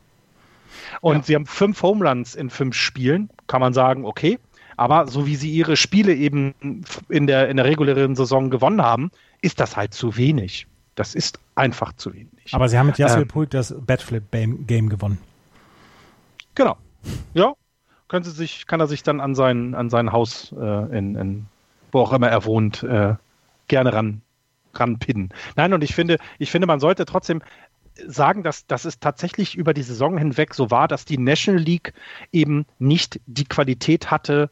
Und 1.00 1.18
ja. 1.18 1.22
sie 1.22 1.34
haben 1.36 1.46
fünf 1.46 1.80
Home 1.82 2.08
Runs 2.08 2.34
in 2.34 2.50
fünf 2.50 2.74
Spielen, 2.74 3.30
kann 3.46 3.60
man 3.60 3.72
sagen, 3.72 4.04
okay. 4.04 4.40
Aber 4.76 5.06
so 5.06 5.26
wie 5.26 5.36
sie 5.36 5.50
ihre 5.50 5.76
Spiele 5.76 6.12
eben 6.12 6.84
in 7.08 7.28
der, 7.28 7.50
in 7.50 7.56
der 7.56 7.66
regulären 7.66 8.16
Saison 8.16 8.50
gewonnen 8.50 8.82
haben, 8.82 9.12
ist 9.42 9.60
das 9.60 9.76
halt 9.76 9.94
zu 9.94 10.16
wenig. 10.16 10.66
Das 10.96 11.14
ist 11.14 11.38
einfach 11.54 11.92
zu 11.92 12.12
wenig. 12.14 12.50
Aber 12.50 12.68
sie 12.68 12.76
haben 12.76 12.88
mit 12.88 12.98
Yasiel 12.98 13.22
ähm, 13.22 13.28
Puig 13.28 13.50
das 13.50 13.72
Batflip-Game 13.78 14.88
gewonnen. 14.88 15.18
Genau. 16.56 16.76
Ja, 17.32 17.54
können 18.10 18.24
sie 18.24 18.32
sich, 18.32 18.66
kann 18.66 18.80
er 18.80 18.88
sich 18.88 19.04
dann 19.04 19.20
an 19.20 19.36
sein, 19.36 19.74
an 19.76 19.88
sein 19.88 20.10
Haus 20.10 20.52
äh, 20.52 20.98
in, 20.98 21.14
in, 21.14 21.46
wo 21.92 22.00
auch 22.00 22.12
immer 22.12 22.28
er 22.28 22.44
wohnt, 22.44 22.82
äh, 22.82 23.14
gerne 23.68 23.92
ran, 23.92 24.20
ranpinnen. 24.74 25.30
Nein, 25.54 25.72
und 25.72 25.84
ich 25.84 25.94
finde, 25.94 26.18
ich 26.40 26.50
finde, 26.50 26.66
man 26.66 26.80
sollte 26.80 27.04
trotzdem 27.04 27.40
sagen, 28.06 28.42
dass, 28.42 28.66
dass 28.66 28.84
es 28.84 28.98
tatsächlich 28.98 29.54
über 29.54 29.74
die 29.74 29.84
Saison 29.84 30.18
hinweg 30.18 30.54
so 30.54 30.72
war, 30.72 30.88
dass 30.88 31.04
die 31.04 31.18
National 31.18 31.62
League 31.62 31.92
eben 32.32 32.66
nicht 32.80 33.20
die 33.26 33.44
Qualität 33.44 34.10
hatte, 34.10 34.50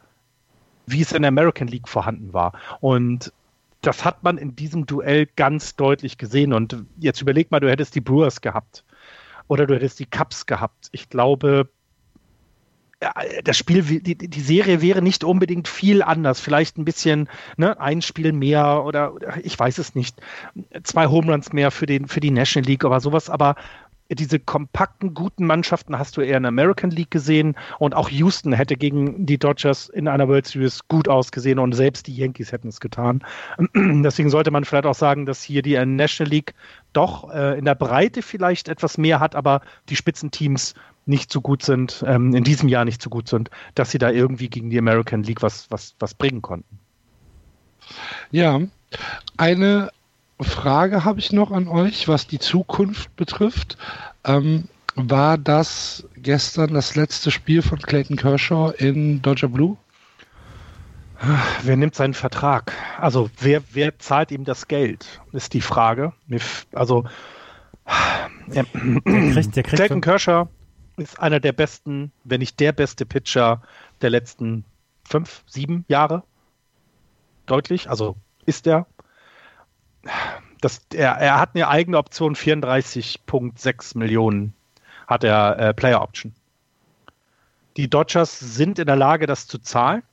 wie 0.85 1.01
es 1.01 1.11
in 1.11 1.23
der 1.23 1.29
American 1.29 1.67
League 1.67 1.89
vorhanden 1.89 2.31
war. 2.31 2.53
Und 2.79 3.33
das 3.81 4.05
hat 4.05 4.23
man 4.23 4.37
in 4.37 4.55
diesem 4.55 4.85
Duell 4.85 5.27
ganz 5.35 5.75
deutlich 5.75 6.17
gesehen. 6.17 6.53
Und 6.53 6.85
jetzt 6.97 7.21
überleg 7.21 7.51
mal, 7.51 7.59
du 7.59 7.69
hättest 7.69 7.93
die 7.93 8.01
Brewers 8.01 8.39
gehabt 8.39 8.85
oder 9.49 9.67
du 9.67 9.75
hättest 9.75 9.99
die 9.99 10.05
Cubs 10.05 10.45
gehabt. 10.45 10.87
Ich 10.93 11.09
glaube, 11.09 11.67
das 13.43 13.57
Spiel, 13.57 13.81
die, 13.81 14.15
die 14.15 14.41
Serie 14.41 14.81
wäre 14.81 15.01
nicht 15.01 15.23
unbedingt 15.23 15.67
viel 15.67 16.01
anders. 16.01 16.39
Vielleicht 16.39 16.77
ein 16.77 16.85
bisschen, 16.85 17.29
ne, 17.55 17.79
ein 17.79 18.01
Spiel 18.01 18.33
mehr 18.33 18.83
oder, 18.83 19.13
oder 19.13 19.37
ich 19.41 19.57
weiß 19.57 19.77
es 19.77 19.95
nicht. 19.95 20.19
Zwei 20.83 21.07
Home 21.07 21.31
Runs 21.31 21.53
mehr 21.53 21.71
für, 21.71 21.85
den, 21.85 22.07
für 22.07 22.19
die 22.19 22.31
National 22.31 22.67
League 22.67 22.83
oder 22.83 22.99
sowas, 22.99 23.29
aber 23.29 23.55
diese 24.11 24.39
kompakten, 24.39 25.13
guten 25.13 25.45
Mannschaften 25.45 25.99
hast 25.99 26.17
du 26.17 26.21
eher 26.21 26.37
in 26.37 26.43
der 26.43 26.49
American 26.49 26.89
League 26.89 27.11
gesehen 27.11 27.55
und 27.77 27.93
auch 27.93 28.09
Houston 28.09 28.53
hätte 28.53 28.75
gegen 28.75 29.25
die 29.25 29.37
Dodgers 29.37 29.87
in 29.87 30.07
einer 30.07 30.27
World 30.27 30.47
Series 30.47 30.87
gut 30.87 31.07
ausgesehen 31.07 31.59
und 31.59 31.73
selbst 31.73 32.07
die 32.07 32.15
Yankees 32.15 32.51
hätten 32.51 32.69
es 32.69 32.79
getan. 32.79 33.23
Deswegen 33.75 34.31
sollte 34.31 34.49
man 34.49 34.65
vielleicht 34.65 34.87
auch 34.87 34.95
sagen, 34.95 35.27
dass 35.27 35.43
hier 35.43 35.61
die 35.61 35.77
National 35.85 36.31
League 36.31 36.55
doch 36.91 37.31
äh, 37.31 37.57
in 37.59 37.65
der 37.65 37.75
Breite 37.75 38.23
vielleicht 38.23 38.67
etwas 38.67 38.97
mehr 38.97 39.19
hat, 39.19 39.35
aber 39.35 39.61
die 39.89 39.95
Spitzenteams 39.95 40.73
nicht 41.09 41.33
so 41.33 41.41
gut 41.41 41.63
sind, 41.63 42.03
ähm, 42.07 42.33
in 42.33 42.43
diesem 42.43 42.69
Jahr 42.69 42.85
nicht 42.85 43.01
so 43.01 43.09
gut 43.09 43.27
sind, 43.27 43.49
dass 43.75 43.91
sie 43.91 43.97
da 43.97 44.11
irgendwie 44.11 44.49
gegen 44.49 44.69
die 44.69 44.77
American 44.77 45.23
League 45.23 45.41
was, 45.41 45.69
was, 45.69 45.95
was 45.99 46.13
bringen 46.13 46.41
konnten. 46.41 46.79
Ja, 48.31 48.61
eine 49.37 49.91
Frage 50.39 51.03
habe 51.03 51.19
ich 51.19 51.33
noch 51.33 51.51
an 51.51 51.67
euch, 51.67 52.07
was 52.07 52.27
die 52.27 52.39
Zukunft 52.39 53.15
betrifft. 53.15 53.77
Ähm, 54.23 54.65
war 54.95 55.37
das 55.37 56.07
gestern 56.17 56.73
das 56.73 56.95
letzte 56.95 57.31
Spiel 57.31 57.61
von 57.61 57.79
Clayton 57.79 58.15
Kershaw 58.15 58.71
in 58.71 59.21
Dodger 59.21 59.49
Blue? 59.49 59.77
Wer 61.63 61.75
nimmt 61.75 61.95
seinen 61.95 62.13
Vertrag? 62.13 62.73
Also 62.97 63.29
wer, 63.39 63.61
wer 63.73 63.99
zahlt 63.99 64.31
ihm 64.31 64.45
das 64.45 64.67
Geld, 64.67 65.19
ist 65.33 65.53
die 65.53 65.61
Frage. 65.61 66.13
Also 66.71 67.05
der 68.47 68.63
kriegt, 68.63 69.55
der 69.55 69.63
kriegt 69.63 69.75
Clayton 69.75 70.01
Kershaw 70.01 70.47
ist 70.99 71.19
einer 71.19 71.39
der 71.39 71.53
besten, 71.53 72.11
wenn 72.23 72.39
nicht 72.39 72.59
der 72.59 72.71
beste 72.71 73.05
Pitcher 73.05 73.61
der 74.01 74.09
letzten 74.09 74.65
fünf, 75.03 75.43
sieben 75.47 75.85
Jahre. 75.87 76.23
Deutlich, 77.45 77.89
also 77.89 78.15
ist 78.45 78.67
er. 78.67 78.85
Das, 80.61 80.81
er, 80.93 81.13
er 81.13 81.39
hat 81.39 81.55
eine 81.55 81.67
eigene 81.67 81.97
Option, 81.97 82.35
34,6 82.35 83.97
Millionen 83.97 84.53
hat 85.07 85.23
er 85.23 85.57
äh, 85.57 85.73
Player 85.73 86.01
Option. 86.01 86.33
Die 87.77 87.89
Dodgers 87.89 88.39
sind 88.39 88.77
in 88.77 88.85
der 88.85 88.95
Lage, 88.95 89.25
das 89.25 89.47
zu 89.47 89.57
zahlen. 89.57 90.03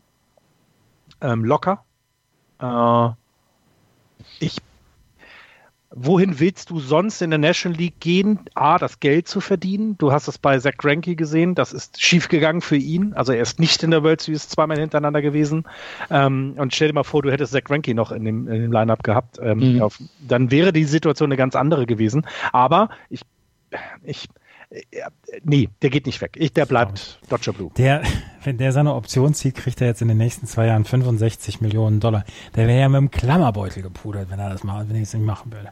Ähm, 1.21 1.45
locker. 1.45 1.85
Äh, 2.61 3.11
ich 4.41 4.63
wohin 5.91 6.41
willst 6.41 6.71
du 6.71 6.81
sonst 6.81 7.23
in 7.23 7.31
der 7.31 7.39
National 7.39 7.79
League 7.79 8.01
gehen? 8.01 8.41
A, 8.55 8.79
das 8.79 9.01
Geld 9.01 9.29
zu 9.29 9.41
verdienen. 9.41 9.97
Du 9.99 10.13
hast 10.13 10.29
es 10.29 10.39
bei 10.39 10.59
Zach 10.59 10.77
Greinke 10.77 11.17
gesehen, 11.17 11.55
das 11.55 11.73
ist 11.73 12.03
schiefgegangen 12.03 12.61
für 12.61 12.77
ihn. 12.77 13.13
Also 13.15 13.33
er 13.33 13.43
ist 13.43 13.61
nicht 13.61 13.83
in 13.83 13.91
der 13.91 14.03
World 14.03 14.21
Series 14.21 14.49
zweimal 14.49 14.79
hintereinander 14.79 15.23
gewesen. 15.23 15.65
Ähm, 16.11 16.55
und 16.57 16.75
stell 16.75 16.89
dir 16.89 16.95
mal 16.95 17.05
vor, 17.05 17.23
du 17.23 17.31
hättest 17.31 17.53
Zach 17.53 17.65
Greinke 17.65 17.95
noch 17.95 18.13
in 18.13 18.25
dem, 18.25 18.49
in 18.49 18.63
dem 18.63 18.73
Lineup 18.73 19.03
gehabt. 19.03 19.39
Ähm, 19.41 19.75
mhm. 19.75 19.83
auf, 19.83 19.99
dann 20.27 20.51
wäre 20.51 20.73
die 20.73 20.85
Situation 20.85 21.29
eine 21.29 21.37
ganz 21.37 21.55
andere 21.55 21.87
gewesen. 21.87 22.27
Aber 22.53 22.91
ich, 23.09 23.21
ich, 24.03 24.29
nee, 25.45 25.69
der 25.83 25.91
geht 25.91 26.07
nicht 26.07 26.21
weg. 26.21 26.33
Ich, 26.37 26.53
der 26.53 26.67
bleibt 26.67 27.21
Dodger 27.29 27.53
Blue. 27.53 27.71
Der, 27.77 28.03
wenn 28.45 28.59
der 28.59 28.73
seine 28.73 28.95
Option 28.95 29.35
zieht, 29.35 29.55
kriegt 29.55 29.81
er 29.81 29.89
jetzt 29.89 30.03
in 30.03 30.09
den 30.09 30.19
nächsten 30.19 30.47
zwei 30.47 30.67
Jahren 30.67 30.85
65 30.85 31.61
Millionen 31.61 32.01
Dollar. 32.01 32.25
Der 32.55 32.67
wäre 32.67 32.81
ja 32.81 32.89
mit 32.89 32.99
dem 32.99 33.11
Klammerbeutel 33.11 33.83
gepudert, 33.83 34.31
wenn 34.31 34.39
er 34.39 34.51
das 34.51 34.65
macht, 34.65 34.89
wenn 34.89 34.97
ich 34.97 35.03
es 35.03 35.15
nicht 35.15 35.25
machen 35.25 35.53
würde. 35.53 35.71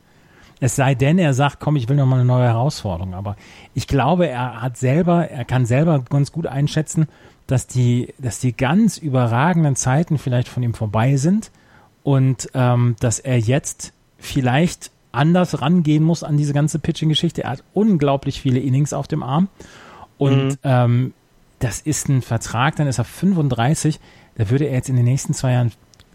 Es 0.61 0.77
sei 0.77 0.95
denn, 0.95 1.19
er 1.19 1.35
sagt, 1.35 1.61
komm, 1.61 1.77
ich 1.77 1.89
will 1.89 1.97
noch 1.97 2.07
mal 2.07 2.16
eine 2.16 2.25
neue 2.25 2.47
Herausforderung. 2.47 3.15
Aber 3.15 3.37
ich 3.75 3.87
glaube, 3.87 4.29
er 4.29 4.62
hat 4.62 4.77
selber, 4.77 5.29
er 5.29 5.45
kann 5.45 5.66
selber 5.66 6.05
ganz 6.09 6.33
gut 6.33 6.47
einschätzen, 6.47 7.09
dass 7.47 7.66
die, 7.66 8.15
dass 8.19 8.39
die 8.39 8.57
ganz 8.57 8.97
überragenden 8.97 9.77
Zeiten 9.77 10.16
vielleicht 10.19 10.49
von 10.49 10.62
ihm 10.62 10.75
vorbei 10.75 11.16
sind 11.16 11.51
und 12.03 12.49
ähm, 12.55 12.97
dass 13.01 13.19
er 13.19 13.39
jetzt 13.39 13.93
vielleicht 14.19 14.91
anders 15.15 15.61
rangehen 15.61 16.03
muss 16.03 16.23
an 16.23 16.36
diese 16.36 16.53
ganze 16.53 16.78
Pitching-Geschichte. 16.78 17.45
Er 17.45 17.51
hat 17.51 17.65
unglaublich 17.73 18.41
viele 18.41 18.61
Innings 18.61 18.93
auf 18.93 19.09
dem 19.09 19.23
Arm 19.23 19.49
und 20.19 20.49
mhm. 20.49 20.59
ähm, 20.62 21.15
das 21.59 21.81
ist 21.81 22.09
ein 22.09 22.23
Vertrag, 22.23 22.77
dann 22.77 22.86
ist 22.86 22.99
er 22.99 23.05
35, 23.05 24.01
da 24.36 24.51
würde 24.51 24.66
er 24.66 24.74
jetzt 24.74 24.89
in 24.89 24.97
den 24.97 25.05
nächsten 25.05 25.35
zwei 25.35 25.53
Jahren 25.53 25.73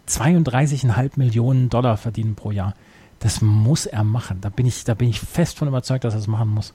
32,5 0.08 1.12
Millionen 1.16 1.68
Dollar 1.68 1.96
verdienen 1.96 2.34
pro 2.34 2.50
Jahr. 2.50 2.74
Das 3.18 3.42
muss 3.42 3.86
er 3.86 4.04
machen. 4.04 4.40
Da 4.40 4.48
bin 4.48 4.66
ich, 4.66 4.84
da 4.84 4.94
bin 4.94 5.08
ich 5.08 5.20
fest 5.20 5.58
von 5.58 5.68
überzeugt, 5.68 6.04
dass 6.04 6.14
er 6.14 6.20
es 6.20 6.26
machen 6.26 6.48
muss. 6.48 6.74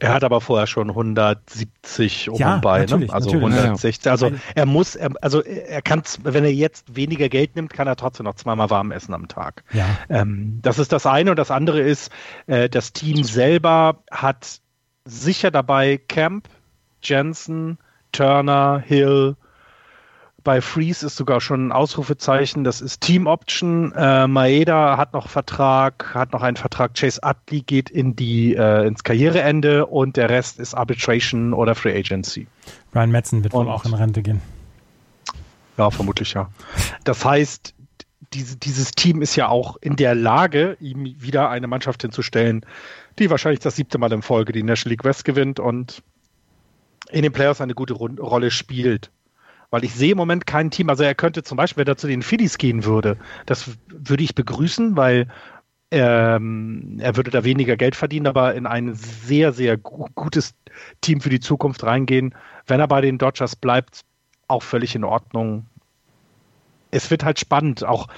Er 0.00 0.14
hat 0.14 0.24
aber 0.24 0.40
vorher 0.40 0.66
schon 0.66 0.88
170 0.90 2.30
um 2.30 2.38
Ja, 2.38 2.56
und 2.56 2.62
bei, 2.62 2.84
ne? 2.84 3.08
also 3.10 3.32
natürlich. 3.32 3.34
160. 3.34 4.10
Also 4.10 4.30
er 4.54 4.66
muss, 4.66 4.94
er, 4.94 5.10
also 5.20 5.42
er 5.42 5.82
kann, 5.82 6.02
wenn 6.22 6.44
er 6.44 6.52
jetzt 6.52 6.94
weniger 6.94 7.28
Geld 7.28 7.56
nimmt, 7.56 7.72
kann 7.72 7.86
er 7.86 7.96
trotzdem 7.96 8.24
noch 8.24 8.34
zweimal 8.34 8.70
warm 8.70 8.92
essen 8.92 9.14
am 9.14 9.28
Tag. 9.28 9.64
Ja. 9.72 9.86
Ähm, 10.08 10.60
das 10.62 10.78
ist 10.78 10.92
das 10.92 11.06
eine 11.06 11.30
und 11.30 11.38
das 11.38 11.50
andere 11.50 11.80
ist, 11.80 12.10
äh, 12.46 12.68
das 12.68 12.92
Team 12.92 13.24
selber 13.24 14.02
hat 14.10 14.60
sicher 15.04 15.50
dabei 15.50 15.96
Camp, 15.96 16.48
Jensen, 17.02 17.78
Turner, 18.12 18.82
Hill. 18.84 19.36
Bei 20.44 20.60
Freeze 20.60 21.04
ist 21.06 21.16
sogar 21.16 21.40
schon 21.40 21.68
ein 21.68 21.72
Ausrufezeichen. 21.72 22.62
Das 22.64 22.80
ist 22.80 23.00
Team 23.00 23.26
Option. 23.26 23.92
Äh, 23.92 24.26
Maeda 24.28 24.96
hat 24.96 25.12
noch 25.12 25.28
Vertrag, 25.28 26.14
hat 26.14 26.32
noch 26.32 26.42
einen 26.42 26.56
Vertrag. 26.56 26.94
Chase 26.94 27.20
Utley 27.24 27.60
geht 27.62 27.90
in 27.90 28.14
die 28.16 28.54
äh, 28.54 28.86
ins 28.86 29.02
Karriereende 29.02 29.86
und 29.86 30.16
der 30.16 30.30
Rest 30.30 30.58
ist 30.60 30.74
Arbitration 30.74 31.52
oder 31.52 31.74
Free 31.74 31.96
Agency. 31.98 32.46
Ryan 32.94 33.10
Metzen 33.10 33.42
wird 33.42 33.52
wohl 33.52 33.66
Und- 33.66 33.72
auch 33.72 33.84
in 33.84 33.94
Rente 33.94 34.22
gehen. 34.22 34.40
Ja, 35.76 35.90
vermutlich 35.90 36.32
ja. 36.34 36.48
Das 37.04 37.24
heißt, 37.24 37.74
diese, 38.32 38.56
dieses 38.56 38.90
Team 38.92 39.22
ist 39.22 39.36
ja 39.36 39.48
auch 39.48 39.76
in 39.80 39.96
der 39.96 40.14
Lage, 40.14 40.76
ihm 40.80 41.14
wieder 41.20 41.50
eine 41.50 41.66
Mannschaft 41.66 42.02
hinzustellen, 42.02 42.64
die 43.18 43.30
wahrscheinlich 43.30 43.60
das 43.60 43.76
siebte 43.76 43.98
Mal 43.98 44.12
in 44.12 44.22
Folge 44.22 44.52
die 44.52 44.62
National 44.62 44.90
League 44.92 45.04
West 45.04 45.24
gewinnt 45.24 45.60
und 45.60 46.02
in 47.10 47.22
den 47.22 47.32
Playoffs 47.32 47.60
eine 47.60 47.74
gute 47.74 47.94
Rolle 47.94 48.50
spielt. 48.50 49.10
Weil 49.70 49.84
ich 49.84 49.94
sehe 49.94 50.12
im 50.12 50.18
Moment 50.18 50.46
kein 50.46 50.70
Team, 50.70 50.88
also 50.88 51.02
er 51.02 51.14
könnte 51.14 51.42
zum 51.42 51.56
Beispiel, 51.56 51.82
wenn 51.82 51.92
er 51.92 51.96
zu 51.96 52.06
den 52.06 52.22
Phillies 52.22 52.56
gehen 52.56 52.84
würde, 52.84 53.18
das 53.44 53.70
würde 53.88 54.24
ich 54.24 54.34
begrüßen, 54.34 54.96
weil 54.96 55.28
ähm, 55.90 56.98
er 57.00 57.16
würde 57.16 57.30
da 57.30 57.44
weniger 57.44 57.76
Geld 57.76 57.96
verdienen, 57.96 58.26
aber 58.26 58.54
in 58.54 58.66
ein 58.66 58.94
sehr, 58.94 59.52
sehr 59.52 59.78
gu 59.78 60.06
gutes 60.14 60.54
Team 61.00 61.20
für 61.20 61.30
die 61.30 61.40
Zukunft 61.40 61.84
reingehen. 61.84 62.34
Wenn 62.66 62.80
er 62.80 62.88
bei 62.88 63.00
den 63.00 63.18
Dodgers 63.18 63.56
bleibt, 63.56 64.04
auch 64.48 64.62
völlig 64.62 64.94
in 64.94 65.04
Ordnung. 65.04 65.66
Es 66.90 67.10
wird 67.10 67.24
halt 67.24 67.38
spannend. 67.38 67.84
Auch 67.84 68.08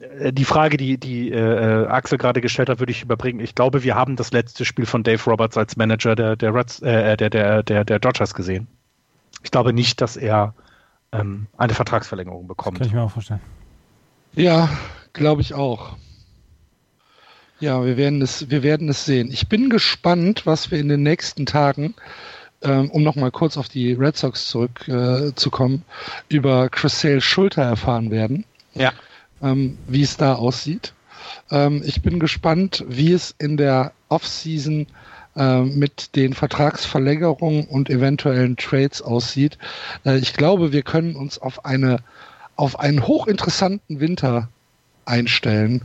äh, 0.00 0.32
die 0.32 0.44
Frage, 0.44 0.76
die, 0.76 0.98
die 0.98 1.30
äh, 1.30 1.86
Axel 1.86 2.18
gerade 2.18 2.40
gestellt 2.40 2.68
hat, 2.68 2.78
würde 2.78 2.92
ich 2.92 3.02
überbringen. 3.02 3.40
Ich 3.40 3.54
glaube, 3.54 3.84
wir 3.84 3.94
haben 3.94 4.16
das 4.16 4.32
letzte 4.32 4.64
Spiel 4.64 4.86
von 4.86 5.02
Dave 5.02 5.22
Roberts 5.30 5.56
als 5.56 5.76
Manager 5.76 6.14
der, 6.14 6.36
der, 6.36 6.54
Reds, 6.54 6.80
äh, 6.82 7.16
der, 7.16 7.30
der, 7.30 7.62
der, 7.62 7.84
der 7.84 7.98
Dodgers 7.98 8.34
gesehen. 8.34 8.66
Ich 9.42 9.50
glaube 9.50 9.72
nicht, 9.72 10.00
dass 10.00 10.16
er 10.16 10.54
ähm, 11.12 11.46
eine 11.56 11.74
Vertragsverlängerung 11.74 12.46
bekommt. 12.46 12.78
Kann 12.78 12.86
ich 12.86 12.92
mir 12.92 13.02
auch 13.02 13.10
vorstellen. 13.10 13.40
Ja, 14.34 14.68
glaube 15.12 15.40
ich 15.40 15.54
auch. 15.54 15.96
Ja, 17.60 17.84
wir 17.84 17.96
werden 17.96 18.22
es, 18.22 18.50
wir 18.50 18.62
werden 18.62 18.88
es 18.88 19.04
sehen. 19.04 19.30
Ich 19.32 19.48
bin 19.48 19.68
gespannt, 19.68 20.46
was 20.46 20.70
wir 20.70 20.78
in 20.78 20.88
den 20.88 21.02
nächsten 21.02 21.44
Tagen, 21.44 21.94
ähm, 22.62 22.90
um 22.90 23.02
nochmal 23.02 23.30
kurz 23.32 23.56
auf 23.56 23.68
die 23.68 23.92
Red 23.94 24.16
Sox 24.16 24.48
zurückzukommen, 24.48 25.84
äh, 26.30 26.34
über 26.36 26.68
Chris 26.68 27.00
Sale 27.00 27.20
Schulter 27.20 27.62
erfahren 27.62 28.10
werden, 28.10 28.44
Ja. 28.74 28.92
ähm, 29.42 29.76
wie 29.88 30.02
es 30.02 30.16
da 30.16 30.34
aussieht. 30.34 30.92
Ähm, 31.50 31.82
ich 31.84 32.00
bin 32.02 32.20
gespannt, 32.20 32.84
wie 32.88 33.12
es 33.12 33.34
in 33.38 33.56
der 33.56 33.92
Offseason 34.08 34.86
ähm, 35.38 35.78
mit 35.78 36.16
den 36.16 36.34
Vertragsverlängerungen 36.34 37.66
und 37.66 37.88
eventuellen 37.88 38.56
Trades 38.56 39.00
aussieht. 39.00 39.56
Äh, 40.04 40.18
ich 40.18 40.34
glaube, 40.34 40.72
wir 40.72 40.82
können 40.82 41.14
uns 41.14 41.38
auf 41.38 41.64
eine 41.64 42.00
auf 42.56 42.80
einen 42.80 43.06
hochinteressanten 43.06 44.00
Winter 44.00 44.48
einstellen, 45.04 45.82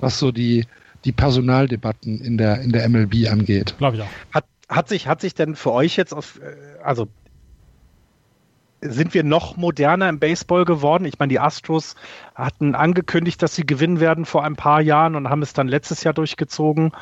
was 0.00 0.18
so 0.18 0.30
die 0.30 0.66
die 1.06 1.12
Personaldebatten 1.12 2.20
in 2.20 2.36
der 2.36 2.60
in 2.60 2.72
der 2.72 2.88
MLB 2.88 3.30
angeht. 3.30 3.74
Glaube 3.78 3.96
ich 3.96 4.02
auch. 4.02 4.08
Hat, 4.32 4.44
hat, 4.68 4.88
sich, 4.88 5.08
hat 5.08 5.22
sich 5.22 5.34
denn 5.34 5.56
für 5.56 5.72
euch 5.72 5.96
jetzt 5.96 6.12
auf, 6.12 6.38
äh, 6.40 6.82
also 6.82 7.08
sind 8.82 9.14
wir 9.14 9.22
noch 9.22 9.56
moderner 9.56 10.08
im 10.08 10.18
Baseball 10.18 10.64
geworden? 10.64 11.04
Ich 11.04 11.18
meine, 11.18 11.30
die 11.30 11.40
Astros 11.40 11.94
hatten 12.34 12.74
angekündigt, 12.74 13.40
dass 13.40 13.54
sie 13.54 13.64
gewinnen 13.64 14.00
werden 14.00 14.24
vor 14.24 14.44
ein 14.44 14.56
paar 14.56 14.80
Jahren 14.80 15.14
und 15.14 15.30
haben 15.30 15.42
es 15.42 15.52
dann 15.52 15.68
letztes 15.68 16.02
Jahr 16.04 16.14
durchgezogen. 16.14 16.92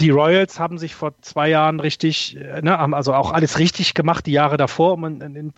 Die 0.00 0.10
Royals 0.10 0.58
haben 0.60 0.78
sich 0.78 0.94
vor 0.94 1.12
zwei 1.22 1.48
Jahren 1.48 1.80
richtig, 1.80 2.36
äh, 2.36 2.62
ne, 2.62 2.78
haben 2.78 2.94
also 2.94 3.14
auch 3.14 3.32
alles 3.32 3.58
richtig 3.58 3.94
gemacht, 3.94 4.26
die 4.26 4.32
Jahre 4.32 4.56
davor, 4.56 4.94
um 4.94 5.04
in, 5.04 5.20
in, 5.20 5.52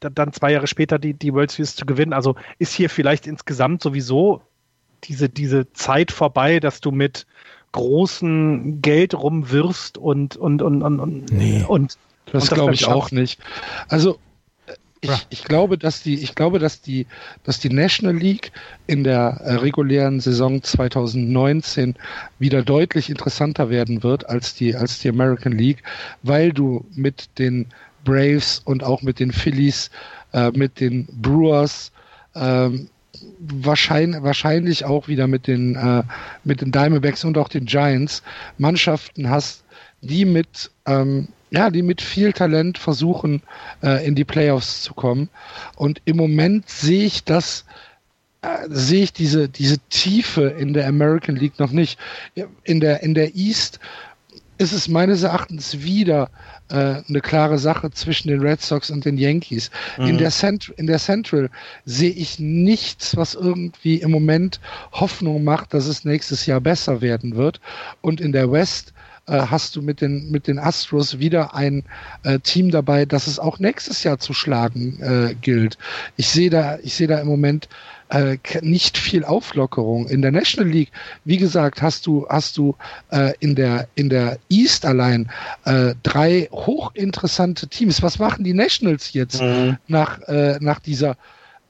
dann 0.00 0.32
zwei 0.32 0.52
Jahre 0.52 0.66
später 0.66 0.98
die, 0.98 1.14
die 1.14 1.32
World 1.32 1.50
Series 1.50 1.76
zu 1.76 1.86
gewinnen. 1.86 2.12
Also 2.12 2.34
ist 2.58 2.72
hier 2.72 2.90
vielleicht 2.90 3.26
insgesamt 3.26 3.82
sowieso 3.82 4.42
diese, 5.04 5.28
diese 5.28 5.72
Zeit 5.72 6.10
vorbei, 6.10 6.58
dass 6.60 6.80
du 6.80 6.90
mit 6.90 7.26
großen 7.72 8.80
Geld 8.82 9.14
rumwirfst 9.14 9.98
und, 9.98 10.36
und, 10.36 10.62
und, 10.62 10.82
und, 10.82 11.00
und, 11.00 11.32
Nee. 11.32 11.64
und 11.66 11.96
Das 12.32 12.46
das 12.46 12.54
glaube 12.54 12.74
ich 12.74 12.86
auch 12.86 13.10
nicht. 13.10 13.40
Also 13.88 14.18
ich, 15.14 15.26
ich 15.30 15.44
glaube, 15.44 15.78
dass 15.78 16.02
die, 16.02 16.22
ich 16.22 16.34
glaube, 16.34 16.58
dass 16.58 16.80
die, 16.80 17.06
dass 17.44 17.58
die 17.58 17.70
National 17.70 18.16
League 18.16 18.52
in 18.86 19.04
der 19.04 19.40
äh, 19.44 19.54
regulären 19.54 20.20
Saison 20.20 20.62
2019 20.62 21.94
wieder 22.38 22.62
deutlich 22.62 23.10
interessanter 23.10 23.70
werden 23.70 24.02
wird 24.02 24.28
als 24.28 24.54
die, 24.54 24.74
als 24.74 25.00
die 25.00 25.08
American 25.08 25.52
League, 25.52 25.82
weil 26.22 26.52
du 26.52 26.84
mit 26.94 27.28
den 27.38 27.66
Braves 28.04 28.60
und 28.64 28.84
auch 28.84 29.02
mit 29.02 29.18
den 29.18 29.32
Phillies, 29.32 29.90
äh, 30.32 30.50
mit 30.50 30.80
den 30.80 31.06
Brewers, 31.06 31.92
ähm, 32.34 32.88
wahrscheinlich, 33.38 34.22
wahrscheinlich 34.22 34.84
auch 34.84 35.08
wieder 35.08 35.26
mit 35.26 35.46
den, 35.46 35.74
äh, 35.74 36.02
mit 36.44 36.60
den 36.60 36.72
Diamondbacks 36.72 37.24
und 37.24 37.38
auch 37.38 37.48
den 37.48 37.66
Giants 37.66 38.22
Mannschaften 38.58 39.28
hast, 39.28 39.64
die 40.00 40.24
mit, 40.24 40.70
ähm, 40.86 41.28
ja, 41.50 41.70
die 41.70 41.82
mit 41.82 42.00
viel 42.02 42.32
Talent 42.32 42.78
versuchen, 42.78 43.42
äh, 43.82 44.06
in 44.06 44.14
die 44.14 44.24
Playoffs 44.24 44.82
zu 44.82 44.94
kommen. 44.94 45.28
Und 45.76 46.00
im 46.04 46.16
Moment 46.16 46.68
sehe 46.68 47.04
ich 47.04 47.24
das, 47.24 47.64
äh, 48.42 48.48
sehe 48.68 49.04
ich 49.04 49.12
diese, 49.12 49.48
diese 49.48 49.78
Tiefe 49.90 50.42
in 50.48 50.72
der 50.74 50.86
American 50.88 51.36
League 51.36 51.58
noch 51.58 51.70
nicht. 51.70 51.98
In 52.64 52.80
der, 52.80 53.02
in 53.02 53.14
der 53.14 53.34
East 53.36 53.78
ist 54.58 54.72
es 54.72 54.88
meines 54.88 55.22
Erachtens 55.22 55.82
wieder 55.82 56.30
äh, 56.70 57.02
eine 57.08 57.20
klare 57.20 57.58
Sache 57.58 57.90
zwischen 57.90 58.28
den 58.28 58.40
Red 58.40 58.62
Sox 58.62 58.90
und 58.90 59.04
den 59.04 59.18
Yankees. 59.18 59.70
In, 59.98 60.14
Mhm. 60.14 60.18
der 60.18 60.30
Cent 60.30 60.72
in 60.78 60.86
der 60.86 60.98
Central 60.98 61.50
sehe 61.84 62.10
ich 62.10 62.38
nichts, 62.38 63.16
was 63.16 63.34
irgendwie 63.34 63.96
im 63.96 64.10
Moment 64.10 64.58
Hoffnung 64.92 65.44
macht, 65.44 65.74
dass 65.74 65.86
es 65.86 66.04
nächstes 66.04 66.46
Jahr 66.46 66.60
besser 66.60 67.02
werden 67.02 67.36
wird. 67.36 67.60
Und 68.00 68.20
in 68.20 68.32
der 68.32 68.50
West 68.50 68.94
hast 69.32 69.76
du 69.76 69.82
mit 69.82 70.00
den, 70.00 70.30
mit 70.30 70.46
den 70.46 70.58
Astros 70.58 71.18
wieder 71.18 71.54
ein 71.54 71.84
äh, 72.22 72.38
Team 72.38 72.70
dabei, 72.70 73.04
das 73.06 73.26
es 73.26 73.38
auch 73.38 73.58
nächstes 73.58 74.02
Jahr 74.04 74.18
zu 74.18 74.32
schlagen 74.32 75.00
äh, 75.02 75.34
gilt. 75.34 75.78
Ich 76.16 76.28
sehe 76.28 76.50
da, 76.50 76.78
ich 76.82 76.94
sehe 76.94 77.06
da 77.08 77.18
im 77.18 77.26
Moment 77.26 77.68
äh, 78.08 78.38
nicht 78.60 78.98
viel 78.98 79.24
Auflockerung. 79.24 80.06
In 80.08 80.22
der 80.22 80.30
National 80.30 80.70
League, 80.70 80.92
wie 81.24 81.38
gesagt, 81.38 81.82
hast 81.82 82.06
du, 82.06 82.26
hast 82.28 82.56
du 82.56 82.76
äh, 83.10 83.32
in 83.40 83.56
der 83.56 83.88
in 83.96 84.08
der 84.08 84.38
East 84.48 84.86
allein 84.86 85.28
äh, 85.64 85.94
drei 86.04 86.48
hochinteressante 86.52 87.66
Teams. 87.68 88.02
Was 88.02 88.18
machen 88.18 88.44
die 88.44 88.54
Nationals 88.54 89.12
jetzt 89.12 89.40
Mhm. 89.40 89.78
nach 89.88 90.20
äh, 90.28 90.58
nach 90.60 90.78
dieser 90.78 91.16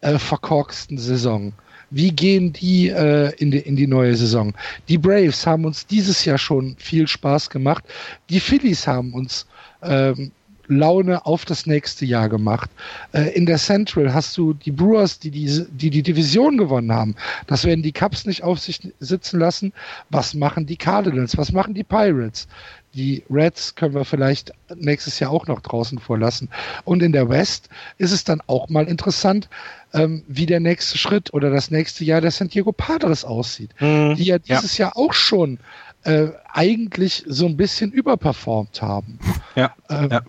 äh, 0.02 0.18
verkorksten 0.18 0.98
Saison? 0.98 1.52
Wie 1.90 2.10
gehen 2.10 2.52
die 2.52 2.88
äh, 2.88 3.32
in, 3.38 3.50
die, 3.50 3.58
in 3.58 3.76
die 3.76 3.86
neue 3.86 4.16
Saison? 4.16 4.54
Die 4.88 4.98
Braves 4.98 5.46
haben 5.46 5.64
uns 5.64 5.86
dieses 5.86 6.24
Jahr 6.24 6.38
schon 6.38 6.76
viel 6.78 7.06
Spaß 7.06 7.50
gemacht. 7.50 7.84
Die 8.28 8.40
Phillies 8.40 8.86
haben 8.86 9.14
uns 9.14 9.46
ähm, 9.82 10.32
Laune 10.68 11.24
auf 11.26 11.44
das 11.44 11.66
nächste 11.66 12.04
Jahr 12.04 12.28
gemacht. 12.28 12.70
Äh, 13.12 13.30
in 13.36 13.46
der 13.46 13.58
Central 13.58 14.12
hast 14.12 14.36
du 14.36 14.52
die 14.52 14.70
Brewers, 14.70 15.18
die, 15.18 15.30
diese, 15.30 15.66
die 15.66 15.90
die 15.90 16.02
Division 16.02 16.56
gewonnen 16.58 16.92
haben. 16.92 17.14
Das 17.46 17.64
werden 17.64 17.82
die 17.82 17.92
Cubs 17.92 18.26
nicht 18.26 18.42
auf 18.42 18.58
sich 18.58 18.80
sitzen 19.00 19.38
lassen. 19.38 19.72
Was 20.10 20.34
machen 20.34 20.66
die 20.66 20.76
Cardinals? 20.76 21.36
Was 21.36 21.52
machen 21.52 21.74
die 21.74 21.84
Pirates? 21.84 22.48
Die 22.94 23.22
Reds 23.30 23.74
können 23.74 23.94
wir 23.94 24.04
vielleicht 24.04 24.52
nächstes 24.74 25.20
Jahr 25.20 25.30
auch 25.30 25.46
noch 25.46 25.60
draußen 25.60 25.98
vorlassen. 25.98 26.48
Und 26.84 27.02
in 27.02 27.12
der 27.12 27.28
West 27.28 27.68
ist 27.98 28.12
es 28.12 28.24
dann 28.24 28.40
auch 28.46 28.68
mal 28.68 28.88
interessant, 28.88 29.48
ähm, 29.96 30.22
wie 30.28 30.46
der 30.46 30.60
nächste 30.60 30.98
Schritt 30.98 31.32
oder 31.34 31.50
das 31.50 31.70
nächste 31.70 32.04
Jahr 32.04 32.20
der 32.20 32.30
San 32.30 32.48
Diego 32.48 32.72
Padres 32.72 33.24
aussieht, 33.24 33.70
Mhm. 33.80 34.14
die 34.16 34.24
ja 34.24 34.36
Ja. 34.44 34.56
dieses 34.60 34.78
Jahr 34.78 34.96
auch 34.96 35.12
schon 35.12 35.58
äh, 36.04 36.28
eigentlich 36.52 37.24
so 37.26 37.46
ein 37.46 37.56
bisschen 37.56 37.90
überperformt 37.90 38.80
haben. 38.82 39.18
Ja. 39.56 39.74
Ähm, 39.90 40.08
Ja. 40.10 40.20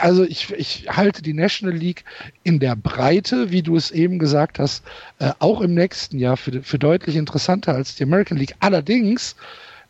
Also 0.00 0.24
ich, 0.24 0.50
ich 0.52 0.86
halte 0.90 1.22
die 1.22 1.32
National 1.32 1.74
League 1.74 2.04
in 2.42 2.58
der 2.58 2.76
Breite, 2.76 3.50
wie 3.50 3.62
du 3.62 3.76
es 3.76 3.90
eben 3.90 4.18
gesagt 4.18 4.58
hast, 4.58 4.84
äh, 5.18 5.30
auch 5.38 5.62
im 5.62 5.72
nächsten 5.74 6.18
Jahr 6.18 6.36
für, 6.36 6.62
für 6.62 6.78
deutlich 6.78 7.16
interessanter 7.16 7.74
als 7.74 7.94
die 7.94 8.02
American 8.02 8.36
League. 8.36 8.54
Allerdings, 8.60 9.36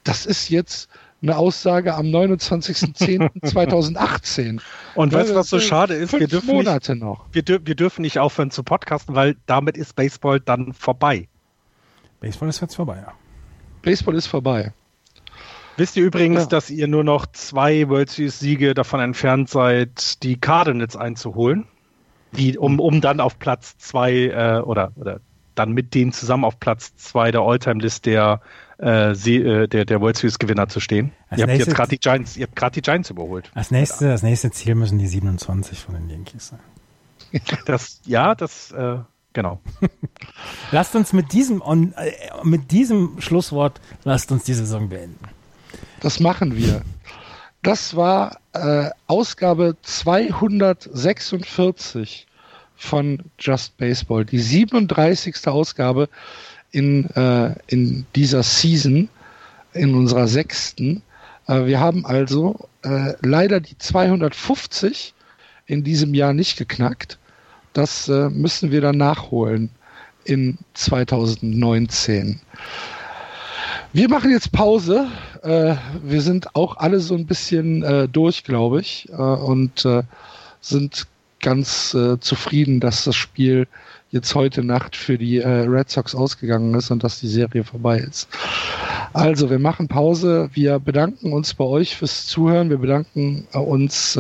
das 0.04 0.26
ist 0.26 0.48
jetzt 0.50 0.88
eine 1.22 1.36
Aussage 1.36 1.94
am 1.94 2.06
29.10.2018. 2.06 4.60
Und 4.94 5.12
weißt 5.12 5.30
du, 5.30 5.34
was 5.34 5.50
so 5.50 5.58
sind 5.58 5.68
schade 5.68 5.94
ist? 5.94 6.12
Wir 6.12 6.28
dürfen, 6.28 6.46
nicht, 6.46 6.66
Monate 6.66 6.96
noch. 6.96 7.26
wir, 7.32 7.42
dür 7.42 7.60
wir 7.64 7.74
dürfen 7.74 8.00
nicht 8.02 8.18
aufhören 8.18 8.50
zu 8.50 8.62
podcasten, 8.62 9.14
weil 9.14 9.36
damit 9.46 9.76
ist 9.76 9.96
Baseball 9.96 10.40
dann 10.40 10.72
vorbei. 10.72 11.28
Baseball 12.20 12.48
ist 12.48 12.60
jetzt 12.60 12.76
vorbei, 12.76 12.96
ja. 12.96 13.12
Baseball 13.82 14.14
ist 14.14 14.26
vorbei. 14.26 14.72
Wisst 15.76 15.96
ihr 15.96 16.04
übrigens, 16.04 16.42
ja. 16.42 16.46
dass 16.46 16.70
ihr 16.70 16.88
nur 16.88 17.04
noch 17.04 17.26
zwei 17.32 17.88
World 17.88 18.10
Series 18.10 18.38
Siege 18.38 18.74
davon 18.74 19.00
entfernt 19.00 19.48
seid, 19.48 20.22
die 20.22 20.38
Cardinals 20.38 20.96
einzuholen? 20.96 21.66
Die, 22.32 22.58
um, 22.58 22.80
um 22.80 23.00
dann 23.00 23.18
auf 23.18 23.38
Platz 23.38 23.78
zwei 23.78 24.26
äh, 24.26 24.60
oder, 24.60 24.92
oder 24.96 25.20
dann 25.60 25.72
mit 25.72 25.94
denen 25.94 26.12
zusammen 26.12 26.44
auf 26.44 26.58
Platz 26.58 26.96
zwei 26.96 27.30
der 27.30 27.42
Alltime-List 27.42 28.06
der, 28.06 28.40
äh, 28.80 29.12
äh, 29.12 29.68
der, 29.68 29.84
der 29.84 30.00
World 30.00 30.16
Series 30.16 30.38
Gewinner 30.38 30.68
zu 30.68 30.80
stehen. 30.80 31.12
Als 31.28 31.40
ihr 31.40 31.46
habt 31.46 31.58
jetzt 31.58 31.74
gerade 31.74 31.90
die 31.90 31.98
Giants, 31.98 32.38
ihr 32.38 32.46
habt 32.46 32.56
gerade 32.56 32.72
die 32.72 32.80
Giants 32.80 33.10
überholt. 33.10 33.50
Als 33.54 33.70
nächste, 33.70 34.08
das 34.08 34.22
nächste 34.22 34.50
Ziel 34.50 34.74
müssen 34.74 34.98
die 34.98 35.06
27 35.06 35.78
von 35.78 35.92
den 35.94 36.08
Yankees 36.08 36.48
sein. 36.48 36.60
Das, 37.66 38.00
ja, 38.06 38.34
das, 38.34 38.72
äh, 38.72 38.96
genau. 39.34 39.60
lasst 40.72 40.96
uns 40.96 41.12
mit 41.12 41.32
diesem, 41.32 41.62
äh, 41.62 41.92
mit 42.42 42.72
diesem 42.72 43.20
Schlusswort, 43.20 43.80
lasst 44.04 44.32
uns 44.32 44.42
die 44.44 44.54
Saison 44.54 44.88
beenden. 44.88 45.20
Das 46.00 46.18
machen 46.18 46.56
wir. 46.56 46.80
Das 47.62 47.94
war 47.94 48.38
äh, 48.54 48.88
Ausgabe 49.06 49.76
246 49.82 52.26
von 52.80 53.18
Just 53.38 53.76
Baseball, 53.76 54.24
die 54.24 54.38
37. 54.38 55.46
Ausgabe 55.46 56.08
in, 56.72 57.04
äh, 57.10 57.54
in 57.66 58.06
dieser 58.16 58.42
Season, 58.42 59.10
in 59.74 59.94
unserer 59.94 60.26
sechsten. 60.26 61.02
Äh, 61.46 61.66
wir 61.66 61.78
haben 61.78 62.06
also 62.06 62.68
äh, 62.82 63.12
leider 63.20 63.60
die 63.60 63.76
250 63.76 65.12
in 65.66 65.84
diesem 65.84 66.14
Jahr 66.14 66.32
nicht 66.32 66.56
geknackt. 66.56 67.18
Das 67.74 68.08
äh, 68.08 68.30
müssen 68.30 68.70
wir 68.70 68.80
dann 68.80 68.96
nachholen 68.96 69.68
in 70.24 70.56
2019. 70.72 72.40
Wir 73.92 74.08
machen 74.08 74.30
jetzt 74.30 74.52
Pause. 74.52 75.06
Äh, 75.42 75.74
wir 76.02 76.22
sind 76.22 76.56
auch 76.56 76.78
alle 76.78 77.00
so 77.00 77.14
ein 77.14 77.26
bisschen 77.26 77.82
äh, 77.82 78.08
durch, 78.08 78.42
glaube 78.42 78.80
ich, 78.80 79.10
und 79.10 79.86
sind 80.62 81.06
ganz 81.40 81.94
äh, 81.94 82.18
zufrieden, 82.20 82.80
dass 82.80 83.04
das 83.04 83.16
Spiel 83.16 83.66
jetzt 84.10 84.34
heute 84.34 84.64
Nacht 84.64 84.96
für 84.96 85.18
die 85.18 85.38
äh, 85.38 85.48
Red 85.48 85.90
Sox 85.90 86.14
ausgegangen 86.14 86.74
ist 86.74 86.90
und 86.90 87.04
dass 87.04 87.20
die 87.20 87.28
Serie 87.28 87.64
vorbei 87.64 87.98
ist. 87.98 88.28
Also, 89.12 89.50
wir 89.50 89.58
machen 89.58 89.88
Pause. 89.88 90.50
Wir 90.52 90.78
bedanken 90.78 91.32
uns 91.32 91.54
bei 91.54 91.64
euch 91.64 91.96
fürs 91.96 92.26
Zuhören. 92.26 92.70
Wir 92.70 92.78
bedanken 92.78 93.46
uns 93.52 94.18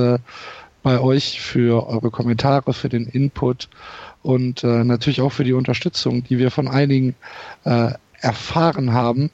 bei 0.82 1.00
euch 1.00 1.40
für 1.40 1.86
eure 1.86 2.10
Kommentare, 2.10 2.72
für 2.72 2.88
den 2.88 3.06
Input 3.06 3.68
und 4.22 4.64
natürlich 4.64 5.20
auch 5.20 5.30
für 5.30 5.44
die 5.44 5.52
Unterstützung, 5.52 6.24
die 6.24 6.38
wir 6.38 6.50
von 6.50 6.66
einigen 6.66 7.14
erfahren 8.20 8.92
haben. 8.92 9.30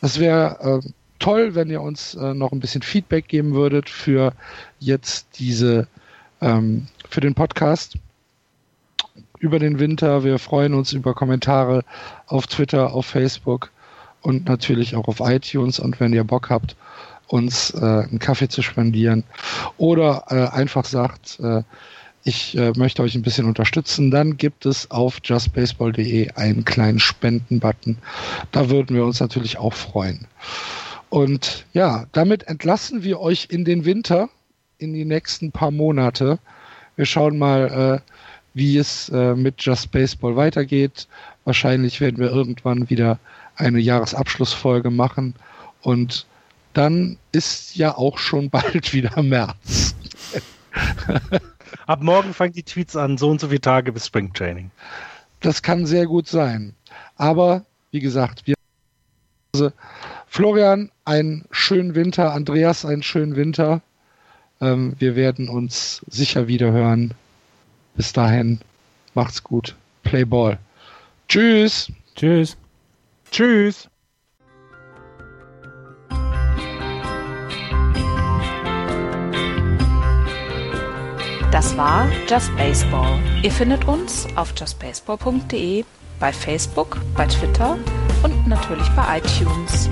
Es 0.00 0.18
wäre 0.18 0.82
äh, 0.84 0.88
toll, 1.18 1.54
wenn 1.54 1.70
ihr 1.70 1.80
uns 1.82 2.14
äh, 2.14 2.34
noch 2.34 2.52
ein 2.52 2.60
bisschen 2.60 2.82
Feedback 2.82 3.28
geben 3.28 3.54
würdet 3.54 3.88
für 3.88 4.32
jetzt 4.78 5.38
diese, 5.38 5.88
ähm, 6.40 6.86
für 7.08 7.20
den 7.20 7.34
Podcast 7.34 7.96
über 9.38 9.58
den 9.58 9.78
Winter. 9.78 10.24
Wir 10.24 10.38
freuen 10.38 10.74
uns 10.74 10.92
über 10.92 11.14
Kommentare 11.14 11.84
auf 12.26 12.46
Twitter, 12.46 12.92
auf 12.92 13.06
Facebook 13.06 13.70
und 14.22 14.46
natürlich 14.46 14.96
auch 14.96 15.08
auf 15.08 15.20
iTunes. 15.20 15.78
Und 15.78 16.00
wenn 16.00 16.12
ihr 16.12 16.24
Bock 16.24 16.50
habt, 16.50 16.76
uns 17.28 17.70
äh, 17.74 17.78
einen 17.78 18.18
Kaffee 18.18 18.48
zu 18.48 18.62
spendieren 18.62 19.24
oder 19.76 20.24
äh, 20.28 20.56
einfach 20.56 20.84
sagt, 20.84 21.38
äh, 21.40 21.62
ich 22.24 22.56
äh, 22.58 22.72
möchte 22.76 23.02
euch 23.02 23.14
ein 23.14 23.22
bisschen 23.22 23.46
unterstützen, 23.46 24.10
dann 24.10 24.36
gibt 24.36 24.66
es 24.66 24.90
auf 24.90 25.18
justbaseball.de 25.22 26.32
einen 26.32 26.64
kleinen 26.64 26.98
Spenden-Button. 26.98 27.98
Da 28.52 28.68
würden 28.68 28.96
wir 28.96 29.04
uns 29.04 29.20
natürlich 29.20 29.58
auch 29.58 29.72
freuen. 29.72 30.26
Und 31.10 31.64
ja, 31.72 32.06
damit 32.12 32.44
entlassen 32.44 33.02
wir 33.02 33.20
euch 33.20 33.48
in 33.50 33.64
den 33.64 33.84
Winter, 33.84 34.28
in 34.78 34.92
die 34.92 35.04
nächsten 35.04 35.52
paar 35.52 35.70
Monate. 35.70 36.38
Wir 36.98 37.06
schauen 37.06 37.38
mal, 37.38 38.02
äh, 38.04 38.12
wie 38.54 38.76
es 38.76 39.08
äh, 39.10 39.36
mit 39.36 39.62
Just 39.62 39.92
Baseball 39.92 40.34
weitergeht. 40.34 41.06
Wahrscheinlich 41.44 42.00
werden 42.00 42.18
wir 42.18 42.28
irgendwann 42.28 42.90
wieder 42.90 43.20
eine 43.54 43.78
Jahresabschlussfolge 43.78 44.90
machen. 44.90 45.36
Und 45.82 46.26
dann 46.72 47.16
ist 47.30 47.76
ja 47.76 47.96
auch 47.96 48.18
schon 48.18 48.50
bald 48.50 48.92
wieder 48.92 49.22
März. 49.22 49.94
Ab 51.86 52.02
morgen 52.02 52.34
fangen 52.34 52.54
die 52.54 52.64
Tweets 52.64 52.96
an, 52.96 53.16
so 53.16 53.30
und 53.30 53.40
so 53.40 53.46
viele 53.46 53.60
Tage 53.60 53.92
bis 53.92 54.06
Spring 54.06 54.32
Training. 54.32 54.72
Das 55.38 55.62
kann 55.62 55.86
sehr 55.86 56.06
gut 56.06 56.26
sein. 56.26 56.74
Aber 57.14 57.64
wie 57.92 58.00
gesagt, 58.00 58.44
wir 58.44 58.56
also, 59.54 59.70
Florian, 60.26 60.90
einen 61.04 61.44
schönen 61.52 61.94
Winter, 61.94 62.32
Andreas, 62.32 62.84
einen 62.84 63.04
schönen 63.04 63.36
Winter. 63.36 63.82
Ähm, 64.60 64.94
wir 64.98 65.16
werden 65.16 65.48
uns 65.48 66.04
sicher 66.08 66.48
wieder 66.48 66.72
hören. 66.72 67.14
Bis 67.94 68.12
dahin, 68.12 68.60
macht's 69.14 69.42
gut. 69.42 69.76
Play 70.02 70.24
Ball. 70.24 70.58
Tschüss. 71.28 71.92
Tschüss. 72.16 72.56
Tschüss. 73.30 73.88
Das 81.50 81.76
war 81.76 82.08
Just 82.28 82.54
Baseball. 82.56 83.18
Ihr 83.42 83.50
findet 83.50 83.86
uns 83.88 84.26
auf 84.36 84.54
justbaseball.de, 84.56 85.84
bei 86.20 86.32
Facebook, 86.32 87.00
bei 87.16 87.26
Twitter 87.26 87.78
und 88.22 88.46
natürlich 88.46 88.88
bei 88.90 89.18
iTunes. 89.18 89.88